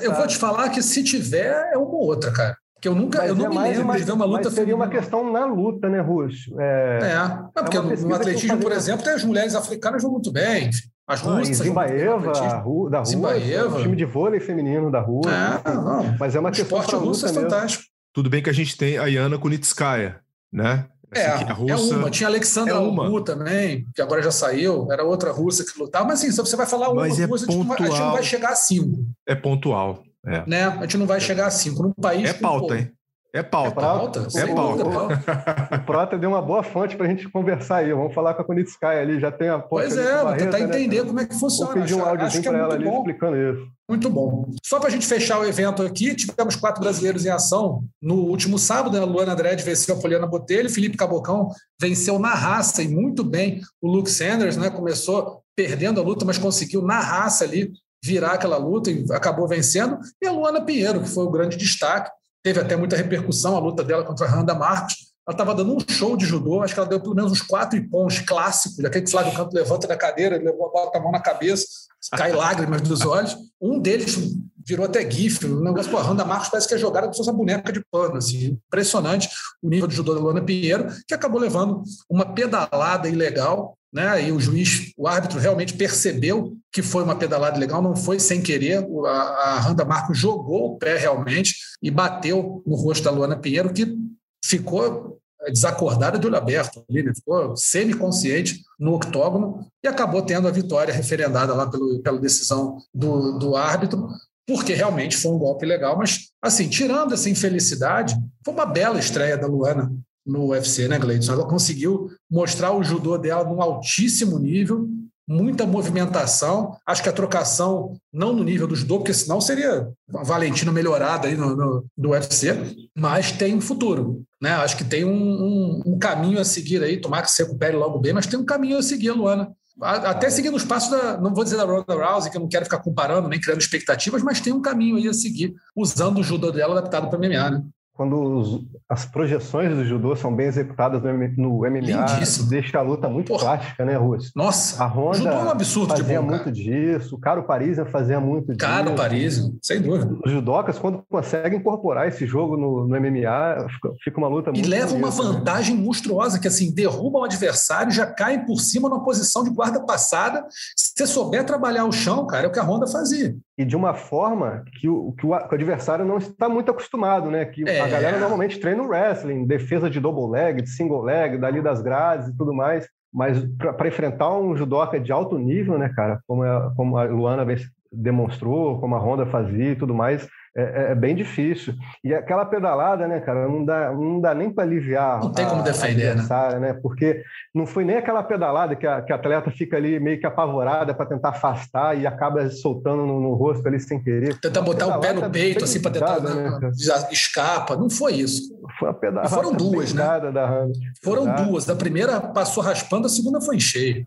Eu 0.00 0.14
vou 0.14 0.26
te 0.28 0.38
falar 0.38 0.68
que 0.68 0.80
se 0.80 1.02
tiver, 1.02 1.72
é 1.72 1.76
uma 1.76 1.88
ou 1.88 2.06
outra, 2.06 2.30
cara. 2.30 2.56
Que 2.80 2.86
eu 2.86 2.94
nunca, 2.94 3.26
eu 3.26 3.34
não 3.34 3.46
é 3.46 3.48
me 3.48 3.58
lembro 3.58 3.82
uma, 3.82 3.96
de 3.96 4.04
ver 4.04 4.12
uma 4.12 4.24
luta 4.24 4.50
Seria 4.50 4.76
uma 4.76 4.88
questão 4.88 5.32
na 5.32 5.46
luta, 5.46 5.88
né, 5.88 6.00
Russo? 6.00 6.54
É, 6.60 6.98
é, 7.02 7.58
é 7.58 7.62
porque 7.62 7.78
no, 7.78 8.08
no 8.08 8.14
atletismo, 8.14 8.58
por 8.58 8.70
exemplo, 8.70 9.02
tem 9.02 9.14
as 9.14 9.24
mulheres 9.24 9.56
africanas 9.56 10.02
vão 10.02 10.12
muito 10.12 10.30
bem. 10.30 10.70
As 11.08 11.26
ah, 11.26 11.30
russas. 11.30 11.56
Zimbaeva, 11.56 12.32
da 12.32 12.58
Rússia. 12.60 13.04
Zimbaeva. 13.04 13.78
O 13.78 13.82
time 13.82 13.96
de 13.96 14.04
vôlei 14.04 14.38
feminino 14.38 14.92
da 14.92 15.00
Rússia. 15.00 15.60
É, 15.64 15.74
não. 15.74 16.16
Mas 16.20 16.36
é 16.36 16.40
uma 16.40 16.50
o 16.50 16.52
questão. 16.52 16.78
O 16.78 16.80
esporte 16.80 17.04
russo 17.04 17.26
é 17.26 17.32
fantástico. 17.32 17.93
Tudo 18.14 18.30
bem 18.30 18.40
que 18.40 18.48
a 18.48 18.54
gente 18.54 18.76
tem 18.76 18.96
a 18.96 19.06
Yana 19.06 19.36
Kunitskaya, 19.36 20.20
né? 20.52 20.86
É, 21.12 21.26
assim, 21.26 21.44
é, 21.44 21.52
russa... 21.52 21.94
é 21.94 21.96
uma. 21.96 22.10
Tinha 22.10 22.28
a 22.28 22.30
Alexandra 22.30 22.74
é 22.74 23.22
também, 23.24 23.86
que 23.94 24.00
agora 24.00 24.22
já 24.22 24.30
saiu, 24.30 24.90
era 24.90 25.04
outra 25.04 25.32
russa 25.32 25.64
que 25.64 25.78
lutava. 25.78 26.06
Mas 26.06 26.20
assim, 26.20 26.30
se 26.30 26.36
você 26.36 26.56
vai 26.56 26.66
falar 26.66 26.90
uma 26.90 27.02
mas 27.02 27.18
é 27.18 27.24
russa, 27.24 27.46
a, 27.46 27.52
gente 27.52 27.66
vai, 27.66 27.76
a, 27.76 27.90
gente 27.90 28.00
não 28.00 28.12
vai, 28.12 28.22
chegar 28.22 28.50
a 28.50 28.56
cinco. 28.56 29.04
É 29.26 29.34
pontual. 29.34 30.02
É. 30.26 30.44
Né? 30.46 30.64
A 30.64 30.80
gente 30.82 30.96
não 30.96 31.06
vai 31.06 31.20
chegar 31.20 31.46
a 31.46 31.50
cinco. 31.50 31.82
Num 31.82 31.92
país. 31.92 32.30
É 32.30 32.32
pauta, 32.32 32.78
hein? 32.78 32.92
É 33.34 33.42
pauta. 33.42 33.80
É 33.80 33.82
pauta. 33.82 34.28
É 34.36 34.46
pauta. 34.46 34.84
pauta. 34.84 35.74
o 35.74 35.84
Prota 35.84 36.16
deu 36.16 36.30
uma 36.30 36.40
boa 36.40 36.62
fonte 36.62 36.96
para 36.96 37.06
a 37.06 37.08
gente 37.08 37.28
conversar 37.28 37.78
aí. 37.78 37.92
Vamos 37.92 38.14
falar 38.14 38.32
com 38.32 38.42
a 38.42 38.44
Kunitsky 38.44 38.86
ali, 38.86 39.18
já 39.18 39.32
tem 39.32 39.48
a 39.48 39.58
Pois 39.58 39.98
é, 39.98 40.22
vou 40.22 40.36
tentar 40.36 40.60
né? 40.60 40.64
entender 40.66 41.04
como 41.04 41.18
é 41.18 41.26
que 41.26 41.34
funciona. 41.34 41.72
Vou 41.72 41.82
pedir 41.82 41.96
um 41.96 42.04
áudiozinho 42.04 42.44
para 42.44 42.56
é 42.56 42.60
ela 42.60 42.74
ali 42.74 42.84
bom. 42.84 42.98
explicando 42.98 43.36
isso. 43.36 43.66
Muito 43.90 44.08
bom. 44.08 44.48
Só 44.64 44.78
para 44.78 44.86
a 44.86 44.92
gente 44.92 45.04
fechar 45.04 45.40
o 45.40 45.44
evento 45.44 45.82
aqui, 45.82 46.14
tivemos 46.14 46.54
quatro 46.54 46.80
brasileiros 46.80 47.26
em 47.26 47.30
ação 47.30 47.82
no 48.00 48.14
último 48.14 48.56
sábado. 48.56 48.96
Né? 48.96 49.02
A 49.02 49.04
Luana 49.04 49.34
Dredd 49.34 49.60
venceu 49.64 49.96
a 49.96 49.98
Poliana 50.00 50.28
Botelho, 50.28 50.70
Felipe 50.70 50.96
Cabocão 50.96 51.48
venceu 51.80 52.20
na 52.20 52.34
raça 52.34 52.84
e 52.84 52.88
muito 52.88 53.24
bem. 53.24 53.60
O 53.82 53.90
Luke 53.90 54.12
Sanders 54.12 54.56
né, 54.56 54.70
começou 54.70 55.42
perdendo 55.56 56.00
a 56.00 56.04
luta, 56.04 56.24
mas 56.24 56.38
conseguiu 56.38 56.82
na 56.82 57.00
raça 57.00 57.42
ali 57.42 57.72
virar 58.02 58.34
aquela 58.34 58.58
luta 58.58 58.92
e 58.92 59.04
acabou 59.10 59.48
vencendo. 59.48 59.98
E 60.22 60.26
a 60.28 60.30
Luana 60.30 60.64
Pinheiro, 60.64 61.00
que 61.00 61.08
foi 61.08 61.24
o 61.24 61.30
grande 61.30 61.56
destaque, 61.56 62.12
teve 62.44 62.60
até 62.60 62.76
muita 62.76 62.94
repercussão 62.94 63.56
a 63.56 63.58
luta 63.58 63.82
dela 63.82 64.04
contra 64.04 64.26
a 64.26 64.28
Randa 64.28 64.54
Marcos. 64.54 65.14
Ela 65.26 65.34
estava 65.34 65.54
dando 65.54 65.74
um 65.74 65.80
show 65.88 66.14
de 66.14 66.26
judô, 66.26 66.60
acho 66.60 66.74
que 66.74 66.78
ela 66.78 66.88
deu 66.88 67.00
pelo 67.00 67.14
menos 67.14 67.32
uns 67.32 67.40
quatro 67.40 67.78
ipons 67.78 68.20
clássicos, 68.20 68.84
aquele 68.84 69.06
que 69.06 69.10
Flávio 69.10 69.32
Canto 69.32 69.54
levanta 69.54 69.88
da 69.88 69.96
cadeira, 69.96 70.36
levou, 70.36 70.70
bota 70.70 70.98
a 70.98 71.00
mão 71.00 71.10
na 71.10 71.20
cabeça, 71.20 71.66
cai 72.12 72.32
lágrimas 72.36 72.82
dos 72.82 73.06
olhos. 73.06 73.34
Um 73.58 73.80
deles 73.80 74.18
virou 74.66 74.86
até 74.86 75.08
gif, 75.10 75.44
o 75.46 75.60
negócio, 75.60 75.90
pô, 75.90 75.98
a 75.98 76.02
Randa 76.02 76.24
Marcos 76.24 76.48
parece 76.48 76.68
que 76.68 76.74
é 76.74 76.78
jogada 76.78 77.06
como 77.06 77.14
se 77.14 77.18
fosse 77.18 77.30
uma 77.30 77.36
boneca 77.36 77.72
de 77.72 77.84
pano, 77.90 78.16
assim, 78.16 78.58
impressionante 78.66 79.28
o 79.62 79.68
nível 79.68 79.86
de 79.86 79.94
judô 79.94 80.14
da 80.14 80.20
Luana 80.20 80.42
Pinheiro, 80.42 80.86
que 81.06 81.14
acabou 81.14 81.40
levando 81.40 81.82
uma 82.08 82.34
pedalada 82.34 83.08
ilegal 83.08 83.76
né? 83.94 84.26
E 84.26 84.32
o 84.32 84.40
juiz, 84.40 84.92
o 84.98 85.06
árbitro 85.06 85.38
realmente 85.38 85.74
percebeu 85.74 86.56
que 86.72 86.82
foi 86.82 87.04
uma 87.04 87.14
pedalada 87.14 87.56
legal, 87.56 87.80
não 87.80 87.94
foi 87.94 88.18
sem 88.18 88.42
querer. 88.42 88.84
A, 89.06 89.60
Randa 89.60 89.84
Marcos 89.84 90.18
jogou 90.18 90.72
o 90.72 90.78
pé 90.78 90.98
realmente 90.98 91.54
e 91.80 91.92
bateu 91.92 92.60
no 92.66 92.74
rosto 92.74 93.04
da 93.04 93.12
Luana 93.12 93.36
Pinheiro, 93.36 93.72
que 93.72 93.96
ficou 94.44 95.20
desacordada 95.46 96.18
de 96.18 96.26
olho 96.26 96.36
aberto, 96.36 96.84
ali, 96.90 97.02
né? 97.04 97.12
ficou 97.14 97.56
semi-consciente 97.56 98.62
no 98.80 98.94
octógono 98.94 99.64
e 99.84 99.86
acabou 99.86 100.22
tendo 100.22 100.48
a 100.48 100.50
vitória 100.50 100.92
referendada 100.92 101.54
lá 101.54 101.70
pelo, 101.70 102.00
pela 102.00 102.18
decisão 102.18 102.78
do, 102.92 103.38
do 103.38 103.54
árbitro, 103.54 104.08
porque 104.46 104.74
realmente 104.74 105.16
foi 105.16 105.32
um 105.32 105.38
golpe 105.38 105.64
legal. 105.64 105.96
Mas, 105.96 106.30
assim, 106.42 106.68
tirando 106.68 107.14
essa 107.14 107.30
infelicidade, 107.30 108.14
foi 108.44 108.54
uma 108.54 108.66
bela 108.66 108.98
estreia 108.98 109.36
da 109.36 109.46
Luana 109.46 109.90
no 110.26 110.50
UFC, 110.50 110.88
né, 110.88 110.98
Gleidson? 110.98 111.32
Ela 111.32 111.48
conseguiu 111.48 112.10
mostrar 112.30 112.72
o 112.72 112.82
judô 112.82 113.18
dela 113.18 113.44
num 113.44 113.60
altíssimo 113.60 114.38
nível, 114.38 114.88
muita 115.26 115.66
movimentação. 115.66 116.76
Acho 116.86 117.02
que 117.02 117.08
a 117.08 117.12
trocação, 117.12 117.98
não 118.12 118.32
no 118.32 118.44
nível 118.44 118.66
do 118.66 118.76
judô, 118.76 118.98
porque 118.98 119.14
senão 119.14 119.40
seria 119.40 119.88
Valentina 120.08 120.72
melhorada 120.72 121.28
aí 121.28 121.36
no, 121.36 121.56
no, 121.56 121.86
do 121.96 122.10
UFC, 122.10 122.88
mas 122.96 123.32
tem 123.32 123.60
futuro. 123.60 124.22
Né? 124.40 124.50
Acho 124.50 124.76
que 124.76 124.84
tem 124.84 125.04
um, 125.04 125.10
um, 125.10 125.82
um 125.86 125.98
caminho 125.98 126.38
a 126.38 126.44
seguir 126.44 126.82
aí, 126.82 127.00
tomar 127.00 127.22
que 127.22 127.30
se 127.30 127.42
recupere 127.42 127.76
logo 127.76 127.98
bem, 127.98 128.12
mas 128.12 128.26
tem 128.26 128.38
um 128.38 128.44
caminho 128.44 128.78
a 128.78 128.82
seguir, 128.82 129.12
Luana. 129.12 129.50
Até 129.80 130.30
seguindo 130.30 130.54
os 130.54 130.64
passos 130.64 130.90
da, 130.90 131.16
não 131.16 131.34
vou 131.34 131.42
dizer 131.42 131.56
da 131.56 131.64
Ronda 131.64 131.94
Rousey, 131.94 132.30
que 132.30 132.36
eu 132.36 132.40
não 132.40 132.48
quero 132.48 132.64
ficar 132.64 132.78
comparando 132.78 133.28
nem 133.28 133.40
criando 133.40 133.60
expectativas, 133.60 134.22
mas 134.22 134.40
tem 134.40 134.52
um 134.52 134.62
caminho 134.62 134.96
aí 134.96 135.08
a 135.08 135.12
seguir, 135.12 135.54
usando 135.74 136.18
o 136.18 136.22
judô 136.22 136.52
dela 136.52 136.78
adaptado 136.78 137.08
para 137.08 137.18
MMA, 137.18 137.50
né? 137.50 137.64
Quando 137.94 138.20
os, 138.20 138.60
as 138.88 139.06
projeções 139.06 139.70
do 139.70 139.84
judô 139.84 140.16
são 140.16 140.34
bem 140.34 140.46
executadas 140.46 141.00
no, 141.00 141.12
no 141.12 141.58
MMA, 141.60 141.80
Lindíssimo. 141.80 142.48
deixa 142.48 142.78
a 142.78 142.82
luta 142.82 143.08
muito 143.08 143.28
Porra. 143.28 143.44
plástica, 143.44 143.84
né, 143.84 143.96
Russo? 143.96 144.32
Nossa, 144.34 144.82
a 144.82 144.86
Honda 144.88 145.18
judô 145.18 145.30
é 145.30 145.44
um 145.44 145.48
absurdo 145.48 145.96
fazia 145.96 146.20
bom, 146.20 146.26
muito 146.26 146.50
disso, 146.50 147.14
o 147.14 147.20
Caro 147.20 147.44
Paris 147.44 147.78
fazia 147.92 148.18
muito 148.18 148.48
disso. 148.48 148.58
Caro 148.58 148.96
Paris, 148.96 149.40
sem 149.62 149.80
dúvida. 149.80 150.12
Os 150.24 150.32
judocas, 150.32 150.76
quando 150.76 151.04
conseguem 151.08 151.60
incorporar 151.60 152.08
esse 152.08 152.26
jogo 152.26 152.56
no, 152.56 152.88
no 152.88 153.00
MMA, 153.00 153.68
fica 154.02 154.18
uma 154.18 154.28
luta 154.28 154.50
e 154.50 154.54
muito 154.54 154.66
E 154.66 154.68
leva 154.68 154.92
uma 154.92 155.10
né? 155.10 155.14
vantagem 155.16 155.76
né? 155.76 155.82
monstruosa, 155.82 156.40
que 156.40 156.48
assim, 156.48 156.74
derrubam 156.74 157.22
o 157.22 157.24
adversário, 157.24 157.92
já 157.92 158.06
caem 158.06 158.44
por 158.44 158.58
cima 158.58 158.88
numa 158.88 159.04
posição 159.04 159.44
de 159.44 159.50
guarda 159.50 159.80
passada. 159.80 160.44
Se 160.76 160.92
você 160.96 161.06
souber 161.06 161.44
trabalhar 161.46 161.84
o 161.84 161.92
chão, 161.92 162.26
cara, 162.26 162.46
é 162.46 162.48
o 162.48 162.52
que 162.52 162.58
a 162.58 162.64
Honda 162.64 162.88
fazia 162.88 163.36
e 163.56 163.64
de 163.64 163.76
uma 163.76 163.94
forma 163.94 164.64
que 164.80 164.88
o, 164.88 165.12
que 165.12 165.24
o, 165.24 165.32
adversário 165.32 166.04
não 166.04 166.18
está 166.18 166.48
muito 166.48 166.70
acostumado, 166.70 167.30
né? 167.30 167.44
Que 167.44 167.62
é. 167.68 167.78
A 167.84 167.88
galera 167.88 168.18
normalmente 168.18 168.58
treina 168.58 168.82
o 168.82 168.88
wrestling, 168.88 169.46
defesa 169.46 169.90
de 169.90 170.00
double 170.00 170.30
leg, 170.30 170.62
de 170.62 170.70
single 170.70 171.02
leg, 171.02 171.38
dali 171.38 171.60
das 171.60 171.82
grades 171.82 172.28
e 172.28 172.36
tudo 172.36 172.54
mais. 172.54 172.88
Mas 173.12 173.44
para 173.76 173.88
enfrentar 173.88 174.36
um 174.36 174.56
judoca 174.56 174.98
de 174.98 175.12
alto 175.12 175.38
nível, 175.38 175.78
né, 175.78 175.92
cara, 175.94 176.20
como 176.26 176.42
a, 176.42 176.72
como 176.74 176.96
a 176.96 177.04
Luana 177.04 177.46
demonstrou, 177.92 178.80
como 178.80 178.96
a 178.96 178.98
Honda 178.98 179.26
fazia 179.26 179.70
e 179.70 179.76
tudo 179.76 179.94
mais, 179.94 180.28
é, 180.56 180.62
é, 180.62 180.92
é, 180.92 180.94
bem 180.94 181.16
difícil. 181.16 181.74
E 182.04 182.14
aquela 182.14 182.44
pedalada, 182.44 183.08
né, 183.08 183.18
cara, 183.18 183.48
não 183.48 183.64
dá, 183.64 183.90
não 183.90 184.20
dá 184.20 184.32
nem 184.32 184.48
para 184.48 184.62
aliviar. 184.62 185.20
Não 185.20 185.32
tem 185.32 185.44
como 185.46 185.62
a, 185.62 185.64
defender, 185.64 186.16
a 186.30 186.60
né? 186.60 186.72
Porque 186.74 187.24
não 187.52 187.66
foi 187.66 187.84
nem 187.84 187.96
aquela 187.96 188.22
pedalada 188.22 188.76
que 188.76 188.86
a, 188.86 189.02
que 189.02 189.12
a 189.12 189.16
atleta 189.16 189.50
fica 189.50 189.76
ali 189.76 189.98
meio 189.98 190.20
que 190.20 190.26
apavorada 190.26 190.94
para 190.94 191.06
tentar 191.06 191.30
afastar 191.30 191.98
e 191.98 192.06
acaba 192.06 192.48
soltando 192.50 193.04
no, 193.04 193.20
no, 193.20 193.34
rosto 193.34 193.66
ali 193.66 193.80
sem 193.80 194.00
querer. 194.00 194.38
Tentar 194.38 194.62
botar 194.62 194.96
o 194.96 195.00
pé 195.00 195.12
no 195.12 195.28
peito, 195.28 195.64
assim, 195.64 195.82
para 195.82 195.90
tentar. 195.90 196.20
Né, 196.20 196.58
né 196.60 196.70
escapa. 197.10 197.74
Não 197.74 197.90
foi 197.90 198.12
isso. 198.14 198.42
Foi 198.78 198.88
uma 198.88 198.94
pedalada. 198.94 199.26
E 199.26 199.30
foram 199.30 199.52
duas, 199.52 199.92
né? 199.92 200.04
Da 200.32 200.68
foram 201.02 201.34
duas. 201.34 201.68
A 201.68 201.74
primeira 201.74 202.20
passou 202.20 202.62
raspando, 202.62 203.06
a 203.06 203.10
segunda 203.10 203.40
foi 203.40 203.56
em 203.56 203.60
cheio. 203.60 204.04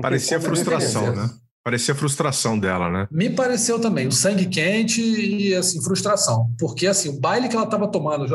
Parecia 0.00 0.40
frustração, 0.40 1.12
né? 1.12 1.28
Parecia 1.68 1.94
frustração 1.94 2.58
dela, 2.58 2.90
né? 2.90 3.06
Me 3.10 3.28
pareceu 3.28 3.78
também, 3.78 4.06
o 4.06 4.12
sangue 4.12 4.46
quente 4.46 5.02
e 5.02 5.54
assim, 5.54 5.82
frustração. 5.84 6.50
Porque 6.58 6.86
assim, 6.86 7.10
o 7.10 7.20
baile 7.20 7.46
que 7.46 7.54
ela 7.54 7.66
estava 7.66 7.86
tomando. 7.86 8.26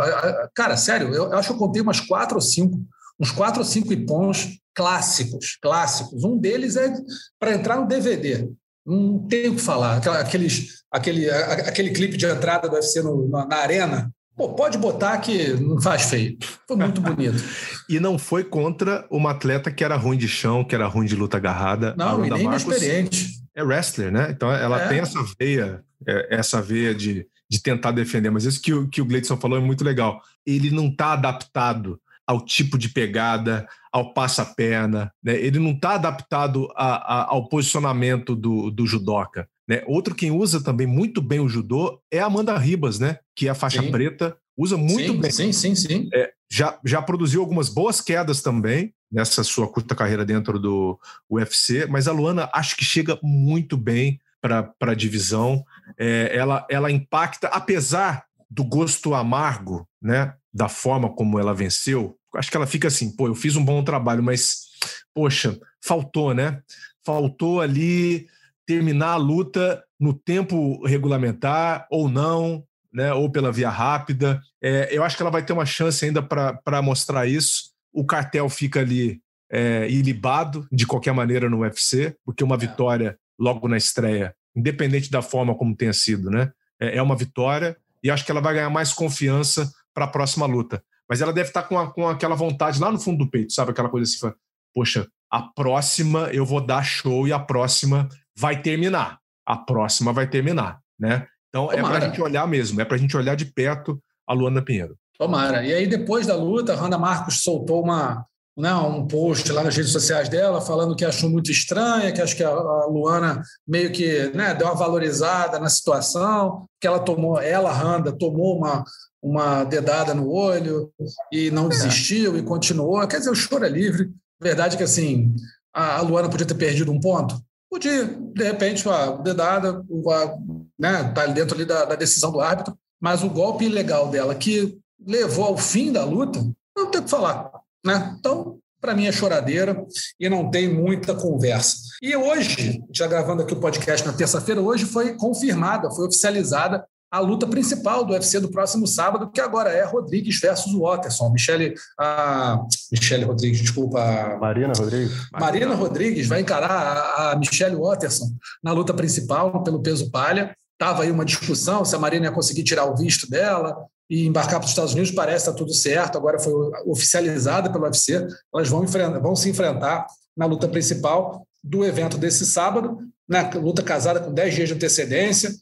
Cara, 0.53 0.77
sério, 0.77 1.11
eu 1.15 1.33
acho 1.33 1.47
que 1.47 1.55
eu 1.55 1.57
contei 1.57 1.81
umas 1.81 1.99
quatro 1.99 2.35
ou 2.35 2.41
cinco, 2.41 2.79
uns 3.19 3.31
quatro 3.31 3.61
ou 3.61 3.65
cinco 3.65 3.91
ipons 3.91 4.59
clássicos, 4.71 5.57
clássicos. 5.59 6.23
Um 6.23 6.37
deles 6.37 6.75
é 6.75 6.93
para 7.39 7.55
entrar 7.55 7.77
no 7.77 7.87
DVD. 7.87 8.47
Não 8.85 9.25
tenho 9.27 9.53
o 9.53 9.55
que 9.55 9.61
falar. 9.61 9.97
Aqueles, 10.19 10.83
aquele, 10.91 11.27
aquele 11.27 11.89
clipe 11.89 12.15
de 12.15 12.27
entrada 12.27 12.69
do 12.69 12.75
UFC 12.75 13.01
no, 13.01 13.27
na, 13.29 13.47
na 13.47 13.55
arena, 13.55 14.13
Pô, 14.35 14.49
pode 14.55 14.77
botar 14.77 15.17
que 15.19 15.53
não 15.53 15.79
faz 15.79 16.09
feio. 16.09 16.37
Foi 16.67 16.75
muito 16.75 16.99
bonito. 17.01 17.43
e 17.87 17.99
não 17.99 18.17
foi 18.17 18.43
contra 18.43 19.05
uma 19.09 19.31
atleta 19.31 19.71
que 19.71 19.83
era 19.83 19.95
ruim 19.95 20.17
de 20.17 20.27
chão, 20.27 20.63
que 20.63 20.73
era 20.73 20.87
ruim 20.87 21.05
de 21.05 21.15
luta 21.15 21.37
agarrada. 21.37 21.93
Não, 21.97 22.25
e 22.25 22.29
nem 22.29 22.45
inexperiente. 22.45 23.41
É 23.55 23.63
wrestler, 23.63 24.11
né? 24.11 24.29
Então 24.31 24.51
ela 24.51 24.81
é. 24.81 24.87
tem 24.87 24.99
essa 24.99 25.19
veia, 25.39 25.83
é, 26.07 26.35
essa 26.35 26.61
veia 26.61 26.95
de, 26.95 27.27
de 27.47 27.61
tentar 27.61 27.91
defender. 27.91 28.31
Mas 28.31 28.45
isso 28.45 28.61
que 28.61 28.73
o, 28.73 28.87
que 28.89 29.01
o 29.01 29.05
Gleidson 29.05 29.37
falou 29.37 29.57
é 29.57 29.61
muito 29.61 29.83
legal. 29.83 30.19
Ele 30.45 30.71
não 30.71 30.87
está 30.87 31.13
adaptado 31.13 31.99
ao 32.25 32.43
tipo 32.43 32.77
de 32.77 32.89
pegada, 32.89 33.67
ao 33.91 34.13
passa-perna, 34.13 35.13
né? 35.21 35.35
ele 35.35 35.59
não 35.59 35.71
está 35.71 35.95
adaptado 35.95 36.67
a, 36.75 36.95
a, 36.95 37.25
ao 37.29 37.47
posicionamento 37.47 38.35
do, 38.35 38.71
do 38.71 38.87
judoca. 38.87 39.47
Né? 39.67 39.83
Outro 39.87 40.13
quem 40.13 40.31
usa 40.31 40.61
também 40.61 40.85
muito 40.85 41.21
bem 41.21 41.39
o 41.39 41.47
judô 41.47 42.01
é 42.11 42.19
a 42.19 42.25
Amanda 42.25 42.57
Ribas, 42.57 42.99
né? 42.99 43.19
que 43.35 43.47
é 43.47 43.51
a 43.51 43.55
faixa 43.55 43.81
sim. 43.81 43.91
preta, 43.91 44.37
usa 44.57 44.77
muito 44.77 45.13
sim, 45.13 45.19
bem. 45.19 45.31
Sim, 45.31 45.51
sim, 45.53 45.75
sim. 45.75 46.09
É, 46.13 46.31
já, 46.51 46.79
já 46.85 47.01
produziu 47.01 47.41
algumas 47.41 47.69
boas 47.69 48.01
quedas 48.01 48.41
também 48.41 48.93
nessa 49.11 49.43
sua 49.43 49.67
curta 49.67 49.95
carreira 49.95 50.25
dentro 50.25 50.59
do 50.59 50.99
UFC, 51.29 51.85
mas 51.87 52.07
a 52.07 52.11
Luana 52.11 52.49
acho 52.53 52.75
que 52.75 52.83
chega 52.83 53.17
muito 53.23 53.77
bem 53.77 54.19
para 54.41 54.73
a 54.81 54.93
divisão. 54.93 55.63
É, 55.97 56.35
ela, 56.35 56.65
ela 56.69 56.91
impacta, 56.91 57.47
apesar 57.47 58.25
do 58.49 58.63
gosto 58.63 59.13
amargo, 59.15 59.87
né? 60.01 60.33
Da 60.53 60.69
forma 60.69 61.09
como 61.09 61.39
ela 61.39 61.53
venceu, 61.53 62.15
acho 62.35 62.51
que 62.51 62.57
ela 62.57 62.67
fica 62.67 62.87
assim, 62.87 63.15
pô, 63.15 63.27
eu 63.27 63.35
fiz 63.35 63.55
um 63.55 63.65
bom 63.65 63.83
trabalho, 63.83 64.21
mas, 64.21 64.65
poxa, 65.13 65.59
faltou, 65.83 66.33
né? 66.33 66.61
Faltou 67.03 67.61
ali 67.61 68.27
terminar 68.65 69.13
a 69.13 69.17
luta 69.17 69.83
no 69.99 70.13
tempo 70.13 70.85
regulamentar 70.85 71.87
ou 71.89 72.09
não, 72.09 72.63
né? 72.93 73.13
Ou 73.13 73.29
pela 73.31 73.51
via 73.51 73.69
rápida. 73.69 74.41
É, 74.61 74.89
eu 74.91 75.03
acho 75.03 75.15
que 75.17 75.23
ela 75.23 75.31
vai 75.31 75.43
ter 75.43 75.53
uma 75.53 75.65
chance 75.65 76.05
ainda 76.05 76.21
para 76.21 76.81
mostrar 76.81 77.25
isso. 77.25 77.71
O 77.91 78.05
cartel 78.05 78.47
fica 78.49 78.79
ali 78.79 79.21
é, 79.51 79.89
ilibado 79.89 80.67
de 80.71 80.85
qualquer 80.85 81.13
maneira 81.13 81.49
no 81.49 81.59
UFC, 81.59 82.15
porque 82.25 82.43
uma 82.43 82.57
vitória 82.57 83.17
logo 83.39 83.67
na 83.67 83.77
estreia, 83.77 84.35
independente 84.55 85.09
da 85.09 85.21
forma 85.21 85.55
como 85.55 85.75
tenha 85.75 85.93
sido, 85.93 86.29
né? 86.29 86.51
É, 86.79 86.97
é 86.97 87.01
uma 87.01 87.15
vitória 87.15 87.77
e 88.03 88.11
acho 88.11 88.25
que 88.25 88.31
ela 88.31 88.41
vai 88.41 88.53
ganhar 88.53 88.69
mais 88.69 88.93
confiança 88.93 89.71
para 89.93 90.05
a 90.05 90.09
próxima 90.09 90.45
luta. 90.45 90.83
Mas 91.07 91.21
ela 91.21 91.33
deve 91.33 91.49
estar 91.49 91.63
com, 91.63 91.77
a, 91.77 91.91
com 91.91 92.07
aquela 92.07 92.35
vontade 92.35 92.79
lá 92.79 92.91
no 92.91 92.99
fundo 92.99 93.25
do 93.25 93.29
peito, 93.29 93.53
sabe? 93.53 93.71
Aquela 93.71 93.89
coisa 93.89 94.09
assim, 94.09 94.35
poxa, 94.73 95.07
a 95.29 95.41
próxima 95.41 96.29
eu 96.31 96.45
vou 96.45 96.61
dar 96.61 96.83
show 96.83 97.27
e 97.27 97.33
a 97.33 97.39
próxima 97.39 98.09
vai 98.37 98.61
terminar. 98.61 99.19
A 99.45 99.57
próxima 99.57 100.13
vai 100.13 100.27
terminar, 100.27 100.79
né? 100.99 101.27
Então 101.49 101.67
Tomara. 101.67 101.79
é 101.79 101.89
para 101.89 101.97
a 101.97 102.09
gente 102.09 102.21
olhar 102.21 102.47
mesmo, 102.47 102.81
é 102.81 102.85
para 102.85 102.95
a 102.95 102.99
gente 102.99 103.15
olhar 103.15 103.35
de 103.35 103.45
perto 103.45 104.01
a 104.27 104.33
Luana 104.33 104.61
Pinheiro. 104.61 104.97
Tomara. 105.17 105.63
E 105.63 105.73
aí, 105.73 105.85
depois 105.85 106.25
da 106.25 106.35
luta, 106.35 106.73
a 106.73 106.75
Randa 106.75 106.97
Marcos 106.97 107.43
soltou 107.43 107.83
uma, 107.83 108.25
né, 108.57 108.73
um 108.73 109.05
post 109.05 109.51
lá 109.51 109.63
nas 109.63 109.75
redes 109.75 109.91
sociais 109.91 110.29
dela 110.29 110.61
falando 110.61 110.95
que 110.95 111.05
achou 111.05 111.29
muito 111.29 111.51
estranha, 111.51 112.11
que 112.11 112.21
acho 112.21 112.35
que 112.35 112.43
a, 112.43 112.51
Luana 112.85 113.41
meio 113.67 113.91
que 113.91 114.31
né, 114.33 114.53
deu 114.53 114.67
uma 114.67 114.75
valorizada 114.75 115.59
na 115.59 115.69
situação, 115.69 116.65
que 116.79 116.87
ela 116.87 116.99
tomou, 116.99 117.39
ela, 117.39 117.71
Randa, 117.71 118.11
tomou 118.11 118.57
uma, 118.57 118.83
uma 119.21 119.63
dedada 119.63 120.13
no 120.13 120.29
olho 120.29 120.91
e 121.31 121.49
não 121.51 121.65
é. 121.65 121.69
desistiu 121.69 122.37
e 122.37 122.43
continuou. 122.43 123.05
Quer 123.07 123.19
dizer, 123.19 123.31
o 123.31 123.35
choro 123.35 123.65
é 123.65 123.69
livre. 123.69 124.11
Verdade 124.41 124.77
que, 124.77 124.83
assim, 124.83 125.33
a, 125.73 126.01
Luana 126.01 126.29
podia 126.29 126.45
ter 126.45 126.55
perdido 126.55 126.91
um 126.91 126.99
ponto? 126.99 127.39
Podia, 127.73 128.05
de 128.05 128.43
repente, 128.43 128.87
a 128.87 129.13
dedada, 129.13 129.83
a, 129.83 130.37
né, 130.77 131.11
tá 131.11 131.25
dentro 131.25 131.55
ali 131.55 131.65
da, 131.65 131.85
da 131.85 131.95
decisão 131.95 132.31
do 132.31 132.39
árbitro, 132.39 132.77
mas 133.01 133.23
o 133.23 133.29
golpe 133.31 133.65
ilegal 133.65 134.09
dela, 134.09 134.35
que 134.35 134.77
levou 135.03 135.45
ao 135.45 135.57
fim 135.57 135.91
da 135.91 136.05
luta, 136.05 136.39
não 136.77 136.91
tem 136.91 137.01
o 137.01 137.03
que 137.03 137.09
falar. 137.09 137.49
Né? 137.83 138.15
Então, 138.19 138.59
para 138.79 138.93
mim 138.93 139.07
é 139.07 139.11
choradeira 139.11 139.83
e 140.19 140.29
não 140.29 140.51
tem 140.51 140.71
muita 140.71 141.15
conversa. 141.15 141.77
E 141.99 142.15
hoje, 142.15 142.79
já 142.93 143.07
gravando 143.07 143.41
aqui 143.41 143.53
o 143.53 143.59
podcast 143.59 144.05
na 144.05 144.13
terça-feira, 144.13 144.61
hoje 144.61 144.85
foi 144.85 145.15
confirmada, 145.15 145.89
foi 145.89 146.05
oficializada 146.05 146.85
a 147.13 147.19
luta 147.19 147.45
principal 147.45 148.03
do 148.03 148.13
UFC 148.13 148.39
do 148.39 148.49
próximo 148.49 148.87
sábado, 148.87 149.29
que 149.29 149.39
agora 149.39 149.69
é 149.69 149.83
Rodrigues 149.83 150.39
versus 150.39 150.73
Watterson. 150.73 151.29
Michele, 151.29 151.75
a 151.95 152.59
Michele 152.91 153.23
Rodrigues, 153.23 153.61
desculpa. 153.61 154.35
Marina 154.41 154.73
Rodrigues. 154.75 155.11
Marina 155.31 155.75
Rodrigues 155.75 156.25
vai 156.25 156.41
encarar 156.41 156.71
a, 156.71 157.31
a 157.33 157.35
Michele 157.35 157.75
Watterson 157.75 158.35
na 158.63 158.71
luta 158.71 158.95
principal 158.95 159.61
pelo 159.61 159.79
peso 159.79 160.09
palha. 160.09 160.55
Estava 160.71 161.03
aí 161.03 161.11
uma 161.11 161.23
discussão 161.23 161.85
se 161.85 161.95
a 161.95 161.99
Marina 161.99 162.25
ia 162.25 162.31
conseguir 162.31 162.63
tirar 162.63 162.85
o 162.85 162.95
visto 162.95 163.29
dela 163.29 163.77
e 164.09 164.25
embarcar 164.25 164.59
para 164.59 164.65
os 164.65 164.71
Estados 164.71 164.93
Unidos. 164.93 165.11
Parece 165.11 165.45
que 165.45 165.51
está 165.51 165.53
tudo 165.53 165.71
certo. 165.71 166.17
Agora 166.17 166.39
foi 166.39 166.51
oficializada 166.87 167.71
pelo 167.71 167.83
UFC. 167.83 168.27
Elas 168.51 168.69
vão, 168.69 168.83
vão 169.21 169.35
se 169.35 169.51
enfrentar 169.51 170.07
na 170.35 170.47
luta 170.47 170.67
principal 170.67 171.45
do 171.63 171.85
evento 171.85 172.17
desse 172.17 172.43
sábado, 172.43 172.97
na 173.29 173.47
luta 173.51 173.83
casada 173.83 174.19
com 174.19 174.33
10 174.33 174.55
dias 174.55 174.69
de 174.69 174.73
antecedência. 174.73 175.53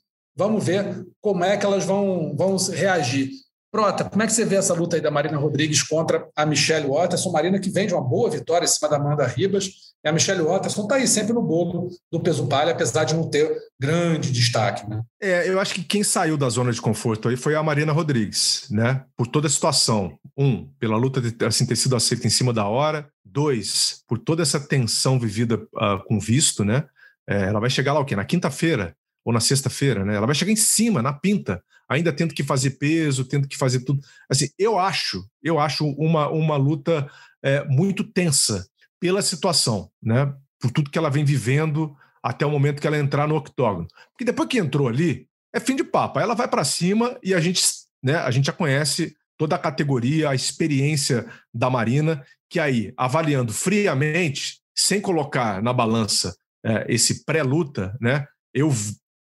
Vamos 0.42 0.66
ver 0.66 1.06
como 1.22 1.44
é 1.44 1.56
que 1.56 1.64
elas 1.64 1.86
vão, 1.86 2.36
vão 2.36 2.58
reagir. 2.58 3.30
Prota, 3.72 4.04
como 4.06 4.24
é 4.24 4.26
que 4.26 4.34
você 4.34 4.44
vê 4.44 4.56
essa 4.56 4.74
luta 4.74 4.96
aí 4.96 5.02
da 5.02 5.12
Marina 5.12 5.38
Rodrigues 5.38 5.84
contra 5.84 6.28
a 6.36 6.48
Michelle 6.48 6.88
Watterson? 6.88 7.32
Marina 7.32 7.60
que 7.60 7.70
vem 7.70 7.86
de 7.86 7.94
uma 7.94 8.02
boa 8.02 8.28
vitória 8.28 8.66
em 8.66 8.68
cima 8.68 8.89
da 8.89 8.96
Amanda 8.96 9.24
Ribas. 9.28 9.70
E 10.04 10.10
a 10.10 10.12
Michelle 10.12 10.42
Watterson 10.42 10.82
está 10.82 10.96
aí 10.96 11.08
sempre 11.08 11.32
no 11.32 11.44
bolo 11.44 11.89
do 12.12 12.20
peso 12.20 12.48
palha, 12.48 12.72
apesar 12.72 13.04
de 13.04 13.14
não 13.14 13.30
ter 13.30 13.56
grande 13.80 14.32
destaque. 14.32 14.89
Né? 14.89 15.04
É, 15.22 15.48
eu 15.48 15.60
acho 15.60 15.76
que 15.76 15.84
quem 15.84 16.04
saiu 16.04 16.36
da 16.36 16.50
zona 16.50 16.72
de 16.72 16.82
conforto 16.82 17.30
aí 17.30 17.38
foi 17.38 17.54
a 17.54 17.62
Marina 17.62 17.94
Rodrigues, 17.94 18.66
né? 18.72 19.06
Por 19.16 19.28
toda 19.28 19.46
a 19.46 19.50
situação. 19.50 20.18
Um, 20.36 20.68
pela 20.80 20.98
luta 20.98 21.22
de, 21.22 21.46
assim, 21.46 21.68
ter 21.68 21.76
sido 21.76 21.96
aceita 21.96 22.26
em 22.26 22.32
cima 22.32 22.52
da 22.52 22.66
hora. 22.66 23.08
Dois, 23.24 24.02
por 24.08 24.18
toda 24.18 24.42
essa 24.42 24.60
tensão 24.60 25.20
vivida 25.20 25.58
uh, 25.58 26.04
com 26.08 26.20
visto, 26.20 26.66
né? 26.66 26.86
É, 27.30 27.44
ela 27.44 27.60
vai 27.60 27.70
chegar 27.70 27.94
lá 27.94 28.00
o 28.00 28.06
quê? 28.06 28.16
Na 28.16 28.26
quinta-feira 28.26 28.96
ou 29.24 29.34
na 29.34 29.40
sexta-feira, 29.40 30.04
né? 30.04 30.16
Ela 30.16 30.26
vai 30.26 30.36
chegar 30.36 30.52
em 30.52 30.56
cima, 30.56 31.02
na 31.02 31.14
pinta, 31.14 31.64
ainda 31.88 32.12
tendo 32.12 32.34
que 32.34 32.44
fazer 32.44 32.72
peso, 32.72 33.26
tendo 33.26 33.48
que 33.48 33.58
fazer 33.58 33.82
tudo. 33.82 34.02
Assim, 34.30 34.50
eu 34.58 34.80
acho, 34.80 35.26
eu 35.44 35.60
acho 35.60 35.86
uma, 35.86 36.30
uma 36.30 36.58
luta 36.58 37.10
é, 37.44 37.64
muito 37.66 38.04
tensa 38.04 38.66
pela 39.00 39.22
situação, 39.22 39.90
né? 40.02 40.34
Por 40.60 40.72
tudo 40.72 40.90
que 40.90 40.98
ela 40.98 41.10
vem 41.10 41.26
vivendo 41.26 41.96
até 42.24 42.46
o 42.46 42.52
momento 42.52 42.80
que 42.80 42.88
ela 42.88 42.98
entrar 42.98 43.28
no 43.28 43.36
octógono. 43.36 43.88
Porque 44.12 44.24
depois 44.24 44.48
que 44.48 44.60
entrou 44.60 44.88
ali, 44.88 45.28
é 45.54 45.60
fim 45.60 45.76
de 45.76 45.84
papo. 45.84 46.20
Ela 46.20 46.36
vai 46.36 46.48
para 46.48 46.64
cima 46.64 47.18
e 47.24 47.34
a 47.34 47.40
gente, 47.40 47.62
né, 48.02 48.16
a 48.16 48.32
gente 48.32 48.46
já 48.46 48.54
conhece 48.54 49.16
toda 49.38 49.56
a 49.56 49.60
categoria, 49.60 50.30
a 50.30 50.36
experiência 50.36 51.26
da 51.54 51.70
Marina, 51.70 52.24
que 52.50 52.60
aí, 52.60 52.94
avaliando 52.96 53.52
friamente, 53.52 54.60
sem 54.76 55.02
colocar 55.02 55.62
na 55.64 55.74
balança 55.74 56.36
é, 56.64 56.86
esse 56.88 57.26
pré-luta, 57.26 57.98
né, 58.00 58.28
eu 58.54 58.72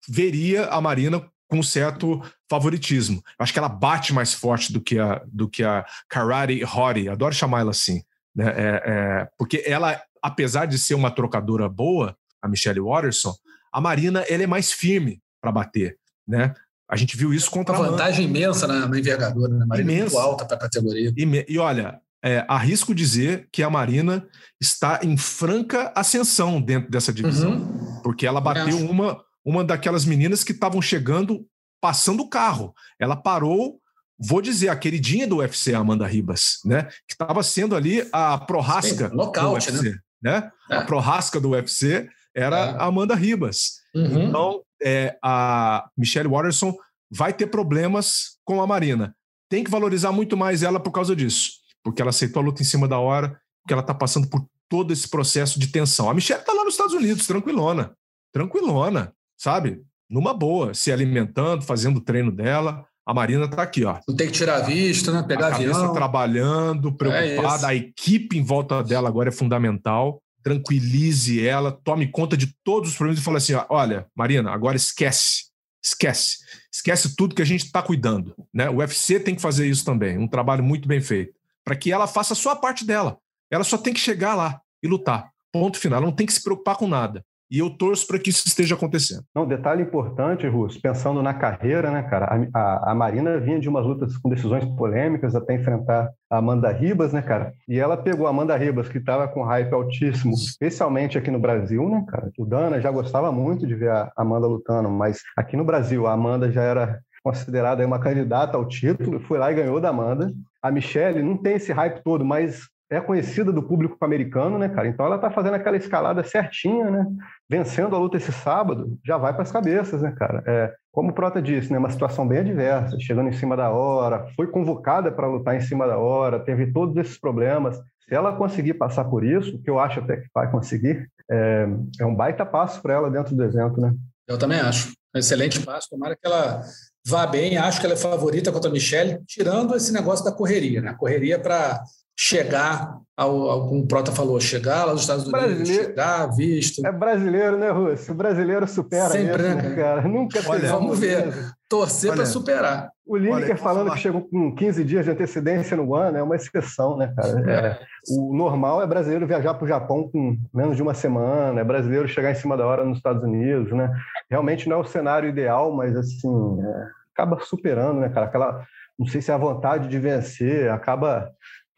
veria 0.09 0.67
a 0.67 0.81
Marina 0.81 1.23
com 1.49 1.63
certo 1.63 2.21
favoritismo. 2.51 3.23
Acho 3.39 3.53
que 3.53 3.59
ela 3.59 3.69
bate 3.69 4.13
mais 4.13 4.35
forte 4.35 4.73
do 4.73 4.81
que 4.81 4.99
a, 4.99 5.23
do 5.27 5.49
que 5.49 5.63
a 5.63 5.85
Karate 6.09 6.65
Hori, 6.65 7.09
adoro 7.09 7.35
chamar 7.35 7.61
ela 7.61 7.71
assim. 7.71 8.03
Né? 8.35 8.47
É, 8.49 8.83
é, 8.85 9.29
porque 9.39 9.63
ela, 9.65 10.01
apesar 10.23 10.67
de 10.67 10.79
ser 10.79 10.95
uma 10.95 11.11
trocadora 11.11 11.69
boa, 11.69 12.17
a 12.43 12.49
Michelle 12.49 12.81
Watterson, 12.81 13.35
a 13.73 13.81
Marina 13.81 14.21
ela 14.29 14.43
é 14.43 14.47
mais 14.47 14.73
firme 14.73 15.23
para 15.41 15.53
bater. 15.53 15.99
Né? 16.27 16.55
A 16.89 16.97
gente 16.97 17.17
viu 17.17 17.33
isso 17.33 17.51
contra 17.51 17.77
uma 17.77 17.91
vantagem 17.91 18.27
imensa 18.27 18.67
na, 18.67 18.87
na 18.87 18.99
envergadura, 18.99 19.53
né? 19.53 19.65
Marina 19.67 19.93
imensa. 19.93 20.15
muito 20.15 20.19
alta 20.19 20.45
para 20.45 20.57
a 20.57 20.61
categoria. 20.61 21.13
E, 21.17 21.47
e 21.49 21.59
olha, 21.59 22.01
é, 22.23 22.45
arrisco 22.49 22.95
dizer 22.95 23.49
que 23.51 23.63
a 23.63 23.71
Marina 23.71 24.27
está 24.61 25.01
em 25.03 25.17
franca 25.17 25.93
ascensão 25.95 26.61
dentro 26.61 26.91
dessa 26.91 27.13
divisão, 27.13 27.53
uhum. 27.53 28.01
porque 28.03 28.27
ela 28.27 28.41
bateu 28.41 28.79
uma, 28.79 29.21
uma 29.47 29.63
daquelas 29.63 30.05
meninas 30.05 30.43
que 30.43 30.51
estavam 30.51 30.83
chegando 30.83 31.47
passando 31.81 32.25
o 32.25 32.29
carro. 32.29 32.75
Ela 32.99 33.15
parou, 33.15 33.79
vou 34.19 34.43
dizer, 34.43 34.69
a 34.69 34.77
queridinha 34.77 35.27
do 35.27 35.37
UFC, 35.37 35.73
a 35.73 35.79
Amanda 35.79 36.05
Ribas, 36.05 36.59
né? 36.65 36.85
Que 37.07 37.13
estava 37.13 37.45
sendo 37.45 37.77
ali 37.77 38.07
a 38.13 38.37
prorrasca 38.39 39.09
Sim, 39.09 39.17
do 39.17 39.53
UFC, 39.53 39.91
né? 39.91 40.01
né? 40.21 40.51
É. 40.69 40.77
A 40.79 40.85
prorrasca 40.85 41.41
do 41.41 41.51
UFC 41.51 42.09
era 42.35 42.57
é. 42.57 42.71
a 42.71 42.87
Amanda 42.87 43.15
Ribas. 43.15 43.83
Uhum. 43.95 44.25
Então, 44.25 44.63
é, 44.83 45.17
a 45.23 45.89
Michelle 45.97 46.29
Watterson 46.29 46.77
vai 47.09 47.33
ter 47.33 47.47
problemas 47.47 48.39
com 48.45 48.61
a 48.61 48.67
Marina. 48.67 49.15
Tem 49.49 49.63
que 49.63 49.71
valorizar 49.71 50.11
muito 50.11 50.37
mais 50.37 50.65
ela 50.65 50.81
por 50.81 50.91
causa 50.91 51.15
disso, 51.15 51.53
porque 51.85 52.03
ela 52.03 52.11
aceitou 52.11 52.43
a 52.43 52.45
luta 52.45 52.63
em 52.63 52.65
cima 52.65 52.89
da 52.89 52.99
hora, 52.99 53.41
porque 53.63 53.73
ela 53.73 53.81
está 53.81 53.95
passando 53.95 54.29
por 54.29 54.45
todo 54.69 54.93
esse 54.93 55.09
processo 55.09 55.61
de 55.61 55.69
tensão. 55.69 56.11
A 56.11 56.15
Michelle 56.15 56.41
está 56.41 56.53
lá 56.53 56.65
nos 56.65 56.75
Estados 56.75 56.95
Unidos, 56.95 57.29
tranquilona, 57.29 57.97
tranquilona, 58.33 59.15
sabe? 59.37 59.82
Numa 60.09 60.32
boa, 60.32 60.74
se 60.74 60.93
alimentando, 60.93 61.62
fazendo 61.62 61.97
o 61.99 62.01
treino 62.01 62.30
dela. 62.30 62.84
A 63.05 63.14
Marina 63.14 63.45
está 63.45 63.62
aqui, 63.62 63.84
ó. 63.84 63.99
Não 64.09 64.16
tem 64.16 64.26
que 64.26 64.32
tirar 64.32 64.61
visto, 64.61 65.12
né? 65.12 65.22
Pegar 65.22 65.53
a 65.53 65.55
avião. 65.55 65.93
trabalhando, 65.93 66.93
preocupada. 66.93 67.68
É 67.68 67.70
a 67.70 67.74
equipe 67.74 68.37
em 68.37 68.43
volta 68.43 68.82
dela 68.82 69.09
agora 69.09 69.28
é 69.28 69.32
fundamental 69.32 70.20
tranquilize 70.47 71.45
ela, 71.45 71.72
tome 71.72 72.07
conta 72.07 72.37
de 72.37 72.55
todos 72.62 72.91
os 72.91 72.97
problemas 72.97 73.20
e 73.20 73.24
fale 73.24 73.37
assim: 73.39 73.55
olha, 73.68 74.07
Marina, 74.14 74.53
agora 74.53 74.76
esquece, 74.76 75.47
esquece, 75.82 76.37
esquece 76.72 77.16
tudo 77.16 77.34
que 77.34 77.43
a 77.43 77.47
gente 77.47 77.64
está 77.64 77.82
cuidando. 77.82 78.32
Né? 78.55 78.70
O 78.70 78.76
UFC 78.76 79.18
tem 79.18 79.34
que 79.34 79.43
fazer 79.43 79.66
isso 79.66 79.84
também, 79.84 80.16
um 80.16 80.28
trabalho 80.28 80.62
muito 80.62 80.87
bem 80.87 81.01
feito, 81.01 81.34
para 81.64 81.74
que 81.74 81.91
ela 81.91 82.07
faça 82.07 82.32
a 82.32 82.37
sua 82.37 82.55
parte 82.55 82.84
dela. 82.84 83.18
Ela 83.51 83.64
só 83.64 83.76
tem 83.76 83.93
que 83.93 83.99
chegar 83.99 84.37
lá 84.37 84.61
e 84.80 84.87
lutar. 84.87 85.32
Ponto 85.53 85.80
final. 85.80 85.97
Ela 85.97 86.07
não 86.07 86.14
tem 86.14 86.26
que 86.26 86.32
se 86.32 86.43
preocupar 86.43 86.76
com 86.76 86.87
nada. 86.87 87.24
E 87.51 87.59
eu 87.61 87.71
torço 87.71 88.07
para 88.07 88.19
que 88.19 88.31
isso 88.31 88.47
esteja 88.47 88.75
acontecendo. 88.75 89.23
Um 89.35 89.47
detalhe 89.47 89.83
importante, 89.83 90.47
Russo, 90.49 90.81
pensando 90.81 91.23
na 91.23 91.33
carreira, 91.33 91.91
né, 91.91 92.03
cara? 92.03 92.27
A, 92.27 92.59
a, 92.59 92.93
a, 92.93 92.95
Marina 92.95 93.39
vinha 93.39 93.61
de 93.61 93.69
umas 93.69 93.87
lutas 93.87 94.17
com 94.17 94.29
decisões 94.29 94.65
polêmicas 94.77 95.35
até 95.35 95.55
enfrentar 95.55 96.11
a 96.29 96.39
Amanda 96.39 96.71
Ribas, 96.73 97.13
né, 97.13 97.23
cara? 97.23 97.53
E 97.69 97.79
ela 97.79 97.97
pegou 97.97 98.27
a 98.27 98.31
Amanda 98.31 98.57
Ribas, 98.57 98.89
que 98.89 98.99
estava 98.99 99.29
com 99.29 99.45
hype 99.45 99.73
altíssimo, 99.73 100.35
especialmente 100.35 101.17
aqui 101.17 101.31
no 101.31 101.39
Brasil, 101.39 101.89
né, 101.89 102.05
cara? 102.09 102.31
O 102.37 102.45
Dana 102.45 102.81
já 102.81 102.91
gostava 102.91 103.31
muito 103.31 103.67
de 103.67 103.75
ver 103.75 103.91
a 103.91 104.11
Amanda 104.17 104.47
lutando, 104.47 104.91
mas 104.91 105.21
aqui 105.37 105.57
no 105.57 105.65
Brasil 105.65 106.07
a 106.07 106.13
Amanda 106.13 106.51
já 106.51 106.63
era 106.63 107.01
considerada 107.23 107.85
uma 107.85 107.99
candidata 107.99 108.57
ao 108.57 108.67
título, 108.67 109.21
foi 109.21 109.39
lá 109.39 109.51
e 109.51 109.55
ganhou 109.57 109.81
da 109.81 109.89
Amanda. 109.89 110.33
A 110.63 110.71
Michelle 110.71 111.23
não 111.23 111.37
tem 111.37 111.57
esse 111.57 111.73
hype 111.73 112.03
todo, 112.03 112.25
mas 112.25 112.69
é 112.89 113.01
conhecida 113.01 113.53
do 113.53 113.62
público 113.62 113.97
americano, 114.01 114.59
né, 114.59 114.68
cara? 114.68 114.87
Então 114.87 115.05
ela 115.05 115.18
tá 115.18 115.30
fazendo 115.30 115.55
aquela 115.55 115.76
escalada 115.76 116.22
certinha, 116.22 116.91
né? 116.91 117.07
Vencendo 117.49 117.97
a 117.97 117.99
luta 117.99 118.16
esse 118.16 118.32
sábado, 118.32 118.97
já 119.05 119.16
vai 119.16 119.32
para 119.32 119.43
as 119.43 119.51
cabeças, 119.51 120.03
né, 120.03 120.12
cara? 120.16 120.43
É, 120.47 120.72
como 120.93 121.11
o 121.11 121.12
Prota 121.12 121.43
disse, 121.43 121.72
né, 121.72 121.78
uma 121.78 121.91
situação 121.91 122.26
bem 122.26 122.39
adversa, 122.39 122.99
chegando 123.01 123.28
em 123.28 123.32
cima 123.32 123.57
da 123.57 123.70
hora, 123.70 124.26
foi 124.37 124.47
convocada 124.47 125.11
para 125.11 125.26
lutar 125.26 125.57
em 125.57 125.61
cima 125.61 125.87
da 125.87 125.99
hora, 125.99 126.41
teve 126.41 126.72
todos 126.72 126.97
esses 126.97 127.18
problemas. 127.18 127.76
Se 128.09 128.14
ela 128.14 128.37
conseguir 128.37 128.74
passar 128.74 129.05
por 129.05 129.24
isso, 129.24 129.61
que 129.62 129.68
eu 129.68 129.80
acho 129.80 129.99
até 129.99 130.18
que 130.18 130.28
vai 130.32 130.49
conseguir, 130.51 131.09
é, 131.28 131.68
é 132.01 132.07
um 132.07 132.14
baita 132.14 132.47
passo 132.47 132.80
para 132.80 132.95
ela 132.95 133.11
dentro 133.11 133.34
do 133.34 133.43
evento, 133.43 133.80
né? 133.80 133.93
Eu 134.28 134.39
também 134.39 134.61
acho. 134.61 134.93
Um 135.14 135.18
excelente 135.18 135.61
passo. 135.61 135.89
Tomara 135.91 136.14
que 136.16 136.26
ela 136.26 136.62
vá 137.05 137.26
bem. 137.26 137.57
Acho 137.57 137.80
que 137.80 137.87
ela 137.87 137.95
é 137.95 137.99
favorita 137.99 138.53
contra 138.53 138.70
a 138.70 138.72
Michelle, 138.72 139.20
tirando 139.26 139.74
esse 139.74 139.93
negócio 139.93 140.24
da 140.24 140.32
correria, 140.32 140.80
né? 140.80 140.95
Correria 140.99 141.39
para 141.39 141.82
chegar 142.19 142.99
ao, 143.17 143.51
ao, 143.51 143.69
como 143.69 143.83
o 143.83 143.87
Prota 143.87 144.12
falou, 144.12 144.39
chegar 144.41 144.85
lá 144.85 144.93
nos 144.93 145.03
Estados 145.03 145.27
Unidos, 145.27 145.47
brasileiro, 145.47 145.85
chegar, 145.85 146.27
visto. 146.35 146.87
É 146.87 146.93
brasileiro, 146.93 147.59
né, 147.59 147.71
Russo? 147.71 148.12
O 148.12 148.14
brasileiro 148.14 148.67
supera 148.69 149.09
Sempre, 149.11 149.43
isso, 149.43 149.57
né, 149.57 149.62
cara? 149.62 149.75
cara? 149.75 150.09
Nunca 150.09 150.41
Olha, 150.47 150.69
Vamos 150.69 150.99
ver. 150.99 151.33
Torcer 151.69 152.14
para 152.14 152.27
superar. 152.27 152.91
O 153.07 153.17
Lineker 153.17 153.57
falando 153.57 153.91
que 153.93 153.99
chegou 153.99 154.23
com 154.29 154.55
15 154.55 154.85
dias 154.85 155.05
de 155.05 155.11
antecedência 155.11 155.77
no 155.77 155.95
ano 155.95 156.19
é 156.19 156.23
uma 156.23 156.37
exceção, 156.37 156.97
né, 156.97 157.12
cara? 157.17 157.51
É. 157.51 157.79
O 158.11 158.37
normal 158.37 158.83
é 158.83 158.87
brasileiro 158.87 159.27
viajar 159.27 159.55
para 159.55 159.64
o 159.64 159.69
Japão 159.69 160.09
com 160.11 160.37
menos 160.53 160.77
de 160.77 160.83
uma 160.83 160.95
semana, 160.95 161.61
é 161.61 161.64
brasileiro 161.64 162.07
chegar 162.07 162.31
em 162.31 162.35
cima 162.35 162.57
da 162.57 162.67
hora 162.67 162.85
nos 162.85 162.99
Estados 162.99 163.23
Unidos, 163.23 163.73
né? 163.73 163.91
Realmente 164.31 164.69
não 164.69 164.77
é 164.77 164.81
o 164.81 164.85
cenário 164.85 165.29
ideal, 165.29 165.73
mas 165.73 165.97
assim, 165.97 166.61
é, 166.61 166.87
acaba 167.14 167.39
superando, 167.41 168.01
né, 168.01 168.09
cara? 168.09 168.27
Aquela, 168.27 168.64
não 168.99 169.07
sei 169.07 169.23
se 169.23 169.31
é 169.31 169.35
a 169.35 169.39
vontade 169.39 169.89
de 169.89 169.99
vencer, 169.99 170.71
acaba 170.71 171.31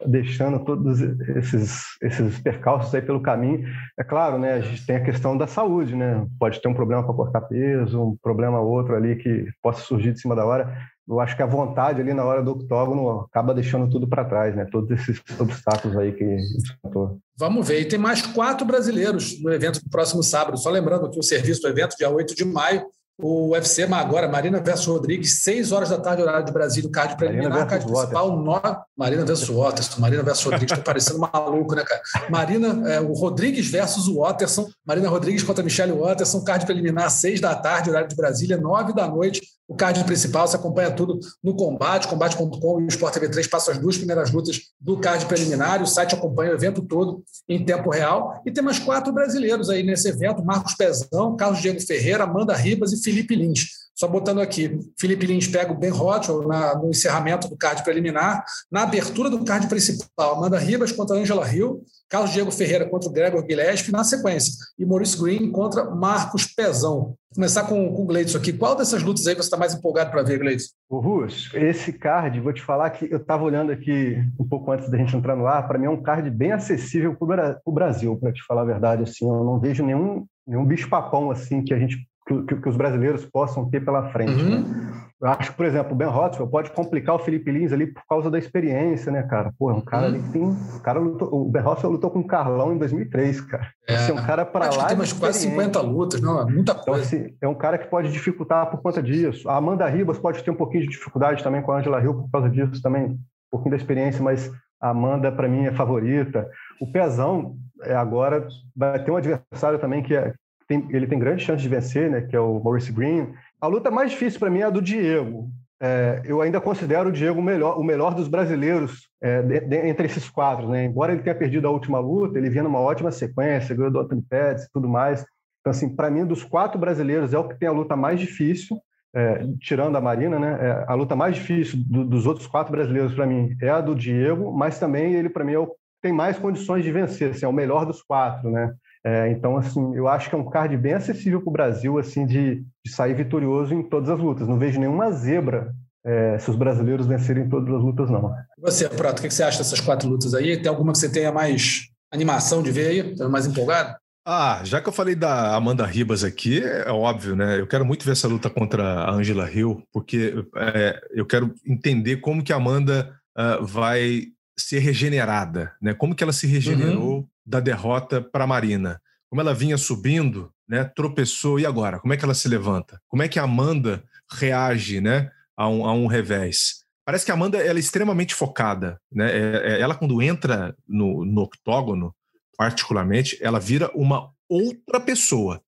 deixando 0.05 0.63
todos 0.63 1.01
esses, 1.01 1.83
esses 2.01 2.39
percalços 2.39 2.93
aí 2.95 3.01
pelo 3.01 3.21
caminho. 3.21 3.67
É 3.97 4.03
claro, 4.03 4.37
né, 4.37 4.53
a 4.53 4.61
gente 4.61 4.85
tem 4.85 4.95
a 4.95 5.03
questão 5.03 5.37
da 5.37 5.47
saúde, 5.47 5.95
né? 5.95 6.25
Pode 6.39 6.61
ter 6.61 6.67
um 6.67 6.73
problema 6.73 7.03
para 7.03 7.13
cortar 7.13 7.41
peso, 7.41 8.01
um 8.01 8.17
problema 8.21 8.59
outro 8.59 8.95
ali 8.95 9.15
que 9.15 9.47
possa 9.61 9.81
surgir 9.81 10.13
de 10.13 10.21
cima 10.21 10.35
da 10.35 10.45
hora. 10.45 10.73
Eu 11.07 11.19
acho 11.19 11.35
que 11.35 11.41
a 11.41 11.47
vontade 11.47 11.99
ali 11.99 12.13
na 12.13 12.23
hora 12.23 12.43
do 12.43 12.51
octógono 12.51 13.21
acaba 13.21 13.53
deixando 13.53 13.89
tudo 13.89 14.07
para 14.07 14.23
trás, 14.23 14.55
né? 14.55 14.65
Todos 14.71 14.91
esses 14.91 15.21
obstáculos 15.39 15.97
aí 15.97 16.11
que 16.11 16.23
enfrentou. 16.23 17.17
Vamos 17.35 17.67
ver. 17.67 17.81
E 17.81 17.85
tem 17.85 17.97
mais 17.97 18.21
quatro 18.21 18.65
brasileiros 18.65 19.41
no 19.41 19.51
evento 19.51 19.83
do 19.83 19.89
próximo 19.89 20.21
sábado. 20.21 20.57
Só 20.57 20.69
lembrando 20.69 21.09
que 21.09 21.19
o 21.19 21.23
serviço 21.23 21.61
do 21.61 21.67
evento, 21.67 21.95
dia 21.97 22.09
8 22.09 22.35
de 22.35 22.45
maio, 22.45 22.85
o 23.21 23.51
UFC 23.51 23.83
agora, 23.83 24.29
Marina 24.29 24.61
versus 24.61 24.85
Rodrigues, 24.85 25.43
6 25.43 25.71
horas 25.73 25.89
da 25.89 25.99
tarde, 25.99 26.21
horário 26.21 26.45
de 26.45 26.51
Brasília, 26.53 26.87
o 26.87 26.91
card 26.91 27.17
preliminar, 27.17 27.67
card 27.67 27.85
principal, 27.85 28.37
9. 28.37 28.77
Marina 28.95 29.25
versus 29.25 29.49
Watterson, 29.49 29.99
Marina 29.99 30.23
versus 30.23 30.45
Rodrigues, 30.45 30.71
estou 30.71 30.83
parecendo 30.83 31.19
maluco, 31.19 31.75
né, 31.75 31.83
cara? 31.83 32.01
Marina, 32.29 32.89
é, 32.89 33.01
o 33.01 33.11
Rodrigues 33.13 33.67
versus 33.67 34.07
o 34.07 34.19
Watterson, 34.19 34.67
Marina 34.85 35.09
Rodrigues 35.09 35.43
contra 35.43 35.63
Michelle 35.63 35.91
Watterson, 35.91 36.43
card 36.43 36.65
preliminar, 36.65 37.11
6 37.11 37.41
da 37.41 37.53
tarde, 37.55 37.89
horário 37.89 38.07
de 38.07 38.15
Brasília, 38.15 38.57
9 38.57 38.93
da 38.93 39.07
noite, 39.07 39.41
o 39.69 39.75
card 39.75 40.03
principal, 40.03 40.47
você 40.47 40.55
acompanha 40.55 40.89
tudo 40.89 41.19
no 41.43 41.55
Combate, 41.55 42.07
combate.com 42.07 42.81
e 42.81 42.85
o 42.85 42.87
Sport 42.87 43.13
TV 43.13 43.29
3 43.29 43.45
passa 43.45 43.71
as 43.71 43.77
duas 43.77 43.97
primeiras 43.97 44.31
lutas 44.31 44.59
do 44.81 44.97
card 44.97 45.27
preliminar, 45.27 45.79
o 45.83 45.85
site 45.85 46.15
acompanha 46.15 46.51
o 46.51 46.55
evento 46.55 46.81
todo 46.81 47.23
em 47.47 47.63
tempo 47.63 47.91
real, 47.91 48.41
e 48.43 48.51
tem 48.51 48.63
mais 48.63 48.79
quatro 48.79 49.13
brasileiros 49.13 49.69
aí 49.69 49.83
nesse 49.83 50.09
evento, 50.09 50.43
Marcos 50.43 50.73
Pezão, 50.73 51.35
Carlos 51.37 51.61
Diego 51.61 51.79
Ferreira, 51.81 52.23
Amanda 52.23 52.55
Ribas 52.55 52.91
e 52.93 53.03
Felipe 53.03 53.35
Lins. 53.35 53.88
Só 53.99 54.07
botando 54.07 54.39
aqui, 54.39 54.79
Felipe 54.97 55.25
Lins 55.25 55.45
pega 55.45 55.73
o 55.73 55.77
Ben 55.77 55.89
Rothwell 55.89 56.47
no 56.81 56.89
encerramento 56.89 57.49
do 57.49 57.57
card 57.57 57.83
preliminar, 57.83 58.45
na 58.71 58.83
abertura 58.83 59.29
do 59.29 59.43
card 59.43 59.67
principal, 59.67 60.37
Amanda 60.37 60.57
Ribas 60.57 60.93
contra 60.93 61.17
Angela 61.17 61.45
Hill, 61.53 61.83
Carlos 62.07 62.31
Diego 62.31 62.49
Ferreira 62.49 62.87
contra 62.87 63.09
o 63.09 63.11
Gregor 63.11 63.45
Gillespie 63.45 63.91
na 63.91 64.05
sequência, 64.05 64.53
e 64.79 64.85
Maurice 64.85 65.21
Green 65.21 65.51
contra 65.51 65.83
Marcos 65.83 66.45
Pezão. 66.45 66.97
Vou 66.99 67.17
começar 67.35 67.63
com, 67.63 67.93
com 67.93 68.03
o 68.03 68.05
Gleidson 68.05 68.37
aqui. 68.37 68.53
Qual 68.53 68.73
dessas 68.73 69.03
lutas 69.03 69.27
aí 69.27 69.35
você 69.35 69.41
está 69.41 69.57
mais 69.57 69.73
empolgado 69.73 70.11
para 70.11 70.23
ver, 70.23 70.39
Gleidson? 70.39 70.69
O 70.89 70.99
Rus, 70.99 71.51
esse 71.53 71.91
card, 71.91 72.39
vou 72.39 72.53
te 72.53 72.61
falar 72.61 72.91
que 72.91 73.11
eu 73.11 73.17
estava 73.17 73.43
olhando 73.43 73.73
aqui 73.73 74.15
um 74.39 74.47
pouco 74.47 74.71
antes 74.71 74.89
da 74.89 74.97
gente 74.97 75.13
entrar 75.13 75.35
no 75.35 75.45
ar, 75.45 75.67
para 75.67 75.77
mim 75.77 75.87
é 75.87 75.89
um 75.89 76.01
card 76.01 76.29
bem 76.29 76.53
acessível 76.53 77.17
para 77.17 77.59
o 77.65 77.71
Brasil, 77.73 78.15
para 78.15 78.31
te 78.31 78.41
falar 78.47 78.61
a 78.61 78.65
verdade. 78.65 79.03
Assim, 79.03 79.27
eu 79.27 79.43
não 79.43 79.59
vejo 79.59 79.83
nenhum, 79.83 80.25
nenhum 80.47 80.65
bicho-papão 80.65 81.29
assim 81.29 81.61
que 81.61 81.73
a 81.73 81.77
gente 81.77 82.07
que, 82.43 82.55
que, 82.57 82.69
os 82.69 82.77
brasileiros 82.77 83.25
possam 83.25 83.69
ter 83.69 83.83
pela 83.83 84.09
frente. 84.11 84.41
Uhum. 84.43 84.61
Né? 84.61 84.93
eu 85.21 85.27
acho 85.27 85.51
que, 85.51 85.57
por 85.57 85.65
exemplo, 85.65 85.91
o 85.91 85.95
Ben 85.95 86.07
Rothwell 86.07 86.47
pode 86.47 86.71
complicar 86.71 87.15
o 87.15 87.19
Felipe 87.19 87.51
Lins 87.51 87.73
ali 87.73 87.87
por 87.87 88.01
causa 88.07 88.29
da 88.31 88.37
experiência, 88.37 89.11
né, 89.11 89.23
cara? 89.23 89.51
Pô, 89.59 89.69
é 89.69 89.73
um 89.73 89.81
cara 89.81 90.03
hum. 90.03 90.09
ali 90.09 90.19
que 90.21 90.29
tem. 90.29 90.43
O, 90.43 90.79
cara 90.81 90.99
lutou, 90.99 91.29
o 91.33 91.49
Ben 91.49 91.61
Rothwell 91.61 91.91
lutou 91.91 92.09
com 92.09 92.19
o 92.19 92.27
Carlão 92.27 92.73
em 92.73 92.77
2003, 92.77 93.41
cara. 93.41 93.67
É, 93.87 94.09
é 94.09 94.13
um 94.13 94.25
cara 94.25 94.45
para 94.45 94.73
lá. 94.73 94.85
Tem 94.85 94.95
umas 94.95 95.11
quase 95.11 95.39
50 95.39 95.81
lutas, 95.81 96.21
não, 96.21 96.41
é 96.41 96.45
muita 96.45 96.71
então, 96.71 96.83
coisa. 96.85 97.15
Então, 97.15 97.25
assim, 97.25 97.37
é 97.41 97.47
um 97.47 97.55
cara 97.55 97.77
que 97.77 97.87
pode 97.87 98.11
dificultar 98.11 98.69
por 98.69 98.81
conta 98.81 99.03
disso. 99.03 99.49
A 99.49 99.57
Amanda 99.57 99.87
Ribas 99.87 100.17
pode 100.17 100.41
ter 100.41 100.51
um 100.51 100.55
pouquinho 100.55 100.83
de 100.83 100.89
dificuldade 100.89 101.43
também 101.43 101.61
com 101.61 101.71
a 101.71 101.79
Angela 101.79 102.01
Hill 102.01 102.13
por 102.13 102.31
causa 102.31 102.49
disso 102.49 102.81
também, 102.81 103.07
um 103.07 103.17
pouquinho 103.51 103.71
da 103.71 103.77
experiência, 103.77 104.23
mas 104.23 104.49
a 104.81 104.89
Amanda, 104.89 105.29
para 105.31 105.49
mim, 105.49 105.65
é 105.65 105.71
favorita. 105.73 106.49
O 106.79 106.89
Pezão, 106.89 107.57
é, 107.83 107.93
agora, 107.93 108.47
vai 108.73 109.03
ter 109.03 109.11
um 109.11 109.17
adversário 109.17 109.79
também 109.79 110.01
que 110.01 110.15
é, 110.15 110.33
tem, 110.69 110.87
ele 110.91 111.07
tem 111.07 111.17
grande 111.17 111.43
chance 111.43 111.61
de 111.63 111.67
vencer, 111.67 112.11
né, 112.11 112.21
que 112.21 112.35
é 112.35 112.39
o 112.39 112.61
Maurice 112.63 112.93
Green. 112.93 113.33
A 113.59 113.65
luta 113.65 113.89
mais 113.89 114.11
difícil 114.11 114.39
para 114.39 114.51
mim 114.51 114.59
é 114.59 114.65
a 114.65 114.69
do 114.69 114.81
Diego. 114.81 115.49
É, 115.81 116.21
eu 116.25 116.41
ainda 116.41 116.61
considero 116.61 117.09
o 117.09 117.11
Diego 117.11 117.41
melhor, 117.41 117.79
o 117.79 117.83
melhor 117.83 118.13
dos 118.13 118.27
brasileiros 118.27 119.09
é, 119.19 119.41
de, 119.41 119.61
de, 119.61 119.77
entre 119.87 120.05
esses 120.05 120.29
quatro. 120.29 120.69
Né? 120.69 120.85
Embora 120.85 121.11
ele 121.11 121.23
tenha 121.23 121.35
perdido 121.35 121.67
a 121.67 121.71
última 121.71 121.99
luta, 121.99 122.37
ele 122.37 122.51
vinha 122.51 122.63
numa 122.63 122.79
ótima 122.79 123.11
sequência, 123.11 123.75
ganhou 123.75 123.91
do 123.91 123.99
Anthony 123.99 124.21
Pettis 124.21 124.65
e 124.65 124.71
tudo 124.71 124.87
mais. 124.87 125.25
Então, 125.61 125.71
assim, 125.71 125.95
para 125.95 126.11
mim, 126.11 126.23
dos 126.23 126.43
quatro 126.43 126.79
brasileiros, 126.79 127.33
é 127.33 127.39
o 127.39 127.47
que 127.47 127.57
tem 127.57 127.67
a 127.67 127.71
luta 127.71 127.95
mais 127.95 128.19
difícil, 128.19 128.77
é, 129.15 129.43
tirando 129.59 129.95
a 129.95 130.01
Marina, 130.01 130.37
né? 130.37 130.57
É, 130.61 130.85
a 130.87 130.93
luta 130.93 131.15
mais 131.15 131.35
difícil 131.35 131.79
do, 131.85 132.05
dos 132.05 132.27
outros 132.27 132.45
quatro 132.45 132.71
brasileiros, 132.71 133.13
para 133.13 133.25
mim, 133.25 133.55
é 133.61 133.69
a 133.69 133.81
do 133.81 133.95
Diego, 133.95 134.51
mas 134.51 134.79
também 134.79 135.13
ele, 135.13 135.29
para 135.29 135.43
mim, 135.43 135.53
é 135.53 135.59
o, 135.59 135.73
tem 136.01 136.13
mais 136.13 136.37
condições 136.37 136.83
de 136.83 136.91
vencer, 136.91 137.31
assim, 137.31 137.45
é 137.45 137.49
o 137.49 137.53
melhor 137.53 137.85
dos 137.85 138.03
quatro, 138.03 138.51
né? 138.51 138.71
É, 139.09 139.31
então, 139.31 139.57
assim, 139.57 139.95
eu 139.95 140.07
acho 140.07 140.29
que 140.29 140.35
é 140.35 140.37
um 140.37 140.47
card 140.47 140.77
bem 140.77 140.93
acessível 140.93 141.41
para 141.41 141.49
o 141.49 141.53
Brasil, 141.53 141.97
assim, 141.97 142.27
de, 142.27 142.63
de, 142.85 142.91
sair 142.91 143.15
vitorioso 143.15 143.73
em 143.73 143.81
todas 143.81 144.07
as 144.07 144.19
lutas. 144.19 144.47
Não 144.47 144.59
vejo 144.59 144.79
nenhuma 144.79 145.11
zebra 145.11 145.73
é, 146.05 146.37
se 146.37 146.51
os 146.51 146.55
brasileiros 146.55 147.07
vencerem 147.07 147.49
todas 147.49 147.73
as 147.73 147.81
lutas, 147.81 148.07
não. 148.07 148.31
E 148.57 148.61
você, 148.61 148.87
Prato, 148.87 149.17
o 149.19 149.21
que 149.23 149.31
você 149.31 149.41
acha 149.41 149.57
dessas 149.57 149.79
quatro 149.79 150.07
lutas 150.07 150.35
aí? 150.35 150.61
Tem 150.61 150.69
alguma 150.69 150.91
que 150.91 150.99
você 150.99 151.09
tenha 151.09 151.31
mais 151.31 151.89
animação 152.13 152.61
de 152.61 152.71
ver 152.71 152.87
aí? 152.87 153.15
Tá 153.15 153.27
mais 153.27 153.47
empolgado? 153.47 153.95
Ah, 154.27 154.61
já 154.63 154.79
que 154.79 154.87
eu 154.87 154.93
falei 154.93 155.15
da 155.15 155.55
Amanda 155.55 155.83
Ribas 155.87 156.23
aqui, 156.23 156.61
é 156.61 156.91
óbvio, 156.91 157.35
né? 157.35 157.59
Eu 157.59 157.65
quero 157.65 157.83
muito 157.83 158.05
ver 158.05 158.11
essa 158.11 158.27
luta 158.27 158.47
contra 158.47 158.83
a 158.83 159.11
Angela 159.11 159.51
Hill, 159.51 159.81
porque 159.91 160.45
é, 160.55 161.01
eu 161.13 161.25
quero 161.25 161.51
entender 161.65 162.17
como 162.17 162.43
que 162.43 162.53
a 162.53 162.57
Amanda 162.57 163.11
uh, 163.35 163.65
vai 163.65 164.25
ser 164.55 164.79
regenerada, 164.79 165.73
né? 165.81 165.95
Como 165.95 166.13
que 166.13 166.23
ela 166.23 166.33
se 166.33 166.45
regenerou 166.45 167.19
uhum. 167.19 167.27
Da 167.49 167.59
derrota 167.59 168.21
para 168.21 168.43
a 168.43 168.47
Marina? 168.47 169.01
Como 169.27 169.41
ela 169.41 169.53
vinha 169.53 169.77
subindo, 169.77 170.53
né? 170.67 170.83
Tropeçou 170.83 171.59
e 171.59 171.65
agora? 171.65 171.99
Como 171.99 172.13
é 172.13 172.17
que 172.17 172.23
ela 172.23 172.35
se 172.35 172.47
levanta? 172.47 173.01
Como 173.07 173.23
é 173.23 173.27
que 173.27 173.39
a 173.39 173.43
Amanda 173.43 174.03
reage, 174.31 175.01
né? 175.01 175.31
A 175.57 175.67
um, 175.67 175.85
a 175.85 175.93
um 175.93 176.05
revés? 176.05 176.85
Parece 177.03 177.25
que 177.25 177.31
a 177.31 177.33
Amanda 177.33 177.57
ela 177.57 177.79
é 177.79 177.81
extremamente 177.81 178.35
focada, 178.35 179.01
né? 179.11 179.31
É, 179.31 179.73
é, 179.73 179.81
ela 179.81 179.95
quando 179.95 180.21
entra 180.21 180.75
no, 180.87 181.25
no 181.25 181.41
octógono, 181.41 182.13
particularmente, 182.55 183.37
ela 183.41 183.59
vira 183.59 183.89
uma 183.95 184.31
outra 184.47 184.99
pessoa. 184.99 185.59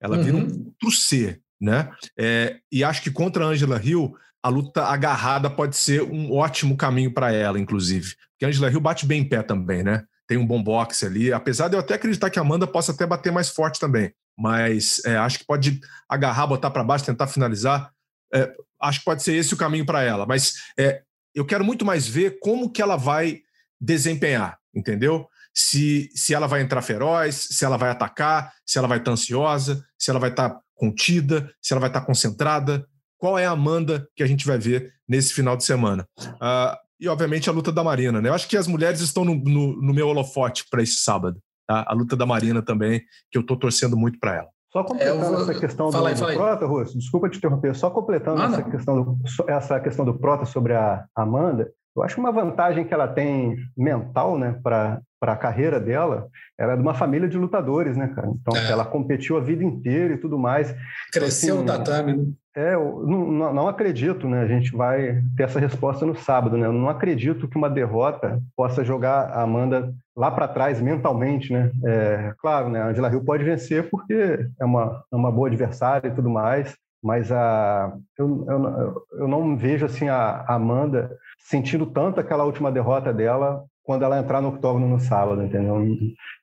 Ela 0.00 0.16
uhum. 0.16 0.22
vira 0.22 0.36
um 0.36 0.40
uhum. 0.40 0.64
outro 0.66 0.90
ser, 0.90 1.42
né? 1.60 1.90
É, 2.18 2.56
e 2.72 2.82
acho 2.82 3.02
que 3.02 3.10
contra 3.10 3.44
a 3.44 3.48
Angela 3.48 3.80
Hill 3.82 4.16
a 4.42 4.48
luta 4.48 4.84
agarrada 4.84 5.50
pode 5.50 5.76
ser 5.76 6.02
um 6.02 6.32
ótimo 6.32 6.76
caminho 6.76 7.12
para 7.12 7.32
ela, 7.32 7.58
inclusive. 7.58 8.14
Porque 8.30 8.44
a 8.44 8.48
Angela 8.48 8.70
Hill 8.70 8.80
bate 8.80 9.04
bem 9.04 9.20
em 9.20 9.28
pé 9.28 9.42
também, 9.42 9.82
né? 9.82 10.04
Tem 10.26 10.36
um 10.36 10.46
bom 10.46 10.62
boxe 10.62 11.06
ali. 11.06 11.32
Apesar 11.32 11.68
de 11.68 11.76
eu 11.76 11.80
até 11.80 11.94
acreditar 11.94 12.30
que 12.30 12.38
a 12.38 12.42
Amanda 12.42 12.66
possa 12.66 12.92
até 12.92 13.06
bater 13.06 13.32
mais 13.32 13.48
forte 13.48 13.78
também. 13.78 14.12
Mas 14.38 15.00
é, 15.04 15.16
acho 15.16 15.38
que 15.38 15.46
pode 15.46 15.80
agarrar, 16.08 16.46
botar 16.46 16.70
para 16.70 16.84
baixo, 16.84 17.04
tentar 17.04 17.26
finalizar. 17.26 17.90
É, 18.32 18.52
acho 18.80 18.98
que 19.00 19.04
pode 19.04 19.22
ser 19.22 19.34
esse 19.34 19.54
o 19.54 19.56
caminho 19.56 19.86
para 19.86 20.02
ela. 20.02 20.26
Mas 20.26 20.54
é, 20.78 21.02
eu 21.34 21.44
quero 21.44 21.64
muito 21.64 21.84
mais 21.84 22.06
ver 22.06 22.38
como 22.40 22.70
que 22.70 22.82
ela 22.82 22.96
vai 22.96 23.40
desempenhar, 23.80 24.58
entendeu? 24.74 25.28
Se, 25.54 26.10
se 26.14 26.34
ela 26.34 26.46
vai 26.46 26.60
entrar 26.60 26.82
feroz, 26.82 27.48
se 27.50 27.64
ela 27.64 27.78
vai 27.78 27.90
atacar, 27.90 28.52
se 28.64 28.78
ela 28.78 28.88
vai 28.88 28.98
estar 28.98 29.12
ansiosa, 29.12 29.84
se 29.98 30.10
ela 30.10 30.20
vai 30.20 30.30
estar 30.30 30.58
contida, 30.74 31.50
se 31.62 31.72
ela 31.72 31.80
vai 31.80 31.88
estar 31.88 32.02
concentrada 32.02 32.86
qual 33.18 33.38
é 33.38 33.46
a 33.46 33.50
Amanda 33.50 34.06
que 34.14 34.22
a 34.22 34.26
gente 34.26 34.46
vai 34.46 34.58
ver 34.58 34.92
nesse 35.08 35.32
final 35.32 35.56
de 35.56 35.64
semana. 35.64 36.06
Uh, 36.18 36.76
e, 37.00 37.08
obviamente, 37.08 37.48
a 37.48 37.52
luta 37.52 37.70
da 37.72 37.84
Marina. 37.84 38.20
Né? 38.20 38.28
Eu 38.28 38.34
acho 38.34 38.48
que 38.48 38.56
as 38.56 38.66
mulheres 38.66 39.00
estão 39.00 39.24
no, 39.24 39.34
no, 39.34 39.80
no 39.80 39.94
meu 39.94 40.08
holofote 40.08 40.64
para 40.70 40.82
esse 40.82 40.96
sábado. 40.96 41.38
Tá? 41.66 41.84
A 41.86 41.94
luta 41.94 42.16
da 42.16 42.26
Marina 42.26 42.62
também, 42.62 43.02
que 43.30 43.38
eu 43.38 43.42
estou 43.42 43.56
torcendo 43.56 43.96
muito 43.96 44.18
para 44.18 44.36
ela. 44.36 44.48
Só 44.72 44.84
completando 44.84 45.24
é, 45.24 45.28
vou... 45.28 45.40
essa 45.42 45.54
questão 45.54 45.90
fala 45.90 46.12
do, 46.12 46.24
aí, 46.26 46.34
do 46.34 46.38
Prota, 46.38 46.66
Russo, 46.66 46.98
desculpa 46.98 47.30
te 47.30 47.38
interromper, 47.38 47.74
só 47.74 47.88
completando 47.88 48.42
essa 48.42 48.62
questão, 48.62 49.02
do, 49.02 49.18
essa 49.48 49.80
questão 49.80 50.04
do 50.04 50.18
Prota 50.18 50.44
sobre 50.44 50.74
a 50.74 51.06
Amanda, 51.14 51.72
eu 51.96 52.02
acho 52.02 52.14
que 52.14 52.20
uma 52.20 52.30
vantagem 52.30 52.84
que 52.84 52.92
ela 52.92 53.08
tem 53.08 53.56
mental, 53.74 54.38
né, 54.38 54.60
para 54.62 55.00
para 55.18 55.32
a 55.32 55.36
carreira 55.36 55.80
dela, 55.80 56.28
ela 56.58 56.74
é 56.74 56.76
de 56.76 56.82
uma 56.82 56.94
família 56.94 57.28
de 57.28 57.38
lutadores, 57.38 57.96
né, 57.96 58.08
cara? 58.08 58.28
Então, 58.28 58.56
é. 58.56 58.70
ela 58.70 58.84
competiu 58.84 59.36
a 59.36 59.40
vida 59.40 59.64
inteira 59.64 60.14
e 60.14 60.18
tudo 60.18 60.38
mais. 60.38 60.74
Cresceu 61.10 61.62
então, 61.62 61.74
assim, 61.74 61.82
o 61.82 61.84
tatame, 61.84 62.16
né? 62.16 62.24
É, 62.56 62.74
eu 62.74 63.04
não, 63.06 63.52
não, 63.52 63.68
acredito, 63.68 64.26
né? 64.26 64.40
A 64.40 64.46
gente 64.46 64.74
vai 64.74 65.22
ter 65.36 65.42
essa 65.42 65.60
resposta 65.60 66.06
no 66.06 66.16
sábado, 66.16 66.56
né? 66.56 66.66
Eu 66.66 66.72
não 66.72 66.88
acredito 66.88 67.46
que 67.46 67.56
uma 67.58 67.68
derrota 67.68 68.40
possa 68.56 68.82
jogar 68.82 69.28
a 69.28 69.42
Amanda 69.42 69.92
lá 70.16 70.30
para 70.30 70.48
trás 70.48 70.80
mentalmente, 70.80 71.52
né? 71.52 71.70
É, 71.84 72.32
claro, 72.38 72.70
né? 72.70 72.80
A 72.80 72.86
Angela 72.86 73.12
Hill 73.12 73.22
pode 73.22 73.44
vencer 73.44 73.90
porque 73.90 74.48
é 74.58 74.64
uma, 74.64 75.04
é 75.12 75.16
uma 75.16 75.30
boa 75.30 75.48
adversária 75.48 76.08
e 76.08 76.14
tudo 76.14 76.30
mais, 76.30 76.74
mas 77.04 77.30
a, 77.30 77.92
eu, 78.18 78.46
eu, 78.48 79.06
eu 79.20 79.28
não 79.28 79.54
vejo 79.54 79.84
assim 79.84 80.08
a 80.08 80.42
Amanda 80.48 81.14
sentindo 81.38 81.84
tanto 81.84 82.20
aquela 82.20 82.44
última 82.44 82.72
derrota 82.72 83.12
dela 83.12 83.64
quando 83.86 84.04
ela 84.04 84.18
entrar 84.18 84.42
no 84.42 84.48
octógono 84.48 84.88
no 84.88 84.98
sábado, 84.98 85.42
entendeu? 85.44 85.76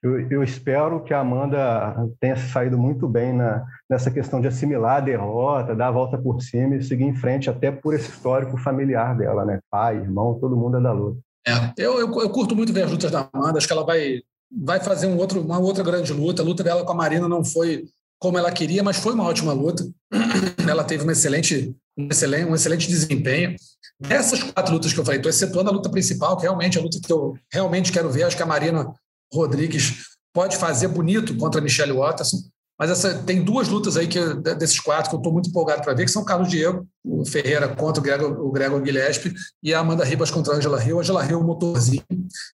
Eu, 0.02 0.30
eu, 0.30 0.42
espero 0.42 1.04
que 1.04 1.12
a 1.12 1.20
Amanda 1.20 1.94
tenha 2.18 2.36
saído 2.36 2.78
muito 2.78 3.06
bem 3.06 3.34
na, 3.34 3.62
nessa 3.88 4.10
questão 4.10 4.40
de 4.40 4.48
assimilar 4.48 4.96
a 4.96 5.00
derrota, 5.00 5.76
dar 5.76 5.88
a 5.88 5.92
volta 5.92 6.16
por 6.16 6.40
cima 6.40 6.74
e 6.74 6.82
seguir 6.82 7.04
em 7.04 7.14
frente, 7.14 7.50
até 7.50 7.70
por 7.70 7.94
esse 7.94 8.08
histórico 8.08 8.56
familiar 8.56 9.14
dela, 9.16 9.44
né? 9.44 9.60
Pai, 9.70 9.96
irmão, 9.96 10.38
todo 10.40 10.56
mundo 10.56 10.78
é 10.78 10.80
da 10.80 10.92
luta. 10.92 11.20
É, 11.46 11.52
eu, 11.76 12.00
eu, 12.00 12.08
eu 12.20 12.30
curto 12.30 12.56
muito 12.56 12.72
ver 12.72 12.84
as 12.84 12.90
lutas 12.90 13.10
da 13.10 13.28
Amanda, 13.30 13.58
acho 13.58 13.66
que 13.66 13.72
ela 13.74 13.84
vai, 13.84 14.22
vai 14.50 14.80
fazer 14.80 15.06
um 15.06 15.18
outro, 15.18 15.42
uma 15.42 15.58
outra 15.58 15.84
grande 15.84 16.14
luta. 16.14 16.40
A 16.40 16.44
luta 16.44 16.64
dela 16.64 16.82
com 16.82 16.92
a 16.92 16.96
Marina 16.96 17.28
não 17.28 17.44
foi 17.44 17.84
como 18.24 18.38
ela 18.38 18.50
queria, 18.50 18.82
mas 18.82 18.96
foi 18.96 19.12
uma 19.12 19.24
ótima 19.24 19.52
luta. 19.52 19.86
Ela 20.66 20.82
teve 20.82 21.02
uma 21.02 21.12
excelente, 21.12 21.76
um, 21.94 22.08
excelente, 22.10 22.48
um 22.48 22.54
excelente 22.54 22.88
desempenho. 22.88 23.54
Dessas 24.00 24.42
quatro 24.42 24.72
lutas 24.72 24.94
que 24.94 24.98
eu 24.98 25.04
falei, 25.04 25.18
estou 25.18 25.28
excetuando 25.28 25.68
a 25.68 25.72
luta 25.74 25.90
principal, 25.90 26.34
que 26.34 26.44
realmente 26.44 26.78
é 26.78 26.80
a 26.80 26.84
luta 26.84 26.98
que 27.04 27.12
eu 27.12 27.34
realmente 27.52 27.92
quero 27.92 28.10
ver. 28.10 28.22
Acho 28.22 28.34
que 28.34 28.42
a 28.42 28.46
Marina 28.46 28.90
Rodrigues 29.30 30.06
pode 30.32 30.56
fazer 30.56 30.88
bonito 30.88 31.36
contra 31.36 31.60
a 31.60 31.62
Michelle 31.62 31.92
Watterson. 31.92 32.38
Mas 32.78 32.90
essa, 32.90 33.22
tem 33.24 33.44
duas 33.44 33.68
lutas 33.68 33.94
aí 33.94 34.08
que, 34.08 34.18
desses 34.56 34.80
quatro 34.80 35.10
que 35.10 35.16
eu 35.16 35.18
estou 35.18 35.32
muito 35.32 35.50
empolgado 35.50 35.82
para 35.82 35.92
ver, 35.92 36.06
que 36.06 36.10
são 36.10 36.22
o 36.22 36.24
Carlos 36.24 36.48
Diego, 36.48 36.88
o 37.04 37.26
Ferreira 37.26 37.68
contra 37.76 38.00
o 38.00 38.02
Gregor, 38.02 38.40
o 38.40 38.50
Gregor 38.50 38.82
Gillespie 38.82 39.34
e 39.62 39.74
a 39.74 39.80
Amanda 39.80 40.02
Ribas 40.02 40.30
contra 40.30 40.54
a 40.54 40.56
Angela 40.56 40.82
Hill. 40.82 40.98
Angela 40.98 41.26
Hill, 41.26 41.40
um 41.40 41.44
motorzinho. 41.44 42.02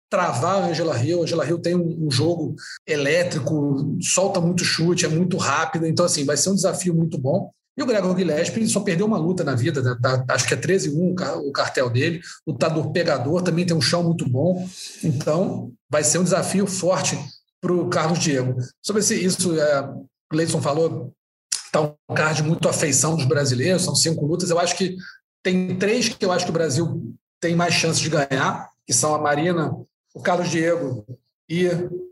Travar 0.09 0.63
a 0.63 0.67
Angela 0.67 0.97
Hill. 0.97 1.19
A 1.19 1.23
Angela 1.23 1.47
Hill 1.47 1.59
tem 1.59 1.75
um, 1.75 2.05
um, 2.07 2.11
jogo 2.11 2.55
elétrico, 2.87 3.97
solta 4.01 4.39
muito 4.39 4.63
chute, 4.63 5.05
é 5.05 5.09
muito 5.09 5.37
rápida. 5.37 5.87
Então, 5.87 6.05
assim, 6.05 6.25
vai 6.25 6.37
ser 6.37 6.49
um 6.49 6.55
desafio 6.55 6.93
muito 6.93 7.17
bom. 7.17 7.51
E 7.77 7.83
o 7.83 7.85
Gregor 7.85 8.17
Gillespie 8.17 8.67
só 8.69 8.79
perdeu 8.79 9.05
uma 9.05 9.17
luta 9.17 9.43
na 9.43 9.53
vida, 9.53 9.81
né? 9.81 9.97
tá, 10.01 10.23
acho 10.29 10.47
que 10.47 10.53
é 10.53 10.57
13-1 10.57 11.13
o 11.43 11.51
cartel 11.51 11.89
dele. 11.89 12.21
Lutador 12.47 12.91
pegador, 12.91 13.41
também 13.41 13.65
tem 13.65 13.75
um 13.75 13.81
chão 13.81 14.01
muito 14.01 14.27
bom. 14.29 14.65
Então, 15.03 15.73
vai 15.89 16.03
ser 16.03 16.19
um 16.19 16.23
desafio 16.23 16.65
forte 16.65 17.17
para 17.59 17.73
o 17.73 17.89
Carlos 17.89 18.19
Diego. 18.19 18.55
Sobre 18.81 19.01
esse, 19.01 19.15
isso, 19.15 19.59
é, 19.59 19.81
o 19.81 20.35
Leidson 20.35 20.61
falou, 20.61 21.13
está 21.53 21.81
um 21.81 22.15
card 22.15 22.43
muito 22.43 22.69
afeição 22.69 23.15
dos 23.15 23.25
brasileiros, 23.25 23.83
são 23.83 23.95
cinco 23.95 24.25
lutas. 24.25 24.49
Eu 24.49 24.59
acho 24.59 24.77
que 24.77 24.95
tem 25.43 25.75
três 25.77 26.07
que 26.07 26.23
eu 26.23 26.31
acho 26.31 26.45
que 26.45 26.51
o 26.51 26.53
Brasil 26.53 27.13
tem 27.41 27.55
mais 27.55 27.73
chances 27.73 28.01
de 28.01 28.09
ganhar, 28.09 28.69
que 28.87 28.93
são 28.93 29.13
a 29.13 29.21
Marina, 29.21 29.71
o 30.15 30.21
Carlos 30.21 30.49
Diego 30.49 31.05
e 31.47 31.67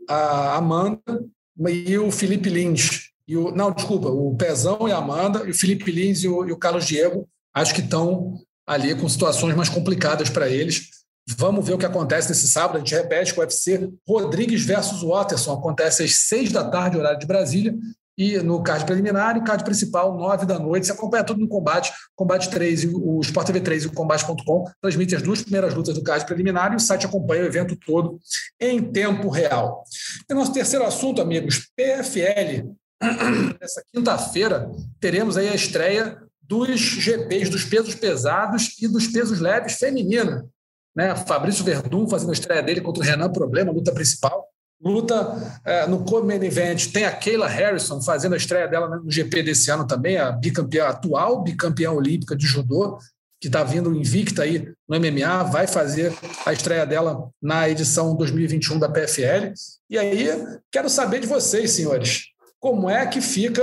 a 0.08 0.56
Amanda, 0.56 1.24
e 1.68 1.98
o 1.98 2.12
Felipe 2.12 2.50
Lins 2.50 3.14
e 3.26 3.36
o, 3.36 3.50
não, 3.50 3.72
desculpa, 3.72 4.08
o 4.08 4.36
Pezão 4.36 4.86
e 4.86 4.92
a 4.92 4.98
Amanda, 4.98 5.44
e 5.46 5.50
o 5.50 5.54
Felipe 5.54 5.90
Lins 5.90 6.22
e 6.22 6.28
o, 6.28 6.46
e 6.46 6.52
o 6.52 6.58
Carlos 6.58 6.86
Diego, 6.86 7.26
acho 7.54 7.74
que 7.74 7.80
estão 7.80 8.38
ali 8.66 8.94
com 8.94 9.08
situações 9.08 9.56
mais 9.56 9.68
complicadas 9.68 10.28
para 10.28 10.48
eles. 10.48 10.90
Vamos 11.38 11.66
ver 11.66 11.72
o 11.72 11.78
que 11.78 11.86
acontece 11.86 12.28
nesse 12.28 12.46
sábado. 12.48 12.76
A 12.76 12.78
gente 12.80 12.94
repete 12.94 13.32
com 13.32 13.40
o 13.40 13.44
UFC 13.44 13.90
Rodrigues 14.06 14.62
versus 14.62 15.02
Watterson. 15.02 15.54
Acontece 15.54 16.02
às 16.02 16.16
seis 16.16 16.52
da 16.52 16.68
tarde, 16.68 16.98
horário 16.98 17.18
de 17.18 17.26
Brasília. 17.26 17.74
E 18.16 18.38
no 18.38 18.62
card 18.62 18.84
preliminar 18.84 19.36
e 19.36 19.42
card 19.42 19.64
principal, 19.64 20.16
nove 20.16 20.46
da 20.46 20.58
noite. 20.58 20.86
Você 20.86 20.92
acompanha 20.92 21.24
tudo 21.24 21.40
no 21.40 21.48
Combate, 21.48 21.92
Combate 22.14 22.48
3, 22.50 22.86
o 22.94 23.20
Sport 23.20 23.46
TV 23.46 23.60
3 23.60 23.84
e 23.84 23.86
o 23.88 23.92
Combate.com 23.92 24.64
transmitem 24.80 25.16
as 25.16 25.22
duas 25.22 25.42
primeiras 25.42 25.74
lutas 25.74 25.94
do 25.94 26.02
card 26.02 26.24
preliminar 26.24 26.72
e 26.72 26.76
o 26.76 26.80
site 26.80 27.06
acompanha 27.06 27.42
o 27.42 27.46
evento 27.46 27.76
todo 27.76 28.18
em 28.60 28.80
tempo 28.80 29.28
real. 29.28 29.84
E 30.30 30.34
nosso 30.34 30.52
terceiro 30.52 30.84
assunto, 30.84 31.20
amigos, 31.20 31.68
PFL 31.76 32.74
Nessa 33.60 33.82
quinta-feira, 33.92 34.70
teremos 35.00 35.36
aí 35.36 35.48
a 35.48 35.54
estreia 35.54 36.18
dos 36.42 36.80
GPs, 36.80 37.50
dos 37.50 37.64
pesos 37.64 37.94
pesados 37.94 38.76
e 38.80 38.88
dos 38.88 39.06
pesos 39.08 39.40
leves 39.40 39.74
feminina. 39.74 40.46
Né? 40.94 41.14
Fabrício 41.16 41.64
Verdun 41.64 42.08
fazendo 42.08 42.30
a 42.30 42.34
estreia 42.34 42.62
dele 42.62 42.80
contra 42.80 43.02
o 43.02 43.06
Renan 43.06 43.32
Problema, 43.32 43.72
luta 43.72 43.92
principal. 43.92 44.46
Luta 44.82 45.60
é, 45.64 45.86
no 45.86 46.04
Co-Main 46.04 46.42
Event, 46.44 46.92
tem 46.92 47.04
a 47.04 47.12
Kayla 47.12 47.48
Harrison 47.48 48.02
fazendo 48.02 48.34
a 48.34 48.36
estreia 48.36 48.68
dela 48.68 48.88
no 48.88 49.10
GP 49.10 49.42
desse 49.42 49.70
ano 49.70 49.86
também, 49.86 50.18
a 50.18 50.30
bicampeã, 50.30 50.86
atual 50.86 51.42
bicampeã 51.42 51.90
olímpica 51.90 52.36
de 52.36 52.46
judô, 52.46 52.98
que 53.40 53.48
está 53.48 53.62
vindo 53.62 53.94
invicta 53.94 54.42
aí 54.42 54.72
no 54.88 54.98
MMA, 54.98 55.44
vai 55.44 55.66
fazer 55.66 56.14
a 56.46 56.52
estreia 56.52 56.86
dela 56.86 57.28
na 57.42 57.68
edição 57.68 58.16
2021 58.16 58.78
da 58.78 58.88
PFL. 58.88 59.52
E 59.88 59.98
aí, 59.98 60.28
quero 60.72 60.88
saber 60.88 61.20
de 61.20 61.26
vocês, 61.26 61.70
senhores, 61.72 62.28
como 62.58 62.88
é 62.88 63.06
que 63.06 63.20
fica 63.20 63.62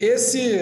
esse, 0.00 0.58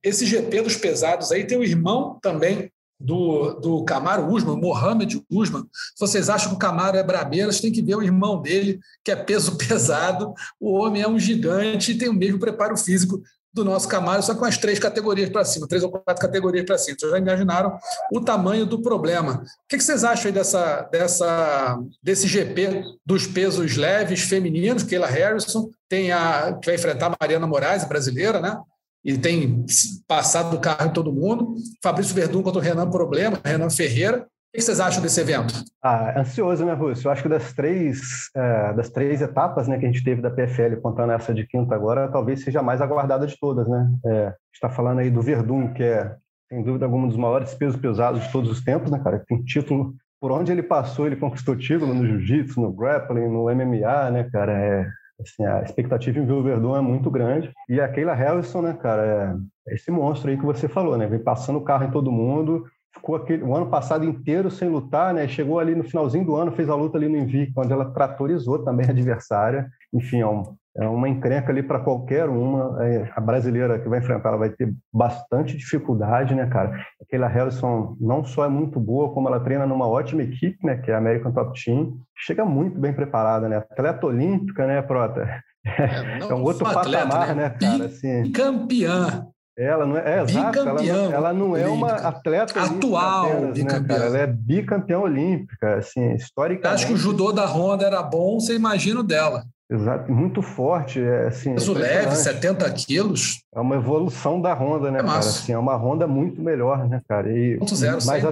esse 0.00 0.26
GP 0.26 0.62
dos 0.62 0.76
pesados 0.76 1.32
aí? 1.32 1.44
Tem 1.44 1.58
o 1.58 1.64
irmão 1.64 2.16
também 2.22 2.70
do, 3.04 3.52
do 3.60 3.84
Camaro 3.84 4.26
Usman, 4.32 4.56
Mohamed 4.56 5.22
Usman. 5.30 5.64
Se 5.94 6.00
vocês 6.00 6.30
acham 6.30 6.48
que 6.48 6.56
o 6.56 6.58
Camaro 6.58 6.96
é 6.96 7.02
brabeiro, 7.02 7.52
vocês 7.52 7.60
têm 7.60 7.70
que 7.70 7.82
ver 7.82 7.96
o 7.96 8.02
irmão 8.02 8.40
dele, 8.40 8.80
que 9.04 9.10
é 9.10 9.16
peso 9.16 9.56
pesado. 9.58 10.32
O 10.58 10.72
homem 10.72 11.02
é 11.02 11.08
um 11.08 11.18
gigante 11.18 11.92
e 11.92 11.98
tem 11.98 12.08
o 12.08 12.14
mesmo 12.14 12.38
preparo 12.38 12.76
físico 12.76 13.22
do 13.52 13.64
nosso 13.64 13.86
Camaro, 13.86 14.20
só 14.20 14.34
com 14.34 14.44
as 14.44 14.58
três 14.58 14.80
categorias 14.80 15.28
para 15.28 15.44
cima, 15.44 15.68
três 15.68 15.84
ou 15.84 15.90
quatro 15.90 16.20
categorias 16.20 16.64
para 16.64 16.76
cima. 16.76 16.96
Vocês 16.98 17.12
já 17.12 17.18
imaginaram 17.18 17.78
o 18.10 18.20
tamanho 18.20 18.66
do 18.66 18.82
problema. 18.82 19.44
O 19.44 19.68
que 19.68 19.78
vocês 19.78 20.02
acham 20.02 20.26
aí 20.26 20.32
dessa, 20.32 20.82
dessa, 20.90 21.78
desse 22.02 22.26
GP 22.26 22.82
dos 23.06 23.28
pesos 23.28 23.76
leves 23.76 24.22
femininos? 24.22 24.82
Keila 24.82 25.06
Harrison 25.06 25.70
tem 25.88 26.10
a, 26.10 26.58
que 26.60 26.66
vai 26.66 26.74
enfrentar 26.74 27.06
a 27.06 27.16
Mariana 27.20 27.46
Moraes, 27.46 27.84
brasileira, 27.84 28.40
né? 28.40 28.58
E 29.04 29.18
tem 29.18 29.64
passado 30.08 30.50
do 30.50 30.60
carro 30.60 30.86
em 30.86 30.92
todo 30.92 31.12
mundo. 31.12 31.54
Fabrício 31.82 32.14
Verdun 32.14 32.42
contra 32.42 32.60
o 32.60 32.64
Renan 32.64 32.90
Problema, 32.90 33.38
Renan 33.44 33.68
Ferreira. 33.68 34.22
O 34.22 34.56
que 34.56 34.62
vocês 34.62 34.78
acham 34.78 35.02
desse 35.02 35.20
evento? 35.20 35.52
Ah, 35.82 36.20
ansioso, 36.20 36.64
né, 36.64 36.72
Rússio? 36.74 37.08
Eu 37.08 37.12
acho 37.12 37.24
que 37.24 37.28
das 37.28 37.52
três, 37.52 38.30
é, 38.36 38.72
das 38.72 38.88
três 38.88 39.20
etapas 39.20 39.66
né, 39.66 39.76
que 39.78 39.84
a 39.84 39.88
gente 39.88 40.04
teve 40.04 40.22
da 40.22 40.30
PFL, 40.30 40.76
contando 40.80 41.10
essa 41.10 41.34
de 41.34 41.44
quinta 41.44 41.74
agora, 41.74 42.08
talvez 42.08 42.44
seja 42.44 42.60
a 42.60 42.62
mais 42.62 42.80
aguardada 42.80 43.26
de 43.26 43.36
todas, 43.38 43.68
né? 43.68 43.90
É, 44.06 44.32
está 44.52 44.70
falando 44.70 45.00
aí 45.00 45.10
do 45.10 45.20
Verdun, 45.20 45.74
que 45.74 45.82
é, 45.82 46.14
sem 46.48 46.62
dúvida, 46.62 46.86
um 46.86 47.08
dos 47.08 47.16
maiores 47.16 47.52
pesos 47.54 47.78
pesados 47.80 48.22
de 48.22 48.30
todos 48.30 48.48
os 48.48 48.62
tempos, 48.62 48.92
né, 48.92 49.00
cara? 49.02 49.24
Tem 49.26 49.42
título 49.42 49.92
por 50.20 50.30
onde 50.30 50.52
ele 50.52 50.62
passou, 50.62 51.06
ele 51.06 51.16
conquistou 51.16 51.56
título 51.56 51.92
no 51.92 52.06
jiu-jitsu, 52.06 52.60
no 52.60 52.72
grappling, 52.72 53.28
no 53.28 53.52
MMA, 53.52 54.10
né, 54.12 54.30
cara? 54.32 54.52
É, 54.52 54.86
Assim, 55.24 55.44
a 55.44 55.62
expectativa 55.62 56.18
em 56.18 56.26
Verdun 56.26 56.76
é 56.76 56.80
muito 56.80 57.10
grande. 57.10 57.52
E 57.68 57.80
a 57.80 57.88
Keila 57.88 58.14
Harrison, 58.14 58.62
né, 58.62 58.74
cara, 58.74 59.36
é 59.68 59.74
esse 59.74 59.90
monstro 59.90 60.30
aí 60.30 60.36
que 60.36 60.44
você 60.44 60.68
falou, 60.68 60.96
né? 60.96 61.06
Vem 61.06 61.18
passando 61.18 61.58
o 61.58 61.64
carro 61.64 61.84
em 61.84 61.90
todo 61.90 62.12
mundo, 62.12 62.64
ficou 62.92 63.16
aquele, 63.16 63.42
o 63.42 63.54
ano 63.54 63.66
passado 63.66 64.04
inteiro 64.04 64.50
sem 64.50 64.68
lutar, 64.68 65.12
né? 65.12 65.26
Chegou 65.26 65.58
ali 65.58 65.74
no 65.74 65.84
finalzinho 65.84 66.24
do 66.24 66.36
ano, 66.36 66.52
fez 66.52 66.68
a 66.68 66.74
luta 66.74 66.96
ali 66.96 67.08
no 67.08 67.16
Invicto, 67.16 67.60
onde 67.60 67.72
ela 67.72 67.90
tratorizou 67.90 68.62
também 68.64 68.86
a 68.86 68.90
adversária. 68.90 69.68
Enfim, 69.92 70.20
é 70.20 70.26
um, 70.26 70.42
é 70.76 70.88
uma 70.88 71.08
encrenca 71.08 71.52
ali 71.52 71.62
para 71.62 71.78
qualquer 71.78 72.28
uma. 72.28 72.84
É, 72.84 73.08
a 73.14 73.20
brasileira 73.20 73.78
que 73.78 73.88
vai 73.88 74.00
enfrentar 74.00 74.30
ela 74.30 74.38
vai 74.38 74.50
ter 74.50 74.74
bastante 74.92 75.56
dificuldade, 75.56 76.34
né, 76.34 76.46
cara? 76.46 76.84
Aquela 77.00 77.28
Harrison 77.28 77.96
não 78.00 78.24
só 78.24 78.44
é 78.44 78.48
muito 78.48 78.80
boa, 78.80 79.12
como 79.12 79.28
ela 79.28 79.38
treina 79.38 79.66
numa 79.66 79.86
ótima 79.86 80.22
equipe, 80.22 80.58
né, 80.66 80.76
que 80.78 80.90
é 80.90 80.94
a 80.94 80.98
American 80.98 81.32
Top 81.32 81.52
Team. 81.62 81.96
Chega 82.16 82.44
muito 82.44 82.78
bem 82.78 82.92
preparada, 82.92 83.48
né? 83.48 83.58
Atleta 83.58 84.06
olímpica, 84.06 84.66
né, 84.66 84.82
Prota? 84.82 85.40
É, 85.64 86.18
é 86.28 86.34
um 86.34 86.42
outro 86.42 86.66
atleta, 86.66 87.06
patamar, 87.06 87.36
né, 87.36 87.42
né 87.44 87.50
cara? 87.50 87.84
Assim, 87.84 88.32
campeã. 88.32 89.28
Ela 89.56 89.86
não 89.86 89.96
é, 89.96 90.18
é 90.18 90.22
exato, 90.24 90.58
ela 90.58 90.82
não, 90.82 91.12
ela 91.12 91.32
não 91.32 91.56
é 91.56 91.68
uma 91.68 91.92
atleta 91.92 92.60
atual 92.60 93.26
apenas. 93.26 93.84
Né, 93.84 93.86
ela 93.88 94.18
é 94.18 94.26
bicampeã 94.26 94.98
olímpica, 94.98 95.76
assim, 95.76 96.14
historicamente. 96.14 96.74
Acho 96.82 96.88
que 96.88 96.94
o 96.94 96.96
judô 96.96 97.30
da 97.30 97.46
Honda 97.46 97.86
era 97.86 98.02
bom, 98.02 98.40
você 98.40 98.56
imagina 98.56 98.98
o 98.98 99.04
dela. 99.04 99.44
Exato, 99.70 100.12
muito 100.12 100.42
forte. 100.42 101.00
É, 101.00 101.28
assim, 101.28 101.54
Peso 101.54 101.72
leve, 101.72 102.14
70 102.14 102.70
quilos. 102.72 103.42
É 103.54 103.60
uma 103.60 103.76
evolução 103.76 104.40
da 104.40 104.52
Honda, 104.52 104.90
né, 104.90 105.00
é 105.00 105.02
cara? 105.02 105.18
Assim, 105.18 105.52
é 105.52 105.58
uma 105.58 105.74
Honda 105.74 106.06
muito 106.06 106.40
melhor, 106.42 106.86
né, 106.86 107.00
cara? 107.08 107.30
E, 107.32 107.58
zero, 107.74 108.04
mais, 108.04 108.24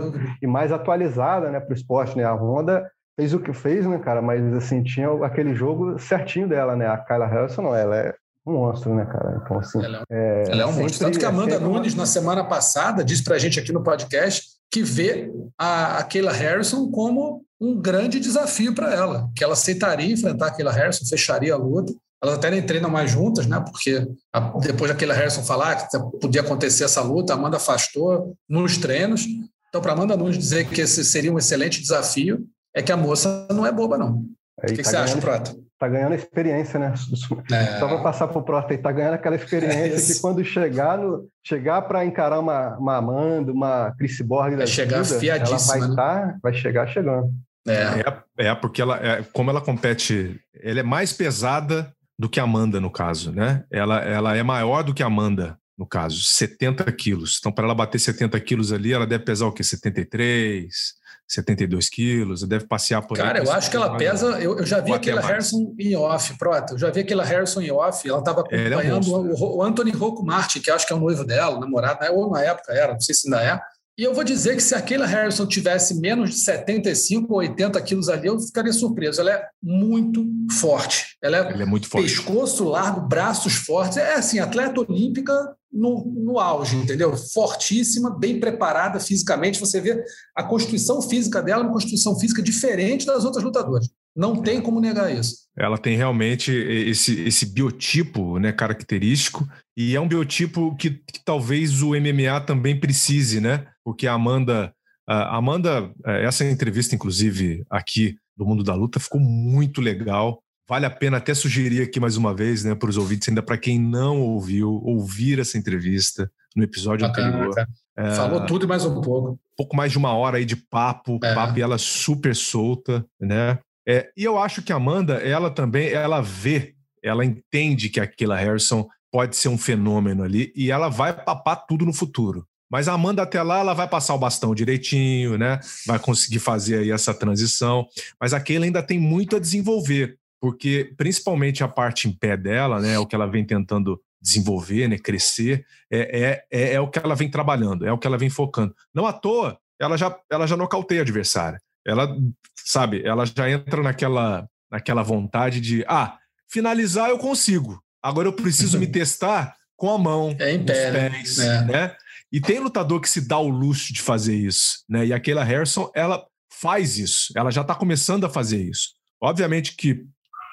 e 0.42 0.46
mais 0.46 0.72
atualizada 0.72 1.50
né, 1.50 1.58
para 1.58 1.72
o 1.72 1.76
esporte, 1.76 2.16
né? 2.16 2.24
A 2.24 2.34
Honda 2.34 2.86
fez 3.16 3.32
o 3.32 3.40
que 3.40 3.52
fez, 3.52 3.86
né, 3.86 3.98
cara? 3.98 4.20
Mas, 4.20 4.42
assim, 4.54 4.82
tinha 4.82 5.08
aquele 5.24 5.54
jogo 5.54 5.98
certinho 5.98 6.48
dela, 6.48 6.76
né? 6.76 6.86
A 6.86 6.98
Kyla 6.98 7.26
Harrison, 7.26 7.62
não, 7.62 7.74
ela 7.74 7.96
é 7.96 8.14
um 8.46 8.52
monstro, 8.52 8.94
né, 8.94 9.06
cara? 9.06 9.40
Então, 9.42 9.58
assim. 9.58 9.82
Ela 9.82 10.02
é, 10.10 10.44
ela 10.48 10.62
é 10.62 10.66
um 10.66 10.72
monstro. 10.72 11.06
Tanto 11.06 11.18
que 11.18 11.24
a 11.24 11.30
Amanda 11.30 11.58
Nunes, 11.58 11.94
uma... 11.94 12.02
na 12.02 12.06
semana 12.06 12.44
passada, 12.44 13.02
disse 13.02 13.24
pra 13.24 13.38
gente 13.38 13.58
aqui 13.58 13.72
no 13.72 13.82
podcast 13.82 14.52
que 14.70 14.82
vê 14.82 15.30
a, 15.58 15.98
a 15.98 16.04
Kayla 16.04 16.32
Harrison 16.32 16.90
como 16.90 17.42
um 17.62 17.80
grande 17.80 18.18
desafio 18.18 18.74
para 18.74 18.92
ela, 18.92 19.30
que 19.36 19.44
ela 19.44 19.52
aceitaria 19.52 20.12
enfrentar 20.12 20.48
a 20.48 20.50
Kayla 20.50 20.72
Harrison, 20.72 21.06
fecharia 21.06 21.54
a 21.54 21.56
luta. 21.56 21.94
Elas 22.20 22.34
até 22.34 22.50
nem 22.50 22.60
treinam 22.60 22.90
mais 22.90 23.10
juntas, 23.10 23.46
né? 23.46 23.60
Porque 23.60 24.04
a, 24.32 24.40
depois 24.58 24.90
da 24.90 24.96
Kayla 24.96 25.14
Harrison 25.14 25.44
falar 25.44 25.76
que 25.76 25.98
podia 26.20 26.40
acontecer 26.40 26.82
essa 26.82 27.00
luta, 27.02 27.32
a 27.32 27.36
Amanda 27.36 27.58
afastou 27.58 28.36
nos 28.48 28.76
treinos. 28.78 29.24
Então, 29.68 29.80
para 29.80 29.92
Amanda 29.92 30.16
Nunes 30.16 30.36
dizer 30.36 30.68
que 30.68 30.80
esse 30.80 31.04
seria 31.04 31.32
um 31.32 31.38
excelente 31.38 31.80
desafio, 31.80 32.44
é 32.74 32.82
que 32.82 32.90
a 32.90 32.96
moça 32.96 33.46
não 33.50 33.64
é 33.64 33.70
boba, 33.70 33.96
não. 33.96 34.24
Aí, 34.60 34.72
o 34.72 34.74
que, 34.74 34.76
tá 34.76 34.82
que 34.82 34.84
você 34.84 34.96
acha, 34.96 35.16
Prata? 35.18 35.54
Tá 35.78 35.88
ganhando 35.88 36.14
experiência, 36.14 36.78
né? 36.80 36.92
É. 37.52 37.78
Só 37.78 37.88
para 37.88 38.02
passar 38.02 38.28
para 38.28 38.38
o 38.38 38.42
Prota, 38.42 38.76
tá 38.76 38.92
ganhando 38.92 39.14
aquela 39.14 39.36
experiência 39.36 40.12
é 40.12 40.14
que 40.14 40.20
quando 40.20 40.44
chegar 40.44 40.98
no 40.98 41.28
chegar 41.44 41.82
para 41.82 42.04
encarar 42.04 42.38
uma, 42.38 42.76
uma 42.76 42.96
Amanda, 42.96 43.52
uma 43.52 43.92
Chris 43.98 44.20
Borg 44.20 44.56
da 44.56 44.66
chegar 44.66 45.02
vida, 45.02 45.36
ela 45.36 45.58
vai 45.58 45.80
né? 45.80 45.96
Tá, 45.96 46.36
vai 46.42 46.54
chegar 46.54 46.86
chegando. 46.86 47.32
É. 47.66 48.44
é, 48.44 48.46
é 48.48 48.54
porque 48.54 48.82
ela, 48.82 48.96
é, 48.96 49.22
como 49.32 49.50
ela 49.50 49.60
compete, 49.60 50.40
ela 50.62 50.80
é 50.80 50.82
mais 50.82 51.12
pesada 51.12 51.92
do 52.18 52.28
que 52.28 52.40
a 52.40 52.44
Amanda, 52.44 52.80
no 52.80 52.90
caso, 52.90 53.32
né? 53.32 53.64
Ela, 53.70 54.00
ela 54.00 54.36
é 54.36 54.42
maior 54.42 54.82
do 54.82 54.94
que 54.94 55.02
a 55.02 55.06
Amanda, 55.06 55.58
no 55.76 55.86
caso, 55.86 56.22
70 56.22 56.90
quilos. 56.92 57.38
Então, 57.40 57.52
para 57.52 57.64
ela 57.64 57.74
bater 57.74 57.98
70 57.98 58.38
quilos 58.40 58.72
ali, 58.72 58.92
ela 58.92 59.06
deve 59.06 59.24
pesar 59.24 59.46
o 59.46 59.52
quê? 59.52 59.62
73, 59.62 60.94
72 61.26 61.88
quilos, 61.88 62.42
deve 62.42 62.66
passear 62.66 63.02
por 63.02 63.16
Cara, 63.16 63.40
aí, 63.40 63.46
eu 63.46 63.52
acho 63.52 63.70
que 63.70 63.76
ela 63.76 63.96
pesa. 63.96 64.26
Eu, 64.40 64.58
eu 64.58 64.66
já 64.66 64.80
vi 64.80 64.92
aquela 64.92 65.20
Harrison 65.20 65.74
em 65.78 65.96
off, 65.96 66.36
Prota. 66.36 66.74
Eu 66.74 66.78
já 66.78 66.90
vi 66.90 67.00
aquela 67.00 67.24
Harrison 67.24 67.60
em 67.60 67.70
off. 67.70 68.06
Ela 68.06 68.18
estava 68.18 68.42
acompanhando 68.42 68.82
é 68.82 68.94
um 68.94 69.32
o, 69.32 69.56
o, 69.56 69.62
Anthony 69.62 69.90
Rocco 69.92 70.24
Martin, 70.24 70.60
que 70.60 70.70
acho 70.70 70.86
que 70.86 70.92
é 70.92 70.96
o 70.96 71.00
noivo 71.00 71.24
dela, 71.24 71.58
namorado, 71.58 72.00
né? 72.00 72.10
ou 72.10 72.30
na 72.30 72.42
época 72.42 72.72
era, 72.72 72.92
não 72.92 73.00
sei 73.00 73.14
se 73.14 73.26
ainda 73.26 73.42
é. 73.42 73.60
E 73.98 74.04
eu 74.04 74.14
vou 74.14 74.24
dizer 74.24 74.56
que 74.56 74.62
se 74.62 74.74
aquela 74.74 75.04
Harrison 75.04 75.46
tivesse 75.46 76.00
menos 76.00 76.30
de 76.30 76.36
75 76.36 77.30
ou 77.30 77.40
80 77.40 77.80
quilos 77.82 78.08
ali, 78.08 78.26
eu 78.26 78.40
ficaria 78.40 78.72
surpreso. 78.72 79.20
Ela 79.20 79.32
é 79.32 79.46
muito 79.62 80.26
forte. 80.58 81.16
Ela 81.22 81.36
é, 81.36 81.40
Ela 81.52 81.62
é 81.62 81.66
muito 81.66 81.88
forte. 81.88 82.08
Pescoço 82.08 82.64
largo, 82.64 83.02
braços 83.02 83.54
fortes. 83.54 83.98
É 83.98 84.14
assim, 84.14 84.38
atleta 84.38 84.80
olímpica 84.80 85.54
no, 85.70 86.06
no 86.06 86.38
auge, 86.38 86.76
entendeu? 86.76 87.14
Fortíssima, 87.16 88.18
bem 88.18 88.40
preparada 88.40 88.98
fisicamente. 88.98 89.60
Você 89.60 89.78
vê 89.78 90.02
a 90.34 90.42
constituição 90.42 91.02
física 91.02 91.42
dela, 91.42 91.62
uma 91.62 91.72
constituição 91.72 92.18
física 92.18 92.42
diferente 92.42 93.04
das 93.04 93.26
outras 93.26 93.44
lutadoras. 93.44 93.90
Não 94.14 94.42
tem 94.42 94.60
como 94.60 94.80
negar 94.80 95.14
isso. 95.14 95.42
Ela 95.56 95.78
tem 95.78 95.96
realmente 95.96 96.52
esse, 96.52 97.20
esse 97.22 97.46
biotipo 97.46 98.38
né, 98.38 98.52
característico, 98.52 99.48
e 99.76 99.96
é 99.96 100.00
um 100.00 100.08
biotipo 100.08 100.74
que, 100.76 100.90
que 100.90 101.24
talvez 101.24 101.82
o 101.82 101.90
MMA 101.90 102.40
também 102.46 102.78
precise, 102.78 103.40
né? 103.40 103.66
Porque 103.84 104.06
a 104.06 104.12
Amanda, 104.12 104.72
a 105.06 105.36
Amanda, 105.36 105.90
é, 106.06 106.24
essa 106.24 106.44
entrevista, 106.44 106.94
inclusive, 106.94 107.64
aqui 107.70 108.16
do 108.36 108.46
Mundo 108.46 108.62
da 108.62 108.74
Luta, 108.74 109.00
ficou 109.00 109.20
muito 109.20 109.80
legal. 109.80 110.42
Vale 110.68 110.86
a 110.86 110.90
pena 110.90 111.16
até 111.16 111.34
sugerir 111.34 111.82
aqui 111.82 111.98
mais 111.98 112.16
uma 112.16 112.34
vez, 112.34 112.64
né, 112.64 112.74
para 112.74 112.88
os 112.88 112.96
ouvintes, 112.96 113.28
ainda 113.28 113.42
para 113.42 113.58
quem 113.58 113.78
não 113.78 114.20
ouviu, 114.20 114.70
ouvir 114.84 115.38
essa 115.38 115.58
entrevista 115.58 116.30
no 116.54 116.62
episódio 116.62 117.06
Bacana, 117.06 117.28
anterior. 117.28 117.66
É, 117.96 118.10
Falou 118.12 118.46
tudo 118.46 118.64
e 118.64 118.68
mais 118.68 118.84
um 118.84 119.00
pouco. 119.00 119.32
Um 119.32 119.56
pouco 119.56 119.76
mais 119.76 119.92
de 119.92 119.98
uma 119.98 120.12
hora 120.14 120.38
aí 120.38 120.44
de 120.44 120.56
papo, 120.56 121.18
é. 121.22 121.34
papo 121.34 121.58
e 121.58 121.62
ela 121.62 121.78
super 121.78 122.34
solta, 122.34 123.04
né? 123.20 123.58
É, 123.86 124.10
e 124.16 124.24
eu 124.24 124.38
acho 124.38 124.62
que 124.62 124.72
a 124.72 124.76
Amanda, 124.76 125.14
ela 125.14 125.50
também, 125.50 125.88
ela 125.88 126.20
vê, 126.20 126.74
ela 127.02 127.24
entende 127.24 127.88
que 127.88 128.00
aquela 128.00 128.36
Harrison 128.36 128.88
pode 129.10 129.36
ser 129.36 129.48
um 129.48 129.58
fenômeno 129.58 130.22
ali 130.22 130.52
e 130.56 130.70
ela 130.70 130.88
vai 130.88 131.12
papar 131.12 131.56
tudo 131.56 131.84
no 131.84 131.92
futuro. 131.92 132.46
Mas 132.70 132.88
a 132.88 132.94
Amanda 132.94 133.22
até 133.22 133.42
lá, 133.42 133.58
ela 133.58 133.74
vai 133.74 133.86
passar 133.86 134.14
o 134.14 134.18
bastão 134.18 134.54
direitinho, 134.54 135.36
né? 135.36 135.60
Vai 135.86 135.98
conseguir 135.98 136.38
fazer 136.38 136.78
aí 136.78 136.90
essa 136.90 137.12
transição. 137.12 137.86
Mas 138.18 138.32
a 138.32 138.40
Keila 138.40 138.64
ainda 138.64 138.82
tem 138.82 138.98
muito 138.98 139.36
a 139.36 139.38
desenvolver, 139.38 140.16
porque 140.40 140.90
principalmente 140.96 141.62
a 141.62 141.68
parte 141.68 142.08
em 142.08 142.12
pé 142.12 142.34
dela, 142.34 142.80
né? 142.80 142.98
O 142.98 143.06
que 143.06 143.14
ela 143.14 143.26
vem 143.26 143.44
tentando 143.44 144.00
desenvolver, 144.22 144.88
né? 144.88 144.96
Crescer, 144.96 145.66
é, 145.90 146.18
é, 146.18 146.44
é, 146.50 146.72
é 146.74 146.80
o 146.80 146.88
que 146.88 146.98
ela 146.98 147.14
vem 147.14 147.28
trabalhando, 147.28 147.84
é 147.86 147.92
o 147.92 147.98
que 147.98 148.06
ela 148.06 148.16
vem 148.16 148.30
focando. 148.30 148.74
Não 148.94 149.06
à 149.06 149.12
toa, 149.12 149.58
ela 149.78 149.98
já, 149.98 150.16
ela 150.30 150.46
já 150.46 150.56
nocauteia 150.56 151.02
a 151.02 151.04
adversária 151.04 151.60
ela, 151.86 152.16
sabe, 152.56 153.02
ela 153.04 153.24
já 153.24 153.50
entra 153.50 153.82
naquela, 153.82 154.48
naquela 154.70 155.02
vontade 155.02 155.60
de, 155.60 155.84
ah, 155.88 156.18
finalizar 156.50 157.10
eu 157.10 157.18
consigo. 157.18 157.82
Agora 158.02 158.28
eu 158.28 158.32
preciso 158.32 158.78
me 158.78 158.86
testar 158.90 159.56
com 159.76 159.90
a 159.90 159.98
mão, 159.98 160.36
é 160.38 160.52
em 160.52 160.64
pé, 160.64 160.90
né? 160.90 161.10
pés, 161.10 161.36
né? 161.38 161.64
né? 161.64 161.96
E 162.30 162.40
tem 162.40 162.60
lutador 162.60 163.00
que 163.00 163.08
se 163.08 163.26
dá 163.26 163.38
o 163.38 163.48
luxo 163.48 163.92
de 163.92 164.00
fazer 164.00 164.36
isso, 164.36 164.84
né? 164.88 165.06
E 165.06 165.12
a 165.12 165.20
Kayla 165.20 165.44
Harrison, 165.44 165.90
ela 165.94 166.24
faz 166.50 166.98
isso, 166.98 167.32
ela 167.36 167.50
já 167.50 167.62
está 167.62 167.74
começando 167.74 168.24
a 168.24 168.30
fazer 168.30 168.62
isso. 168.62 168.90
Obviamente 169.20 169.74
que 169.76 170.06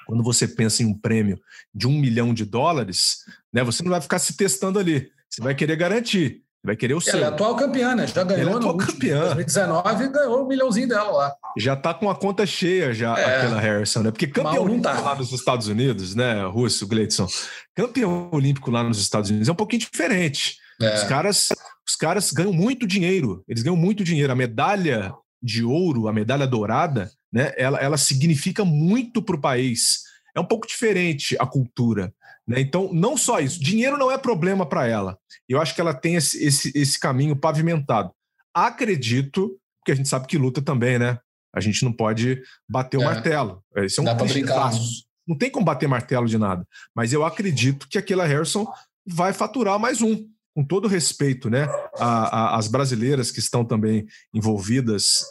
quando 0.06 0.24
você 0.24 0.48
pensa 0.48 0.82
em 0.82 0.86
um 0.86 0.98
prêmio 0.98 1.40
de 1.72 1.86
um 1.86 1.92
milhão 1.92 2.34
de 2.34 2.44
dólares, 2.44 3.18
né, 3.52 3.62
você 3.62 3.80
não 3.82 3.90
vai 3.90 4.00
ficar 4.00 4.18
se 4.18 4.36
testando 4.36 4.78
ali. 4.78 5.08
Você 5.28 5.40
vai 5.40 5.54
querer 5.54 5.76
garantir, 5.76 6.42
vai 6.62 6.76
querer 6.76 6.94
o 6.94 7.00
seu. 7.00 7.14
Ela 7.16 7.26
é 7.26 7.28
atual 7.28 7.56
campeã, 7.56 7.94
né? 7.94 8.06
Já 8.06 8.22
ganhou 8.24 8.40
ela 8.42 8.50
é 8.52 8.56
atual 8.56 8.76
no 8.76 8.78
campeã. 8.86 9.20
2019 9.34 10.04
e 10.04 10.08
ganhou 10.08 10.44
um 10.44 10.48
milhãozinho 10.48 10.88
dela 10.88 11.10
lá. 11.10 11.34
Já 11.58 11.74
tá 11.76 11.94
com 11.94 12.08
a 12.10 12.14
conta 12.14 12.44
cheia 12.46 12.92
já 12.92 13.16
É. 13.18 13.38
aquela 13.38 13.60
Harrison, 13.60 14.00
né? 14.02 14.10
Porque 14.10 14.26
campeão 14.26 14.54
não 14.54 14.62
olímpico 14.64 14.94
tá. 14.94 15.00
lá 15.00 15.14
nos 15.14 15.32
Estados 15.32 15.68
Unidos, 15.68 16.14
né, 16.14 16.44
Russo, 16.46 16.86
Gleidson? 16.86 17.26
Campeão 17.74 18.28
olímpico 18.32 18.70
lá 18.70 18.82
nos 18.82 19.00
Estados 19.00 19.30
Unidos 19.30 19.48
é 19.48 19.52
um 19.52 19.56
pouquinho 19.56 19.80
diferente. 19.80 20.56
Os 20.80 20.86
É. 20.86 21.06
caras, 21.06 21.48
os 21.86 21.96
caras 21.96 22.30
ganham 22.32 22.52
muito 22.52 22.86
dinheiro. 22.86 23.42
Eles 23.48 23.62
ganham 23.62 23.76
muito 23.76 24.02
dinheiro. 24.04 24.32
A 24.32 24.36
medalha 24.36 25.12
de 25.42 25.64
ouro, 25.64 26.08
a 26.08 26.12
medalha 26.12 26.46
dourada, 26.46 27.10
né? 27.32 27.52
Ela, 27.56 27.78
ela 27.78 27.96
significa 27.96 28.64
muito 28.64 29.22
para 29.22 29.36
o 29.36 29.40
país. 29.40 30.00
É 30.34 30.40
um 30.40 30.44
pouco 30.44 30.66
diferente 30.66 31.36
a 31.40 31.46
cultura. 31.46 32.12
Né? 32.46 32.60
Então, 32.60 32.90
não 32.92 33.16
só 33.16 33.38
isso. 33.40 33.60
Dinheiro 33.60 33.96
não 33.96 34.10
é 34.10 34.18
problema 34.18 34.66
para 34.66 34.86
ela. 34.86 35.18
Eu 35.48 35.60
acho 35.60 35.74
que 35.74 35.80
ela 35.80 35.94
tem 35.94 36.16
esse, 36.16 36.42
esse, 36.44 36.72
esse 36.74 36.98
caminho 36.98 37.36
pavimentado. 37.36 38.10
Acredito, 38.54 39.56
porque 39.80 39.92
a 39.92 39.94
gente 39.94 40.08
sabe 40.08 40.26
que 40.26 40.36
luta 40.38 40.60
também, 40.60 40.98
né? 40.98 41.18
A 41.54 41.60
gente 41.60 41.84
não 41.84 41.92
pode 41.92 42.40
bater 42.68 42.96
o 42.98 43.02
É. 43.02 43.04
martelo. 43.04 43.62
Esse 43.76 43.98
é 43.98 44.02
um 44.02 44.04
Dá 44.04 44.14
pra 44.14 44.24
brincar. 44.26 44.70
clichêzaço. 44.70 45.04
Não 45.26 45.36
tem 45.36 45.50
como 45.50 45.64
bater 45.64 45.88
martelo 45.88 46.26
de 46.26 46.38
nada. 46.38 46.66
Mas 46.94 47.12
eu 47.12 47.24
acredito 47.24 47.88
que 47.88 47.98
aquela 47.98 48.26
Harrison 48.26 48.66
vai 49.06 49.32
faturar 49.32 49.78
mais 49.78 50.00
um. 50.02 50.28
Com 50.54 50.64
todo 50.64 50.88
respeito, 50.88 51.48
né? 51.48 51.68
a- 51.98 52.54
a- 52.54 52.56
as 52.58 52.66
brasileiras 52.66 53.30
que 53.30 53.38
estão 53.38 53.64
também 53.64 54.06
envolvidas 54.34 55.24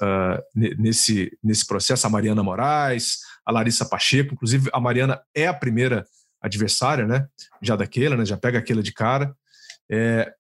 ne- 0.56 0.76
nesse, 0.76 1.38
nesse 1.44 1.66
processo, 1.68 2.08
a 2.08 2.10
Mariana 2.10 2.42
Moraes, 2.42 3.18
a 3.46 3.52
Larissa 3.52 3.86
Pacheco, 3.86 4.34
inclusive 4.34 4.70
a 4.74 4.80
Mariana 4.80 5.22
é 5.36 5.46
a 5.48 5.54
primeira 5.54 6.06
adversária, 6.42 7.06
né? 7.06 7.28
Já 7.62 7.76
daquela, 7.76 8.16
né? 8.16 8.26
Já 8.26 8.38
pega 8.38 8.60
aquela 8.60 8.84
de 8.84 8.94
cara. 8.94 9.36
É, 9.90 10.32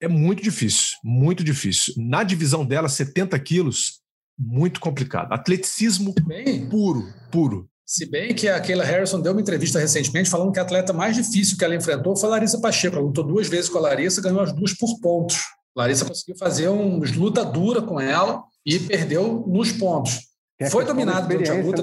é 0.00 0.08
muito 0.08 0.42
difícil, 0.42 0.96
muito 1.02 1.42
difícil. 1.42 1.94
Na 1.96 2.22
divisão 2.22 2.64
dela, 2.64 2.88
70 2.88 3.38
quilos, 3.40 4.00
muito 4.38 4.80
complicado. 4.80 5.32
Atleticismo 5.32 6.14
Bem, 6.26 6.68
puro, 6.68 7.12
puro. 7.30 7.68
Se 7.84 8.04
bem 8.04 8.34
que 8.34 8.46
a 8.46 8.60
Kayla 8.60 8.84
Harrison 8.84 9.18
deu 9.18 9.32
uma 9.32 9.40
entrevista 9.40 9.78
recentemente 9.78 10.28
falando 10.28 10.52
que 10.52 10.58
a 10.58 10.62
atleta 10.62 10.92
mais 10.92 11.16
difícil 11.16 11.56
que 11.56 11.64
ela 11.64 11.74
enfrentou 11.74 12.14
foi 12.14 12.28
a 12.28 12.32
Larissa 12.32 12.60
Pacheco. 12.60 12.96
Ela 12.96 13.06
lutou 13.06 13.24
duas 13.24 13.48
vezes 13.48 13.70
com 13.70 13.78
a 13.78 13.80
Larissa, 13.80 14.20
ganhou 14.20 14.40
as 14.40 14.52
duas 14.52 14.74
por 14.74 15.00
pontos. 15.00 15.38
A 15.74 15.80
Larissa 15.80 16.04
conseguiu 16.04 16.36
fazer 16.36 16.68
uma 16.68 17.06
luta 17.16 17.44
dura 17.44 17.80
com 17.80 17.98
ela 17.98 18.44
e 18.64 18.78
perdeu 18.78 19.44
nos 19.48 19.72
pontos. 19.72 20.28
A 20.60 20.68
Foi 20.68 20.84
dominado 20.84 21.28
durante 21.28 21.50
a 21.50 21.54
luta. 21.54 21.82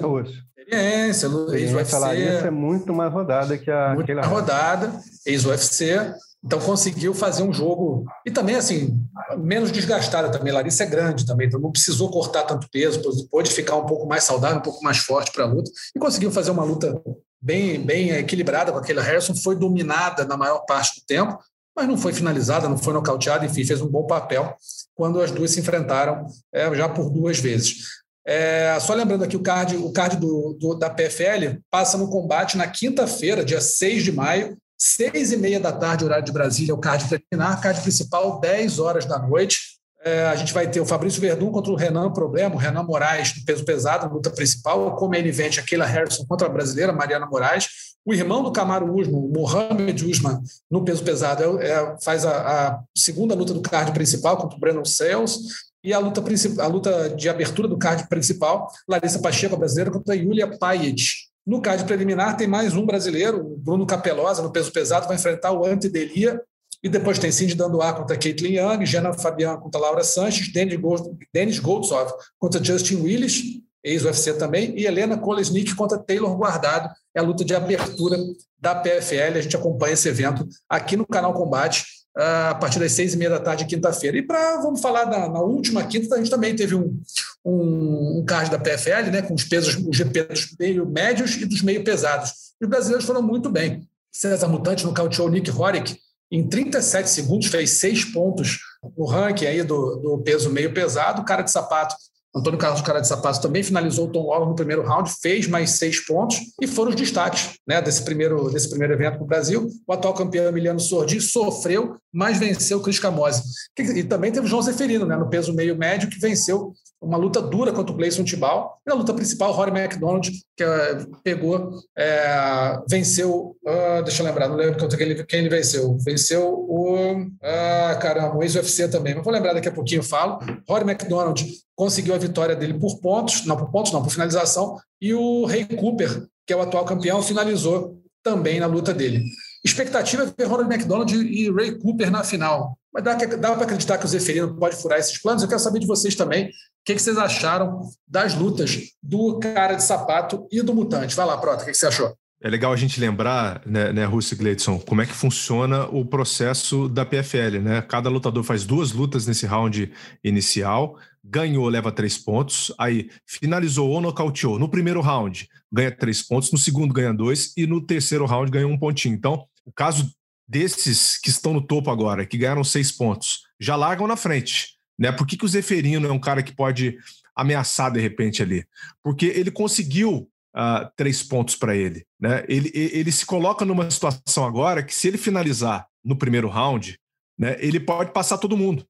Experiência, 0.68 1.28
a 1.28 1.32
Larissa 1.32 2.08
é 2.08 2.18
ex-UFC, 2.18 2.50
muito 2.52 2.94
mais 2.94 3.14
rodada 3.14 3.58
que 3.58 3.70
a 3.70 3.94
Harrison. 3.94 4.34
rodada, 4.34 4.92
ex-UFC. 5.26 6.14
Então 6.44 6.60
conseguiu 6.60 7.14
fazer 7.14 7.44
um 7.44 7.54
jogo. 7.54 8.06
E 8.26 8.32
também, 8.32 8.56
assim, 8.56 9.00
menos 9.38 9.72
desgastada 9.72 10.30
também. 10.30 10.54
Larissa 10.54 10.84
é 10.84 10.88
grande 10.88 11.26
também, 11.26 11.48
então 11.48 11.60
não 11.60 11.72
precisou 11.72 12.10
cortar 12.10 12.44
tanto 12.44 12.70
peso, 12.70 13.02
pôde 13.30 13.52
ficar 13.52 13.76
um 13.76 13.86
pouco 13.86 14.08
mais 14.08 14.24
saudável, 14.24 14.58
um 14.58 14.62
pouco 14.62 14.84
mais 14.84 14.98
forte 14.98 15.32
para 15.32 15.44
a 15.44 15.48
luta. 15.48 15.72
E 15.96 16.00
conseguiu 16.00 16.32
fazer 16.32 16.52
uma 16.52 16.64
luta 16.64 17.02
bem, 17.42 17.80
bem 17.80 18.12
equilibrada 18.12 18.72
com 18.72 18.78
aquela 18.78 19.02
Harrison. 19.02 19.36
Foi 19.36 19.56
dominada 19.56 20.26
na 20.26 20.38
maior 20.38 20.60
parte 20.66 21.00
do 21.00 21.06
tempo, 21.06 21.40
mas 21.76 21.88
não 21.88 21.98
foi 21.98 22.14
finalizada, 22.14 22.70
não 22.70 22.78
foi 22.78 22.94
nocauteada, 22.94 23.46
enfim, 23.46 23.66
fez 23.66 23.82
um 23.82 23.88
bom 23.88 24.06
papel 24.06 24.56
quando 24.96 25.20
as 25.22 25.32
duas 25.32 25.52
se 25.52 25.60
enfrentaram 25.60 26.26
é, 26.54 26.74
já 26.76 26.88
por 26.88 27.10
duas 27.10 27.40
vezes. 27.40 28.05
É, 28.28 28.78
só 28.80 28.94
lembrando 28.94 29.24
aqui, 29.24 29.36
o 29.38 29.42
card, 29.44 29.78
o 29.78 29.92
card 29.92 30.18
do, 30.18 30.58
do- 30.60 30.76
da 30.76 30.90
PFL 30.90 31.60
passa 31.70 31.98
no 31.98 32.10
combate 32.10 32.58
na 32.58 32.68
quinta-feira, 32.68 33.46
dia 33.46 33.62
6 33.62 34.04
de 34.04 34.12
maio, 34.12 34.58
seis 34.78 35.32
e 35.32 35.38
meia 35.38 35.60
da 35.60 35.72
tarde, 35.72 36.04
horário 36.04 36.26
de 36.26 36.32
Brasília, 36.32 36.74
o 36.74 36.78
card 36.80 37.06
preliminar, 37.08 37.62
card 37.62 37.82
principal, 37.82 38.40
10 38.40 38.80
horas 38.80 39.06
da 39.06 39.20
noite. 39.20 39.76
É, 40.04 40.26
a 40.28 40.36
gente 40.36 40.54
vai 40.54 40.70
ter 40.70 40.80
o 40.80 40.86
Fabrício 40.86 41.20
Verdun 41.22 41.52
contra 41.52 41.72
o 41.72 41.76
Renan 41.76 42.12
Problema, 42.14 42.54
o 42.56 42.58
Renan 42.60 42.84
Moraes, 42.84 43.34
no 43.38 43.46
peso 43.46 43.64
pesado, 43.66 44.14
luta 44.14 44.30
principal, 44.30 44.96
como 44.96 45.12
main 45.12 45.26
event, 45.26 45.58
a 45.58 45.64
Keila 45.64 45.86
Harrison 45.86 46.26
contra 46.28 46.48
a 46.48 46.50
brasileira, 46.50 46.92
Mariana 46.94 47.26
Moraes. 47.26 47.68
O 48.06 48.14
irmão 48.14 48.44
do 48.44 48.52
Camaro 48.52 48.94
Usman, 48.94 49.16
o 49.20 49.30
Mohamed 49.30 50.06
Usman, 50.06 50.40
no 50.70 50.84
peso 50.86 51.04
pesado, 51.04 51.60
é- 51.60 51.70
é- 51.72 51.96
faz 52.04 52.24
a, 52.24 52.68
a 52.70 52.80
segunda 52.96 53.34
luta 53.34 53.52
do 53.52 53.62
card 53.62 53.92
principal 53.94 54.38
contra 54.38 54.56
o 54.58 54.60
Brandon 54.60 54.86
Sales. 54.86 55.40
E 55.86 55.94
a 55.94 56.00
luta, 56.00 56.20
a 56.64 56.68
luta 56.68 57.10
de 57.12 57.30
abertura 57.30 57.68
do 57.68 57.78
card 57.78 58.10
principal, 58.10 58.72
Larissa 58.90 59.20
Pacheco, 59.20 59.56
brasileira, 59.56 59.92
contra 59.92 60.16
Yulia 60.16 60.48
Payet. 60.58 61.28
No 61.46 61.62
card 61.62 61.86
preliminar 61.86 62.36
tem 62.36 62.48
mais 62.48 62.76
um 62.76 62.84
brasileiro, 62.84 63.40
o 63.40 63.56
Bruno 63.56 63.86
Capelosa, 63.86 64.42
no 64.42 64.52
peso 64.52 64.72
pesado, 64.72 65.08
vai 65.08 65.16
enfrentar 65.16 65.52
o 65.52 65.64
Ante 65.64 65.88
Delia. 65.88 66.42
E 66.82 66.90
depois 66.90 67.20
tem 67.20 67.32
Cindy 67.32 67.54
Dandoá 67.54 67.94
contra 67.94 68.18
Caitlin 68.18 68.56
Young, 68.56 68.84
Jana 68.84 69.14
Fabian 69.14 69.58
contra 69.58 69.80
Laura 69.80 70.04
Sanches, 70.04 70.52
Denis 70.52 70.76
Gold- 70.76 71.16
Denis 71.32 71.60
Goldsov 71.60 72.12
contra 72.40 72.64
Justin 72.64 73.04
Willis, 73.04 73.44
ex-UFC 73.84 74.34
também, 74.34 74.74
e 74.76 74.88
Helena 74.88 75.18
Kolesnik 75.20 75.76
contra 75.76 76.00
Taylor 76.00 76.36
Guardado. 76.36 76.90
É 77.14 77.20
a 77.20 77.24
luta 77.24 77.46
de 77.46 77.54
abertura 77.54 78.18
da 78.60 78.74
PFL. 78.74 79.38
A 79.38 79.42
gente 79.42 79.56
acompanha 79.56 79.94
esse 79.94 80.10
evento 80.10 80.48
aqui 80.68 80.98
no 80.98 81.06
canal 81.06 81.34
Combate 81.34 81.86
a 82.18 82.56
partir 82.56 82.80
das 82.80 82.94
seis 82.94 83.14
e 83.14 83.18
meia 83.18 83.30
da 83.30 83.40
tarde, 83.40 83.66
quinta-feira. 83.66 84.18
E 84.18 84.22
para 84.22 84.62
vamos 84.62 84.82
falar 84.82 85.06
da, 85.06 85.28
na 85.28 85.42
última 85.42 85.84
quinta, 85.86 86.16
a 86.16 86.18
gente 86.18 86.30
também 86.30 86.56
teve 86.56 86.76
um, 86.76 87.00
um, 87.44 88.20
um 88.20 88.26
card 88.26 88.50
da 88.50 88.58
PFL, 88.58 89.12
né, 89.12 89.22
com 89.22 89.34
os 89.34 89.44
pesos, 89.44 89.76
o 89.76 89.92
GP 89.92 90.24
dos 90.24 90.56
meio 90.60 90.86
médios 90.86 91.36
e 91.36 91.46
dos 91.46 91.62
meio 91.62 91.84
pesados. 91.84 92.32
Os 92.62 92.70
brasileiros 92.70 93.06
foram 93.06 93.22
muito 93.22 93.50
bem. 93.50 93.88
César 94.12 94.48
Mutante 94.48 94.86
nocauteou 94.86 95.30
Nick 95.30 95.52
Horick 95.52 95.98
em 96.32 96.48
37 96.48 97.10
segundos, 97.10 97.48
fez 97.48 97.72
seis 97.72 98.06
pontos 98.06 98.60
no 98.98 99.06
ranking 99.06 99.46
aí 99.46 99.62
do, 99.62 99.96
do 99.98 100.18
peso 100.20 100.50
meio 100.50 100.74
pesado. 100.74 101.24
Cara 101.26 101.42
de 101.42 101.52
sapato, 101.52 101.96
Antônio 102.36 102.60
Carlos 102.60 102.82
Cara 102.82 103.00
de 103.00 103.08
Sapato 103.08 103.42
também 103.42 103.64
finalizou 103.64 104.08
o 104.08 104.12
Tom 104.12 104.26
Waller 104.26 104.50
no 104.50 104.56
primeiro 104.56 104.84
round, 104.84 105.10
fez 105.22 105.48
mais 105.48 105.72
seis 105.72 106.06
pontos 106.06 106.38
e 106.62 106.68
foram 106.68 106.90
os 106.90 106.96
destaques 106.96 107.52
né, 107.66 107.82
desse, 107.82 108.04
primeiro, 108.04 108.50
desse 108.50 108.70
primeiro 108.70 108.94
evento 108.94 109.20
no 109.20 109.26
Brasil. 109.26 109.70
O 109.88 109.94
atual 109.94 110.14
campeão 110.14 110.46
Emiliano 110.46 110.80
Sordi 110.80 111.22
sofreu, 111.22 111.96
mas 112.14 112.38
venceu 112.38 112.80
o 112.80 112.82
Cris 112.82 113.00
Camose. 113.00 113.42
E 113.78 114.04
também 114.04 114.32
teve 114.32 114.46
o 114.46 114.50
João 114.50 114.62
Zeferino, 114.62 115.06
né, 115.06 115.16
no 115.16 115.30
peso 115.30 115.54
meio 115.54 115.78
médio, 115.78 116.10
que 116.10 116.20
venceu 116.20 116.74
uma 117.06 117.18
luta 117.18 117.42
dura 117.42 117.72
contra 117.72 117.94
o 117.94 117.96
Gleison 117.96 118.24
Tibal. 118.24 118.82
E 118.86 118.90
na 118.90 118.96
luta 118.96 119.14
principal, 119.14 119.52
Rory 119.52 119.72
McDonald, 119.72 120.30
que 120.58 120.64
eh, 120.64 121.06
pegou, 121.24 121.72
eh, 121.96 122.80
venceu, 122.90 123.56
ah, 123.66 124.02
deixa 124.02 124.24
eu 124.24 124.26
lembrar, 124.26 124.50
não 124.50 124.56
lembro 124.56 124.80
contra 124.80 124.98
quem 124.98 125.08
ele, 125.08 125.24
quem 125.24 125.40
ele 125.40 125.50
venceu. 125.50 125.98
Venceu 126.00 126.50
o, 126.50 127.28
ah, 127.44 127.98
caramba, 128.02 128.36
o 128.36 128.44
ex-UFC 128.44 128.88
também, 128.88 129.14
mas 129.14 129.24
vou 129.24 129.34
lembrar 129.34 129.54
daqui 129.54 129.70
a 129.70 129.72
pouquinho, 129.72 130.00
eu 130.00 130.04
falo. 130.04 130.40
Rory 130.68 130.90
McDonald 130.90 131.46
conseguiu 131.76 132.16
a 132.16 132.18
vitória 132.18 132.56
dele 132.56 132.74
por 132.74 133.00
pontos, 133.00 133.46
não 133.46 133.56
por 133.56 133.70
pontos, 133.72 133.92
não, 133.92 134.02
por 134.02 134.12
finalização, 134.12 134.78
e 135.00 135.14
o 135.14 135.46
Ray 135.46 135.66
Cooper, 135.66 136.26
que 136.48 136.54
é 136.54 136.56
o 136.56 136.62
atual 136.62 136.86
campeão, 136.86 137.22
finalizou 137.22 138.02
também 138.24 138.60
na 138.60 138.66
luta 138.66 138.94
dele. 138.94 139.24
Expectativa 139.64 140.24
é 140.24 140.26
ver 140.26 140.48
Ronald 140.48 140.74
McDonald 140.74 141.14
e 141.14 141.52
Ray 141.52 141.80
Cooper 141.80 142.10
na 142.10 142.24
final. 142.24 142.78
Mas 142.96 143.04
dá, 143.04 143.14
dá 143.14 143.54
para 143.54 143.66
acreditar 143.66 143.98
que 143.98 144.06
o 144.06 144.08
Zeferino 144.08 144.56
pode 144.56 144.78
furar 144.78 144.98
esses 144.98 145.22
planos? 145.22 145.44
Eu 145.44 145.50
quero 145.50 145.60
saber 145.60 145.80
de 145.80 145.86
vocês 145.86 146.16
também. 146.16 146.46
O 146.46 146.52
que, 146.86 146.96
que 146.96 147.02
vocês 147.02 147.18
acharam 147.18 147.82
das 148.08 148.34
lutas 148.34 148.84
do 149.04 149.38
cara 149.38 149.74
de 149.74 149.84
sapato 149.84 150.48
e 150.50 150.62
do 150.62 150.74
mutante? 150.74 151.14
Vai 151.14 151.26
lá, 151.26 151.38
Prota, 151.38 151.64
o 151.64 151.66
que, 151.66 151.72
que 151.72 151.78
você 151.78 151.88
achou? 151.88 152.16
É 152.42 152.50
legal 152.50 152.72
a 152.72 152.78
gente 152.78 152.98
lembrar, 152.98 153.62
né, 153.66 153.92
né 153.92 154.06
Russo 154.06 154.34
e 154.34 154.38
Gleidson, 154.38 154.80
como 154.80 155.02
é 155.02 155.06
que 155.06 155.12
funciona 155.12 155.86
o 155.88 156.06
processo 156.06 156.88
da 156.88 157.06
PFL, 157.06 157.60
né? 157.62 157.82
Cada 157.82 158.10
lutador 158.10 158.44
faz 158.46 158.64
duas 158.64 158.94
lutas 158.94 159.28
nesse 159.28 159.46
round 159.46 159.92
inicial, 160.24 160.98
ganhou, 161.22 161.68
leva 161.68 161.92
três 161.92 162.18
pontos, 162.18 162.74
aí 162.78 163.10
finalizou 163.26 163.90
ou 163.90 164.00
nocauteou 164.00 164.58
no 164.58 164.70
primeiro 164.70 165.02
round, 165.02 165.50
ganha 165.70 165.92
três 165.92 166.22
pontos, 166.22 166.50
no 166.50 166.58
segundo 166.58 166.94
ganha 166.94 167.14
dois 167.14 167.52
e 167.58 167.68
no 167.68 167.82
terceiro 167.82 168.26
round 168.26 168.50
ganha 168.50 168.68
um 168.68 168.78
pontinho. 168.78 169.16
Então, 169.16 169.46
o 169.66 169.72
caso 169.74 170.10
desses 170.48 171.18
que 171.18 171.30
estão 171.30 171.54
no 171.54 171.66
topo 171.66 171.90
agora, 171.90 172.26
que 172.26 172.38
ganharam 172.38 172.64
seis 172.64 172.92
pontos, 172.92 173.44
já 173.60 173.76
largam 173.76 174.08
na 174.08 174.16
frente, 174.16 174.76
né? 174.98 175.12
Por 175.12 175.26
que, 175.26 175.38
que 175.38 175.46
o 175.46 175.48
Zeferino 175.48 176.08
é 176.08 176.12
um 176.12 176.20
cara 176.20 176.44
que 176.44 176.56
pode 176.56 176.98
ameaçar 177.36 177.92
de 177.92 178.00
repente 178.00 178.42
ali? 178.42 178.66
Porque 179.04 179.26
ele 179.26 179.52
conseguiu 179.52 180.30
Uh, 180.58 180.88
três 180.96 181.22
pontos 181.22 181.54
para 181.54 181.76
ele. 181.76 182.06
Né? 182.18 182.46
Ele, 182.48 182.72
ele 182.74 183.12
se 183.12 183.26
coloca 183.26 183.66
numa 183.66 183.92
situação 183.92 184.46
agora 184.46 184.82
que, 184.82 184.96
se 184.96 185.06
ele 185.06 185.18
finalizar 185.18 185.86
no 186.02 186.16
primeiro 186.18 186.48
round, 186.48 186.98
né, 187.38 187.58
ele 187.60 187.78
pode 187.78 188.14
passar 188.14 188.38
todo 188.38 188.56
mundo. 188.56 188.88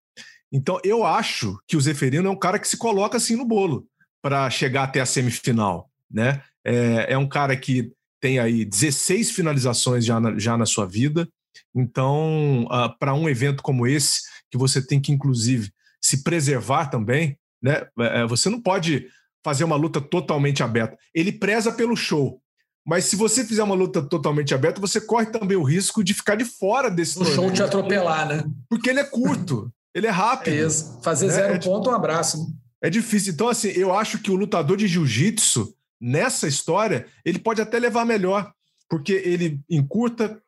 Então, 0.52 0.80
eu 0.84 1.03
acho 1.03 1.57
que 1.68 1.76
o 1.76 1.82
Zeferino 1.82 2.27
é 2.27 2.32
um 2.32 2.38
cara 2.38 2.60
que 2.60 2.68
se 2.68 2.77
coloca 2.77 3.18
assim 3.18 3.36
no 3.36 3.45
bolo 3.45 3.88
para 4.22 4.49
chegar 4.49 4.84
até 4.84 5.02
a 5.02 5.06
semifinal. 5.06 5.90
Né? 6.10 6.41
É, 6.64 7.14
é, 7.14 7.18
um 7.18 7.27
cara 7.27 7.57
que 7.57 7.91
tem 8.22 8.40
aí 8.40 8.64
16 8.64 9.32
finalizações 9.32 10.06
já 10.06 10.19
na, 10.19 10.38
já 10.38 10.57
na 10.57 10.65
sua 10.65 10.86
vida. 10.86 11.27
Então, 11.73 12.65
uh, 12.65 12.98
para 12.99 13.14
um 13.14 13.27
evento 13.27 13.64
como 13.64 13.88
esse, 13.88 14.22
que 14.49 14.57
você 14.57 14.86
tem 14.86 14.99
que, 14.99 15.11
inclusive, 15.11 15.72
se 16.02 16.23
preservar 16.23 16.88
também, 16.88 17.38
né? 17.61 17.88
É, 17.99 18.22
é, 18.22 18.27
você 18.27 18.49
não 18.49 18.61
pode 18.61 19.07
fazer 19.44 19.64
uma 19.64 19.76
luta 19.76 19.99
totalmente 19.99 20.64
aberta. 20.64 20.98
Ele 21.14 21.32
preza 21.32 21.72
pelo 21.72 21.95
show. 21.95 22.41
Mas 22.86 23.06
se 23.06 23.15
você 23.15 23.44
fizer 23.44 23.64
uma 23.64 23.73
luta 23.73 24.02
totalmente 24.02 24.53
aberta, 24.53 24.80
você 24.80 25.02
corre 25.02 25.26
também 25.26 25.57
o 25.57 25.64
risco 25.64 26.03
de 26.03 26.14
ficar 26.14 26.36
de 26.36 26.45
fora 26.45 26.90
desse 26.90 27.19
O 27.19 27.26
show 27.26 27.52
te 27.52 27.64
atropelar, 27.64 28.27
né? 28.27 28.44
Porque 28.69 28.90
ele 28.90 28.99
é 28.99 29.03
curto, 29.03 29.72
ele 29.94 30.06
é 30.06 30.11
rápido. 30.11 30.53
É 30.53 30.68
isso. 30.68 30.99
Fazer 31.03 31.30
zero 31.30 31.56
é, 31.56 31.60
ponto, 31.60 31.90
um 31.90 31.94
abraço. 31.94 32.38
Né? 32.38 32.53
É 32.84 32.90
difícil. 32.90 33.34
Então, 33.34 33.49
assim, 33.49 33.69
eu 33.69 33.91
acho 33.91 34.19
que 34.19 34.30
o 34.30 34.36
lutador 34.36 34.77
de 34.77 34.88
jiu-jitsu, 34.88 35.73
nessa 35.99 36.48
história, 36.48 37.07
ele 37.26 37.40
pode 37.40 37.60
até 37.60 37.80
levar 37.80 38.06
melhor, 38.06 38.52
porque 38.88 39.14
ele 39.14 39.60
encurta, 39.68 40.40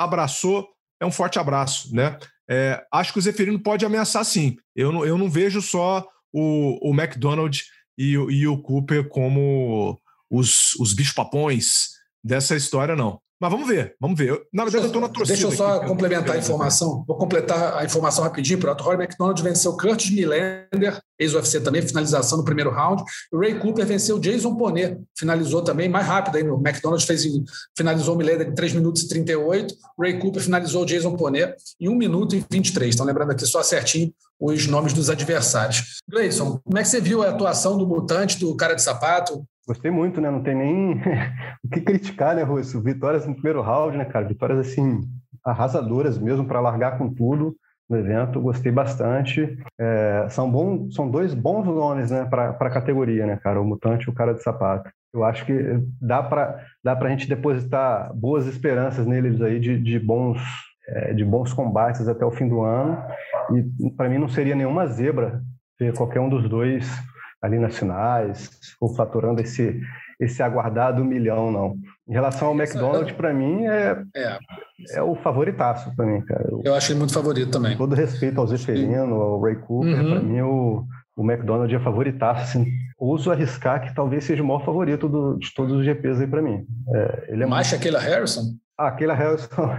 abraçou, 0.00 0.66
é 0.98 1.04
um 1.04 1.12
forte 1.12 1.38
abraço, 1.38 1.94
né? 1.94 2.18
É, 2.48 2.82
acho 2.92 3.12
que 3.12 3.18
o 3.18 3.22
Zeferino 3.22 3.62
pode 3.62 3.84
ameaçar 3.84 4.24
sim. 4.24 4.56
Eu 4.74 4.90
não, 4.90 5.04
eu 5.04 5.18
não 5.18 5.30
vejo 5.30 5.60
só 5.60 6.06
o, 6.32 6.90
o 6.90 6.94
McDonald 6.94 7.62
e, 7.96 8.12
e 8.12 8.48
o 8.48 8.60
Cooper 8.60 9.08
como 9.08 10.00
os, 10.30 10.74
os 10.80 10.94
bichos-papões 10.94 11.90
dessa 12.24 12.56
história, 12.56 12.96
não. 12.96 13.20
Mas 13.40 13.50
vamos 13.50 13.66
ver, 13.66 13.96
vamos 13.98 14.18
ver. 14.18 14.28
Eu, 14.28 14.46
na 14.52 14.64
verdade, 14.64 14.84
eu 14.84 14.88
estou 14.88 15.00
na 15.00 15.08
torcida. 15.08 15.34
Deixa 15.34 15.46
eu 15.46 15.56
só 15.56 15.76
aqui, 15.76 15.86
complementar 15.86 16.36
a 16.36 16.38
informação. 16.38 17.02
Vou 17.08 17.16
completar 17.16 17.78
a 17.78 17.84
informação 17.86 18.22
rapidinho. 18.22 18.58
Pronto, 18.58 18.84
Roy 18.84 18.96
McDonald 18.96 19.42
venceu 19.42 19.74
Curtis 19.78 20.10
Millender, 20.10 21.00
ex-UFC 21.18 21.58
também, 21.60 21.80
finalização 21.80 22.36
no 22.36 22.44
primeiro 22.44 22.70
round. 22.70 23.02
O 23.32 23.38
Ray 23.38 23.58
Cooper 23.58 23.86
venceu 23.86 24.18
Jason 24.18 24.54
Ponet, 24.56 25.00
finalizou 25.18 25.64
também 25.64 25.88
mais 25.88 26.06
rápido. 26.06 26.36
Aí, 26.36 26.42
o 26.42 26.56
McDonald 26.56 27.02
fez, 27.06 27.24
finalizou 27.74 28.14
o 28.14 28.18
Millender 28.18 28.46
em 28.46 28.54
3 28.54 28.74
minutos 28.74 29.04
e 29.04 29.08
38. 29.08 29.74
O 29.96 30.02
Ray 30.02 30.18
Cooper 30.18 30.42
finalizou 30.42 30.82
o 30.82 30.86
Jason 30.86 31.16
Ponet 31.16 31.54
em 31.80 31.88
1 31.88 31.94
minuto 31.94 32.36
e 32.36 32.44
23. 32.50 32.90
Estão 32.90 33.06
lembrando 33.06 33.30
aqui 33.30 33.46
só 33.46 33.62
certinho 33.62 34.12
os 34.38 34.66
nomes 34.66 34.92
dos 34.92 35.10
adversários. 35.10 35.98
Gleison, 36.08 36.60
como 36.64 36.78
é 36.78 36.82
que 36.82 36.88
você 36.88 37.00
viu 37.00 37.22
a 37.22 37.28
atuação 37.28 37.76
do 37.76 37.86
Mutante, 37.86 38.38
do 38.38 38.56
cara 38.56 38.74
de 38.74 38.82
sapato? 38.82 39.44
Gostei 39.66 39.90
muito, 39.90 40.20
né? 40.20 40.30
Não 40.30 40.42
tem 40.42 40.54
nem 40.54 41.00
o 41.64 41.68
que 41.68 41.80
criticar, 41.80 42.34
né, 42.34 42.42
Russo? 42.42 42.80
Vitórias 42.82 43.26
no 43.26 43.34
primeiro 43.34 43.62
round, 43.62 43.96
né, 43.96 44.04
cara? 44.04 44.26
Vitórias, 44.26 44.58
assim, 44.58 45.00
arrasadoras 45.44 46.18
mesmo, 46.18 46.46
para 46.46 46.60
largar 46.60 46.98
com 46.98 47.12
tudo 47.12 47.54
no 47.88 47.96
evento. 47.96 48.40
Gostei 48.40 48.72
bastante. 48.72 49.58
É, 49.78 50.26
são, 50.30 50.50
bom, 50.50 50.90
são 50.90 51.10
dois 51.10 51.34
bons 51.34 51.66
nomes, 51.66 52.10
né, 52.10 52.24
para 52.24 52.50
a 52.50 52.70
categoria, 52.70 53.26
né, 53.26 53.36
cara? 53.36 53.60
O 53.60 53.64
Mutante 53.64 54.06
e 54.06 54.10
o 54.10 54.14
Cara 54.14 54.34
de 54.34 54.42
Sapato. 54.42 54.90
Eu 55.12 55.24
acho 55.24 55.44
que 55.44 55.52
dá 56.00 56.22
para 56.22 56.64
dá 56.84 56.96
a 56.96 57.08
gente 57.08 57.28
depositar 57.28 58.14
boas 58.14 58.46
esperanças 58.46 59.06
neles 59.06 59.42
aí 59.42 59.58
de, 59.58 59.76
de 59.76 59.98
bons 59.98 60.40
é, 60.90 61.12
de 61.12 61.24
bons 61.24 61.52
combates 61.52 62.08
até 62.08 62.24
o 62.24 62.30
fim 62.30 62.48
do 62.48 62.62
ano. 62.62 62.96
E 63.52 63.90
para 63.90 64.08
mim 64.08 64.18
não 64.18 64.28
seria 64.28 64.54
nenhuma 64.54 64.86
zebra 64.86 65.42
ver 65.78 65.96
qualquer 65.96 66.20
um 66.20 66.28
dos 66.28 66.48
dois 66.48 66.88
ali 67.42 67.58
nas 67.58 67.76
finais, 67.76 68.50
ou 68.80 68.94
faturando 68.94 69.40
esse, 69.40 69.80
esse 70.20 70.42
aguardado 70.42 71.04
milhão, 71.04 71.50
não. 71.50 71.76
Em 72.08 72.12
relação 72.12 72.48
ao 72.48 72.54
McDonald's, 72.54 73.12
para 73.12 73.32
mim, 73.32 73.66
é, 73.66 74.02
é, 74.14 74.38
é. 74.90 75.02
o 75.02 75.14
favoritaço 75.14 75.94
para 75.96 76.04
mim, 76.04 76.20
cara. 76.22 76.46
Eu, 76.50 76.60
eu 76.64 76.74
acho 76.74 76.92
ele 76.92 76.98
muito 76.98 77.14
favorito 77.14 77.50
também. 77.50 77.76
Todo 77.76 77.94
respeito 77.94 78.40
ao 78.40 78.46
Zeferino, 78.46 79.14
ao 79.14 79.40
Ray 79.40 79.56
Cooper, 79.56 79.98
uhum. 79.98 80.10
para 80.10 80.20
mim 80.20 80.40
o, 80.42 80.84
o 81.16 81.24
McDonald's 81.24 81.74
é 81.74 81.82
favoritaço. 81.82 82.42
Assim, 82.42 82.66
ouso 82.98 83.30
arriscar 83.30 83.82
que 83.82 83.94
talvez 83.94 84.24
seja 84.24 84.42
o 84.42 84.46
maior 84.46 84.64
favorito 84.64 85.08
do, 85.08 85.38
de 85.38 85.54
todos 85.54 85.72
os 85.74 85.84
GPs 85.84 86.20
aí 86.20 86.26
para 86.26 86.42
mim. 86.42 86.66
É, 86.94 87.24
ele 87.28 87.44
é 87.44 87.46
Mais 87.46 87.72
aquele 87.72 87.96
Harrison? 87.96 88.42
Ah, 88.80 88.90
Keila 88.92 89.12
Harrison 89.12 89.76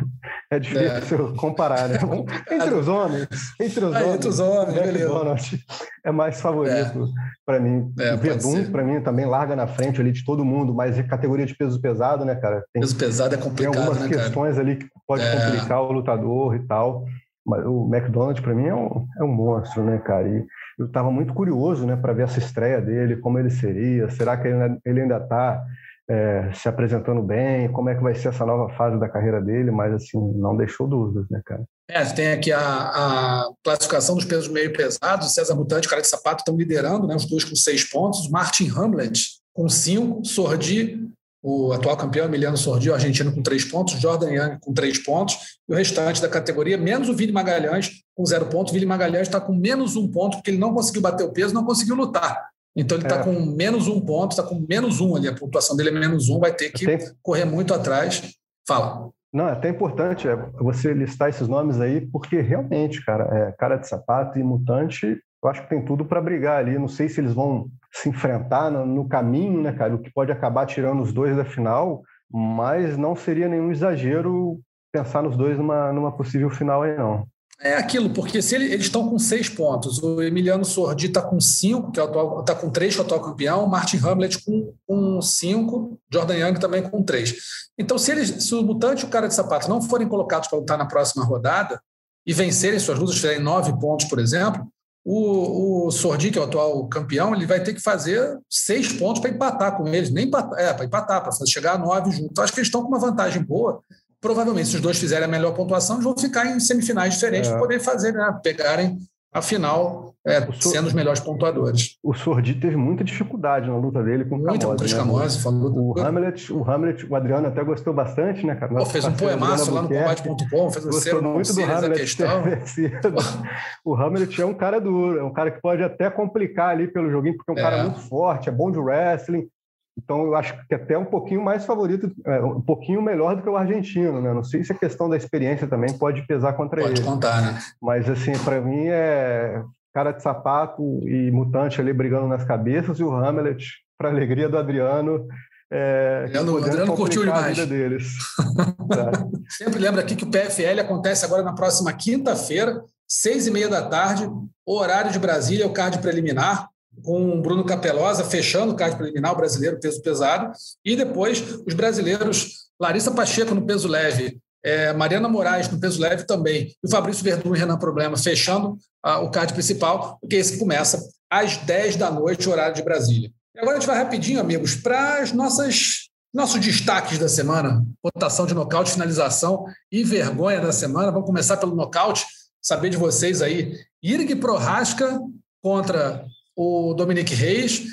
é 0.51 0.59
difícil 0.59 1.33
é. 1.33 1.35
comparar, 1.35 1.89
né? 1.89 1.97
Entre 2.51 2.73
os 2.75 2.87
homens, 2.87 3.27
entre 3.59 3.83
os 3.83 3.95
ah, 3.95 3.99
homens, 3.99 4.15
entre 4.15 4.27
os 4.29 4.39
homens 4.39 4.73
beleza. 4.75 5.63
é 6.05 6.11
mais 6.11 6.39
favorito 6.39 6.75
é. 6.75 7.09
para 7.43 7.59
mim. 7.59 7.91
É, 7.99 8.13
o 8.13 8.17
Verdun, 8.19 8.71
para 8.71 8.83
mim, 8.83 9.01
também 9.01 9.25
larga 9.25 9.55
na 9.55 9.65
frente 9.65 9.99
ali 9.99 10.11
de 10.11 10.23
todo 10.23 10.45
mundo, 10.45 10.71
mas 10.71 10.99
é 10.99 11.03
categoria 11.03 11.47
de 11.47 11.55
peso 11.55 11.81
pesado, 11.81 12.23
né, 12.23 12.35
cara? 12.35 12.63
Tem, 12.71 12.81
peso 12.81 12.95
pesado 12.95 13.33
é 13.33 13.39
complicado, 13.39 13.71
Tem 13.73 13.81
algumas 13.81 14.03
né, 14.03 14.07
questões 14.07 14.55
cara? 14.55 14.67
ali 14.67 14.75
que 14.75 14.87
pode 15.07 15.23
é. 15.23 15.31
complicar 15.31 15.81
o 15.81 15.91
lutador 15.91 16.55
e 16.55 16.59
tal. 16.67 17.03
Mas 17.43 17.65
o 17.65 17.89
McDonald's, 17.91 18.43
para 18.43 18.53
mim, 18.53 18.67
é 18.67 18.75
um, 18.75 19.07
é 19.17 19.23
um 19.23 19.33
monstro, 19.33 19.83
né, 19.83 19.97
cara? 19.97 20.27
E 20.27 20.45
eu 20.77 20.85
estava 20.85 21.09
muito 21.09 21.33
curioso, 21.33 21.87
né, 21.87 21.95
para 21.95 22.13
ver 22.13 22.23
essa 22.25 22.37
estreia 22.37 22.79
dele, 22.79 23.15
como 23.15 23.39
ele 23.39 23.49
seria. 23.49 24.07
Será 24.11 24.37
que 24.37 24.47
ele, 24.47 24.77
ele 24.85 25.01
ainda 25.01 25.17
está 25.17 25.63
é, 26.11 26.51
se 26.53 26.67
apresentando 26.67 27.21
bem, 27.21 27.71
como 27.71 27.89
é 27.89 27.95
que 27.95 28.03
vai 28.03 28.13
ser 28.13 28.27
essa 28.27 28.45
nova 28.45 28.73
fase 28.75 28.99
da 28.99 29.07
carreira 29.07 29.39
dele, 29.39 29.71
mas 29.71 29.93
assim, 29.93 30.17
não 30.35 30.57
deixou 30.57 30.85
dúvidas, 30.85 31.25
né, 31.29 31.41
cara? 31.45 31.63
É, 31.89 32.03
tem 32.03 32.33
aqui 32.33 32.51
a, 32.51 32.59
a 32.59 33.49
classificação 33.63 34.15
dos 34.15 34.25
pesos 34.25 34.49
meio 34.49 34.73
pesados, 34.73 35.33
César 35.33 35.55
Mutante 35.55 35.87
Cara 35.87 36.01
de 36.01 36.09
Sapato 36.09 36.41
estão 36.41 36.57
liderando, 36.57 37.07
né, 37.07 37.15
os 37.15 37.25
dois 37.25 37.45
com 37.45 37.55
seis 37.55 37.89
pontos, 37.89 38.29
Martin 38.29 38.69
Hamlet 38.69 39.21
com 39.53 39.69
cinco, 39.69 40.25
Sordi, 40.25 41.07
o 41.41 41.71
atual 41.71 41.95
campeão 41.95 42.25
Emiliano 42.25 42.57
Sordi, 42.57 42.89
o 42.89 42.93
argentino 42.93 43.33
com 43.33 43.41
três 43.41 43.63
pontos, 43.63 43.99
Jordan 43.99 44.31
Young 44.31 44.57
com 44.59 44.73
três 44.73 44.99
pontos, 44.99 45.37
e 45.67 45.73
o 45.73 45.75
restante 45.75 46.21
da 46.21 46.27
categoria, 46.27 46.77
menos 46.77 47.07
o 47.07 47.15
Vini 47.15 47.31
Magalhães 47.31 47.89
com 48.13 48.25
zero 48.25 48.47
pontos, 48.47 48.71
o 48.71 48.73
Vini 48.73 48.85
Magalhães 48.85 49.27
está 49.27 49.39
com 49.39 49.53
menos 49.53 49.95
um 49.95 50.09
ponto, 50.09 50.37
porque 50.37 50.51
ele 50.51 50.57
não 50.57 50.73
conseguiu 50.73 51.01
bater 51.01 51.23
o 51.23 51.31
peso, 51.31 51.53
não 51.53 51.63
conseguiu 51.63 51.95
lutar. 51.95 52.51
Então 52.75 52.97
ele 52.97 53.05
está 53.05 53.19
é. 53.19 53.23
com 53.23 53.33
menos 53.33 53.87
um 53.87 53.99
ponto, 53.99 54.31
está 54.31 54.43
com 54.43 54.65
menos 54.67 55.01
um 55.01 55.15
ali, 55.15 55.27
a 55.27 55.35
pontuação 55.35 55.75
dele 55.75 55.89
é 55.89 55.93
menos 55.93 56.29
um, 56.29 56.39
vai 56.39 56.53
ter 56.53 56.69
que 56.71 56.85
Tem... 56.85 56.99
correr 57.21 57.45
muito 57.45 57.73
atrás. 57.73 58.33
Fala. 58.67 59.09
Não, 59.33 59.47
é 59.47 59.51
até 59.51 59.69
importante 59.69 60.27
é, 60.27 60.35
você 60.59 60.93
listar 60.93 61.29
esses 61.29 61.47
nomes 61.47 61.79
aí, 61.79 62.01
porque 62.01 62.41
realmente, 62.41 63.03
cara, 63.03 63.23
é, 63.31 63.51
cara 63.53 63.77
de 63.77 63.87
sapato 63.87 64.37
e 64.37 64.43
mutante, 64.43 65.17
eu 65.43 65.49
acho 65.49 65.63
que 65.63 65.69
tem 65.69 65.83
tudo 65.83 66.05
para 66.05 66.21
brigar 66.21 66.59
ali. 66.59 66.77
Não 66.77 66.87
sei 66.87 67.07
se 67.07 67.21
eles 67.21 67.33
vão 67.33 67.69
se 67.91 68.09
enfrentar 68.09 68.69
no, 68.69 68.85
no, 68.85 69.07
caminho, 69.07 69.61
né, 69.61 69.71
cara? 69.71 69.95
O 69.95 69.99
que 69.99 70.11
pode 70.11 70.31
acabar 70.31 70.65
tirando 70.65 71.01
os 71.01 71.13
dois 71.13 71.35
da 71.35 71.45
final, 71.45 72.03
mas 72.29 72.97
não 72.97 73.15
seria 73.15 73.47
nenhum 73.47 73.71
exagero 73.71 74.59
pensar 74.91 75.23
nos 75.23 75.37
dois 75.37 75.57
numa, 75.57 75.93
numa 75.93 76.11
possível 76.11 76.49
final 76.49 76.83
aí, 76.83 76.97
não. 76.97 77.25
É 77.63 77.75
aquilo, 77.75 78.09
porque 78.09 78.41
se 78.41 78.55
ele, 78.55 78.65
eles 78.65 78.87
estão 78.87 79.07
com 79.07 79.19
seis 79.19 79.47
pontos, 79.47 80.01
o 80.01 80.19
Emiliano 80.19 80.65
Sordi 80.65 81.05
está 81.05 81.21
com 81.21 81.39
cinco, 81.39 81.91
que 81.91 81.99
é 81.99 82.03
está 82.03 82.55
com 82.55 82.71
três, 82.71 82.95
que 82.95 82.99
é 82.99 83.03
o 83.03 83.05
atual 83.05 83.21
campeão, 83.21 83.67
Martin 83.67 83.97
Hamlet 83.97 84.43
com, 84.43 84.73
com 84.87 85.21
cinco, 85.21 85.99
Jordan 86.11 86.37
Young 86.37 86.59
também 86.59 86.81
com 86.81 87.03
três. 87.03 87.35
Então, 87.77 87.99
se, 87.99 88.11
eles, 88.11 88.43
se 88.43 88.55
o 88.55 88.63
Mutante 88.63 89.03
e 89.03 89.07
o 89.07 89.09
cara 89.09 89.27
de 89.27 89.35
sapato 89.35 89.69
não 89.69 89.79
forem 89.79 90.07
colocados 90.07 90.47
para 90.47 90.57
lutar 90.57 90.75
na 90.75 90.87
próxima 90.87 91.23
rodada 91.23 91.79
e 92.25 92.33
vencerem 92.33 92.79
suas 92.79 92.97
lutas, 92.97 93.15
fizerem 93.15 93.39
nove 93.39 93.71
pontos, 93.79 94.07
por 94.07 94.17
exemplo, 94.17 94.67
o, 95.05 95.85
o 95.85 95.91
Sordi, 95.91 96.31
que 96.31 96.39
é 96.39 96.41
o 96.41 96.45
atual 96.45 96.87
campeão, 96.87 97.35
ele 97.35 97.45
vai 97.45 97.61
ter 97.61 97.75
que 97.75 97.81
fazer 97.81 98.39
seis 98.49 98.91
pontos 98.91 99.21
para 99.21 99.29
empatar 99.29 99.77
com 99.77 99.87
eles, 99.87 100.09
nem 100.09 100.25
empatar, 100.25 100.59
é, 100.59 100.73
para 100.73 100.85
empatar, 100.85 101.21
para 101.21 101.31
chegar 101.45 101.75
a 101.75 101.77
nove 101.77 102.09
juntos. 102.09 102.29
Então, 102.31 102.43
acho 102.43 102.53
que 102.53 102.59
eles 102.59 102.69
estão 102.69 102.81
com 102.81 102.87
uma 102.87 102.99
vantagem 102.99 103.43
boa 103.43 103.81
provavelmente, 104.21 104.69
se 104.69 104.75
os 104.75 104.81
dois 104.81 104.97
fizerem 104.97 105.25
a 105.25 105.27
melhor 105.27 105.53
pontuação, 105.53 105.95
eles 105.95 106.05
vão 106.05 106.17
ficar 106.17 106.45
em 106.45 106.59
semifinais 106.59 107.15
diferentes 107.15 107.49
é. 107.49 107.51
para 107.51 107.61
poder 107.61 107.79
fazer, 107.79 108.13
né, 108.13 108.39
pegarem 108.41 108.99
a 109.33 109.41
final 109.41 110.13
é, 110.27 110.45
sendo 110.59 110.87
os 110.87 110.93
melhores 110.93 111.21
pontuadores. 111.21 111.97
O 112.03 112.13
Sordi 112.13 112.53
teve 112.55 112.75
muita 112.75 113.01
dificuldade 113.01 113.69
na 113.69 113.77
luta 113.77 114.03
dele 114.03 114.25
com 114.25 114.35
o 114.35 114.39
Muita 114.39 114.67
contra 114.67 114.85
os 114.85 114.93
Camose. 114.93 115.37
Né? 115.37 115.43
Falou 115.43 115.71
o, 115.71 115.99
Hamlet, 115.99 116.51
o 116.51 116.69
Hamlet, 116.69 117.05
o 117.05 117.15
Adriano 117.15 117.47
até 117.47 117.63
gostou 117.63 117.93
bastante, 117.93 118.45
né, 118.45 118.55
cara? 118.55 118.75
Pô, 118.75 118.85
fez 118.85 119.05
um 119.05 119.13
poemaço 119.13 119.73
lá 119.73 119.83
no 119.83 119.87
combate.com, 119.87 120.71
fez 120.71 120.85
um 120.85 120.89
Gostou 120.89 121.21
muito 121.21 121.53
do 121.53 121.63
Hamlet 121.63 121.99
questão. 122.01 122.43
o 123.85 123.95
Hamlet 123.95 124.41
é 124.41 124.45
um 124.45 124.53
cara 124.53 124.81
duro, 124.81 125.17
é 125.17 125.23
um 125.23 125.31
cara 125.31 125.49
que 125.49 125.61
pode 125.61 125.81
até 125.81 126.09
complicar 126.09 126.69
ali 126.69 126.91
pelo 126.91 127.09
joguinho, 127.09 127.37
porque 127.37 127.51
é 127.51 127.53
um 127.53 127.57
é. 127.57 127.61
cara 127.61 127.83
muito 127.83 128.01
forte, 128.01 128.49
é 128.49 128.51
bom 128.51 128.69
de 128.69 128.79
wrestling, 128.79 129.47
então, 129.97 130.23
eu 130.25 130.35
acho 130.35 130.55
que 130.67 130.73
até 130.73 130.97
um 130.97 131.05
pouquinho 131.05 131.43
mais 131.43 131.65
favorito, 131.65 132.11
é, 132.25 132.41
um 132.41 132.61
pouquinho 132.61 133.01
melhor 133.01 133.35
do 133.35 133.41
que 133.41 133.49
o 133.49 133.57
argentino, 133.57 134.21
né? 134.21 134.33
Não 134.33 134.43
sei 134.43 134.63
se 134.63 134.71
a 134.71 134.77
questão 134.77 135.09
da 135.09 135.17
experiência 135.17 135.67
também 135.67 135.91
pode 135.97 136.25
pesar 136.25 136.53
contra 136.53 136.81
pode 136.81 136.93
ele. 136.93 137.01
Pode 137.01 137.13
contar, 137.13 137.41
né? 137.41 137.59
Mas, 137.81 138.09
assim, 138.09 138.31
para 138.43 138.61
mim 138.61 138.87
é 138.87 139.61
cara 139.93 140.11
de 140.11 140.23
sapato 140.23 140.81
e 141.05 141.29
mutante 141.31 141.81
ali 141.81 141.91
brigando 141.91 142.27
nas 142.27 142.45
cabeças 142.45 142.99
e 142.99 143.03
o 143.03 143.13
Hamlet, 143.13 143.65
para 143.97 144.09
alegria 144.09 144.47
do 144.47 144.57
Adriano, 144.57 145.27
é, 145.71 146.23
Adriano, 146.25 146.57
Adriano 146.57 146.95
curtiu 146.95 147.23
demais. 147.23 147.57
deles. 147.67 148.13
é. 148.39 149.41
Sempre 149.63 149.79
lembra 149.79 150.01
aqui 150.01 150.15
que 150.15 150.23
o 150.23 150.31
PFL 150.31 150.79
acontece 150.81 151.25
agora 151.25 151.43
na 151.43 151.53
próxima 151.53 151.93
quinta-feira, 151.93 152.81
seis 153.07 153.47
e 153.47 153.51
meia 153.51 153.69
da 153.69 153.81
tarde, 153.81 154.29
horário 154.65 155.11
de 155.11 155.19
Brasília, 155.19 155.67
o 155.67 155.73
card 155.73 155.99
preliminar 155.99 156.69
com 157.03 157.37
o 157.37 157.41
Bruno 157.41 157.65
Capelosa 157.65 158.23
fechando 158.23 158.73
o 158.73 158.75
card 158.75 158.95
preliminar, 158.95 159.33
o 159.33 159.37
brasileiro 159.37 159.79
peso 159.79 160.01
pesado, 160.01 160.51
e 160.83 160.95
depois 160.95 161.43
os 161.65 161.73
brasileiros 161.73 162.69
Larissa 162.79 163.11
Pacheco 163.11 163.53
no 163.53 163.65
peso 163.65 163.87
leve, 163.87 164.39
é, 164.63 164.93
Mariana 164.93 165.27
Moraes 165.27 165.69
no 165.69 165.79
peso 165.79 166.01
leve 166.01 166.23
também, 166.25 166.75
e 166.83 166.87
o 166.87 166.89
Fabrício 166.89 167.23
Verdun 167.23 167.55
e 167.55 167.59
Renan 167.59 167.77
Problema 167.77 168.17
fechando 168.17 168.77
ah, 169.03 169.19
o 169.19 169.31
card 169.31 169.53
principal, 169.53 170.17
porque 170.19 170.35
esse 170.35 170.57
começa 170.57 171.01
às 171.29 171.57
10 171.57 171.95
da 171.95 172.11
noite, 172.11 172.49
horário 172.49 172.75
de 172.75 172.83
Brasília. 172.83 173.31
E 173.55 173.59
agora 173.59 173.77
a 173.77 173.79
gente 173.79 173.87
vai 173.87 173.97
rapidinho, 173.97 174.39
amigos, 174.39 174.75
para 174.75 175.21
as 175.21 175.31
nossas 175.31 176.09
nossos 176.33 176.61
destaques 176.61 177.19
da 177.19 177.27
semana, 177.27 177.85
votação 178.01 178.45
de 178.45 178.53
nocaute, 178.53 178.91
finalização 178.91 179.65
e 179.91 180.03
vergonha 180.03 180.61
da 180.61 180.71
semana. 180.71 181.11
Vamos 181.11 181.27
começar 181.27 181.57
pelo 181.57 181.75
nocaute. 181.75 182.25
saber 182.61 182.89
de 182.89 182.97
vocês 182.97 183.41
aí. 183.41 183.77
Irg 184.01 184.35
Prohaska 184.35 185.19
contra 185.61 186.25
o 186.55 186.93
Dominic 186.93 187.33
Reis, 187.33 187.83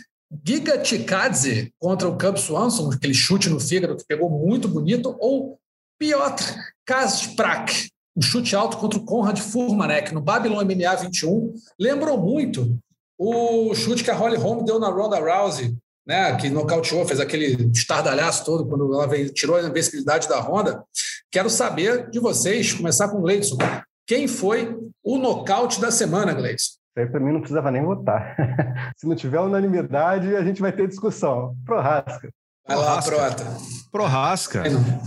Giga 0.44 0.84
Chikadze 0.84 1.72
contra 1.78 2.08
o 2.08 2.18
Cub 2.18 2.36
Swanson, 2.36 2.90
aquele 2.90 3.14
chute 3.14 3.48
no 3.48 3.58
fígado 3.58 3.96
que 3.96 4.04
pegou 4.06 4.28
muito 4.30 4.68
bonito, 4.68 5.16
ou 5.18 5.58
Piotr 5.98 6.54
Kasprak, 6.86 7.88
um 8.16 8.22
chute 8.22 8.54
alto 8.54 8.76
contra 8.76 8.98
o 8.98 9.04
Conrad 9.04 9.38
Furmanek 9.38 10.12
no 10.12 10.20
Babylon 10.20 10.64
MMA 10.64 10.96
21. 10.96 11.54
Lembrou 11.78 12.18
muito 12.18 12.78
o 13.18 13.74
chute 13.74 14.04
que 14.04 14.10
a 14.10 14.14
Holly 14.14 14.36
Holm 14.36 14.64
deu 14.64 14.78
na 14.78 14.88
Ronda 14.88 15.18
Rousey, 15.18 15.76
né, 16.06 16.34
que 16.36 16.48
nocauteou, 16.48 17.04
fez 17.06 17.20
aquele 17.20 17.70
estardalhaço 17.70 18.44
todo 18.44 18.66
quando 18.66 18.92
ela 18.94 19.06
veio, 19.06 19.32
tirou 19.32 19.56
a 19.56 19.62
invencibilidade 19.62 20.28
da 20.28 20.40
Ronda. 20.40 20.82
Quero 21.30 21.50
saber 21.50 22.10
de 22.10 22.18
vocês, 22.18 22.72
começar 22.72 23.08
com 23.08 23.18
o 23.18 23.22
Gleison. 23.22 23.58
Quem 24.06 24.26
foi 24.26 24.74
o 25.02 25.18
nocaute 25.18 25.80
da 25.80 25.90
semana, 25.90 26.32
Gleison? 26.32 26.77
Isso 26.98 27.00
aí 27.00 27.06
para 27.06 27.20
mim 27.20 27.32
não 27.32 27.40
precisava 27.40 27.70
nem 27.70 27.82
votar. 27.82 28.34
Se 28.98 29.06
não 29.06 29.14
tiver 29.14 29.38
unanimidade, 29.38 30.34
a 30.34 30.42
gente 30.42 30.60
vai 30.60 30.72
ter 30.72 30.88
discussão. 30.88 31.56
Prorrasca. 31.64 32.28
Vai 32.66 32.76
lá, 32.76 33.00
Prota. 33.00 33.44
Prorrasca. 33.92 34.64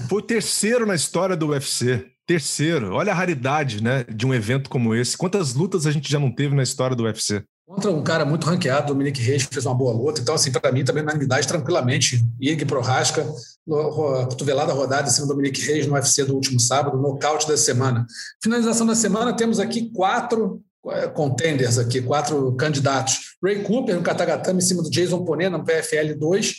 Foi 0.07 0.19
o 0.19 0.21
terceiro 0.21 0.85
na 0.85 0.95
história 0.95 1.35
do 1.35 1.49
UFC. 1.49 2.07
Terceiro. 2.25 2.93
Olha 2.93 3.11
a 3.11 3.15
raridade 3.15 3.83
né, 3.83 4.05
de 4.05 4.25
um 4.25 4.33
evento 4.33 4.69
como 4.69 4.95
esse. 4.95 5.17
Quantas 5.17 5.53
lutas 5.53 5.85
a 5.85 5.91
gente 5.91 6.09
já 6.09 6.19
não 6.19 6.31
teve 6.31 6.55
na 6.55 6.63
história 6.63 6.95
do 6.95 7.03
UFC? 7.03 7.43
Contra 7.67 7.91
um 7.91 8.03
cara 8.03 8.25
muito 8.25 8.45
ranqueado, 8.45 8.87
Dominique 8.87 9.21
Reis, 9.21 9.45
que 9.45 9.53
fez 9.53 9.65
uma 9.65 9.75
boa 9.75 9.93
luta. 9.93 10.21
Então, 10.21 10.35
assim, 10.35 10.51
para 10.51 10.71
mim 10.71 10.83
também 10.83 11.03
unanimidade 11.03 11.47
tranquilamente. 11.47 12.25
Ig 12.39 12.65
Prorrasca, 12.65 13.25
cotovelada 13.65 14.73
rodada 14.73 15.07
em 15.07 15.11
cima 15.11 15.27
do 15.27 15.33
Dominique 15.33 15.61
Reis 15.61 15.85
no 15.85 15.93
UFC 15.93 16.23
do 16.23 16.35
último 16.35 16.59
sábado, 16.59 16.97
nocaute 16.97 17.47
da 17.47 17.57
semana. 17.57 18.05
Finalização 18.41 18.87
da 18.87 18.95
semana, 18.95 19.33
temos 19.33 19.59
aqui 19.59 19.91
quatro 19.91 20.61
contenders 21.13 21.77
aqui, 21.77 22.01
quatro 22.01 22.53
candidatos. 22.55 23.35
Ray 23.43 23.63
Cooper 23.63 23.95
no 23.95 24.01
Katagatame 24.01 24.59
em 24.59 24.65
cima 24.65 24.81
do 24.81 24.89
Jason 24.89 25.23
Ponet 25.23 25.49
no 25.49 25.63
PFL 25.63 26.15
2. 26.17 26.55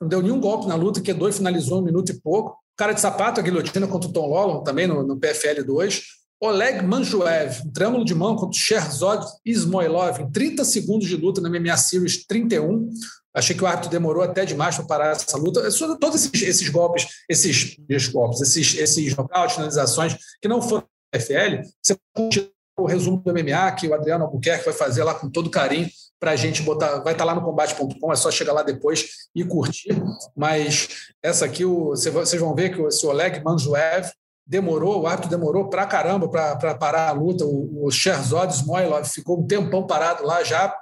Não 0.00 0.08
deu 0.08 0.22
nenhum 0.22 0.40
golpe 0.40 0.66
na 0.66 0.74
luta, 0.74 1.00
que 1.00 1.12
dois 1.12 1.36
finalizou 1.36 1.80
um 1.80 1.84
minuto 1.84 2.10
e 2.10 2.20
pouco. 2.20 2.56
Cara 2.76 2.92
de 2.92 3.00
sapato, 3.00 3.40
a 3.40 3.42
guilhotina 3.42 3.86
contra 3.86 4.08
o 4.08 4.12
Tom 4.12 4.26
Lollon, 4.26 4.62
também 4.62 4.86
no, 4.86 5.02
no 5.02 5.18
PFL 5.18 5.62
2. 5.64 6.02
Oleg 6.40 6.82
Manjuev, 6.82 7.62
um 7.64 7.72
trâmulo 7.72 8.04
de 8.04 8.14
mão 8.14 8.34
contra 8.34 8.50
o 8.50 8.60
Sherzod 8.60 9.24
Ismoilov, 9.46 10.20
em 10.20 10.30
30 10.30 10.64
segundos 10.64 11.08
de 11.08 11.16
luta 11.16 11.40
na 11.40 11.48
MMA 11.48 11.76
Series 11.76 12.26
31. 12.26 12.90
Achei 13.32 13.56
que 13.56 13.64
o 13.64 13.66
árbitro 13.66 13.90
demorou 13.90 14.22
até 14.22 14.44
demais 14.44 14.76
para 14.76 14.84
parar 14.84 15.12
essa 15.12 15.36
luta. 15.36 15.60
Todos 15.98 16.24
esses, 16.26 16.42
esses 16.42 16.68
golpes, 16.68 17.06
esses, 17.28 17.76
esses 17.88 18.08
golpes, 18.08 18.40
esses, 18.40 18.74
esses 18.76 19.14
finalizações 19.54 20.16
que 20.40 20.48
não 20.48 20.60
foram 20.60 20.84
PFL, 21.10 21.62
você 21.82 21.96
pode 22.14 22.53
o 22.76 22.86
resumo 22.86 23.18
do 23.18 23.32
MMA 23.32 23.72
que 23.72 23.88
o 23.88 23.94
Adriano 23.94 24.24
Albuquerque 24.24 24.64
vai 24.64 24.74
fazer 24.74 25.04
lá 25.04 25.14
com 25.14 25.30
todo 25.30 25.50
carinho 25.50 25.88
para 26.18 26.32
a 26.32 26.36
gente 26.36 26.62
botar. 26.62 27.00
Vai 27.00 27.12
estar 27.12 27.24
tá 27.24 27.24
lá 27.24 27.34
no 27.34 27.42
combate.com, 27.42 28.12
é 28.12 28.16
só 28.16 28.30
chegar 28.30 28.52
lá 28.52 28.62
depois 28.62 29.28
e 29.34 29.44
curtir. 29.44 29.96
Mas 30.36 30.88
essa 31.22 31.44
aqui, 31.44 31.64
vocês 31.64 32.40
vão 32.40 32.54
ver 32.54 32.74
que 32.74 32.82
esse 32.82 33.06
Oleg 33.06 33.42
Manjuev 33.44 34.10
demorou, 34.46 35.02
o 35.02 35.06
árbitro 35.06 35.30
demorou 35.30 35.68
para 35.68 35.86
caramba 35.86 36.28
para 36.28 36.74
parar 36.74 37.08
a 37.08 37.12
luta. 37.12 37.44
O, 37.44 37.86
o 37.86 37.90
Sherzod 37.90 38.54
Smoilov 38.54 39.06
ficou 39.06 39.40
um 39.40 39.46
tempão 39.46 39.86
parado 39.86 40.24
lá, 40.24 40.42
já 40.42 40.74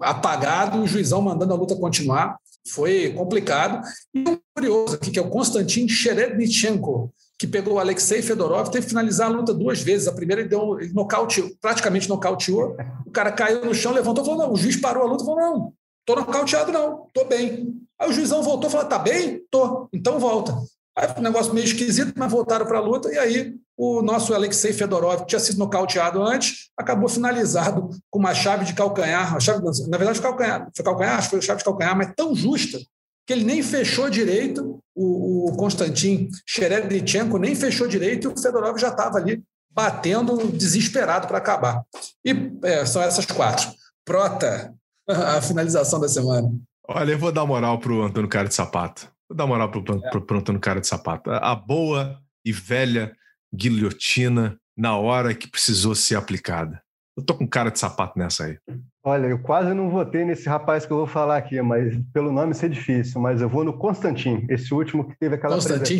apagado, 0.00 0.82
o 0.82 0.86
juizão 0.86 1.22
mandando 1.22 1.52
a 1.52 1.56
luta 1.56 1.76
continuar. 1.76 2.36
Foi 2.68 3.12
complicado. 3.12 3.86
E 4.12 4.28
um 4.28 4.38
curioso 4.54 4.96
aqui, 4.96 5.10
que 5.10 5.18
é 5.18 5.22
o 5.22 5.30
Konstantin 5.30 5.88
Sherebnichenko, 5.88 7.12
que 7.38 7.46
pegou 7.46 7.74
o 7.74 7.78
Alexei 7.78 8.22
Fedorov, 8.22 8.70
teve 8.70 8.84
que 8.84 8.90
finalizar 8.90 9.28
a 9.28 9.30
luta 9.30 9.52
duas 9.52 9.80
vezes. 9.80 10.08
A 10.08 10.12
primeira 10.12 10.42
ele 10.42 10.48
deu, 10.48 10.80
ele 10.80 10.92
nocauteou, 10.92 11.50
praticamente 11.60 12.08
nocauteou. 12.08 12.76
O 13.06 13.10
cara 13.10 13.30
caiu 13.30 13.64
no 13.64 13.74
chão, 13.74 13.92
levantou 13.92 14.24
falou: 14.24 14.38
não, 14.38 14.52
o 14.52 14.56
juiz 14.56 14.76
parou 14.76 15.02
a 15.02 15.06
luta 15.06 15.24
falou: 15.24 15.40
não, 15.40 15.72
tô 16.06 16.14
nocauteado, 16.16 16.72
não, 16.72 17.06
tô 17.12 17.24
bem. 17.24 17.74
Aí 17.98 18.08
o 18.08 18.12
juizão 18.12 18.42
voltou 18.42 18.70
falou: 18.70 18.86
tá 18.86 18.98
bem? 18.98 19.42
Tô, 19.50 19.88
então 19.92 20.18
volta. 20.18 20.56
Aí 20.96 21.08
um 21.18 21.22
negócio 21.22 21.52
meio 21.52 21.64
esquisito, 21.64 22.14
mas 22.16 22.32
voltaram 22.32 22.64
para 22.64 22.78
a 22.78 22.80
luta, 22.80 23.12
e 23.12 23.18
aí 23.18 23.54
o 23.76 24.00
nosso 24.00 24.32
Alexei 24.32 24.72
Fedorov, 24.72 25.20
que 25.20 25.26
tinha 25.26 25.38
sido 25.38 25.58
nocauteado 25.58 26.22
antes, 26.22 26.70
acabou 26.74 27.06
finalizado 27.06 27.90
com 28.10 28.18
uma 28.18 28.32
chave 28.32 28.64
de 28.64 28.72
calcanhar, 28.72 29.38
chave, 29.38 29.62
na 29.88 29.98
verdade, 29.98 30.22
calcanhar, 30.22 30.70
foi 30.74 30.84
calcanhar, 30.84 31.28
foi 31.28 31.42
chave 31.42 31.58
de 31.58 31.64
calcanhar, 31.64 31.94
mas 31.94 32.14
tão 32.16 32.34
justa 32.34 32.78
que 33.26 33.32
ele 33.32 33.44
nem 33.44 33.62
fechou 33.62 34.08
direito, 34.08 34.78
o, 34.94 35.50
o 35.50 35.56
Konstantin 35.56 36.28
Sherebnichenko 36.46 37.38
nem 37.38 37.54
fechou 37.54 37.88
direito 37.88 38.28
e 38.28 38.32
o 38.32 38.38
Fedorov 38.40 38.78
já 38.78 38.88
estava 38.88 39.18
ali 39.18 39.42
batendo 39.70 40.50
desesperado 40.52 41.26
para 41.26 41.38
acabar. 41.38 41.82
E 42.24 42.34
é, 42.62 42.86
são 42.86 43.02
essas 43.02 43.26
quatro. 43.26 43.68
Prota, 44.04 44.72
a 45.06 45.42
finalização 45.42 46.00
da 46.00 46.08
semana. 46.08 46.50
Olha, 46.88 47.12
eu 47.12 47.18
vou 47.18 47.32
dar 47.32 47.44
moral 47.44 47.78
para 47.78 47.92
o 47.92 48.02
Antônio 48.02 48.30
Cara 48.30 48.48
de 48.48 48.54
Sapato. 48.54 49.10
Vou 49.28 49.36
dar 49.36 49.46
moral 49.46 49.70
para 49.70 49.80
o 49.80 50.38
Antônio 50.38 50.60
Cara 50.60 50.80
de 50.80 50.86
Sapato. 50.86 51.30
A 51.30 51.54
boa 51.54 52.18
e 52.44 52.52
velha 52.52 53.12
guilhotina 53.52 54.56
na 54.76 54.96
hora 54.96 55.34
que 55.34 55.48
precisou 55.48 55.94
ser 55.94 56.14
aplicada. 56.14 56.80
Eu 57.16 57.24
tô 57.24 57.34
com 57.34 57.46
cara 57.46 57.70
de 57.70 57.78
sapato 57.78 58.18
nessa 58.18 58.44
aí. 58.44 58.58
Olha, 59.02 59.26
eu 59.26 59.38
quase 59.38 59.72
não 59.72 59.88
votei 59.88 60.24
nesse 60.24 60.48
rapaz 60.48 60.84
que 60.84 60.92
eu 60.92 60.98
vou 60.98 61.06
falar 61.06 61.38
aqui, 61.38 61.60
mas 61.62 61.96
pelo 62.12 62.30
nome 62.30 62.52
ser 62.54 62.68
difícil, 62.68 63.20
mas 63.20 63.40
eu 63.40 63.48
vou 63.48 63.64
no 63.64 63.72
Constantin, 63.72 64.46
esse 64.50 64.74
último 64.74 65.08
que 65.08 65.16
teve 65.18 65.36
aquela 65.36 65.54
Constantin 65.54 65.98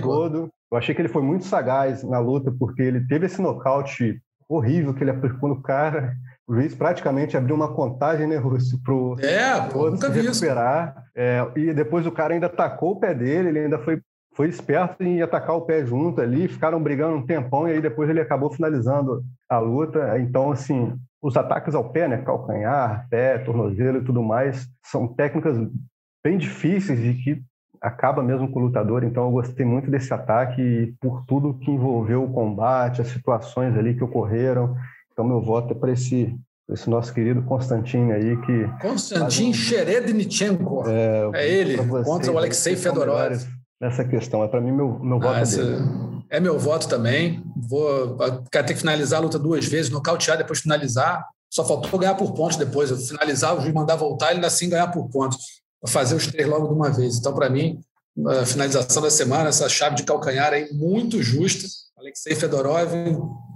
todo. 0.00 0.48
Eu 0.70 0.78
achei 0.78 0.94
que 0.94 1.00
ele 1.00 1.08
foi 1.08 1.22
muito 1.22 1.44
sagaz 1.44 2.04
na 2.04 2.20
luta, 2.20 2.54
porque 2.56 2.82
ele 2.82 3.00
teve 3.06 3.26
esse 3.26 3.40
nocaute 3.40 4.20
horrível 4.48 4.94
que 4.94 5.02
ele 5.02 5.10
aplicou 5.10 5.48
no 5.48 5.60
cara. 5.60 6.14
O 6.46 6.54
juiz 6.54 6.74
praticamente 6.74 7.36
abriu 7.36 7.56
uma 7.56 7.74
contagem, 7.74 8.26
né, 8.26 8.36
Rússio, 8.36 8.80
pro 8.82 9.16
é, 9.20 9.60
pô, 9.68 9.90
nunca 9.90 10.08
vi 10.08 10.20
recuperar. 10.20 11.04
É, 11.14 11.46
e 11.56 11.74
depois 11.74 12.06
o 12.06 12.12
cara 12.12 12.32
ainda 12.32 12.48
tacou 12.48 12.92
o 12.92 13.00
pé 13.00 13.14
dele, 13.14 13.48
ele 13.48 13.58
ainda 13.60 13.78
foi 13.78 14.00
foi 14.38 14.48
esperto 14.48 15.02
em 15.02 15.20
atacar 15.20 15.56
o 15.56 15.62
pé 15.62 15.84
junto 15.84 16.20
ali, 16.20 16.46
ficaram 16.46 16.80
brigando 16.80 17.16
um 17.16 17.26
tempão 17.26 17.66
e 17.66 17.72
aí 17.72 17.80
depois 17.80 18.08
ele 18.08 18.20
acabou 18.20 18.48
finalizando 18.48 19.24
a 19.48 19.58
luta. 19.58 20.16
Então, 20.20 20.52
assim, 20.52 20.96
os 21.20 21.36
ataques 21.36 21.74
ao 21.74 21.90
pé, 21.90 22.06
né, 22.06 22.18
calcanhar, 22.18 23.04
pé, 23.10 23.38
tornozelo 23.38 23.98
e 23.98 24.04
tudo 24.04 24.22
mais, 24.22 24.68
são 24.86 25.08
técnicas 25.08 25.58
bem 26.22 26.38
difíceis 26.38 27.00
e 27.00 27.14
que 27.14 27.42
acaba 27.82 28.22
mesmo 28.22 28.48
com 28.48 28.60
o 28.60 28.62
lutador. 28.62 29.02
Então, 29.02 29.24
eu 29.24 29.32
gostei 29.32 29.66
muito 29.66 29.90
desse 29.90 30.14
ataque 30.14 30.62
e 30.62 30.94
por 31.00 31.24
tudo 31.26 31.58
que 31.58 31.72
envolveu 31.72 32.22
o 32.22 32.32
combate, 32.32 33.02
as 33.02 33.08
situações 33.08 33.76
ali 33.76 33.96
que 33.96 34.04
ocorreram. 34.04 34.76
Então, 35.10 35.24
meu 35.24 35.40
voto 35.40 35.72
é 35.72 35.76
para 35.76 35.90
esse 35.90 36.32
esse 36.70 36.90
nosso 36.90 37.14
querido 37.14 37.40
Constantin 37.44 38.10
aí 38.10 38.36
que 38.42 38.68
Konstantin 38.82 39.48
um... 39.48 39.54
Sherednichenko 39.54 40.84
é, 40.86 41.30
é 41.32 41.50
ele 41.50 41.78
contra 42.04 42.30
o 42.30 42.36
Alexei 42.36 42.76
Fedorov 42.76 43.57
nessa 43.80 44.04
questão. 44.04 44.42
É 44.42 44.48
para 44.48 44.60
mim 44.60 44.72
meu, 44.72 44.98
meu 44.98 45.18
voto 45.18 45.34
ah, 45.34 45.40
essa... 45.40 45.64
dele. 45.64 45.84
É 46.30 46.40
meu 46.40 46.58
voto 46.58 46.88
também. 46.88 47.42
Vou 47.56 48.16
ter 48.50 48.64
que 48.64 48.74
finalizar 48.74 49.20
a 49.20 49.22
luta 49.22 49.38
duas 49.38 49.64
vezes, 49.66 49.90
nocautear, 49.90 50.36
depois 50.36 50.60
finalizar. 50.60 51.24
Só 51.50 51.64
faltou 51.64 51.98
ganhar 51.98 52.14
por 52.14 52.34
pontos 52.34 52.56
depois. 52.56 52.90
Eu 52.90 52.98
finalizar, 52.98 53.56
o 53.56 53.60
juiz 53.60 53.72
mandar 53.72 53.96
voltar 53.96 54.32
e 54.32 54.34
ainda 54.34 54.46
assim 54.46 54.68
ganhar 54.68 54.88
por 54.88 55.08
pontos. 55.08 55.38
fazer 55.86 56.14
os 56.14 56.26
três 56.26 56.46
logo 56.46 56.68
de 56.68 56.74
uma 56.74 56.90
vez. 56.90 57.16
Então, 57.16 57.32
para 57.32 57.48
mim, 57.48 57.80
a 58.26 58.44
finalização 58.44 59.02
da 59.02 59.10
semana, 59.10 59.48
essa 59.48 59.68
chave 59.68 59.96
de 59.96 60.02
calcanhar 60.02 60.52
aí 60.52 60.72
muito 60.72 61.22
justa. 61.22 61.66
Alexei 61.96 62.34
Fedorov 62.34 62.90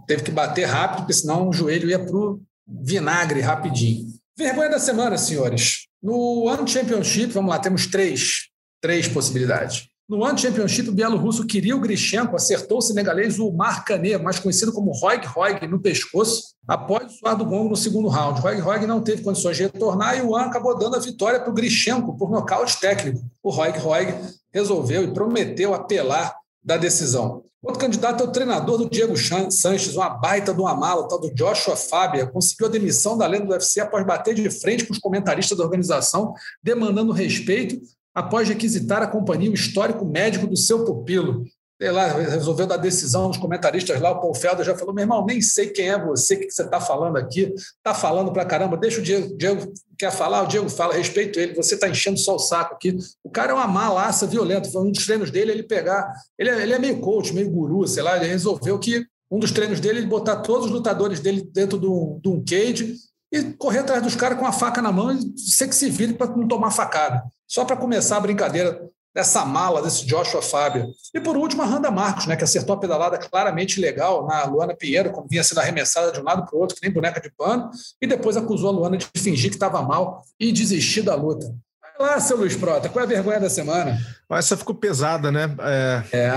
teve 0.06 0.22
que 0.22 0.30
bater 0.30 0.64
rápido, 0.64 0.98
porque 0.98 1.12
senão 1.12 1.48
o 1.48 1.52
joelho 1.52 1.88
ia 1.88 1.98
para 1.98 2.16
o 2.16 2.40
vinagre 2.66 3.40
rapidinho. 3.40 4.06
Vergonha 4.36 4.70
da 4.70 4.78
semana, 4.78 5.18
senhores. 5.18 5.86
No 6.02 6.46
One 6.46 6.68
Championship, 6.68 7.32
vamos 7.32 7.50
lá, 7.50 7.58
temos 7.58 7.86
três, 7.86 8.48
três 8.80 9.06
possibilidades. 9.06 9.88
No 10.12 10.24
One 10.24 10.38
Championship, 10.38 10.90
o 10.90 10.92
bielorrusso 10.92 11.46
Kirill 11.46 11.80
Grishenko 11.80 12.36
acertou 12.36 12.76
o 12.76 12.82
senegalês 12.82 13.38
Umar 13.38 13.82
Kané, 13.82 14.18
mais 14.18 14.38
conhecido 14.38 14.70
como 14.70 14.92
Roig 14.92 15.24
Roig, 15.24 15.66
no 15.66 15.80
pescoço, 15.80 16.52
após 16.68 17.06
o 17.06 17.16
suar 17.16 17.34
do 17.34 17.46
gongo 17.46 17.70
no 17.70 17.76
segundo 17.76 18.08
round. 18.08 18.38
Roig 18.38 18.60
Roig 18.60 18.86
não 18.86 19.00
teve 19.00 19.22
condições 19.22 19.56
de 19.56 19.62
retornar 19.62 20.18
e 20.18 20.20
o 20.20 20.32
One 20.32 20.44
acabou 20.44 20.78
dando 20.78 20.96
a 20.96 20.98
vitória 20.98 21.40
para 21.40 21.48
o 21.48 21.54
Grishenko 21.54 22.14
por 22.18 22.30
nocaute 22.30 22.78
técnico. 22.78 23.24
O 23.42 23.48
Roig 23.48 23.78
Roig 23.78 24.14
resolveu 24.52 25.02
e 25.02 25.14
prometeu 25.14 25.72
apelar 25.72 26.36
da 26.62 26.76
decisão. 26.76 27.42
Outro 27.62 27.80
candidato 27.80 28.22
é 28.22 28.26
o 28.26 28.30
treinador 28.30 28.76
do 28.76 28.90
Diego 28.90 29.14
Sanches, 29.16 29.96
uma 29.96 30.10
baita 30.10 30.52
de 30.52 30.60
uma 30.60 30.74
mala, 30.74 31.00
o 31.00 31.08
tal 31.08 31.20
do 31.20 31.32
Joshua 31.32 31.74
Fábia, 31.74 32.26
conseguiu 32.26 32.66
a 32.66 32.70
demissão 32.70 33.16
da 33.16 33.26
lenda 33.26 33.46
do 33.46 33.52
UFC 33.52 33.80
após 33.80 34.04
bater 34.04 34.34
de 34.34 34.50
frente 34.50 34.84
com 34.84 34.92
os 34.92 34.98
comentaristas 34.98 35.56
da 35.56 35.64
organização, 35.64 36.34
demandando 36.62 37.12
respeito 37.12 37.80
após 38.14 38.48
requisitar 38.48 39.02
a 39.02 39.06
companhia 39.06 39.50
o 39.50 39.54
histórico 39.54 40.04
médico 40.04 40.46
do 40.46 40.56
seu 40.56 40.84
pupilo. 40.84 41.44
Sei 41.80 41.90
lá, 41.90 42.06
resolveu 42.06 42.64
dar 42.64 42.76
decisão, 42.76 43.28
os 43.28 43.36
comentaristas 43.36 44.00
lá, 44.00 44.12
o 44.12 44.20
Paul 44.20 44.34
Felder 44.36 44.64
já 44.64 44.76
falou, 44.76 44.94
meu 44.94 45.02
irmão, 45.02 45.26
nem 45.26 45.42
sei 45.42 45.66
quem 45.66 45.88
é 45.88 45.98
você, 45.98 46.36
o 46.36 46.38
que 46.38 46.50
você 46.50 46.62
está 46.62 46.80
falando 46.80 47.16
aqui, 47.16 47.52
está 47.56 47.92
falando 47.92 48.32
para 48.32 48.44
caramba, 48.44 48.76
deixa 48.76 49.00
o 49.00 49.02
Diego, 49.02 49.36
Diego 49.36 49.72
quer 49.98 50.12
falar, 50.12 50.42
o 50.42 50.46
Diego 50.46 50.68
fala, 50.68 50.94
respeito 50.94 51.40
ele, 51.40 51.54
você 51.54 51.74
está 51.74 51.88
enchendo 51.88 52.18
só 52.18 52.36
o 52.36 52.38
saco 52.38 52.76
aqui. 52.76 52.96
O 53.24 53.30
cara 53.30 53.50
é 53.50 53.54
uma 53.54 53.66
malaça 53.66 54.28
violenta, 54.28 54.70
foi 54.70 54.82
um 54.82 54.92
dos 54.92 55.04
treinos 55.04 55.32
dele, 55.32 55.50
ele 55.50 55.64
pegar, 55.64 56.08
ele 56.38 56.50
é, 56.50 56.62
ele 56.62 56.72
é 56.72 56.78
meio 56.78 57.00
coach, 57.00 57.34
meio 57.34 57.50
guru, 57.50 57.84
sei 57.88 58.04
lá, 58.04 58.16
ele 58.16 58.26
resolveu 58.26 58.78
que 58.78 59.04
Um 59.28 59.40
dos 59.40 59.50
treinos 59.50 59.80
dele, 59.80 60.00
ele 60.00 60.06
botar 60.06 60.36
todos 60.36 60.66
os 60.66 60.70
lutadores 60.70 61.18
dele 61.18 61.42
dentro 61.52 61.80
de 61.80 62.28
um 62.28 62.44
cage 62.44 62.94
e 63.32 63.42
correr 63.54 63.78
atrás 63.78 64.02
dos 64.02 64.14
caras 64.14 64.38
com 64.38 64.46
a 64.46 64.52
faca 64.52 64.82
na 64.82 64.92
mão 64.92 65.10
e 65.10 65.40
ser 65.40 65.66
que 65.66 65.74
se 65.74 65.88
vire 65.88 66.12
para 66.12 66.36
não 66.36 66.46
tomar 66.46 66.70
facada. 66.70 67.22
Só 67.52 67.66
para 67.66 67.76
começar 67.76 68.16
a 68.16 68.20
brincadeira 68.20 68.80
dessa 69.14 69.44
mala 69.44 69.82
desse 69.82 70.06
Joshua 70.06 70.40
Fábio. 70.40 70.86
E 71.14 71.20
por 71.20 71.36
último, 71.36 71.60
a 71.60 71.66
Randa 71.66 71.90
Marcos, 71.90 72.26
né, 72.26 72.34
que 72.34 72.44
acertou 72.44 72.74
a 72.74 72.78
pedalada 72.78 73.18
claramente 73.18 73.78
legal 73.78 74.26
na 74.26 74.44
Luana 74.46 74.74
Pinheiro, 74.74 75.10
quando 75.10 75.28
vinha 75.28 75.44
sendo 75.44 75.58
arremessada 75.58 76.10
de 76.10 76.18
um 76.18 76.24
lado 76.24 76.46
para 76.46 76.56
o 76.56 76.60
outro, 76.60 76.74
que 76.74 76.82
nem 76.82 76.90
boneca 76.90 77.20
de 77.20 77.30
pano, 77.30 77.68
e 78.00 78.06
depois 78.06 78.38
acusou 78.38 78.70
a 78.70 78.72
Luana 78.72 78.96
de 78.96 79.06
fingir 79.18 79.50
que 79.50 79.56
estava 79.56 79.82
mal 79.82 80.22
e 80.40 80.50
desistir 80.50 81.02
da 81.02 81.14
luta. 81.14 81.54
Vai 81.98 82.08
lá, 82.08 82.20
seu 82.20 82.38
Luiz 82.38 82.56
Prota, 82.56 82.88
qual 82.88 83.02
é 83.02 83.06
a 83.06 83.10
vergonha 83.10 83.38
da 83.38 83.50
semana? 83.50 84.00
Essa 84.30 84.56
ficou 84.56 84.74
pesada, 84.74 85.30
né? 85.30 85.54
É, 85.60 86.04
é. 86.10 86.32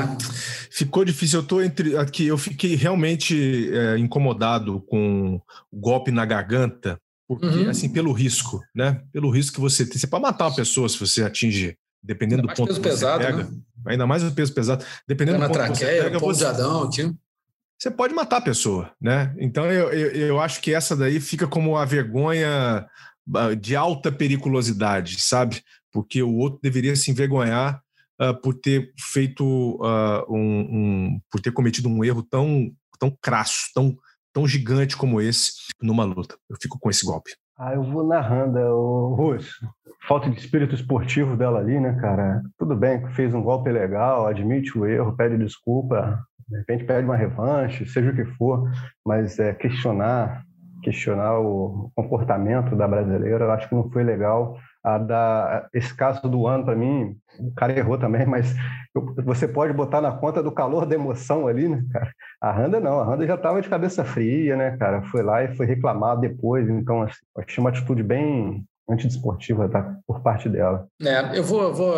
Ficou 0.69 1.05
difícil. 1.05 1.39
Eu 1.39 1.47
tô 1.47 1.61
entre 1.61 1.97
aqui, 1.97 2.27
eu 2.27 2.37
fiquei 2.37 2.75
realmente 2.75 3.71
é, 3.73 3.97
incomodado 3.97 4.81
com 4.81 5.39
o 5.71 5.79
golpe 5.79 6.11
na 6.11 6.25
garganta, 6.25 6.99
porque 7.27 7.45
uhum. 7.45 7.69
assim 7.69 7.89
pelo 7.89 8.11
risco, 8.11 8.61
né? 8.73 9.01
Pelo 9.11 9.29
risco 9.29 9.55
que 9.55 9.61
você 9.61 9.85
tem, 9.85 9.97
você 9.97 10.07
pode 10.07 10.23
matar 10.23 10.47
uma 10.47 10.55
pessoa 10.55 10.87
se 10.87 10.99
você 10.99 11.23
atingir 11.23 11.77
dependendo 12.05 12.43
do 12.43 12.53
ponto 12.53 12.67
peso 12.67 12.81
que 12.81 12.89
você 12.89 13.05
pega, 13.17 13.43
né? 13.43 13.49
ainda 13.87 14.05
mais 14.05 14.23
o 14.23 14.31
peso 14.31 14.53
pesado, 14.53 14.85
dependendo 15.07 15.39
do 15.39 15.47
ponto 15.47 15.53
traqueia, 15.53 15.75
que 15.75 15.85
você 15.85 16.03
pega, 16.03 16.19
você, 16.19 16.39
de 16.39 16.45
Adão 16.45 16.83
aqui. 16.83 17.15
você 17.77 17.91
pode 17.91 18.13
matar 18.13 18.37
a 18.37 18.41
pessoa, 18.41 18.91
né? 19.01 19.35
Então 19.39 19.65
eu, 19.65 19.91
eu, 19.91 20.11
eu 20.11 20.39
acho 20.39 20.61
que 20.61 20.73
essa 20.73 20.95
daí 20.95 21.19
fica 21.19 21.47
como 21.47 21.75
a 21.75 21.83
vergonha 21.83 22.87
ah, 23.35 23.55
de 23.55 23.75
alta 23.75 24.11
periculosidade, 24.11 25.19
sabe? 25.19 25.61
Porque 25.91 26.21
o 26.21 26.35
outro 26.35 26.59
deveria 26.61 26.95
se 26.95 27.09
envergonhar 27.09 27.81
uh, 28.21 28.39
por 28.41 28.53
ter 28.53 28.93
feito 28.99 29.43
uh, 29.81 30.25
um, 30.29 30.59
um, 30.59 31.19
por 31.31 31.41
ter 31.41 31.51
cometido 31.51 31.89
um 31.89 32.03
erro 32.03 32.21
tão 32.21 32.71
tão 32.99 33.15
crasso, 33.21 33.69
tão 33.73 33.97
tão 34.35 34.45
gigante 34.45 34.97
como 34.97 35.21
esse 35.21 35.53
numa 35.81 36.03
luta. 36.03 36.35
Eu 36.49 36.57
fico 36.61 36.77
com 36.77 36.89
esse 36.89 37.05
golpe. 37.05 37.31
Ah, 37.57 37.73
eu 37.73 37.83
vou 37.83 38.05
narrando, 38.05 38.59
o 38.59 39.15
Russo. 39.15 39.65
Falta 40.05 40.29
de 40.29 40.37
espírito 40.37 40.75
esportivo 40.75 41.37
dela 41.37 41.59
ali, 41.59 41.79
né, 41.79 41.97
cara? 42.01 42.43
Tudo 42.57 42.75
bem, 42.75 43.07
fez 43.13 43.33
um 43.33 43.41
golpe 43.41 43.71
legal, 43.71 44.27
admite 44.27 44.77
o 44.77 44.85
erro, 44.85 45.15
pede 45.15 45.37
desculpa, 45.37 46.19
de 46.49 46.57
repente 46.57 46.83
pede 46.83 47.05
uma 47.05 47.15
revanche, 47.15 47.87
seja 47.87 48.11
o 48.11 48.15
que 48.15 48.25
for, 48.37 48.69
mas 49.05 49.39
é, 49.39 49.53
questionar, 49.53 50.43
questionar 50.83 51.39
o 51.39 51.89
comportamento 51.95 52.75
da 52.75 52.87
brasileira, 52.87 53.45
eu 53.45 53.51
acho 53.51 53.69
que 53.69 53.75
não 53.75 53.89
foi 53.89 54.03
legal. 54.03 54.57
A 54.85 54.99
da, 54.99 55.67
esse 55.73 55.95
caso 55.95 56.29
do 56.29 56.45
ano, 56.45 56.63
para 56.63 56.75
mim, 56.75 57.17
o 57.39 57.51
cara 57.55 57.75
errou 57.75 57.97
também, 57.97 58.23
mas 58.29 58.53
você 59.25 59.47
pode 59.47 59.73
botar 59.73 59.99
na 59.99 60.11
conta 60.11 60.43
do 60.43 60.51
calor 60.51 60.85
da 60.85 60.93
emoção 60.93 61.47
ali, 61.47 61.67
né, 61.67 61.83
cara? 61.91 62.11
A 62.39 62.51
Randa 62.51 62.79
não, 62.79 62.99
a 62.99 63.03
Randa 63.03 63.25
já 63.25 63.33
estava 63.33 63.59
de 63.63 63.67
cabeça 63.67 64.05
fria, 64.05 64.55
né, 64.55 64.77
cara? 64.77 65.01
Foi 65.09 65.23
lá 65.23 65.43
e 65.43 65.55
foi 65.55 65.65
reclamar 65.65 66.19
depois, 66.19 66.69
então, 66.69 67.01
assim, 67.01 67.15
achei 67.35 67.59
uma 67.59 67.71
atitude 67.71 68.03
bem 68.03 68.63
antidesportiva 68.87 69.67
tá, 69.67 69.97
por 70.05 70.21
parte 70.21 70.47
dela. 70.47 70.87
É, 71.01 71.35
eu 71.35 71.43
vou. 71.43 71.63
Eu 71.63 71.73
vou 71.73 71.95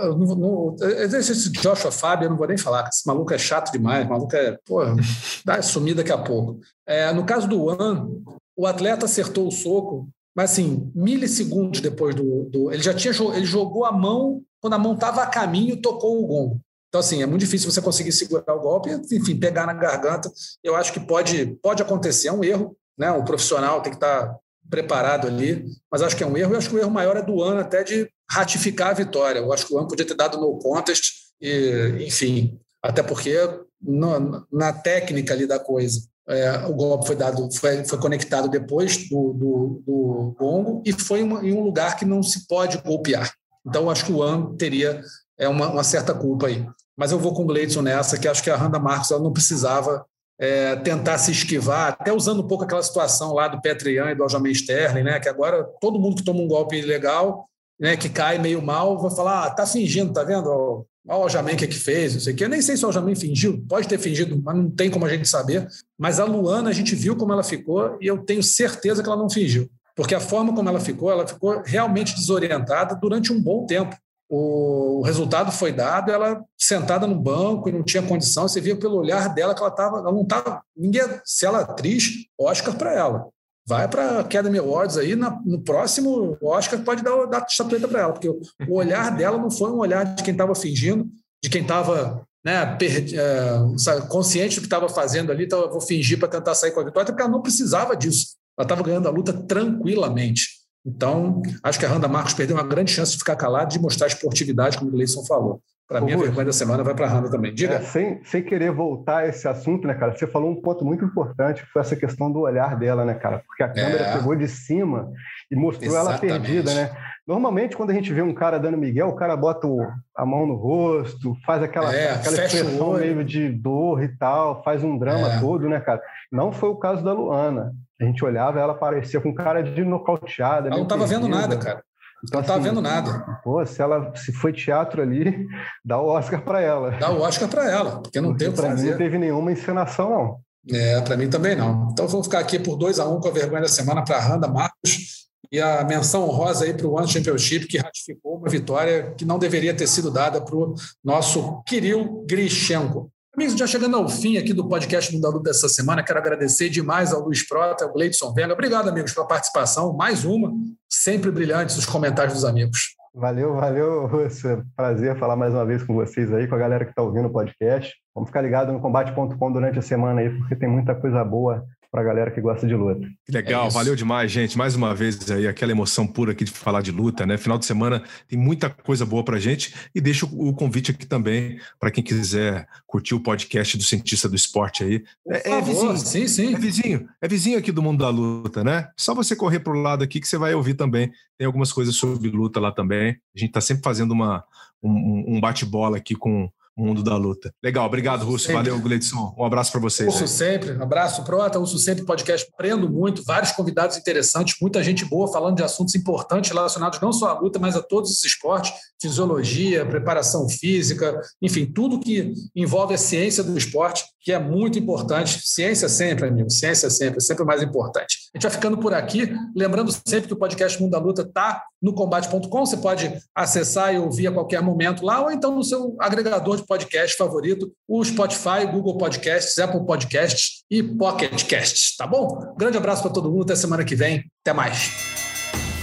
eu 0.00 0.16
não, 0.16 0.34
não, 0.34 0.76
esse 0.80 1.52
Joshua 1.52 1.92
Fábio, 1.92 2.24
eu 2.24 2.30
não 2.30 2.38
vou 2.38 2.48
nem 2.48 2.56
falar, 2.56 2.88
esse 2.88 3.06
maluco 3.06 3.34
é 3.34 3.38
chato 3.38 3.70
demais, 3.70 4.08
maluco 4.08 4.34
é. 4.34 4.56
Pô, 4.64 4.80
vai 5.44 5.62
sumir 5.62 5.94
daqui 5.94 6.10
a 6.10 6.16
pouco. 6.16 6.58
É, 6.86 7.12
no 7.12 7.26
caso 7.26 7.46
do 7.46 7.66
One, 7.66 8.24
o 8.56 8.66
atleta 8.66 9.04
acertou 9.04 9.46
o 9.46 9.52
soco 9.52 10.08
mas 10.34 10.52
assim, 10.52 10.90
milissegundos 10.94 11.80
depois 11.80 12.14
do, 12.14 12.44
do, 12.44 12.72
Ele 12.72 12.82
já 12.82 12.94
tinha 12.94 13.12
ele 13.34 13.44
jogou 13.44 13.84
a 13.84 13.92
mão, 13.92 14.42
quando 14.60 14.74
a 14.74 14.78
mão 14.78 14.94
estava 14.94 15.22
a 15.22 15.26
caminho, 15.26 15.80
tocou 15.80 16.22
o 16.22 16.26
gongo. 16.26 16.60
Então, 16.88 17.00
assim, 17.00 17.22
é 17.22 17.26
muito 17.26 17.40
difícil 17.40 17.70
você 17.70 17.80
conseguir 17.80 18.12
segurar 18.12 18.54
o 18.54 18.60
golpe, 18.60 18.90
enfim, 19.10 19.34
pegar 19.34 19.66
na 19.66 19.72
garganta. 19.72 20.30
Eu 20.62 20.76
acho 20.76 20.92
que 20.92 21.00
pode, 21.00 21.46
pode 21.62 21.82
acontecer, 21.82 22.28
é 22.28 22.32
um 22.32 22.44
erro, 22.44 22.76
né? 22.98 23.10
O 23.10 23.24
profissional 23.24 23.80
tem 23.80 23.92
que 23.92 23.96
estar 23.96 24.36
preparado 24.68 25.26
ali, 25.26 25.64
mas 25.90 26.02
acho 26.02 26.14
que 26.14 26.22
é 26.22 26.26
um 26.26 26.36
erro. 26.36 26.52
Eu 26.52 26.58
acho 26.58 26.68
que 26.68 26.76
o 26.76 26.78
erro 26.78 26.90
maior 26.90 27.16
é 27.16 27.22
do 27.22 27.42
ano 27.42 27.60
até 27.60 27.82
de 27.82 28.10
ratificar 28.30 28.90
a 28.90 28.94
vitória. 28.94 29.38
Eu 29.38 29.52
acho 29.52 29.66
que 29.66 29.72
o 29.72 29.78
ano 29.78 29.88
podia 29.88 30.06
ter 30.06 30.14
dado 30.14 30.38
no 30.38 30.58
contest, 30.58 31.12
e, 31.40 32.04
enfim, 32.06 32.60
até 32.82 33.02
porque 33.02 33.36
no, 33.80 34.46
na 34.52 34.72
técnica 34.72 35.32
ali 35.32 35.46
da 35.46 35.58
coisa. 35.58 36.00
É, 36.28 36.66
o 36.66 36.74
golpe 36.74 37.06
foi 37.06 37.16
dado, 37.16 37.48
foi, 37.52 37.84
foi 37.84 37.98
conectado 37.98 38.48
depois 38.48 39.08
do, 39.08 39.32
do, 39.32 39.82
do 39.84 40.36
gongo 40.38 40.82
e 40.86 40.92
foi 40.92 41.22
uma, 41.22 41.44
em 41.44 41.52
um 41.52 41.64
lugar 41.64 41.96
que 41.96 42.04
não 42.04 42.22
se 42.22 42.46
pode 42.46 42.78
golpear. 42.78 43.32
Então, 43.66 43.90
acho 43.90 44.06
que 44.06 44.12
o 44.12 44.22
An 44.22 44.54
teria 44.56 45.02
é, 45.38 45.48
uma, 45.48 45.68
uma, 45.68 45.84
certa 45.84 46.14
culpa 46.14 46.46
aí. 46.46 46.66
Mas 46.96 47.10
eu 47.10 47.18
vou 47.18 47.34
com 47.34 47.42
o 47.42 47.46
Gleidson 47.46 47.82
nessa, 47.82 48.18
que 48.18 48.28
acho 48.28 48.42
que 48.42 48.50
a 48.50 48.56
Randa 48.56 48.78
Marcos 48.78 49.10
ela 49.10 49.22
não 49.22 49.32
precisava 49.32 50.04
é, 50.38 50.76
tentar 50.76 51.18
se 51.18 51.30
esquivar, 51.30 51.88
até 51.92 52.12
usando 52.12 52.42
um 52.42 52.46
pouco 52.46 52.64
aquela 52.64 52.82
situação 52.82 53.32
lá 53.32 53.48
do 53.48 53.60
Petrian 53.60 54.10
e 54.10 54.14
do 54.14 54.22
Aljamain 54.22 54.52
Sterling, 54.52 55.04
né, 55.04 55.20
que 55.20 55.28
agora 55.28 55.64
todo 55.80 56.00
mundo 56.00 56.16
que 56.16 56.24
toma 56.24 56.40
um 56.40 56.48
golpe 56.48 56.76
ilegal, 56.76 57.48
né, 57.78 57.96
que 57.96 58.08
cai 58.08 58.38
meio 58.38 58.60
mal, 58.62 58.98
vai 58.98 59.10
falar, 59.14 59.44
ah, 59.44 59.50
tá 59.50 59.66
fingindo, 59.66 60.12
tá 60.12 60.24
vendo? 60.24 60.86
Olha 61.08 61.18
o 61.18 61.22
Aljamain 61.22 61.56
que, 61.56 61.64
é 61.64 61.68
que 61.68 61.78
fez, 61.78 62.14
não 62.14 62.20
sei 62.20 62.32
o 62.32 62.36
quê. 62.36 62.44
Eu 62.44 62.48
nem 62.48 62.62
sei 62.62 62.76
se 62.76 62.84
o 62.84 62.86
Aljamain 62.86 63.14
fingiu, 63.14 63.64
pode 63.68 63.88
ter 63.88 63.98
fingido, 63.98 64.40
mas 64.42 64.56
não 64.56 64.70
tem 64.70 64.90
como 64.90 65.04
a 65.04 65.08
gente 65.08 65.28
saber. 65.28 65.66
Mas 65.98 66.20
a 66.20 66.24
Luana, 66.24 66.70
a 66.70 66.72
gente 66.72 66.94
viu 66.94 67.16
como 67.16 67.32
ela 67.32 67.42
ficou 67.42 67.98
e 68.00 68.06
eu 68.06 68.18
tenho 68.18 68.42
certeza 68.42 69.02
que 69.02 69.08
ela 69.08 69.18
não 69.18 69.28
fingiu. 69.28 69.68
Porque 69.96 70.14
a 70.14 70.20
forma 70.20 70.54
como 70.54 70.68
ela 70.68 70.80
ficou, 70.80 71.10
ela 71.10 71.26
ficou 71.26 71.60
realmente 71.64 72.14
desorientada 72.14 72.94
durante 72.94 73.32
um 73.32 73.42
bom 73.42 73.66
tempo. 73.66 73.96
O 74.28 75.02
resultado 75.04 75.52
foi 75.52 75.72
dado, 75.72 76.10
ela 76.10 76.42
sentada 76.56 77.06
no 77.06 77.20
banco 77.20 77.68
e 77.68 77.72
não 77.72 77.82
tinha 77.82 78.02
condição. 78.02 78.48
Você 78.48 78.60
via 78.60 78.76
pelo 78.76 78.96
olhar 78.96 79.34
dela 79.34 79.54
que 79.54 79.60
ela 79.60 79.70
estava, 79.70 79.98
ela 79.98 80.12
não 80.12 80.22
estava. 80.22 80.62
Ninguém, 80.74 81.02
se 81.24 81.44
ela 81.44 81.58
é 81.58 81.62
atriz, 81.64 82.10
Oscar 82.38 82.74
para 82.76 82.94
ela 82.94 83.26
vai 83.66 83.88
para 83.88 84.02
a 84.02 84.20
Academy 84.20 84.58
Awards 84.58 84.96
aí, 84.96 85.14
na, 85.14 85.40
no 85.44 85.60
próximo 85.60 86.36
Oscar 86.42 86.82
pode 86.82 87.02
dar, 87.02 87.26
dar 87.26 87.46
estatueta 87.48 87.86
para 87.86 88.00
ela, 88.00 88.12
porque 88.12 88.28
o, 88.28 88.40
olhar 88.68 89.14
dela 89.16 89.38
não 89.38 89.50
foi 89.50 89.70
um 89.70 89.78
olhar 89.78 90.04
de 90.04 90.22
quem 90.22 90.32
estava 90.32 90.54
fingindo, 90.54 91.08
de 91.42 91.48
quem 91.48 91.62
estava 91.62 92.26
né, 92.44 92.76
é, 92.80 94.00
consciente 94.08 94.56
do 94.56 94.62
que 94.62 94.66
estava 94.66 94.88
fazendo 94.88 95.30
ali, 95.30 95.44
então 95.44 95.70
vou 95.70 95.80
fingir 95.80 96.18
para 96.18 96.28
tentar 96.28 96.54
sair 96.54 96.72
com 96.72 96.80
a 96.80 96.84
vitória, 96.84 97.06
porque 97.06 97.22
ela 97.22 97.30
não 97.30 97.42
precisava 97.42 97.96
disso. 97.96 98.36
Ela 98.58 98.64
estava 98.64 98.82
ganhando 98.82 99.08
a 99.08 99.10
luta 99.10 99.32
tranquilamente. 99.32 100.62
Então, 100.84 101.40
acho 101.62 101.78
que 101.78 101.86
a 101.86 101.88
Randa 101.88 102.08
Marcos 102.08 102.34
perdeu 102.34 102.56
uma 102.56 102.66
grande 102.66 102.90
chance 102.90 103.12
de 103.12 103.18
ficar 103.18 103.36
calada, 103.36 103.66
de 103.66 103.78
mostrar 103.78 104.08
esportividade, 104.08 104.76
como 104.76 104.90
o 104.90 104.92
Gleison 104.92 105.24
falou. 105.24 105.62
Para 105.92 106.00
mim, 106.00 106.12
a 106.12 106.16
vergonha 106.16 106.46
da 106.46 106.52
semana 106.52 106.82
vai 106.82 106.94
para 106.94 107.06
a 107.06 107.08
Randa 107.08 107.30
também. 107.30 107.54
Diga. 107.54 107.74
É, 107.74 107.80
sem, 107.80 108.24
sem 108.24 108.42
querer 108.42 108.72
voltar 108.72 109.18
a 109.18 109.28
esse 109.28 109.46
assunto, 109.46 109.86
né, 109.86 109.94
cara? 109.94 110.16
Você 110.16 110.26
falou 110.26 110.50
um 110.50 110.60
ponto 110.60 110.84
muito 110.84 111.04
importante, 111.04 111.62
que 111.62 111.70
foi 111.70 111.82
essa 111.82 111.94
questão 111.94 112.32
do 112.32 112.40
olhar 112.40 112.76
dela, 112.76 113.04
né, 113.04 113.14
cara? 113.14 113.42
Porque 113.46 113.62
a 113.62 113.68
câmera 113.68 114.02
é. 114.04 114.12
pegou 114.16 114.34
de 114.34 114.48
cima 114.48 115.10
e 115.50 115.56
mostrou 115.56 115.90
Exatamente. 115.90 116.26
ela 116.26 116.40
perdida, 116.40 116.74
né? 116.74 116.90
Normalmente, 117.26 117.76
quando 117.76 117.90
a 117.90 117.94
gente 117.94 118.12
vê 118.12 118.22
um 118.22 118.34
cara 118.34 118.58
dando 118.58 118.76
Miguel, 118.76 119.08
o 119.08 119.14
cara 119.14 119.36
bota 119.36 119.68
a 120.16 120.26
mão 120.26 120.46
no 120.46 120.54
rosto, 120.54 121.36
faz 121.46 121.62
aquela, 121.62 121.94
é, 121.94 122.14
aquela 122.14 122.44
expressão 122.44 122.94
meio 122.94 123.24
de 123.24 123.48
dor 123.48 124.02
e 124.02 124.08
tal, 124.08 124.62
faz 124.64 124.82
um 124.82 124.98
drama 124.98 125.34
é. 125.34 125.40
todo, 125.40 125.68
né, 125.68 125.78
cara? 125.78 126.00
Não 126.32 126.50
foi 126.50 126.70
o 126.70 126.76
caso 126.76 127.04
da 127.04 127.12
Luana. 127.12 127.72
A 128.00 128.04
gente 128.04 128.24
olhava, 128.24 128.58
ela 128.58 128.74
parecia 128.74 129.20
com 129.20 129.32
cara 129.32 129.62
de 129.62 129.84
nocauteada. 129.84 130.68
Ela 130.68 130.76
não 130.76 130.82
estava 130.84 131.06
vendo 131.06 131.28
nada, 131.28 131.56
cara. 131.56 131.84
Então, 132.24 132.40
não 132.40 132.46
tá 132.46 132.54
assim, 132.54 132.64
vendo 132.64 132.80
nada. 132.80 133.40
Pô, 133.42 133.64
se 133.66 133.82
ela 133.82 134.14
se 134.14 134.32
foi 134.32 134.52
teatro 134.52 135.02
ali, 135.02 135.46
dá 135.84 136.00
o 136.00 136.06
Oscar 136.06 136.42
para 136.42 136.60
ela. 136.60 136.90
Dá 136.92 137.10
o 137.10 137.20
Oscar 137.20 137.48
para 137.48 137.70
ela, 137.70 138.00
porque 138.00 138.20
não 138.20 138.30
porque 138.30 138.44
tem 138.44 138.52
o 138.52 138.56
que 138.56 138.62
fazer. 138.62 138.84
Mim 138.84 138.90
não 138.90 138.98
teve 138.98 139.18
nenhuma 139.18 139.52
encenação, 139.52 140.10
não. 140.10 140.40
É, 140.70 141.00
para 141.00 141.16
mim 141.16 141.28
também 141.28 141.56
não. 141.56 141.88
Então 141.90 142.06
vou 142.06 142.22
ficar 142.22 142.38
aqui 142.38 142.58
por 142.58 142.76
2 142.76 143.00
a 143.00 143.08
1 143.08 143.16
um 143.16 143.20
com 143.20 143.28
a 143.28 143.32
vergonha 143.32 143.62
da 143.62 143.68
semana 143.68 144.04
para 144.04 144.16
a 144.16 144.20
Randa 144.20 144.46
Marcos 144.46 145.22
e 145.50 145.60
a 145.60 145.84
menção 145.84 146.22
honrosa 146.28 146.64
aí 146.64 146.72
para 146.72 146.86
o 146.86 146.96
One 146.96 147.06
Championship, 147.06 147.66
que 147.66 147.78
ratificou 147.78 148.38
uma 148.38 148.48
vitória 148.48 149.12
que 149.18 149.24
não 149.24 149.38
deveria 149.38 149.74
ter 149.74 149.86
sido 149.86 150.10
dada 150.10 150.40
para 150.40 150.56
o 150.56 150.74
nosso 151.04 151.62
Kirill 151.64 152.24
Grishenko. 152.26 153.10
Amigos, 153.34 153.58
já 153.58 153.66
chegando 153.66 153.96
ao 153.96 154.06
fim 154.10 154.36
aqui 154.36 154.52
do 154.52 154.68
podcast 154.68 155.10
Mundo 155.10 155.22
da 155.22 155.30
Luta 155.30 155.44
dessa 155.44 155.66
semana, 155.66 156.04
quero 156.04 156.18
agradecer 156.18 156.68
demais 156.68 157.14
ao 157.14 157.22
Luiz 157.22 157.48
Prota, 157.48 157.86
ao 157.86 157.90
Gleidson 157.90 158.30
Venga. 158.34 158.52
Obrigado, 158.52 158.90
amigos, 158.90 159.14
pela 159.14 159.26
participação. 159.26 159.94
Mais 159.94 160.26
uma, 160.26 160.52
sempre 160.86 161.30
brilhantes 161.30 161.78
os 161.78 161.86
comentários 161.86 162.34
dos 162.34 162.44
amigos. 162.44 162.94
Valeu, 163.14 163.54
valeu, 163.54 164.06
Russo. 164.06 164.62
Prazer 164.76 165.18
falar 165.18 165.34
mais 165.34 165.54
uma 165.54 165.64
vez 165.64 165.82
com 165.82 165.94
vocês 165.94 166.30
aí, 166.30 166.46
com 166.46 166.56
a 166.56 166.58
galera 166.58 166.84
que 166.84 166.90
está 166.90 167.00
ouvindo 167.00 167.28
o 167.28 167.32
podcast. 167.32 167.94
Vamos 168.14 168.28
ficar 168.28 168.42
ligado 168.42 168.70
no 168.70 168.80
combate.com 168.80 169.50
durante 169.50 169.78
a 169.78 169.82
semana 169.82 170.20
aí, 170.20 170.28
porque 170.28 170.54
tem 170.54 170.68
muita 170.68 170.94
coisa 170.94 171.24
boa 171.24 171.64
para 171.92 172.00
a 172.00 172.04
galera 172.04 172.30
que 172.30 172.40
gosta 172.40 172.66
de 172.66 172.74
luta. 172.74 173.06
Que 173.26 173.30
legal, 173.30 173.66
é 173.66 173.70
valeu 173.70 173.94
demais, 173.94 174.32
gente. 174.32 174.56
Mais 174.56 174.74
uma 174.74 174.94
vez 174.94 175.30
aí, 175.30 175.46
aquela 175.46 175.72
emoção 175.72 176.06
pura 176.06 176.32
aqui 176.32 176.42
de 176.42 176.50
falar 176.50 176.80
de 176.80 176.90
luta, 176.90 177.26
né? 177.26 177.36
Final 177.36 177.58
de 177.58 177.66
semana 177.66 178.02
tem 178.26 178.38
muita 178.38 178.70
coisa 178.70 179.04
boa 179.04 179.22
para 179.22 179.38
gente 179.38 179.74
e 179.94 180.00
deixo 180.00 180.26
o 180.32 180.54
convite 180.54 180.90
aqui 180.90 181.04
também 181.04 181.60
para 181.78 181.90
quem 181.90 182.02
quiser 182.02 182.66
curtir 182.86 183.14
o 183.14 183.20
podcast 183.20 183.76
do 183.76 183.82
Cientista 183.82 184.26
do 184.26 184.34
Esporte 184.34 184.82
aí. 184.82 185.04
É, 185.28 185.50
é, 185.50 185.60
vizinho, 185.60 185.96
sim, 185.98 186.26
sim. 186.26 186.54
É 186.54 186.58
vizinho, 186.58 187.08
é 187.20 187.28
vizinho 187.28 187.58
aqui 187.58 187.70
do 187.70 187.82
mundo 187.82 188.02
da 188.02 188.08
luta, 188.08 188.64
né? 188.64 188.88
Só 188.96 189.14
você 189.14 189.36
correr 189.36 189.60
para 189.60 189.74
o 189.74 189.82
lado 189.82 190.02
aqui 190.02 190.18
que 190.18 190.26
você 190.26 190.38
vai 190.38 190.54
ouvir 190.54 190.72
também. 190.72 191.12
Tem 191.36 191.46
algumas 191.46 191.74
coisas 191.74 191.94
sobre 191.94 192.30
luta 192.30 192.58
lá 192.58 192.72
também. 192.72 193.18
A 193.36 193.38
gente 193.38 193.50
está 193.50 193.60
sempre 193.60 193.82
fazendo 193.84 194.12
uma, 194.12 194.42
um, 194.82 195.36
um 195.36 195.40
bate-bola 195.42 195.98
aqui 195.98 196.14
com 196.14 196.50
mundo 196.76 197.02
da 197.02 197.16
luta. 197.16 197.52
Legal, 197.62 197.86
obrigado, 197.86 198.24
Russo. 198.24 198.46
Sempre. 198.46 198.70
Valeu, 198.70 198.80
Gleidson. 198.80 199.34
Um 199.38 199.44
abraço 199.44 199.72
para 199.72 199.80
vocês. 199.80 200.14
Uso 200.14 200.26
sempre, 200.26 200.72
um 200.72 200.82
abraço, 200.82 201.22
Prota. 201.24 201.58
Uso 201.58 201.78
sempre 201.78 202.04
podcast. 202.04 202.48
Aprendo 202.52 202.88
muito, 202.88 203.22
vários 203.24 203.52
convidados 203.52 203.96
interessantes, 203.96 204.56
muita 204.60 204.82
gente 204.82 205.04
boa 205.04 205.30
falando 205.30 205.56
de 205.56 205.62
assuntos 205.62 205.94
importantes 205.94 206.50
relacionados 206.50 207.00
não 207.00 207.12
só 207.12 207.28
à 207.30 207.38
luta, 207.38 207.58
mas 207.58 207.76
a 207.76 207.82
todos 207.82 208.10
os 208.10 208.24
esportes, 208.24 208.72
fisiologia, 209.00 209.84
preparação 209.84 210.48
física, 210.48 211.20
enfim, 211.40 211.66
tudo 211.66 212.00
que 212.00 212.32
envolve 212.54 212.94
a 212.94 212.98
ciência 212.98 213.42
do 213.42 213.56
esporte, 213.56 214.04
que 214.22 214.32
é 214.32 214.38
muito 214.38 214.78
importante. 214.78 215.40
Ciência 215.44 215.88
sempre, 215.88 216.28
amigo, 216.28 216.48
ciência 216.48 216.88
sempre, 216.88 217.20
sempre 217.20 217.42
o 217.42 217.46
mais 217.46 217.62
importante. 217.62 218.30
A 218.34 218.38
gente 218.38 218.42
vai 218.42 218.52
ficando 218.52 218.78
por 218.78 218.94
aqui, 218.94 219.34
lembrando 219.54 219.92
sempre 220.06 220.28
que 220.28 220.32
o 220.32 220.38
podcast 220.38 220.80
Mundo 220.80 220.92
da 220.92 220.98
Luta 220.98 221.22
está 221.22 221.64
no 221.82 221.92
combate.com, 221.92 222.64
você 222.64 222.76
pode 222.76 223.12
acessar 223.34 223.92
e 223.92 223.98
ouvir 223.98 224.28
a 224.28 224.32
qualquer 224.32 224.62
momento 224.62 225.04
lá, 225.04 225.20
ou 225.20 225.32
então 225.32 225.54
no 225.54 225.64
seu 225.64 225.96
agregador 225.98 226.56
de 226.56 226.64
podcast 226.64 227.16
favorito, 227.16 227.72
o 227.88 228.04
Spotify, 228.04 228.64
Google 228.70 228.96
Podcasts, 228.96 229.58
Apple 229.58 229.84
Podcasts 229.84 230.62
e 230.70 230.82
Pocket 230.82 231.44
Casts, 231.48 231.96
tá 231.96 232.06
bom? 232.06 232.54
Grande 232.56 232.78
abraço 232.78 233.02
para 233.02 233.10
todo 233.10 233.30
mundo, 233.30 233.42
até 233.42 233.56
semana 233.56 233.84
que 233.84 233.96
vem, 233.96 234.24
até 234.44 234.52
mais. 234.52 234.92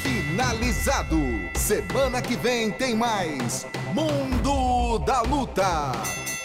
Finalizado. 0.02 1.18
Semana 1.58 2.22
que 2.22 2.38
vem 2.38 2.72
tem 2.72 2.96
mais 2.96 3.68
Mundo 3.94 5.00
da 5.00 5.22
Luta. 5.22 6.39